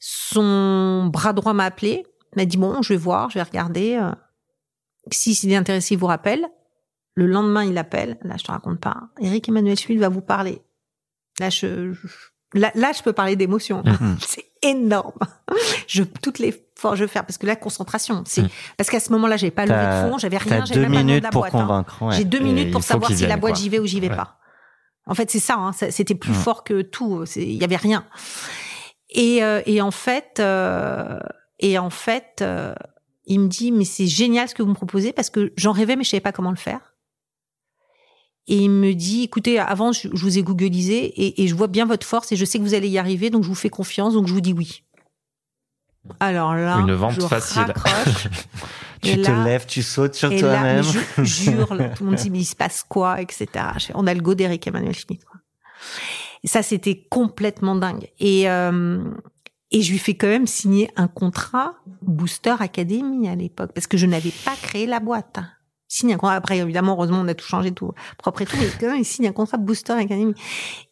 Son 0.00 1.06
bras 1.12 1.32
droit 1.32 1.52
m'a 1.54 1.64
appelé, 1.64 2.04
m'a 2.36 2.44
dit 2.44 2.56
bon, 2.56 2.82
je 2.82 2.92
vais 2.92 2.98
voir, 2.98 3.30
je 3.30 3.34
vais 3.38 3.42
regarder. 3.42 3.94
euh, 4.00 4.12
Si 5.10 5.34
s'il 5.34 5.50
est 5.52 5.56
intéressé, 5.56 5.94
il 5.94 5.98
vous 5.98 6.06
rappelle. 6.06 6.46
Le 7.16 7.26
lendemain, 7.26 7.64
il 7.64 7.78
appelle. 7.78 8.18
Là, 8.22 8.34
je 8.38 8.44
te 8.44 8.50
raconte 8.50 8.80
pas. 8.80 9.08
Eric 9.20 9.48
Emmanuel 9.48 9.78
Schmitt 9.78 9.98
va 10.00 10.08
vous 10.08 10.20
parler. 10.20 10.60
Là, 11.40 11.48
je, 11.48 11.92
je- 11.92 12.06
là, 12.54 12.70
là, 12.74 12.92
je 12.96 13.02
peux 13.02 13.12
parler 13.12 13.36
d'émotion. 13.36 13.82
Mhm. 13.84 14.16
C'est 14.26 14.44
énorme. 14.62 15.12
Je 15.86 16.02
toutes 16.04 16.38
les 16.38 16.52
fois 16.76 16.94
je 16.96 17.04
vais 17.04 17.08
faire 17.08 17.24
parce 17.26 17.36
que 17.38 17.46
la 17.46 17.54
concentration, 17.56 18.22
c'est 18.26 18.42
Mm. 18.42 18.48
parce 18.76 18.88
qu'à 18.90 18.98
ce 19.00 19.12
moment-là, 19.12 19.36
j'avais 19.36 19.50
pas 19.50 19.64
levé 19.66 19.76
de 19.78 20.10
fonds, 20.10 20.18
j'avais 20.18 20.38
rien, 20.38 20.64
j'avais 20.64 20.88
même 20.88 21.06
pas 21.06 21.18
de 21.18 21.22
la 21.22 21.30
pour 21.30 21.42
boîte. 21.42 21.54
hein. 21.54 21.84
ouais. 22.00 22.16
J'ai 22.16 22.24
deux 22.24 22.40
Et 22.40 22.44
minutes 22.44 22.70
pour 22.72 22.82
savoir 22.82 23.10
si 23.12 23.26
la 23.26 23.36
boîte 23.36 23.56
j'y 23.56 23.68
vais 23.68 23.78
ou 23.78 23.86
j'y 23.86 24.00
vais 24.00 24.08
Ouais. 24.08 24.16
pas. 24.16 24.38
En 25.06 25.14
fait, 25.14 25.30
c'est 25.30 25.38
ça. 25.38 25.54
hein, 25.56 25.72
C'était 25.72 26.14
plus 26.14 26.32
Mm. 26.32 26.34
fort 26.34 26.64
que 26.64 26.80
tout. 26.82 27.24
Il 27.36 27.52
y 27.54 27.64
avait 27.64 27.76
rien. 27.76 28.06
Et, 29.10 29.44
euh, 29.44 29.60
et 29.66 29.80
en 29.82 29.90
fait, 29.90 30.38
euh, 30.40 31.18
et 31.60 31.78
en 31.78 31.90
fait, 31.90 32.38
euh, 32.42 32.74
il 33.26 33.40
me 33.40 33.48
dit 33.48 33.70
mais 33.70 33.84
c'est 33.84 34.06
génial 34.06 34.48
ce 34.48 34.54
que 34.54 34.62
vous 34.62 34.70
me 34.70 34.74
proposez 34.74 35.12
parce 35.12 35.30
que 35.30 35.52
j'en 35.56 35.72
rêvais 35.72 35.96
mais 35.96 36.04
je 36.04 36.10
savais 36.10 36.20
pas 36.20 36.32
comment 36.32 36.50
le 36.50 36.56
faire. 36.56 36.80
Et 38.46 38.56
il 38.58 38.68
me 38.70 38.92
dit, 38.92 39.22
écoutez, 39.24 39.58
avant, 39.58 39.92
je, 39.92 40.08
je 40.12 40.22
vous 40.22 40.38
ai 40.38 40.42
googlisé 40.42 40.96
et, 41.04 41.42
et 41.42 41.48
je 41.48 41.54
vois 41.54 41.66
bien 41.68 41.86
votre 41.86 42.06
force 42.06 42.30
et 42.32 42.36
je 42.36 42.44
sais 42.44 42.58
que 42.58 42.62
vous 42.64 42.74
allez 42.74 42.88
y 42.88 42.98
arriver, 42.98 43.30
donc 43.30 43.42
je 43.42 43.48
vous 43.48 43.54
fais 43.54 43.70
confiance, 43.70 44.12
donc 44.14 44.26
je 44.26 44.32
vous 44.34 44.42
dis 44.42 44.52
oui. 44.52 44.82
Alors 46.20 46.54
là, 46.54 46.78
Une 46.80 46.92
vente 46.92 47.12
je 47.14 47.20
facile. 47.22 47.72
Tu 49.02 49.10
Et 49.10 49.20
te 49.22 49.30
là- 49.30 49.44
lèves, 49.44 49.66
tu 49.66 49.82
sautes 49.82 50.14
sur 50.14 50.34
toi-même. 50.34 50.82
je 50.82 51.22
jure, 51.24 51.68
tout 51.68 52.04
le 52.04 52.06
monde 52.06 52.14
dit, 52.14 52.30
mais 52.30 52.38
il 52.38 52.44
se 52.46 52.56
passe 52.56 52.82
quoi, 52.88 53.20
etc. 53.20 53.46
On 53.94 54.06
a 54.06 54.14
le 54.14 54.20
go 54.22 54.34
d'Eric 54.34 54.66
Emmanuel 54.66 54.94
Schmitt. 54.94 55.22
quoi. 55.26 55.40
Et 56.42 56.48
ça, 56.48 56.62
c'était 56.62 57.06
complètement 57.10 57.74
dingue. 57.76 58.08
Et, 58.18 58.48
euh, 58.48 59.04
Et 59.70 59.82
je 59.82 59.90
lui 59.92 59.98
fais 59.98 60.14
quand 60.14 60.26
même 60.28 60.46
signer 60.46 60.90
un 60.96 61.06
contrat 61.08 61.74
Booster 62.00 62.54
Academy 62.60 63.28
à 63.28 63.34
l'époque, 63.34 63.72
parce 63.74 63.86
que 63.86 63.98
je 63.98 64.06
n'avais 64.06 64.32
pas 64.44 64.54
créé 64.62 64.86
la 64.86 65.00
boîte. 65.00 65.38
Il 65.94 65.98
Signe 65.98 66.12
un 66.14 66.16
contrat. 66.16 66.34
Après, 66.34 66.58
évidemment, 66.58 66.94
heureusement, 66.94 67.20
on 67.20 67.28
a 67.28 67.34
tout 67.34 67.46
changé, 67.46 67.70
tout 67.70 67.92
propre 68.18 68.42
et 68.42 68.46
tout, 68.46 68.56
mais 68.58 68.66
quand 68.80 68.88
même, 68.88 68.96
il 68.96 69.04
signe 69.04 69.28
un 69.28 69.32
contrat 69.32 69.58
Booster 69.58 69.92
Academy. 69.92 70.34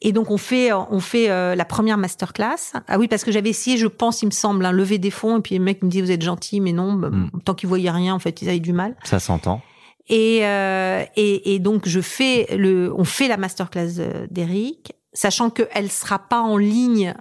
Et 0.01 0.13
donc, 0.13 0.31
on 0.31 0.37
fait, 0.37 0.73
on 0.73 1.01
fait 1.01 1.29
euh, 1.29 1.57
la 1.57 1.65
première 1.65 1.99
masterclass. 1.99 2.73
Ah 2.87 2.99
oui, 3.01 3.09
parce 3.09 3.25
que 3.25 3.33
j'avais 3.33 3.51
essayé, 3.51 3.77
je 3.79 3.89
pense, 3.89 4.23
il 4.23 4.27
me 4.27 4.31
semble, 4.31 4.65
un 4.65 4.71
lever 4.71 4.99
des 4.99 5.11
fonds, 5.11 5.39
et 5.39 5.41
puis 5.41 5.59
le 5.59 5.65
mec 5.65 5.83
me 5.83 5.89
dit, 5.89 6.01
vous 6.01 6.13
êtes 6.13 6.23
gentil, 6.23 6.61
mais 6.61 6.73
non, 6.73 6.93
bah, 6.93 7.09
Mm. 7.11 7.31
tant 7.45 7.55
qu'ils 7.55 7.69
voyaient 7.69 7.91
rien, 7.91 8.15
en 8.15 8.21
fait, 8.21 8.43
ils 8.43 8.49
avaient 8.49 8.61
du 8.61 8.73
mal. 8.73 8.95
Ça 9.03 9.19
s'entend. 9.19 9.61
Et, 10.09 10.41
euh, 10.47 11.05
et, 11.17 11.55
et 11.55 11.59
donc 11.59 11.89
je 11.89 12.01
fais 12.01 12.47
le, 12.57 12.93
on 12.97 13.05
fait 13.05 13.29
la 13.29 13.37
masterclass 13.37 13.99
euh, 13.99 14.27
d'Eric, 14.31 14.93
sachant 15.13 15.49
qu'elle 15.51 15.91
sera 15.91 16.19
pas 16.19 16.41
en 16.41 16.57
ligne 16.57 17.15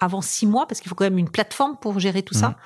avant 0.00 0.22
six 0.22 0.46
mois 0.46 0.66
parce 0.66 0.80
qu'il 0.80 0.88
faut 0.88 0.94
quand 0.94 1.04
même 1.04 1.18
une 1.18 1.28
plateforme 1.30 1.76
pour 1.80 1.98
gérer 2.00 2.22
tout 2.22 2.34
ça. 2.34 2.56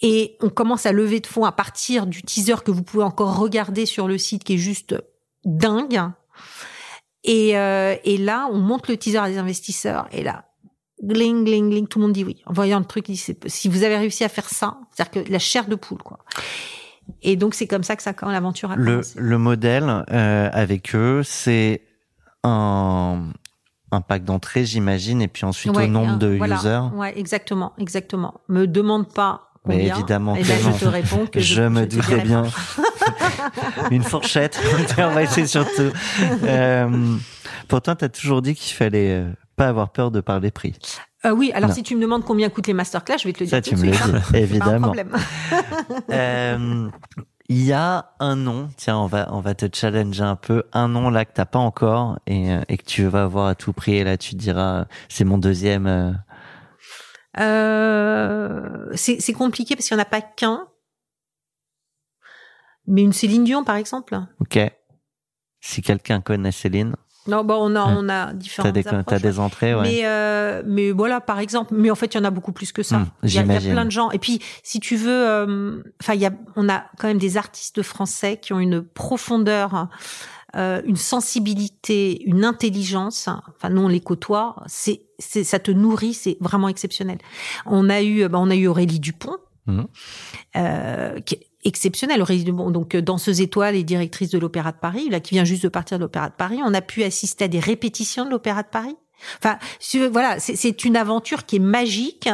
Et 0.00 0.36
on 0.40 0.48
commence 0.48 0.86
à 0.86 0.92
lever 0.92 1.20
de 1.20 1.26
fonds 1.26 1.44
à 1.44 1.52
partir 1.52 2.06
du 2.06 2.22
teaser 2.22 2.56
que 2.64 2.70
vous 2.70 2.82
pouvez 2.84 3.02
encore 3.02 3.36
regarder 3.38 3.84
sur 3.86 4.06
le 4.06 4.16
site 4.18 4.44
qui 4.44 4.54
est 4.54 4.58
juste 4.58 4.94
dingue. 5.44 6.00
Et, 7.24 7.58
euh, 7.58 7.96
et 8.04 8.16
là, 8.16 8.48
on 8.52 8.58
monte 8.58 8.88
le 8.88 8.96
teaser 8.96 9.18
à 9.18 9.28
des 9.28 9.38
investisseurs 9.38 10.06
et 10.12 10.22
là, 10.22 10.44
gling, 11.02 11.44
gling, 11.44 11.68
gling, 11.70 11.88
tout 11.88 11.98
le 11.98 12.04
monde 12.06 12.12
dit 12.14 12.24
oui. 12.24 12.42
En 12.46 12.52
voyant 12.52 12.78
le 12.78 12.84
truc, 12.84 13.08
il 13.08 13.16
dit, 13.16 13.34
si 13.46 13.68
vous 13.68 13.82
avez 13.82 13.96
réussi 13.96 14.22
à 14.24 14.28
faire 14.28 14.48
ça, 14.48 14.78
c'est-à-dire 14.92 15.24
que 15.24 15.32
la 15.32 15.38
chair 15.40 15.66
de 15.66 15.74
poule, 15.74 16.02
quoi. 16.02 16.18
Et 17.22 17.36
donc 17.36 17.54
c'est 17.54 17.66
comme 17.66 17.82
ça 17.82 17.96
que 17.96 18.02
ça 18.02 18.12
quand 18.12 18.30
l'aventure 18.30 18.70
a 18.70 18.76
Le, 18.76 18.84
commencé. 18.84 19.14
le 19.18 19.38
modèle 19.38 20.04
euh, 20.12 20.50
avec 20.52 20.94
eux, 20.94 21.22
c'est 21.24 21.82
un, 22.44 23.30
un 23.90 24.00
pack 24.02 24.24
d'entrée, 24.24 24.64
j'imagine, 24.66 25.22
et 25.22 25.28
puis 25.28 25.44
ensuite 25.44 25.74
Ouais, 25.74 25.84
au 25.84 25.88
nombre 25.88 26.18
de 26.18 26.36
voilà. 26.36 26.56
users. 26.56 26.80
Ouais, 26.94 27.18
exactement, 27.18 27.72
exactement. 27.78 28.40
Me 28.48 28.66
demande 28.66 29.12
pas 29.12 29.47
Mais 29.68 29.86
évidemment 29.86 30.34
et 30.36 30.42
que 30.42 30.48
ben, 30.48 30.58
je 30.74 30.78
te 30.78 30.88
réponds 30.88 31.26
que 31.26 31.40
je, 31.40 31.54
je 31.54 31.62
me 31.62 31.86
te 31.86 31.94
doutais 31.96 32.20
bien. 32.22 32.44
Une 33.90 34.02
fourchette. 34.02 34.58
On 34.98 35.10
va 35.10 35.22
essayer 35.22 35.46
surtout. 35.46 35.90
Euh, 36.44 37.16
pourtant, 37.68 37.94
tu 37.94 38.04
as 38.04 38.08
toujours 38.08 38.42
dit 38.42 38.54
qu'il 38.54 38.76
fallait 38.76 39.10
euh, 39.12 39.28
pas 39.56 39.68
avoir 39.68 39.90
peur 39.90 40.10
de 40.10 40.20
parler 40.20 40.50
prix. 40.50 40.74
Euh, 41.24 41.30
oui, 41.30 41.50
alors 41.54 41.68
Non. 41.70 41.74
si 41.74 41.82
tu 41.82 41.96
me 41.96 42.00
demandes 42.02 42.24
combien 42.24 42.48
coûtent 42.48 42.66
les 42.68 42.74
masterclass, 42.74 43.18
je 43.18 43.24
vais 43.24 43.32
te 43.32 43.40
le 43.40 43.46
dire 43.46 43.56
Ça, 43.56 43.60
tu 43.62 43.74
me 43.76 43.80
suite. 43.92 43.98
l'as 44.00 44.18
hein. 44.18 44.22
Pas 44.30 44.36
un 44.36 44.40
évidemment. 44.40 44.94
Euh, 46.10 46.88
Il 47.48 47.62
y 47.64 47.72
a 47.72 48.10
un 48.20 48.36
nom, 48.36 48.68
tiens, 48.76 48.98
on 48.98 49.06
va 49.06 49.28
on 49.32 49.40
va 49.40 49.54
te 49.54 49.66
challenger 49.74 50.22
un 50.22 50.36
peu, 50.36 50.64
un 50.72 50.86
nom 50.88 51.08
là 51.10 51.24
que 51.24 51.32
t'as 51.32 51.46
pas 51.46 51.58
encore 51.58 52.18
et, 52.26 52.50
et 52.68 52.76
que 52.76 52.84
tu 52.84 53.04
vas 53.06 53.22
avoir 53.24 53.46
à 53.48 53.54
tout 53.54 53.72
prix 53.72 53.96
et 53.96 54.04
là 54.04 54.16
tu 54.18 54.32
te 54.32 54.36
diras 54.36 54.84
c'est 55.08 55.24
mon 55.24 55.38
deuxième. 55.38 56.18
Euh, 57.38 58.90
c'est 58.94 59.32
compliqué 59.32 59.76
parce 59.76 59.86
qu'il 59.88 59.96
n'y 59.96 60.00
en 60.00 60.02
a 60.02 60.08
pas 60.08 60.20
qu'un. 60.22 60.66
Mais 62.86 63.02
une 63.02 63.12
Céline 63.12 63.44
Dion, 63.44 63.64
par 63.64 63.76
exemple. 63.76 64.18
ok. 64.40 64.58
Si 65.60 65.82
quelqu'un 65.82 66.20
connaît 66.20 66.52
Céline, 66.52 66.94
Non, 67.26 67.44
bon, 67.44 67.56
on 67.60 67.76
a, 67.76 67.84
Hmm. 67.84 67.96
on 67.98 68.08
a 68.08 68.32
différentes 68.32 68.72
t'as 68.72 68.80
des 68.80 68.88
approches, 68.88 69.04
t'as 69.06 69.16
ouais. 69.16 69.20
des 69.20 69.38
entrées, 69.40 69.74
ouais. 69.74 69.82
Mais 69.82 70.00
euh, 70.06 70.62
mais 70.64 70.92
voilà 70.92 71.20
par 71.20 71.40
exemple 71.40 71.74
mais 71.76 71.90
en 71.90 71.94
fait 71.94 72.14
il 72.14 72.16
y 72.16 72.20
en 72.20 72.24
a 72.24 72.30
beaucoup 72.30 72.52
plus 72.52 72.72
que 72.72 72.82
ça. 72.82 73.00
Hmm, 73.00 73.06
Il 73.24 73.34
y, 73.34 73.38
a- 73.38 73.42
il 73.42 73.52
y 73.52 73.56
a 73.68 73.72
plein 73.72 73.84
de 73.84 73.90
gens 73.90 74.10
et 74.12 74.18
puis 74.18 74.40
si 74.62 74.80
tu 74.80 74.96
veux 74.96 75.28
euh, 75.28 75.82
enfin 76.00 76.14
il 76.14 76.20
y 76.20 76.26
a 76.26 76.30
on 76.56 76.68
a 76.70 76.84
quand 76.98 77.08
même 77.08 77.18
des 77.18 77.36
artistes 77.36 77.82
français 77.82 78.38
qui 78.40 78.54
ont 78.54 78.60
une 78.60 78.80
profondeur 78.82 79.88
euh, 80.56 80.80
une 80.84 80.96
sensibilité, 80.96 82.22
une 82.24 82.44
intelligence. 82.44 83.28
Enfin, 83.28 83.70
nous 83.70 83.82
on 83.82 83.88
les 83.88 84.00
côtoie. 84.00 84.56
C'est, 84.66 85.02
c'est, 85.18 85.44
ça 85.44 85.58
te 85.58 85.70
nourrit. 85.70 86.14
C'est 86.14 86.36
vraiment 86.40 86.68
exceptionnel. 86.68 87.18
On 87.66 87.88
a 87.90 88.02
eu, 88.02 88.26
bah, 88.28 88.38
on 88.40 88.50
a 88.50 88.54
eu 88.56 88.66
Aurélie 88.66 89.00
Dupont, 89.00 89.36
Mhm. 89.66 89.86
euh, 90.56 91.20
qui 91.20 91.34
est 91.34 91.46
exceptionnelle. 91.64 92.22
Aurélie 92.22 92.44
Dupont, 92.44 92.70
donc 92.70 92.94
euh, 92.94 93.02
danseuse 93.02 93.42
étoile 93.42 93.74
et 93.76 93.84
directrice 93.84 94.30
de 94.30 94.38
l'Opéra 94.38 94.72
de 94.72 94.78
Paris, 94.78 95.08
là 95.10 95.20
qui 95.20 95.34
vient 95.34 95.44
juste 95.44 95.62
de 95.64 95.68
partir 95.68 95.98
de 95.98 96.04
l'Opéra 96.04 96.30
de 96.30 96.34
Paris. 96.34 96.60
On 96.64 96.72
a 96.72 96.80
pu 96.80 97.02
assister 97.02 97.44
à 97.44 97.48
des 97.48 97.60
répétitions 97.60 98.24
de 98.24 98.30
l'Opéra 98.30 98.62
de 98.62 98.68
Paris. 98.68 98.96
Enfin, 99.42 99.58
si- 99.80 100.06
voilà, 100.06 100.38
c'est, 100.38 100.54
c'est 100.56 100.84
une 100.84 100.96
aventure 100.96 101.44
qui 101.44 101.56
est 101.56 101.60
magique 101.60 102.28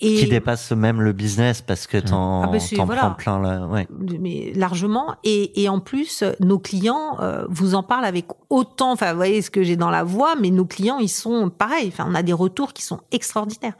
et 0.00 0.16
Qui 0.16 0.26
dépasse 0.28 0.72
même 0.72 1.00
le 1.02 1.12
business 1.12 1.60
parce 1.62 1.86
que 1.86 1.98
t'en 1.98 2.42
Ah 2.42 2.46
bah 2.48 2.58
c'est- 2.58 2.76
t'en 2.76 2.86
voilà. 2.86 3.02
prends 3.02 3.14
plein 3.14 3.38
là. 3.40 3.66
Ouais. 3.66 3.86
mais 4.18 4.52
largement 4.56 5.14
et, 5.24 5.62
et 5.62 5.68
en 5.68 5.78
plus 5.80 6.24
nos 6.40 6.58
clients 6.58 7.18
euh, 7.20 7.44
vous 7.48 7.74
en 7.74 7.82
parlent 7.82 8.04
avec 8.06 8.26
autant 8.50 8.92
enfin 8.92 9.10
vous 9.12 9.16
voyez 9.18 9.42
ce 9.42 9.50
que 9.50 9.62
j'ai 9.62 9.76
dans 9.76 9.90
la 9.90 10.02
voix 10.04 10.34
mais 10.40 10.50
nos 10.50 10.64
clients 10.64 10.98
ils 10.98 11.08
sont 11.08 11.50
pareils 11.50 11.88
enfin 11.88 12.06
on 12.08 12.14
a 12.14 12.22
des 12.22 12.32
retours 12.32 12.72
qui 12.72 12.82
sont 12.82 13.00
extraordinaires 13.12 13.76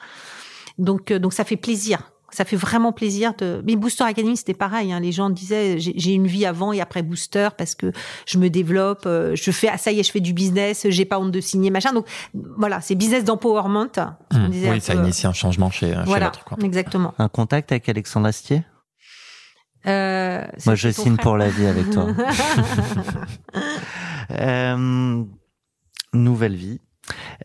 donc 0.79 1.11
euh, 1.11 1.19
donc 1.19 1.33
ça 1.33 1.45
fait 1.45 1.57
plaisir 1.57 2.12
ça 2.33 2.45
fait 2.45 2.57
vraiment 2.57 2.93
plaisir 2.93 3.35
de 3.39 3.63
mais 3.67 3.77
Booster 3.77 4.05
Academy 4.05 4.37
c'était 4.37 4.55
pareil 4.55 4.93
hein. 4.93 5.01
les 5.01 5.13
gens 5.13 5.31
disaient 5.31 5.79
j'ai 5.79 5.93
j'ai 5.97 6.13
une 6.13 6.27
vie 6.27 6.47
avant 6.47 6.73
et 6.73 6.81
après 6.81 7.03
Booster 7.03 7.49
parce 7.57 7.75
que 7.75 7.93
je 8.27 8.39
me 8.39 8.49
développe 8.51 9.05
euh, 9.07 9.37
je 9.37 9.51
fais 9.51 9.69
ah 9.69 9.79
ça 9.79 9.93
y 9.93 10.01
est 10.01 10.03
je 10.03 10.11
fais 10.11 10.21
du 10.21 10.33
business 10.33 10.87
j'ai 10.89 11.05
pas 11.05 11.19
honte 11.19 11.31
de 11.31 11.41
signer 11.41 11.71
machin 11.71 11.93
donc 11.93 12.07
voilà 12.57 12.81
c'est 12.81 12.95
business 12.95 13.25
d'empowerment 13.25 13.83
Mmh. 14.33 14.47
Oui, 14.71 14.81
ça 14.81 14.95
peu. 14.95 15.01
initie 15.01 15.27
un 15.27 15.33
changement 15.33 15.71
chez, 15.71 15.93
chez 15.93 16.01
voilà 16.07 16.27
l'autre. 16.27 16.45
quoi. 16.45 16.57
exactement 16.63 17.13
Un 17.19 17.29
contact 17.29 17.73
avec 17.73 17.89
Alexandre 17.89 18.27
Astier? 18.29 18.63
Euh, 19.87 20.45
Moi, 20.65 20.75
je 20.77 20.89
signe 20.91 21.15
frère. 21.15 21.23
pour 21.25 21.37
la 21.37 21.49
vie 21.49 21.67
avec 21.67 21.91
toi. 21.91 22.07
Euh, 24.31 25.25
nouvelle 26.15 26.55
vie. 26.55 26.81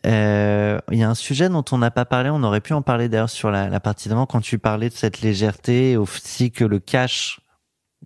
Euh, 0.06 0.80
Il 0.92 0.98
y 0.98 1.04
a 1.04 1.10
un 1.10 1.16
sujet 1.16 1.50
dont 1.50 1.66
on 1.72 1.78
n'a 1.78 1.92
pas 1.92 2.06
parlé, 2.06 2.30
on 2.30 2.44
aurait 2.44 2.62
pu 2.62 2.74
en 2.74 2.82
parler 2.82 3.10
d'ailleurs 3.10 3.30
sur 3.30 3.50
la, 3.52 3.70
la 3.70 3.80
partie 3.80 4.10
d'avant 4.10 4.26
quand 4.26 4.42
tu 4.42 4.60
parlais 4.60 4.90
de 4.90 4.94
cette 4.94 5.22
légèreté, 5.22 5.92
et 5.92 5.98
aussi 5.98 6.52
que 6.52 6.64
le 6.64 6.80
cash 6.80 7.40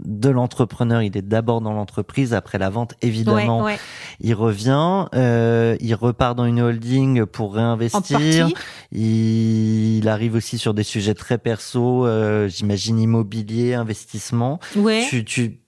de 0.03 0.29
l'entrepreneur, 0.29 1.01
il 1.01 1.17
est 1.17 1.21
d'abord 1.21 1.59
dans 1.59 1.73
l'entreprise, 1.73 2.33
après 2.33 2.57
la 2.57 2.69
vente, 2.69 2.95
évidemment, 3.01 3.59
ouais, 3.59 3.73
ouais. 3.73 3.79
il 4.21 4.33
revient, 4.33 5.07
euh, 5.13 5.75
il 5.81 5.93
repart 5.93 6.35
dans 6.35 6.45
une 6.45 6.61
holding 6.61 7.25
pour 7.25 7.53
réinvestir, 7.53 8.47
il 8.91 10.07
arrive 10.07 10.35
aussi 10.35 10.57
sur 10.57 10.73
des 10.73 10.83
sujets 10.83 11.13
très 11.13 11.37
perso, 11.37 12.07
euh, 12.07 12.47
j'imagine 12.47 12.99
immobilier, 12.99 13.73
investissement. 13.73 14.59
ouais. 14.77 15.05
Tu, 15.09 15.25
tu, 15.25 15.61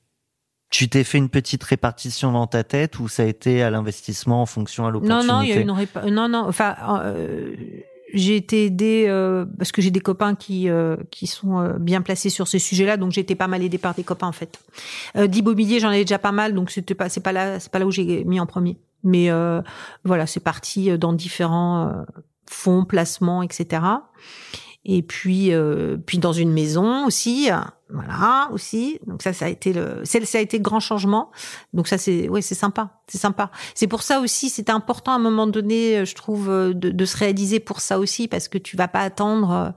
tu 0.74 0.90
t'es 0.90 1.04
fait 1.04 1.20
une 1.20 1.30
petite 1.30 1.64
répartition 1.64 2.32
dans 2.32 2.48
ta 2.48 2.64
tête 2.64 3.00
ou 3.00 3.08
ça 3.08 3.22
a 3.22 3.26
été 3.28 3.62
à 3.62 3.70
l'investissement 3.70 4.42
en 4.42 4.48
fonction 4.48 4.86
à 4.86 4.88
Non, 4.88 4.94
l'opportunité 4.94 5.32
non, 5.32 5.42
il 5.44 5.50
y 5.50 5.54
a 5.54 5.60
une 5.60 5.70
répa- 5.72 6.10
non, 6.10 6.28
non. 6.28 6.46
Enfin, 6.48 6.76
euh, 7.04 7.54
j'ai 8.16 8.36
été 8.38 8.66
aidée 8.66 9.06
euh, 9.08 9.46
parce 9.60 9.72
que 9.72 9.84
j'ai 9.84 9.92
des 9.92 10.00
copains 10.00 10.34
qui 10.34 10.70
euh, 10.70 10.96
qui 11.12 11.28
sont 11.28 11.60
euh, 11.60 11.74
bien 11.78 12.02
placés 12.02 12.32
sur 12.32 12.48
ces 12.48 12.58
sujets-là, 12.58 12.98
donc 12.98 13.12
j'ai 13.12 13.22
été 13.22 13.36
pas 13.36 13.48
mal 13.48 13.62
aidée 13.62 13.78
par 13.78 13.94
des 13.94 14.02
copains 14.04 14.26
en 14.28 14.32
fait. 14.32 14.60
Euh, 15.16 15.28
D'immobilier, 15.28 15.80
j'en 15.80 15.92
ai 15.92 16.02
déjà 16.02 16.18
pas 16.18 16.32
mal, 16.32 16.56
donc 16.56 16.72
c'était 16.72 16.96
pas 16.96 17.08
c'est 17.08 17.22
pas 17.22 17.34
là 17.34 17.60
c'est 17.60 17.72
pas 17.72 17.78
là 17.78 17.86
où 17.86 17.92
j'ai 17.92 18.24
mis 18.24 18.40
en 18.40 18.48
premier. 18.48 18.78
Mais 19.04 19.30
euh, 19.30 19.62
voilà, 20.04 20.26
c'est 20.26 20.40
parti 20.40 20.98
dans 20.98 21.14
différents 21.14 21.88
euh, 21.88 22.02
fonds, 22.50 22.84
placements, 22.84 23.44
etc. 23.44 23.84
Et 24.86 25.02
puis 25.02 25.54
euh, 25.54 25.96
puis 26.06 26.18
dans 26.18 26.34
une 26.34 26.52
maison 26.52 27.06
aussi, 27.06 27.50
euh, 27.50 27.56
voilà 27.90 28.50
aussi. 28.52 29.00
Donc 29.08 29.22
ça 29.22 29.32
ça 29.32 29.46
a 29.46 29.48
été 29.48 29.72
le 29.72 30.02
ça 30.04 30.38
a 30.38 30.42
été 30.42 30.58
le 30.58 30.64
grand 30.64 30.82
changement. 30.82 31.32
Donc 31.74 31.88
ça 31.88 31.98
c'est 31.98 32.28
ouais 32.28 32.42
c'est 32.42 32.56
sympa, 32.56 32.90
c'est 33.08 33.18
sympa. 33.18 33.50
C'est 33.76 33.88
pour 33.88 34.04
ça 34.04 34.20
aussi, 34.20 34.50
c'est 34.50 34.70
important 34.70 35.14
à 35.14 35.16
un 35.16 35.20
moment 35.20 35.48
donné, 35.48 36.00
euh, 36.00 36.06
je 36.06 36.16
trouve, 36.16 36.50
euh, 36.50 36.74
de, 36.74 36.90
de 36.90 37.06
se 37.06 37.16
réaliser 37.18 37.62
pour 37.62 37.80
ça 37.80 37.98
aussi, 37.98 38.28
parce 38.28 38.50
que 38.50 38.58
tu 38.58 38.76
vas 38.76 38.90
pas 38.90 39.00
attendre. 39.02 39.74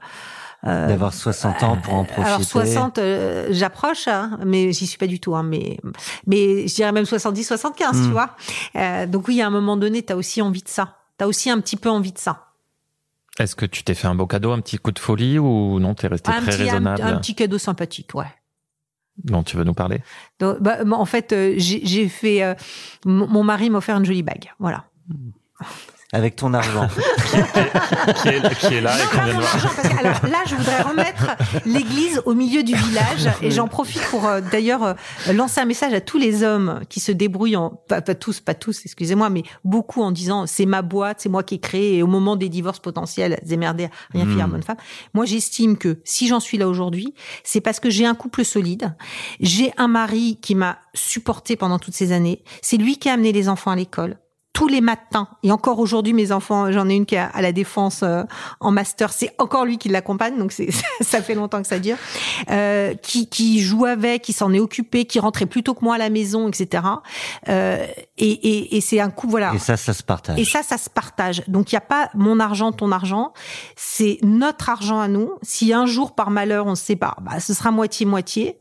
euh, 0.66 0.88
D'avoir 0.88 1.14
60 1.14 1.62
ans 1.62 1.76
pour 1.76 1.94
en 1.94 2.04
profiter. 2.04 2.26
alors 2.26 2.42
60, 2.42 2.98
euh, 2.98 3.46
j'approche, 3.50 4.08
hein, 4.08 4.40
mais 4.44 4.72
j'y 4.72 4.88
suis 4.88 4.98
pas 4.98 5.06
du 5.06 5.20
tout. 5.20 5.36
Hein, 5.36 5.44
mais 5.44 5.78
mais 6.26 6.66
je 6.66 6.74
dirais 6.74 6.90
même 6.90 7.04
70, 7.06 7.44
75, 7.44 7.96
Mm. 8.00 8.04
tu 8.06 8.10
vois. 8.10 8.30
Euh, 8.74 9.06
donc 9.06 9.28
oui, 9.28 9.40
à 9.40 9.46
un 9.46 9.50
moment 9.50 9.76
donné, 9.76 10.02
tu 10.04 10.12
as 10.12 10.16
aussi 10.16 10.42
envie 10.42 10.62
de 10.62 10.68
ça. 10.68 10.96
Tu 11.18 11.24
as 11.24 11.28
aussi 11.28 11.48
un 11.48 11.60
petit 11.60 11.76
peu 11.76 11.90
envie 11.90 12.10
de 12.12 12.18
ça. 12.18 12.45
Est-ce 13.38 13.54
que 13.54 13.66
tu 13.66 13.82
t'es 13.84 13.94
fait 13.94 14.06
un 14.06 14.14
beau 14.14 14.26
cadeau, 14.26 14.52
un 14.52 14.60
petit 14.60 14.78
coup 14.78 14.92
de 14.92 14.98
folie 14.98 15.38
ou 15.38 15.78
non, 15.78 15.94
t'es 15.94 16.06
resté 16.08 16.30
Un 16.30 16.40
très 16.40 16.52
petit, 16.52 16.62
raisonnable 16.62 17.02
un 17.02 17.16
petit 17.18 17.34
cadeau 17.34 17.58
sympathique, 17.58 18.14
ouais. 18.14 18.24
dont 19.24 19.42
tu 19.42 19.56
veux 19.56 19.64
nous 19.64 19.74
parler? 19.74 20.00
Donc, 20.38 20.60
bah, 20.60 20.84
bah, 20.84 20.96
en 20.96 21.04
fait, 21.04 21.32
euh, 21.32 21.54
j'ai 21.56 21.84
j'ai 21.84 22.08
fait. 22.08 22.42
euh, 22.42 22.54
mon 23.04 23.26
mon 23.26 23.44
mari 23.44 23.68
m'a 23.70 23.78
offert 23.78 23.96
une 23.98 24.04
jolie 24.06 24.22
bague, 24.22 24.52
voilà. 24.58 24.84
Avec 26.16 26.36
ton 26.36 26.54
argent. 26.54 26.88
qui, 28.22 28.28
est, 28.28 28.54
qui 28.58 28.74
est 28.74 28.80
là 28.80 28.92
et 28.96 29.16
qu'on 29.16 29.24
vient 29.24 29.34
de 29.34 29.40
voir. 29.40 29.52
L'argent, 29.52 29.70
parce 29.74 29.88
que, 29.88 29.98
alors 29.98 30.26
là, 30.30 30.38
je 30.46 30.54
voudrais 30.54 30.82
remettre 30.82 31.36
l'église 31.64 32.22
au 32.24 32.34
milieu 32.34 32.62
du 32.62 32.74
village 32.74 33.28
et 33.42 33.50
j'en 33.50 33.68
profite 33.68 34.02
pour 34.10 34.26
euh, 34.26 34.40
d'ailleurs 34.52 34.82
euh, 34.84 34.94
lancer 35.32 35.60
un 35.60 35.64
message 35.64 35.92
à 35.92 36.00
tous 36.00 36.18
les 36.18 36.42
hommes 36.42 36.80
qui 36.88 37.00
se 37.00 37.12
débrouillent 37.12 37.56
en 37.56 37.70
pas, 37.88 38.00
pas 38.00 38.14
tous, 38.14 38.40
pas 38.40 38.54
tous, 38.54 38.82
excusez-moi, 38.84 39.30
mais 39.30 39.42
beaucoup 39.64 40.02
en 40.02 40.12
disant 40.12 40.46
c'est 40.46 40.66
ma 40.66 40.82
boîte, 40.82 41.20
c'est 41.20 41.28
moi 41.28 41.42
qui 41.42 41.56
ai 41.56 41.58
créé 41.58 41.96
et 41.96 42.02
au 42.02 42.06
moment 42.06 42.36
des 42.36 42.48
divorces 42.48 42.80
potentiels, 42.80 43.38
démerdez, 43.44 43.88
rien 44.12 44.26
Mm. 44.26 44.36
faire, 44.36 44.48
bonne 44.48 44.62
femme. 44.62 44.76
Moi, 45.14 45.24
j'estime 45.24 45.76
que 45.76 46.00
si 46.04 46.26
j'en 46.26 46.40
suis 46.40 46.58
là 46.58 46.68
aujourd'hui, 46.68 47.14
c'est 47.44 47.60
parce 47.60 47.80
que 47.80 47.90
j'ai 47.90 48.06
un 48.06 48.14
couple 48.14 48.44
solide, 48.44 48.94
j'ai 49.40 49.72
un 49.76 49.88
mari 49.88 50.38
qui 50.40 50.54
m'a 50.54 50.78
supporté 50.94 51.56
pendant 51.56 51.78
toutes 51.78 51.94
ces 51.94 52.12
années, 52.12 52.42
c'est 52.62 52.76
lui 52.76 52.98
qui 52.98 53.08
a 53.08 53.14
amené 53.14 53.32
les 53.32 53.48
enfants 53.48 53.70
à 53.70 53.76
l'école 53.76 54.18
tous 54.56 54.68
les 54.68 54.80
matins. 54.80 55.28
Et 55.42 55.52
encore 55.52 55.80
aujourd'hui, 55.80 56.14
mes 56.14 56.32
enfants, 56.32 56.72
j'en 56.72 56.88
ai 56.88 56.94
une 56.94 57.04
qui 57.04 57.14
est 57.14 57.18
à 57.18 57.42
la 57.42 57.52
défense 57.52 58.00
euh, 58.02 58.22
en 58.58 58.70
master. 58.70 59.12
C'est 59.12 59.30
encore 59.36 59.66
lui 59.66 59.76
qui 59.76 59.90
l'accompagne, 59.90 60.38
donc 60.38 60.50
c'est 60.50 60.70
ça 61.02 61.20
fait 61.20 61.34
longtemps 61.34 61.60
que 61.60 61.68
ça 61.68 61.78
dure. 61.78 61.98
Euh, 62.50 62.94
qui, 62.94 63.28
qui 63.28 63.60
joue 63.60 63.84
avec, 63.84 64.22
qui 64.22 64.32
s'en 64.32 64.54
est 64.54 64.58
occupé, 64.58 65.04
qui 65.04 65.18
rentrait 65.18 65.44
plus 65.44 65.62
tôt 65.62 65.74
que 65.74 65.84
moi 65.84 65.96
à 65.96 65.98
la 65.98 66.08
maison, 66.08 66.48
etc. 66.48 66.84
Euh, 67.50 67.86
et 68.16 68.30
et, 68.30 68.78
et 68.78 68.80
c'est 68.80 68.98
un 68.98 69.10
coup, 69.10 69.28
voilà. 69.28 69.52
Et 69.54 69.58
ça, 69.58 69.76
ça 69.76 69.92
se 69.92 70.02
partage. 70.02 70.38
Et 70.38 70.46
ça, 70.46 70.62
ça 70.62 70.78
se 70.78 70.88
partage. 70.88 71.42
Donc, 71.48 71.70
il 71.70 71.74
n'y 71.74 71.78
a 71.78 71.82
pas 71.82 72.08
mon 72.14 72.40
argent, 72.40 72.72
ton 72.72 72.92
argent. 72.92 73.34
C'est 73.76 74.18
notre 74.22 74.70
argent 74.70 75.00
à 75.00 75.08
nous. 75.08 75.34
Si 75.42 75.74
un 75.74 75.84
jour, 75.84 76.14
par 76.14 76.30
malheur, 76.30 76.66
on 76.66 76.76
se 76.76 76.84
sépare, 76.84 77.18
bah, 77.20 77.40
ce 77.40 77.52
sera 77.52 77.72
moitié-moitié. 77.72 78.56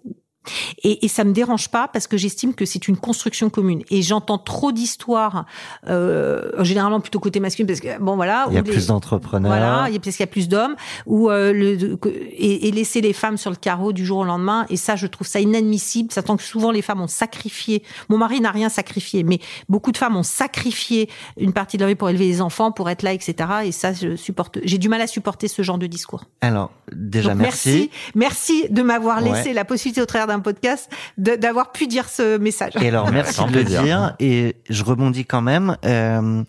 Et, 0.84 1.06
et 1.06 1.08
ça 1.08 1.24
me 1.24 1.32
dérange 1.32 1.70
pas 1.70 1.88
parce 1.88 2.08
que 2.08 2.18
j'estime 2.18 2.54
que 2.54 2.66
c'est 2.66 2.88
une 2.88 2.98
construction 2.98 3.50
commune. 3.50 3.84
Et 3.90 4.02
j'entends 4.02 4.38
trop 4.38 4.72
d'histoires, 4.72 5.46
euh, 5.88 6.64
généralement 6.64 7.00
plutôt 7.00 7.20
côté 7.20 7.40
masculin, 7.40 7.68
parce 7.68 7.80
que 7.80 8.00
bon 8.00 8.16
voilà. 8.16 8.46
Il 8.50 8.56
y 8.56 8.58
a 8.58 8.64
plus 8.64 8.88
d'entrepreneurs. 8.88 9.52
Voilà, 9.52 9.86
il 9.88 9.94
y 9.94 9.98
a 9.98 10.00
parce 10.00 10.16
qu'il 10.16 10.24
y 10.24 10.30
a 10.30 10.32
plus 10.32 10.48
d'hommes 10.48 10.76
ou 11.06 11.30
euh, 11.30 11.54
le 11.54 11.98
et, 12.32 12.68
et 12.68 12.72
laisser 12.72 13.02
les 13.02 13.14
femmes 13.14 13.38
sur 13.38 13.50
le 13.50 13.56
carreau 13.56 13.94
du 13.94 14.06
jour 14.06 14.20
au 14.20 14.24
lendemain. 14.24 14.66
Et 14.70 14.78
ça, 14.78 14.96
je 14.96 15.08
trouve 15.08 15.28
ça 15.28 15.40
inadmissible. 15.40 16.12
Ça 16.12 16.24
tant 16.24 16.38
que 16.38 16.44
souvent 16.44 16.72
les 16.72 16.82
femmes 16.82 17.02
ont 17.02 17.08
sacrifié. 17.08 17.84
Mon 18.10 18.18
mari 18.18 18.42
n'a 18.42 18.52
rien 18.52 18.70
sacrifié, 18.70 19.24
mais 19.24 19.40
beaucoup 19.70 19.92
de 19.92 19.98
femmes 19.98 20.16
ont 20.16 20.24
sacrifié 20.24 21.10
une 21.38 21.54
partie 21.54 21.78
de 21.78 21.82
leur 21.82 21.90
vie 21.90 21.96
pour 21.96 22.10
élever 22.10 22.28
les 22.28 22.42
enfants, 22.42 22.72
pour 22.72 22.90
être 22.90 23.04
là, 23.04 23.14
etc. 23.14 23.36
Et 23.66 23.72
ça, 23.72 23.94
je 23.94 24.16
supporte. 24.16 24.60
J'ai 24.64 24.78
du 24.78 24.90
mal 24.90 25.02
à 25.02 25.08
supporter 25.08 25.48
ce 25.48 25.62
genre 25.62 25.78
de 25.78 25.88
discours. 25.88 26.26
Alors, 26.42 26.72
déjà, 26.92 27.30
Donc, 27.30 27.42
merci. 27.42 27.90
merci, 28.16 28.64
merci 28.64 28.70
de 28.70 28.82
m'avoir 28.82 29.22
laissé 29.22 29.54
la 29.54 29.66
possibilité 29.66 30.02
au 30.02 30.06
travers 30.06 30.28
d'un 30.28 30.35
podcast 30.40 30.92
de- 31.18 31.36
d'avoir 31.36 31.72
pu 31.72 31.88
dire 31.88 32.08
ce 32.10 32.38
message. 32.38 32.74
Et 32.82 32.88
alors, 32.90 33.12
merci 33.12 33.44
de 33.46 33.52
le 33.54 33.64
dire. 33.64 34.16
Et 34.20 34.56
je 34.70 34.84
rebondis 34.84 35.26
quand 35.26 35.42
même, 35.42 35.78
euh, 35.86 36.44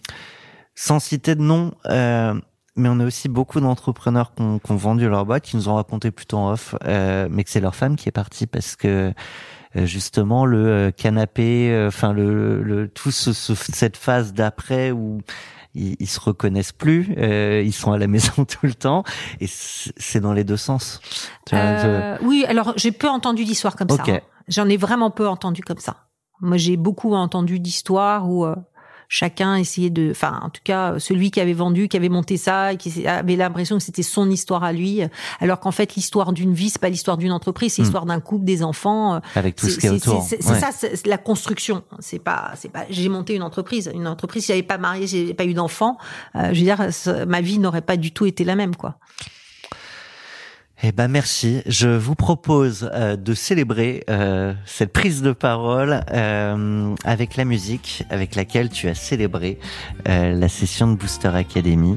sans 0.74 1.00
citer 1.00 1.34
de 1.34 1.42
nom, 1.42 1.72
euh, 1.86 2.34
mais 2.76 2.88
on 2.90 3.00
a 3.00 3.04
aussi 3.06 3.28
beaucoup 3.28 3.60
d'entrepreneurs 3.60 4.32
qui 4.34 4.42
ont, 4.42 4.76
vendu 4.76 5.08
leur 5.08 5.24
boîte, 5.24 5.44
qui 5.44 5.56
nous 5.56 5.68
ont 5.68 5.76
raconté 5.76 6.10
plutôt 6.10 6.36
en 6.36 6.52
off, 6.52 6.74
euh, 6.84 7.28
mais 7.30 7.42
que 7.44 7.50
c'est 7.50 7.60
leur 7.60 7.74
femme 7.74 7.96
qui 7.96 8.08
est 8.08 8.12
partie 8.12 8.46
parce 8.46 8.76
que 8.76 9.12
justement 9.74 10.46
le 10.46 10.90
canapé, 10.90 11.70
euh, 11.70 11.88
enfin 11.88 12.12
le, 12.14 12.62
le 12.62 12.88
tout 12.88 13.10
ce, 13.10 13.32
ce- 13.34 13.54
cette 13.54 13.96
phase 13.98 14.32
d'après 14.32 14.90
où 14.90 15.20
ils, 15.76 15.96
ils 16.00 16.06
se 16.08 16.18
reconnaissent 16.18 16.72
plus, 16.72 17.14
euh, 17.18 17.62
ils 17.64 17.72
sont 17.72 17.92
à 17.92 17.98
la 17.98 18.06
maison 18.06 18.44
tout 18.44 18.64
le 18.66 18.74
temps, 18.74 19.04
et 19.40 19.46
c'est 19.48 20.20
dans 20.20 20.32
les 20.32 20.44
deux 20.44 20.56
sens. 20.56 21.00
Tu 21.46 21.54
vois, 21.54 21.76
je- 21.76 21.86
Euh, 21.86 22.16
Oui, 22.22 22.44
alors 22.48 22.72
j'ai 22.76 22.92
peu 22.92 23.08
entendu 23.08 23.44
d'histoires 23.44 23.76
comme 23.76 23.88
ça. 23.88 24.02
hein. 24.16 24.20
J'en 24.48 24.68
ai 24.68 24.76
vraiment 24.76 25.10
peu 25.10 25.28
entendu 25.28 25.62
comme 25.62 25.78
ça. 25.78 26.08
Moi, 26.40 26.56
j'ai 26.56 26.76
beaucoup 26.76 27.14
entendu 27.14 27.58
d'histoires 27.60 28.28
où 28.30 28.44
euh, 28.44 28.54
chacun 29.08 29.56
essayait 29.56 29.90
de, 29.90 30.10
enfin, 30.10 30.40
en 30.42 30.50
tout 30.50 30.60
cas, 30.64 30.98
celui 30.98 31.30
qui 31.30 31.40
avait 31.40 31.52
vendu, 31.52 31.88
qui 31.88 31.96
avait 31.96 32.08
monté 32.08 32.36
ça, 32.36 32.74
qui 32.76 33.06
avait 33.06 33.36
l'impression 33.36 33.76
que 33.78 33.82
c'était 33.82 34.02
son 34.02 34.30
histoire 34.30 34.64
à 34.64 34.72
lui, 34.72 35.00
alors 35.40 35.60
qu'en 35.60 35.70
fait, 35.70 35.94
l'histoire 35.94 36.32
d'une 36.32 36.52
vie, 36.54 36.70
c'est 36.70 36.80
pas 36.80 36.88
l'histoire 36.88 37.16
d'une 37.16 37.32
entreprise, 37.32 37.74
c'est 37.74 37.82
Hmm. 37.82 37.84
l'histoire 37.84 38.06
d'un 38.06 38.20
couple, 38.20 38.44
des 38.44 38.62
enfants. 38.62 39.14
euh, 39.14 39.18
avec 39.34 39.56
tout 39.56 39.68
ce 39.68 39.78
qui 39.78 39.86
est 39.86 39.90
autour. 39.90 40.22
c'est- 40.22 40.44
Ouais. 40.48 40.58
ça, 40.60 40.70
c'est 40.72 41.06
la 41.06 41.18
construction. 41.18 41.82
C'est 41.98 42.18
pas, 42.18 42.52
c'est 42.56 42.70
pas. 42.70 42.84
J'ai 42.90 43.08
monté 43.08 43.34
une 43.34 43.42
entreprise. 43.42 43.90
Une 43.94 44.06
entreprise. 44.08 44.44
Si 44.44 44.48
j'avais 44.48 44.62
pas 44.62 44.78
marié, 44.78 45.06
j'avais 45.06 45.34
pas 45.34 45.44
eu 45.44 45.54
d'enfants, 45.54 45.96
euh, 46.34 46.52
je 46.52 46.58
veux 46.60 46.64
dire, 46.64 47.26
ma 47.28 47.40
vie 47.40 47.58
n'aurait 47.58 47.82
pas 47.82 47.96
du 47.96 48.12
tout 48.12 48.26
été 48.26 48.44
la 48.44 48.54
même, 48.56 48.74
quoi. 48.76 48.98
Eh 50.82 50.92
ben 50.92 51.08
merci. 51.08 51.62
Je 51.66 51.88
vous 51.88 52.14
propose 52.14 52.90
euh, 52.92 53.16
de 53.16 53.32
célébrer 53.34 54.04
euh, 54.10 54.52
cette 54.66 54.92
prise 54.92 55.22
de 55.22 55.32
parole 55.32 56.02
euh, 56.12 56.94
avec 57.04 57.36
la 57.36 57.44
musique 57.46 58.04
avec 58.10 58.34
laquelle 58.34 58.68
tu 58.68 58.86
as 58.88 58.94
célébré 58.94 59.58
euh, 60.08 60.32
la 60.32 60.48
session 60.48 60.88
de 60.88 60.94
Booster 60.96 61.28
Academy. 61.28 61.96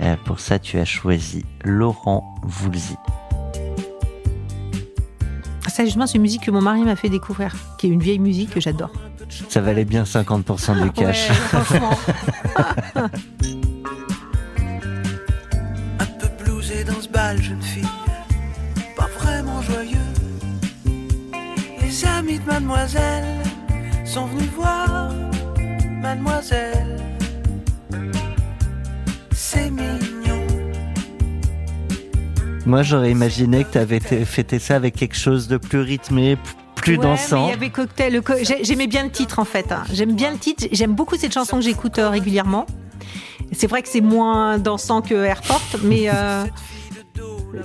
Euh, 0.00 0.14
pour 0.24 0.38
ça, 0.38 0.58
tu 0.60 0.78
as 0.78 0.84
choisi 0.84 1.44
Laurent 1.64 2.34
Voulzy. 2.44 2.94
Ça, 5.68 5.84
justement, 5.84 6.06
c'est 6.06 6.16
une 6.16 6.22
musique 6.22 6.42
que 6.46 6.50
mon 6.50 6.60
mari 6.62 6.82
m'a 6.82 6.96
fait 6.96 7.08
découvrir, 7.08 7.54
qui 7.78 7.86
est 7.86 7.90
une 7.90 8.02
vieille 8.02 8.18
musique 8.18 8.50
que 8.50 8.60
j'adore. 8.60 8.90
Ça 9.48 9.60
valait 9.60 9.84
bien 9.84 10.02
50% 10.04 10.82
du 10.82 10.90
cash. 10.92 11.28
Ouais, 11.28 11.34
franchement. 11.34 11.98
Un 15.98 16.06
peu 16.18 16.28
blousé 16.44 16.82
dans 16.84 17.00
ce 17.00 17.08
bal, 17.08 17.40
jeune 17.40 17.62
fille, 17.62 17.86
joyeux. 19.72 19.98
Les 21.82 22.04
amis 22.06 22.38
de 22.38 22.44
mademoiselle 22.44 23.42
sont 24.04 24.26
venus 24.26 24.48
voir 24.56 25.10
mademoiselle. 26.02 26.96
C'est 29.32 29.70
mignon. 29.70 30.46
Moi, 32.66 32.82
j'aurais 32.82 33.10
imaginé 33.10 33.64
que 33.64 33.72
tu 33.72 33.78
avais 33.78 34.00
fêté 34.00 34.58
ça 34.58 34.76
avec 34.76 34.94
quelque 34.94 35.16
chose 35.16 35.48
de 35.48 35.56
plus 35.56 35.80
rythmé, 35.80 36.36
plus 36.76 36.96
Ouais, 36.96 37.02
dansant. 37.02 37.46
il 37.46 37.50
y 37.50 37.54
avait 37.54 37.70
cocktail. 37.70 38.22
co- 38.22 38.34
J'aimais 38.62 38.86
bien 38.86 39.04
le 39.04 39.10
titre 39.10 39.38
en 39.38 39.44
fait. 39.44 39.72
hein. 39.72 39.82
J'aime 39.92 40.14
bien 40.14 40.30
le 40.30 40.38
titre. 40.38 40.66
J'aime 40.72 40.94
beaucoup 40.94 41.16
cette 41.16 41.32
chanson 41.34 41.56
que 41.56 41.62
j'écoute 41.64 41.98
euh, 41.98 42.08
régulièrement. 42.10 42.66
C'est 43.52 43.66
vrai 43.66 43.82
que 43.82 43.88
c'est 43.88 44.00
moins 44.00 44.58
dansant 44.58 45.02
que 45.02 45.14
Airport, 45.24 45.60
mais 45.82 46.04
euh, 46.08 46.44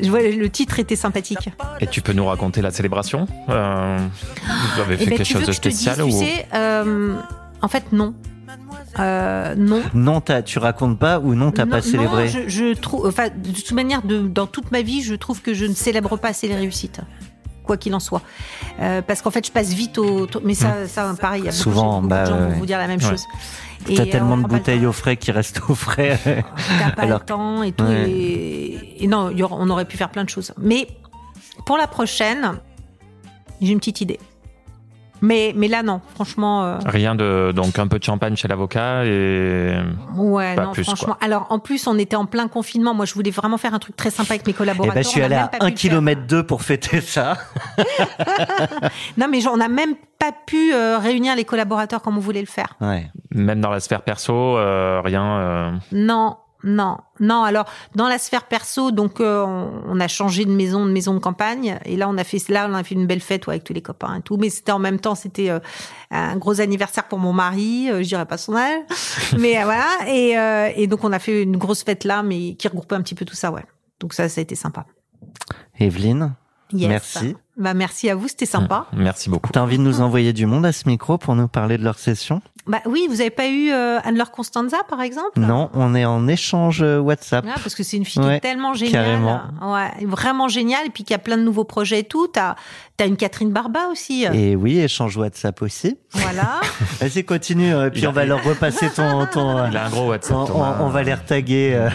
je 0.01 0.09
vois, 0.09 0.21
le 0.21 0.49
titre 0.49 0.79
était 0.79 0.95
sympathique. 0.95 1.49
Et 1.79 1.88
tu 1.88 2.01
peux 2.01 2.13
nous 2.13 2.25
raconter 2.25 2.61
la 2.61 2.71
célébration? 2.71 3.27
Euh, 3.49 3.97
Vous 4.75 4.81
avez 4.81 4.97
fait 4.97 5.03
Eh 5.03 5.09
ben, 5.09 5.17
quelque 5.17 5.27
tu 5.27 5.33
chose 5.33 5.41
de 5.41 5.47
dise, 5.47 5.55
spécial 5.55 5.95
tu 5.97 6.01
ou 6.03 6.11
sais, 6.11 6.47
euh, 6.53 7.15
en 7.61 7.67
fait 7.67 7.91
non. 7.91 8.13
Euh, 8.99 9.55
non. 9.55 9.81
Non, 9.93 10.21
tu 10.45 10.59
racontes 10.59 10.97
pas 10.97 11.19
ou 11.19 11.36
non, 11.36 11.51
t'as 11.51 11.65
pas 11.65 11.81
célébré? 11.81 12.25
non, 12.25 12.29
je, 12.29 12.47
je 12.47 12.73
trouve, 12.73 13.07
enfin, 13.07 13.27
de 13.27 13.51
toute 13.51 13.71
manière, 13.73 14.01
de, 14.03 14.19
dans 14.21 14.47
toute 14.47 14.71
ma 14.71 14.81
vie, 14.81 15.01
je 15.01 15.15
trouve 15.15 15.41
que 15.41 15.53
je 15.53 15.65
ne 15.65 15.73
célèbre 15.73 16.17
pas 16.17 16.29
assez 16.29 16.47
les 16.47 16.55
réussites, 16.55 17.01
quoi 17.66 17.78
qu'il 17.78 17.93
en 17.95 17.99
soit, 17.99 18.22
Euh, 18.80 19.01
parce 19.01 19.22
qu'en 19.22 19.32
fait, 19.32 19.45
je 19.45 19.51
passe 19.51 19.74
vite 19.74 19.97
au. 19.97 20.28
Mais 20.43 20.53
ça, 20.53 20.88
ça, 20.88 21.13
pareil, 21.20 21.41
il 21.41 21.45
y 21.45 21.49
a 21.49 21.51
Souvent, 21.51 21.95
beaucoup 21.97 22.07
bah, 22.07 22.24
de 22.24 22.30
gens 22.30 22.39
ouais. 22.39 22.47
vont 22.53 22.59
vous 22.59 22.66
dire 22.66 22.78
la 22.78 22.88
même 22.88 23.01
Ouais. 23.01 23.09
chose. 23.09 23.24
T'as 23.95 24.05
tellement 24.07 24.38
euh, 24.38 24.41
de 24.43 24.47
bouteilles 24.47 24.86
au 24.86 24.91
frais 24.91 25.16
qui 25.18 25.32
restent 25.32 25.61
au 25.70 25.76
frais. 25.76 26.18
T'as 26.80 26.91
pas 26.91 27.01
Alors- 27.03 27.20
le 27.20 27.26
temps 27.26 27.63
et 27.63 27.72
tout. 27.72 27.84
Ouais. 27.84 28.09
Et, 28.09 29.03
et 29.03 29.07
non, 29.07 29.32
on 29.51 29.70
aurait 29.70 29.86
pu 29.86 29.97
faire 29.97 30.09
plein 30.09 30.24
de 30.24 30.30
choses. 30.30 30.53
Mais 30.57 30.88
pour 31.66 31.78
la 31.78 31.88
prochaine, 31.88 32.53
j'ai 33.61 33.72
une 33.72 33.80
petite 33.80 34.01
idée. 34.01 34.20
Mais, 35.26 35.53
mais 35.55 35.67
là, 35.67 35.82
non, 35.82 36.01
franchement. 36.13 36.63
euh, 36.65 36.78
Rien 36.86 37.15
de 37.15 37.51
donc 37.55 37.80
un 37.80 37.88
peu 37.88 37.97
de 37.99 38.03
champagne 38.03 38.36
chez 38.36 38.47
l'avocat 38.47 39.05
et 39.05 39.76
Ouais, 40.15 40.55
Pas 40.55 40.65
non, 40.65 40.71
plus, 40.71 40.84
franchement. 40.84 41.17
Alors, 41.21 41.47
en 41.49 41.59
plus, 41.59 41.88
on 41.88 41.97
était 41.97 42.15
en 42.15 42.26
plein 42.26 42.47
confinement. 42.47 42.93
Moi, 42.93 43.05
je 43.05 43.13
voulais 43.13 43.32
vraiment 43.32 43.57
faire 43.57 43.73
un 43.73 43.80
truc 43.80 43.95
très 43.95 44.09
sympa 44.11 44.34
avec 44.34 44.45
mes 44.45 44.51
Eh 44.51 44.55
collaborateurs. 44.55 44.95
ben, 44.95 45.03
je 45.03 45.07
suis 45.09 45.21
On 45.21 45.23
a 45.23 45.26
allé 45.26 45.36
même 45.36 45.43
à 45.45 45.47
pas 45.47 45.57
pu 45.57 45.65
1 45.65 45.69
le 45.69 45.76
faire. 45.76 45.91
km 45.91 46.21
2 46.28 46.43
pour 46.45 46.61
fêter 46.61 47.01
ça. 47.01 47.38
Non, 49.17 49.28
mais 49.30 49.41
genre, 49.41 49.53
on 49.53 49.57
n'a 49.57 49.67
même 49.67 49.95
pas 50.19 50.32
pu 50.45 50.73
euh, 50.73 50.97
réunir 50.97 51.36
les 51.36 51.45
collaborateurs 51.45 52.01
comme 52.01 52.17
on 52.17 52.21
voulait 52.21 52.41
le 52.41 52.45
faire. 52.47 52.76
Ouais. 52.82 53.09
même 53.32 53.61
dans 53.61 53.69
la 53.69 53.80
sphère 53.80 54.01
perso, 54.01 54.34
euh, 54.34 55.01
rien. 55.03 55.23
euh, 55.39 55.71
Non, 55.91 56.38
non, 56.66 56.97
non. 57.20 57.43
Alors, 57.43 57.66
dans 57.93 58.07
la 58.07 58.18
sphère 58.18 58.43
perso, 58.47 58.89
donc, 58.91 59.22
euh, 59.22 59.43
on, 59.45 59.84
on 59.88 59.99
a 59.99 60.07
changé 60.07 60.43
de 60.45 60.51
maison, 60.51 60.86
de 60.86 60.91
maison 60.91 61.13
de 61.13 61.20
campagne. 61.20 61.78
Et 61.86 61.95
là, 61.95 62.09
on 62.09 62.18
a 62.18 62.24
fait, 62.24 62.39
là, 62.49 62.68
on 62.70 62.74
a 62.74 62.84
fait 62.84 62.95
une 62.95 63.05
belle 63.05 63.22
fête 63.22 63.45
ouais, 63.45 63.53
avec 63.53 63.63
tous 63.63 63.74
les 63.74 63.84
copains 63.84 64.16
et 64.16 64.22
tout. 64.22 64.38
Mais 64.38 64.49
c'était 64.49 64.72
en 64.72 64.80
même 64.80 64.99
temps, 64.99 65.13
c'était 65.16 65.51
euh, 65.51 65.59
un 66.11 66.36
gros 66.38 66.59
anniversaire 66.61 67.07
pour 67.07 67.20
mon 67.20 67.34
mari. 67.34 67.89
euh, 67.91 68.01
je 68.01 68.07
dirais 68.07 68.26
pas 68.26 68.38
son 68.38 68.55
âge, 68.55 68.82
mais 69.38 69.59
euh, 69.59 69.63
voilà. 69.63 69.88
Et, 70.07 70.38
euh, 70.38 70.72
et 70.76 70.88
donc, 70.88 71.03
on 71.03 71.11
a 71.13 71.20
fait 71.20 71.43
une 71.43 71.57
grosse 71.57 71.84
fête 71.84 72.03
là, 72.03 72.24
mais 72.24 72.55
qui 72.55 72.68
regroupait 72.68 72.95
un 72.95 73.01
petit 73.01 73.16
peu 73.16 73.26
tout 73.26 73.36
ça, 73.36 73.51
ouais. 73.51 73.63
Donc 73.99 74.13
ça, 74.13 74.28
ça 74.28 74.41
a 74.41 74.41
été 74.41 74.55
sympa. 74.55 74.86
Evelyne, 75.80 76.34
Yes. 76.74 76.89
Merci. 76.89 77.36
Bah, 77.58 77.74
merci 77.74 78.10
à 78.10 78.16
vous, 78.16 78.28
c'était 78.28 78.45
sympa. 78.45 78.86
Merci 78.95 79.30
beaucoup. 79.30 79.49
t'as 79.51 79.62
envie 79.62 79.78
de 79.78 79.84
nous 79.84 80.01
envoyer 80.01 80.34
du 80.34 80.45
monde 80.45 80.66
à 80.66 80.72
ce 80.74 80.88
micro 80.88 81.18
pour 81.18 81.36
nous 81.36 81.47
parler 81.47 81.78
de 81.78 81.84
leur 81.84 81.97
session? 81.99 82.41
Bah 82.68 82.80
oui, 82.88 83.06
vous 83.08 83.22
avez 83.22 83.30
pas 83.30 83.47
eu 83.47 83.70
euh, 83.72 83.99
Anne-Laure 84.03 84.32
Constanza, 84.32 84.78
par 84.89 84.99
exemple? 85.01 85.39
Non, 85.39 85.70
on 85.76 85.93
est 85.93 86.03
en 86.03 86.28
échange 86.28 86.82
euh, 86.82 86.97
WhatsApp. 86.97 87.45
Ah, 87.47 87.53
parce 87.62 87.76
que 87.76 87.84
c'est 87.84 87.95
une 87.97 88.06
fille 88.06 88.24
qui 88.24 88.28
est 88.28 88.39
tellement 88.39 88.74
géniale. 88.74 89.03
carrément. 89.06 89.41
Ouais, 89.62 90.03
vraiment 90.08 90.47
géniale. 90.47 90.88
Et 90.88 90.89
puis 90.89 91.03
qui 91.03 91.14
a 91.14 91.20
plein 91.20 91.38
de 91.38 91.43
nouveaux 91.43 91.64
projets 91.64 91.99
et 91.99 92.03
tout. 92.06 92.28
T'as 92.28 92.56
as 92.99 93.06
une 93.06 93.18
Catherine 93.18 93.51
Barba 93.51 93.82
aussi. 93.91 94.26
Et 94.34 94.56
oui, 94.56 94.80
échange 94.80 95.16
WhatsApp 95.16 95.62
aussi. 95.62 95.95
Voilà. 96.14 96.60
Vas-y, 97.01 97.24
continue, 97.24 97.72
euh, 97.72 97.89
puis 97.91 98.08
on 98.08 98.12
va 98.12 98.26
leur 98.26 98.43
repasser 98.43 98.89
ton... 98.89 99.28
ton 99.28 99.68
Il 99.70 99.78
a 99.78 99.86
un 99.86 99.89
gros 99.89 100.08
WhatsApp. 100.10 100.36
on, 100.36 100.45
Thomas. 100.45 100.78
on- 100.80 100.86
on 100.86 100.89
va 100.89 101.03
les 101.03 101.14
retaguer 101.14 101.74
euh, 101.76 101.89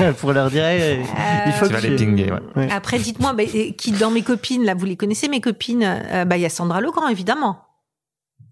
Ouais. 0.00 0.12
pour 0.18 0.32
leur 0.32 0.50
dire 0.50 0.64
hey, 0.64 0.98
il 1.46 1.52
faut 1.52 1.66
Tu 1.68 1.74
que 1.74 1.78
vas 1.80 1.86
les 1.88 1.94
pinguer, 1.94 2.32
ouais. 2.32 2.40
Ouais. 2.56 2.68
Après, 2.72 2.98
dites-moi, 2.98 3.32
bah, 3.32 3.44
et 3.44 3.74
qui 3.76 3.92
dans 3.92 4.10
mes 4.10 4.22
copines, 4.22 4.64
là, 4.64 4.74
vous 4.74 4.86
les 4.86 4.96
connaissez, 4.96 5.05
mes 5.06 5.40
copines, 5.40 5.82
euh, 5.84 6.24
bah, 6.24 6.36
il 6.36 6.40
y 6.42 6.46
a 6.46 6.50
Sandra 6.50 6.80
Legrand, 6.80 7.08
évidemment. 7.08 7.62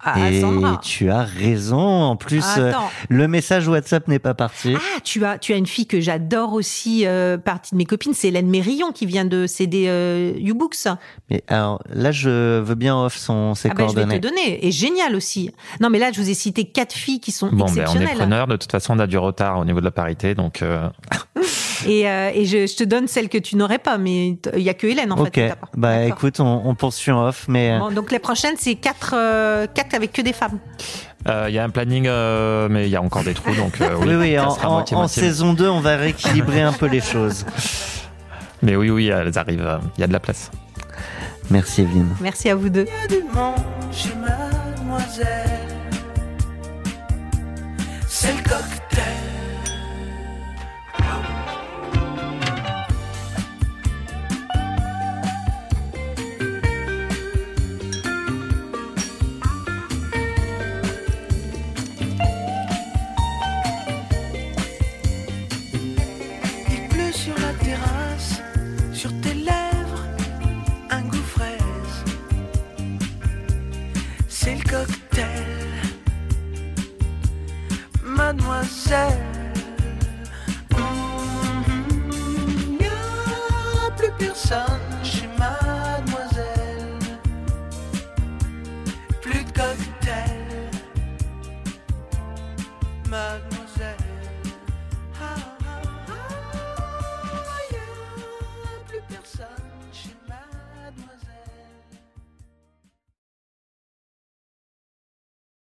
à 0.06 0.30
Et 0.30 0.40
Sandra. 0.40 0.80
tu 0.82 1.08
as 1.10 1.22
raison. 1.22 1.78
En 1.78 2.16
plus, 2.16 2.44
euh, 2.58 2.72
le 3.08 3.26
message 3.28 3.68
WhatsApp 3.68 4.06
n'est 4.08 4.18
pas 4.18 4.34
parti. 4.34 4.74
Ah, 4.76 5.00
tu 5.02 5.24
as, 5.24 5.38
tu 5.38 5.52
as 5.54 5.56
une 5.56 5.66
fille 5.66 5.86
que 5.86 5.98
j'adore 6.00 6.52
aussi, 6.52 7.06
euh, 7.06 7.38
partie 7.38 7.72
de 7.72 7.78
mes 7.78 7.86
copines, 7.86 8.12
c'est 8.12 8.28
Hélène 8.28 8.48
Mérillon 8.48 8.92
qui 8.92 9.06
vient 9.06 9.24
de 9.24 9.46
céder 9.46 9.86
euh, 9.88 10.34
U-Books. 10.38 10.88
Mais 11.30 11.42
alors 11.48 11.80
là, 11.90 12.12
je 12.12 12.60
veux 12.60 12.74
bien 12.74 12.96
off 12.98 13.16
son 13.16 13.54
ses 13.54 13.70
Ah 13.70 13.74
ben, 13.74 13.84
je 13.88 13.94
vais 13.94 14.02
coordonnées. 14.02 14.20
te 14.20 14.26
donner. 14.28 14.66
Et 14.66 14.72
génial 14.72 15.14
aussi. 15.14 15.50
Non, 15.80 15.88
mais 15.88 15.98
là, 15.98 16.10
je 16.12 16.20
vous 16.20 16.28
ai 16.28 16.34
cité 16.34 16.64
quatre 16.66 16.92
filles 16.92 17.20
qui 17.20 17.32
sont 17.32 17.48
Bon, 17.48 17.56
ben, 17.56 17.62
on 17.64 17.66
est 17.76 17.80
exceptionnelles. 17.80 18.16
preneur. 18.18 18.46
De 18.46 18.56
toute 18.56 18.72
façon, 18.72 18.94
on 18.96 18.98
a 18.98 19.06
du 19.06 19.16
retard 19.16 19.58
au 19.58 19.64
niveau 19.64 19.80
de 19.80 19.84
la 19.86 19.90
parité, 19.90 20.34
donc 20.34 20.60
euh, 20.60 20.86
et 21.86 22.08
euh, 22.08 22.30
et 22.34 22.44
je, 22.44 22.66
je 22.66 22.76
te 22.76 22.84
donne 22.84 23.06
celle 23.08 23.28
que 23.28 23.38
tu 23.38 23.56
n'aurais 23.56 23.78
pas, 23.78 23.98
mais 23.98 24.36
il 24.56 24.62
y 24.62 24.68
a 24.68 24.74
que 24.74 24.86
Hélène 24.86 25.12
en 25.12 25.16
ok. 25.18 25.34
fait. 25.34 25.48
pas. 25.50 25.68
Bah 25.76 26.04
écoute, 26.04 26.40
on, 26.40 26.62
on 26.64 26.74
poursuit 26.74 27.12
en 27.12 27.26
off, 27.28 27.46
mais 27.48 27.72
euh, 27.72 27.78
Bon, 27.78 27.90
donc 27.92 28.10
les 28.12 28.18
prochaines, 28.18 28.56
c'est 28.58 28.74
quatre, 28.76 29.14
euh, 29.16 29.66
quatre 29.72 29.94
avec 29.94 30.12
que 30.12 30.22
des 30.22 30.32
femmes. 30.32 30.58
euh, 31.28 31.46
il 31.48 31.54
y 31.54 31.58
a 31.58 31.64
un 31.64 31.70
planning, 31.70 32.06
euh, 32.06 32.68
mais 32.70 32.84
il 32.86 32.90
y 32.90 32.96
a 32.96 33.02
encore 33.02 33.24
des 33.24 33.34
trous, 33.34 33.54
donc 33.54 33.80
euh, 33.80 33.94
oui, 34.00 34.06
oui, 34.08 34.14
oui, 34.16 34.38
en, 34.38 34.48
en- 34.48 34.72
moitié, 34.72 34.96
en 34.96 35.00
moitié. 35.00 35.22
saison 35.22 35.52
2, 35.54 35.68
on 35.68 35.80
va 35.80 35.96
rééquilibrer 35.96 36.62
un 36.62 36.72
peu 36.72 36.86
les 36.86 37.00
choses. 37.00 37.44
Mais 38.62 38.76
oui, 38.76 38.88
oui, 38.88 39.08
elles 39.08 39.36
arrivent. 39.38 39.78
Il 39.98 40.00
y 40.00 40.04
a 40.04 40.06
de 40.06 40.12
la 40.12 40.20
place. 40.20 40.50
Merci 41.50 41.82
Evelyne. 41.82 42.08
Merci 42.22 42.48
à 42.48 42.54
vous 42.54 42.70
deux. 42.70 42.86
y 42.86 43.04
a 43.04 43.08
du 43.08 43.22
monde 43.24 43.56
chez 43.92 44.08
mademoiselle. 44.14 45.60
C'est 48.08 48.32
le 48.32 48.38
cocktail. 48.42 48.73
Mademoiselle. 78.34 79.18
Mhm. 80.70 82.78
Y 82.80 82.86
a 82.86 83.90
plus 83.96 84.10
personne 84.18 84.93